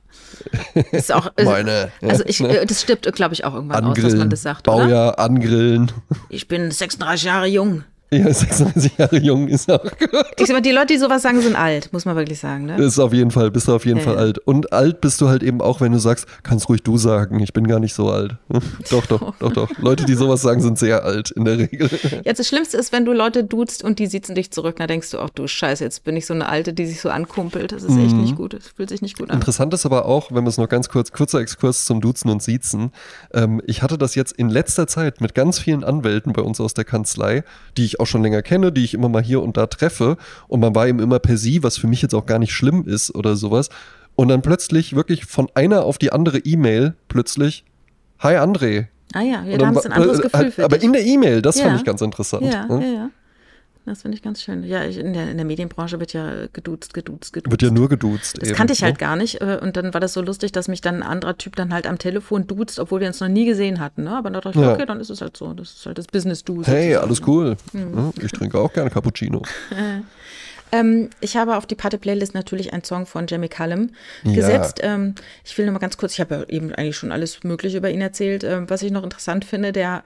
Ist 0.93 1.13
auch, 1.13 1.31
Meine. 1.45 1.91
Also 2.01 2.25
ich, 2.27 2.41
äh, 2.41 2.65
das 2.67 2.81
stirbt, 2.83 3.11
glaube 3.15 3.35
ich, 3.35 3.45
auch 3.45 3.55
irgendwann 3.55 3.85
aus, 3.85 3.95
dass 3.95 4.05
Angrillen. 4.05 4.19
man 4.19 4.31
das 4.31 4.43
sagt, 4.43 4.67
oder? 4.69 4.79
Baujahr, 4.79 5.19
angrillen. 5.19 5.93
Ich 6.29 6.49
bin 6.49 6.71
36 6.71 7.25
Jahre 7.25 7.47
jung. 7.47 7.85
Ja, 8.13 8.27
36 8.33 8.99
Jahre 8.99 9.17
jung 9.19 9.49
ist 9.49 9.71
auch 9.71 9.83
gut. 9.83 10.11
Ich 10.39 10.47
sag 10.47 10.55
mal, 10.55 10.61
die 10.61 10.71
Leute, 10.71 10.89
die 10.89 10.99
sowas 10.99 11.23
sagen, 11.23 11.41
sind 11.41 11.57
alt, 11.57 11.93
muss 11.93 12.05
man 12.05 12.15
wirklich 12.17 12.39
sagen. 12.39 12.67
Ne? 12.67 12.77
Ist 12.83 12.99
auf 12.99 13.13
jeden 13.13 13.31
Fall, 13.31 13.51
bist 13.51 13.69
du 13.69 13.75
auf 13.75 13.87
jeden 13.87 13.99
Ja, 13.99 14.05
Fall 14.05 14.15
ja. 14.15 14.21
alt. 14.21 14.39
Und 14.39 14.73
alt 14.73 15.01
bist 15.01 15.21
du 15.21 15.29
halt 15.29 15.43
eben 15.43 15.61
auch, 15.61 15.81
wenn 15.81 15.93
du 15.93 15.99
sagst, 15.99 16.27
kannst 16.43 16.69
ruhig 16.69 16.83
du 16.83 16.99
sagen, 16.99 17.41
ich 17.41 17.53
bin 17.53 17.67
gar 17.67 17.81
nicht 17.81 17.95
so 17.95 18.11
alt. 18.11 18.37
doch, 18.91 19.07
doch, 19.07 19.35
doch, 19.39 19.53
doch. 19.53 19.69
Leute, 19.79 20.05
die 20.05 20.15
sowas 20.15 20.43
sagen, 20.43 20.61
sind 20.61 20.79
sehr 20.79 21.05
alt 21.05 21.31
in 21.31 21.45
der 21.45 21.59
Regel. 21.59 21.89
Jetzt 22.25 22.39
das 22.39 22.49
Schlimmste 22.49 22.77
ist, 22.77 22.93
wenn 22.93 23.05
du 23.05 23.13
Leute 23.13 23.45
duzt 23.45 23.83
und 23.83 23.99
die 23.99 24.07
sitzen 24.07 24.35
dich 24.35 24.51
zurück, 24.51 24.77
dann 24.77 24.89
denkst 24.89 25.11
du, 25.11 25.19
ach 25.19 25.31
du 25.31 25.47
Scheiße, 25.47 25.83
jetzt 25.83 26.05
bin 26.05 26.17
ich 26.17 26.27
so 26.27 26.35
eine 26.35 26.49
Alte, 26.49 26.73
die 26.75 26.87
sich 26.87 27.01
so 27.01 27.09
ankumpelt. 27.09 27.73
Das 27.73 27.83
ist 27.83 27.97
echt 27.97 28.13
Mhm. 28.15 28.21
nicht 28.23 28.37
gut. 28.37 28.53
Das 28.55 28.69
fühlt 28.69 28.91
sich 28.91 29.01
nicht 29.01 29.19
gut 29.19 29.31
an. 29.31 29.37
Interessant 29.37 29.73
ist 29.73 29.87
aber 29.87 30.05
auch, 30.05 30.31
wenn 30.33 30.45
wir 30.45 30.49
es 30.49 30.59
noch 30.59 30.69
ganz 30.69 30.89
kurz, 30.89 31.13
kurzer 31.13 31.41
Exkurs 31.41 31.85
zum 31.87 32.01
Duzen 32.01 32.29
und 32.31 32.43
Siezen. 32.43 32.93
Ähm, 33.33 33.63
ich 33.67 33.83
hatte 33.83 33.97
das 33.97 34.15
jetzt 34.15 34.33
in 34.33 34.51
letzter 34.51 34.87
Zeit 34.87 35.21
mit 35.21 35.35
ganz 35.35 35.59
vielen 35.59 35.83
Anwälten 35.83 36.33
bei 36.33 36.43
uns 36.43 36.61
aus 36.61 36.75
der 36.75 36.85
Kanzlei, 36.85 37.43
die 37.77 37.85
ich 37.85 38.01
auch 38.03 38.07
schon 38.07 38.23
länger 38.23 38.43
kenne, 38.43 38.73
die 38.73 38.85
ich 38.85 38.95
immer 38.95 39.09
mal 39.09 39.23
hier 39.23 39.43
und 39.43 39.57
da 39.57 39.67
treffe. 39.67 40.17
Und 40.49 40.61
man 40.61 40.75
war 40.75 40.87
eben 40.89 40.99
immer 41.01 41.19
per 41.19 41.37
Sie, 41.37 41.63
was 41.63 41.79
für 41.79 41.87
mich 41.87 42.03
jetzt 42.03 42.15
auch 42.15 42.27
gar 42.27 42.39
nicht 42.39 42.53
schlimm 42.53 42.85
ist 42.87 43.15
oder 43.15 43.37
sowas. 43.37 43.69
Und 44.15 44.29
dann 44.29 44.43
plötzlich 44.43 44.95
wirklich 44.95 45.25
von 45.25 45.49
einer 45.55 45.85
auf 45.85 45.97
die 45.99 46.13
andere 46.13 46.39
E-Mail 46.39 46.95
plötzlich, 47.09 47.65
Hi 48.19 48.37
André. 48.37 48.87
Ah 49.15 49.21
ja, 49.23 49.43
da 49.59 49.67
haben 49.67 49.79
sie 49.79 49.87
ein 49.87 49.93
anderes 49.93 50.19
äh, 50.21 50.23
Gefühl 50.23 50.51
für 50.53 50.65
Aber 50.65 50.77
dich. 50.77 50.85
in 50.87 50.93
der 50.93 51.05
E-Mail, 51.05 51.43
das 51.43 51.59
Ja. 51.59 51.65
fand 51.67 51.79
ich 51.79 51.85
ganz 51.85 52.01
interessant. 52.01 52.45
ja, 52.45 52.67
ne? 52.67 52.87
ja, 52.87 52.93
ja. 52.93 53.11
Das 53.85 54.03
finde 54.03 54.17
ich 54.17 54.23
ganz 54.23 54.41
schön. 54.41 54.63
Ja, 54.63 54.85
ich, 54.85 54.97
in, 54.97 55.13
der, 55.13 55.29
in 55.31 55.37
der 55.37 55.45
Medienbranche 55.45 55.99
wird 55.99 56.13
ja 56.13 56.47
geduzt, 56.53 56.95
geduzt, 56.95 57.33
geduzt. 57.33 57.51
Wird 57.51 57.63
ja 57.63 57.71
nur 57.71 57.89
geduzt. 57.89 58.39
Das 58.41 58.49
eben, 58.51 58.57
kannte 58.57 58.73
ich 58.73 58.85
halt 58.85 58.95
ne? 58.95 58.99
gar 58.99 59.17
nicht. 59.17 59.41
äh, 59.41 59.59
Und 59.61 59.77
dann 59.77 59.93
war 59.93 60.01
das 60.01 60.13
so 60.13 60.23
lustig, 60.23 60.53
dass 60.53 60.69
mich 60.69 60.81
dann 60.83 60.97
ein 60.97 61.03
anderer 61.03 61.37
Typ 61.37 61.57
dann 61.57 61.75
halt 61.75 61.89
am 61.89 61.99
Telefon 61.99 62.47
duzt, 62.47 62.79
obwohl 62.79 63.01
wir 63.01 63.09
uns 63.09 63.19
noch 63.19 63.27
nie 63.29 63.45
gesehen 63.45 63.81
hatten. 63.81 64.05
Ne? 64.05 64.17
Aber 64.17 64.31
dann 64.31 64.41
dachte 64.41 64.51
ich, 64.51 64.65
Ja. 64.65 64.75
okay, 64.75 64.87
dann 64.87 65.01
ist 65.01 65.11
es 65.11 65.21
halt 65.21 65.37
so. 65.37 65.53
Das 65.53 65.73
ist 65.73 65.87
halt 65.87 65.99
das 65.99 66.07
Business-Du. 66.07 66.63
Hey, 66.65 66.95
alles 66.95 67.21
cool. 67.27 67.57
Hm. 67.73 68.13
Ich 68.23 68.31
trinke 68.31 68.59
auch 68.61 68.73
gerne 68.73 68.89
Cappuccino. 68.91 69.43
Ähm, 70.75 71.11
ich 71.21 71.37
habe 71.37 71.57
auf 71.59 71.67
die 71.67 71.75
Party-Playlist 71.75 72.33
natürlich 72.35 72.73
einen 72.73 72.83
Song 72.83 73.05
von 73.05 73.27
Jamie 73.27 73.51
Cullum 73.51 73.91
Ja. 74.25 74.33
gesetzt. 74.33 74.81
Ähm, 74.83 75.15
ich 75.45 75.57
will 75.59 75.67
nur 75.67 75.75
mal 75.75 75.81
ganz 75.81 75.99
kurz, 75.99 76.15
ich 76.15 76.21
habe 76.21 76.35
ja 76.35 76.45
eben 76.49 76.73
eigentlich 76.73 76.97
schon 76.97 77.13
alles 77.13 77.45
Mögliche 77.45 77.77
über 77.77 77.91
ihn 77.91 78.01
erzählt. 78.01 78.43
Ähm, 78.43 78.71
was 78.71 78.81
ich 78.83 78.91
noch 78.91 79.03
interessant 79.05 79.45
finde, 79.45 79.73
der 79.73 80.03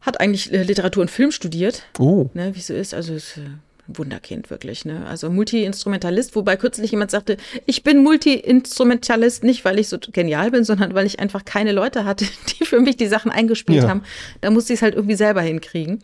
hat 0.00 0.20
eigentlich 0.20 0.52
äh, 0.52 0.62
Literatur 0.62 1.02
und 1.02 1.10
Film 1.10 1.30
studiert, 1.30 1.82
Oh, 1.98 2.30
ne, 2.34 2.54
wie 2.54 2.60
so 2.60 2.72
ist. 2.74 2.94
Also 2.94 3.14
ist 3.14 3.36
äh, 3.36 3.40
ein 3.40 3.60
Wunderkind 3.86 4.50
wirklich. 4.50 4.84
Ne? 4.84 5.04
Also 5.06 5.30
Multi-Instrumentalist, 5.30 6.34
wobei 6.36 6.56
kürzlich 6.56 6.90
jemand 6.92 7.10
sagte, 7.10 7.36
ich 7.66 7.82
bin 7.82 8.02
Multi-Instrumentalist 8.02 9.44
nicht, 9.44 9.64
weil 9.64 9.78
ich 9.78 9.88
so 9.88 9.98
genial 10.12 10.50
bin, 10.50 10.64
sondern 10.64 10.94
weil 10.94 11.06
ich 11.06 11.20
einfach 11.20 11.44
keine 11.44 11.72
Leute 11.72 12.04
hatte, 12.04 12.24
die 12.60 12.64
für 12.64 12.80
mich 12.80 12.96
die 12.96 13.06
Sachen 13.08 13.30
eingespielt 13.30 13.82
Ja. 13.82 13.88
haben. 13.88 14.02
Da 14.40 14.50
musste 14.50 14.72
ich 14.72 14.78
es 14.78 14.82
halt 14.82 14.94
irgendwie 14.94 15.16
selber 15.16 15.42
hinkriegen. 15.42 16.02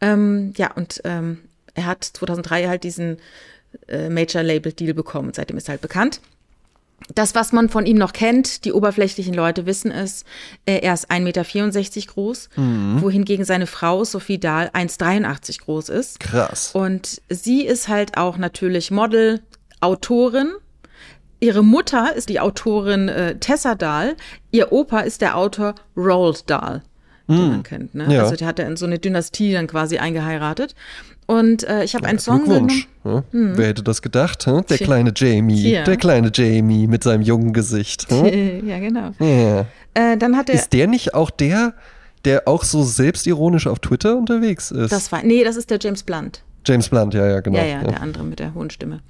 Ähm, 0.00 0.52
ja, 0.56 0.72
und 0.72 1.00
ähm, 1.04 1.38
er 1.74 1.86
hat 1.86 2.04
2003 2.04 2.66
halt 2.68 2.84
diesen 2.84 3.18
äh, 3.88 4.08
Major-Label-Deal 4.08 4.94
bekommen. 4.94 5.32
Seitdem 5.34 5.56
ist 5.56 5.68
er 5.68 5.72
halt 5.72 5.82
bekannt. 5.82 6.20
Das, 7.14 7.34
was 7.34 7.52
man 7.52 7.68
von 7.68 7.86
ihm 7.86 7.96
noch 7.96 8.12
kennt, 8.12 8.64
die 8.64 8.72
oberflächlichen 8.72 9.34
Leute 9.34 9.66
wissen 9.66 9.90
es, 9.90 10.24
äh, 10.66 10.78
er 10.78 10.94
ist 10.94 11.10
1,64 11.10 11.20
Meter 11.20 12.12
groß, 12.12 12.48
wohingegen 12.56 13.44
seine 13.44 13.66
Frau 13.66 14.04
Sophie 14.04 14.38
Dahl 14.38 14.70
1,83 14.72 15.60
groß 15.60 15.88
ist. 15.88 16.20
krass. 16.20 16.70
Und 16.74 17.20
sie 17.28 17.64
ist 17.66 17.88
halt 17.88 18.16
auch 18.16 18.36
natürlich 18.38 18.90
Model, 18.90 19.40
Autorin. 19.80 20.52
Ihre 21.40 21.64
Mutter 21.64 22.14
ist 22.14 22.28
die 22.28 22.38
Autorin 22.38 23.08
äh, 23.08 23.38
Tessa 23.38 23.74
Dahl. 23.74 24.16
Ihr 24.50 24.72
Opa 24.72 25.00
ist 25.00 25.22
der 25.22 25.36
Autor 25.36 25.74
Roald 25.96 26.48
Dahl, 26.50 26.82
den 27.36 27.48
man 27.48 27.62
kennt. 27.62 27.94
Ne? 27.94 28.12
Ja. 28.14 28.22
Also 28.22 28.36
der 28.36 28.46
hat 28.46 28.58
ja 28.58 28.66
in 28.66 28.76
so 28.76 28.86
eine 28.86 28.98
Dynastie 28.98 29.52
dann 29.52 29.66
quasi 29.66 29.98
eingeheiratet. 29.98 30.74
Und 31.26 31.62
äh, 31.62 31.84
ich 31.84 31.94
habe 31.94 32.06
einen 32.06 32.18
Song 32.18 32.44
genommen. 32.44 32.84
Ja? 33.04 33.22
Wer 33.30 33.68
hätte 33.68 33.84
das 33.84 34.02
gedacht? 34.02 34.46
hä? 34.46 34.62
Der 34.68 34.78
kleine 34.78 35.12
Jamie. 35.14 35.62
Tja. 35.62 35.84
Der 35.84 35.96
kleine 35.96 36.32
Jamie 36.34 36.88
mit 36.88 37.04
seinem 37.04 37.22
jungen 37.22 37.52
Gesicht. 37.52 38.06
hä? 38.10 38.62
ja, 38.66 38.78
genau. 38.80 39.12
Ja. 39.20 39.66
Äh, 39.94 40.16
dann 40.16 40.36
hat 40.36 40.48
er. 40.48 40.56
Ist 40.56 40.72
der 40.72 40.88
nicht 40.88 41.14
auch 41.14 41.30
der, 41.30 41.74
der 42.24 42.48
auch 42.48 42.64
so 42.64 42.82
selbstironisch 42.82 43.68
auf 43.68 43.78
Twitter 43.78 44.16
unterwegs 44.16 44.72
ist? 44.72 44.90
Das 44.90 45.12
war, 45.12 45.22
nee, 45.22 45.44
das 45.44 45.56
ist 45.56 45.70
der 45.70 45.78
James 45.80 46.02
Blunt. 46.02 46.42
James 46.66 46.88
Blunt, 46.88 47.14
ja, 47.14 47.26
ja, 47.26 47.40
genau. 47.40 47.58
ja, 47.58 47.64
ja, 47.64 47.84
der 47.84 48.00
andere 48.02 48.24
mit 48.24 48.38
der 48.38 48.54
hohen 48.54 48.70
Stimme. 48.70 49.00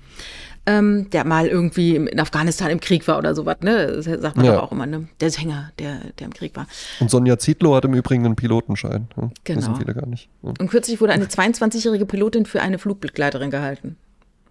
Ähm, 0.66 1.08
der 1.10 1.24
mal 1.24 1.46
irgendwie 1.46 1.96
in 1.96 2.20
Afghanistan 2.20 2.70
im 2.70 2.80
Krieg 2.80 3.08
war 3.08 3.16
oder 3.16 3.34
sowas, 3.34 3.56
ne? 3.62 3.86
Das 3.86 4.04
sagt 4.04 4.36
man 4.36 4.44
Ja. 4.44 4.56
doch 4.56 4.64
auch 4.64 4.72
immer, 4.72 4.84
ne? 4.84 5.08
Der 5.20 5.30
Sänger, 5.30 5.72
der, 5.78 6.00
der 6.18 6.26
im 6.26 6.34
Krieg 6.34 6.54
war. 6.54 6.66
Und 7.00 7.10
Sonja 7.10 7.38
Zietlow 7.38 7.74
hat 7.74 7.86
im 7.86 7.94
Übrigen 7.94 8.26
einen 8.26 8.36
Pilotenschein. 8.36 9.08
Ja, 9.16 9.30
Genau. 9.44 9.58
Wissen 9.58 9.76
viele 9.76 9.94
gar 9.94 10.06
nicht. 10.06 10.28
Ja. 10.42 10.50
Und 10.58 10.68
kürzlich 10.70 11.00
wurde 11.00 11.14
eine 11.14 11.24
22-jährige 11.26 12.04
Pilotin 12.04 12.44
für 12.44 12.60
eine 12.60 12.78
Flugbegleiterin 12.78 13.50
gehalten. 13.50 13.96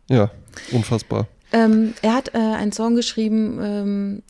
Ja, 0.10 0.32
unfassbar. 0.72 1.28
Ähm, 1.51 1.93
er 2.01 2.16
hat 2.16 2.34
äh, 2.34 2.38
einen 2.39 2.72
Song 2.72 2.95
geschrieben, 2.95 3.60
ähm, 3.62 4.24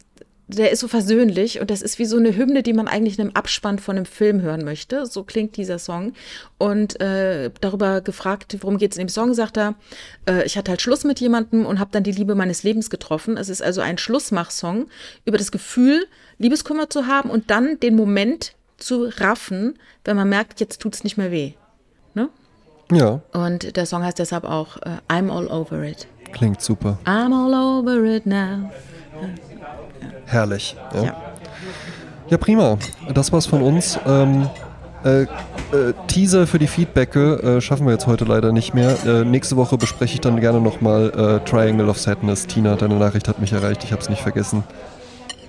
der 0.52 0.72
ist 0.72 0.80
so 0.80 0.88
versöhnlich 0.88 1.62
und 1.62 1.70
das 1.70 1.84
ist 1.84 2.00
wie 2.00 2.06
so 2.06 2.18
eine 2.18 2.36
Hymne, 2.36 2.64
die 2.64 2.74
man 2.74 2.88
eigentlich 2.88 3.20
in 3.20 3.26
einem 3.26 3.36
Abspann 3.36 3.78
von 3.78 3.96
einem 3.96 4.06
Film 4.08 4.42
hören 4.42 4.66
möchte. 4.66 5.06
So 5.06 5.24
klingt 5.24 5.56
dieser 5.58 5.78
Song. 5.78 6.14
Und 6.58 7.00
äh, 7.00 7.52
darüber 7.62 8.02
gefragt, 8.02 8.58
worum 8.62 8.78
geht 8.80 8.92
es 8.92 8.98
in 8.98 9.06
dem 9.06 9.10
Song, 9.10 9.36
sagt 9.36 9.58
er, 9.58 9.76
äh, 10.28 10.44
ich 10.46 10.58
hatte 10.58 10.72
halt 10.72 10.82
Schluss 10.82 11.04
mit 11.04 11.20
jemandem 11.20 11.68
und 11.68 11.80
habe 11.80 11.92
dann 11.94 12.04
die 12.04 12.12
Liebe 12.12 12.34
meines 12.34 12.64
Lebens 12.64 12.90
getroffen. 12.90 13.38
Es 13.38 13.48
ist 13.48 13.62
also 13.62 13.82
ein 13.82 14.00
Schlussmach-Song 14.00 14.88
über 15.24 15.38
das 15.38 15.52
Gefühl, 15.52 16.08
Liebeskummer 16.40 16.90
zu 16.90 17.06
haben 17.06 17.30
und 17.30 17.52
dann 17.52 17.80
den 17.80 17.96
Moment 17.96 18.54
zu 18.78 19.04
raffen, 19.18 19.78
wenn 20.04 20.16
man 20.16 20.30
merkt, 20.30 20.60
jetzt 20.62 20.82
tut's 20.82 21.04
nicht 21.04 21.18
mehr 21.18 21.32
weh. 21.32 21.54
Ne? 22.16 22.30
Ja, 22.92 23.22
Und 23.34 23.76
der 23.78 23.86
Song 23.86 24.04
heißt 24.04 24.18
deshalb 24.18 24.46
auch 24.46 24.78
äh, 24.78 24.98
I'm 25.10 25.32
all 25.32 25.48
over 25.48 25.84
it. 25.84 26.08
klingt 26.32 26.60
super. 26.62 26.98
I'm 27.06 27.34
all 27.34 27.54
over 27.54 28.04
it 28.04 28.26
now. 28.26 28.72
Herrlich. 30.26 30.76
Ja. 30.94 31.04
Ja. 31.04 31.16
Ja, 32.30 32.38
prima. 32.38 32.78
Das 33.14 33.32
war's 33.32 33.48
von 33.48 33.62
uns. 33.62 34.00
Ähm, 34.06 34.48
äh, 35.04 35.24
äh, 35.24 35.28
Teaser 36.08 36.46
für 36.46 36.60
die 36.60 36.68
Feedbacke 36.68 37.58
äh, 37.58 37.62
schaffen 37.62 37.86
wir 37.86 37.94
jetzt 37.94 38.06
heute 38.06 38.26
leider 38.26 38.52
nicht 38.52 38.74
mehr. 38.74 38.98
Äh, 39.06 39.24
nächste 39.24 39.56
Woche 39.56 39.78
bespreche 39.78 40.16
ich 40.16 40.22
dann 40.22 40.40
gerne 40.40 40.60
nochmal 40.60 41.42
äh, 41.44 41.50
Triangle 41.50 41.90
of 41.90 41.98
Sadness. 41.98 42.46
Tina, 42.48 42.76
deine 42.76 42.96
Nachricht 42.96 43.28
hat 43.28 43.40
mich 43.40 43.54
erreicht. 43.54 43.84
Ich 43.84 43.92
habe 43.92 44.02
es 44.02 44.10
nicht 44.10 44.22
vergessen. 44.22 44.64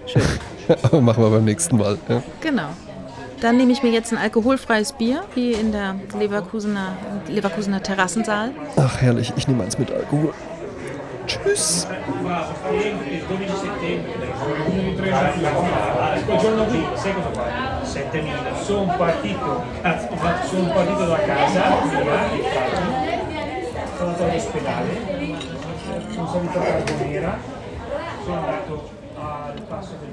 Schön. 0.06 0.22
Aber 0.82 1.00
machen 1.00 1.22
wir 1.22 1.30
beim 1.30 1.44
nächsten 1.44 1.76
Mal. 1.76 1.98
Ja. 2.08 2.22
Genau. 2.40 2.68
Dann 3.40 3.56
nehme 3.56 3.72
ich 3.72 3.82
mir 3.82 3.90
jetzt 3.90 4.12
ein 4.12 4.18
alkoholfreies 4.18 4.92
Bier, 4.92 5.22
wie 5.34 5.52
in 5.52 5.72
der 5.72 5.96
Leverkusener, 6.18 6.92
Leverkusener 7.28 7.82
Terrassensaal. 7.82 8.52
Ach, 8.76 9.00
herrlich. 9.00 9.32
Ich 9.36 9.48
nehme 9.48 9.64
eins 9.64 9.78
mit 9.78 9.90
Alkohol. 9.90 10.32
Tschüss. 11.30 11.86
il 11.86 13.24
12 13.24 13.56
settembre 13.56 14.12
quel 16.26 16.38
giorno 16.38 16.64
qui 16.64 16.84
sai 16.94 17.14
cosa 17.14 17.30
fa? 17.32 17.84
7000 17.84 18.54
sono 18.56 18.94
partito 18.96 19.62
sono 20.42 20.72
partito 20.72 21.04
da 21.06 21.18
casa 21.20 21.62
sono 23.96 24.10
andato 24.10 24.24
all'ospedale 24.24 24.88
sono 26.10 26.26
salito 26.26 26.58
a 26.58 26.62
Carbonera 26.62 27.38
sono 28.24 28.36
andato 28.36 28.90
al 29.14 29.62
passo 29.68 29.94
del 30.00 30.09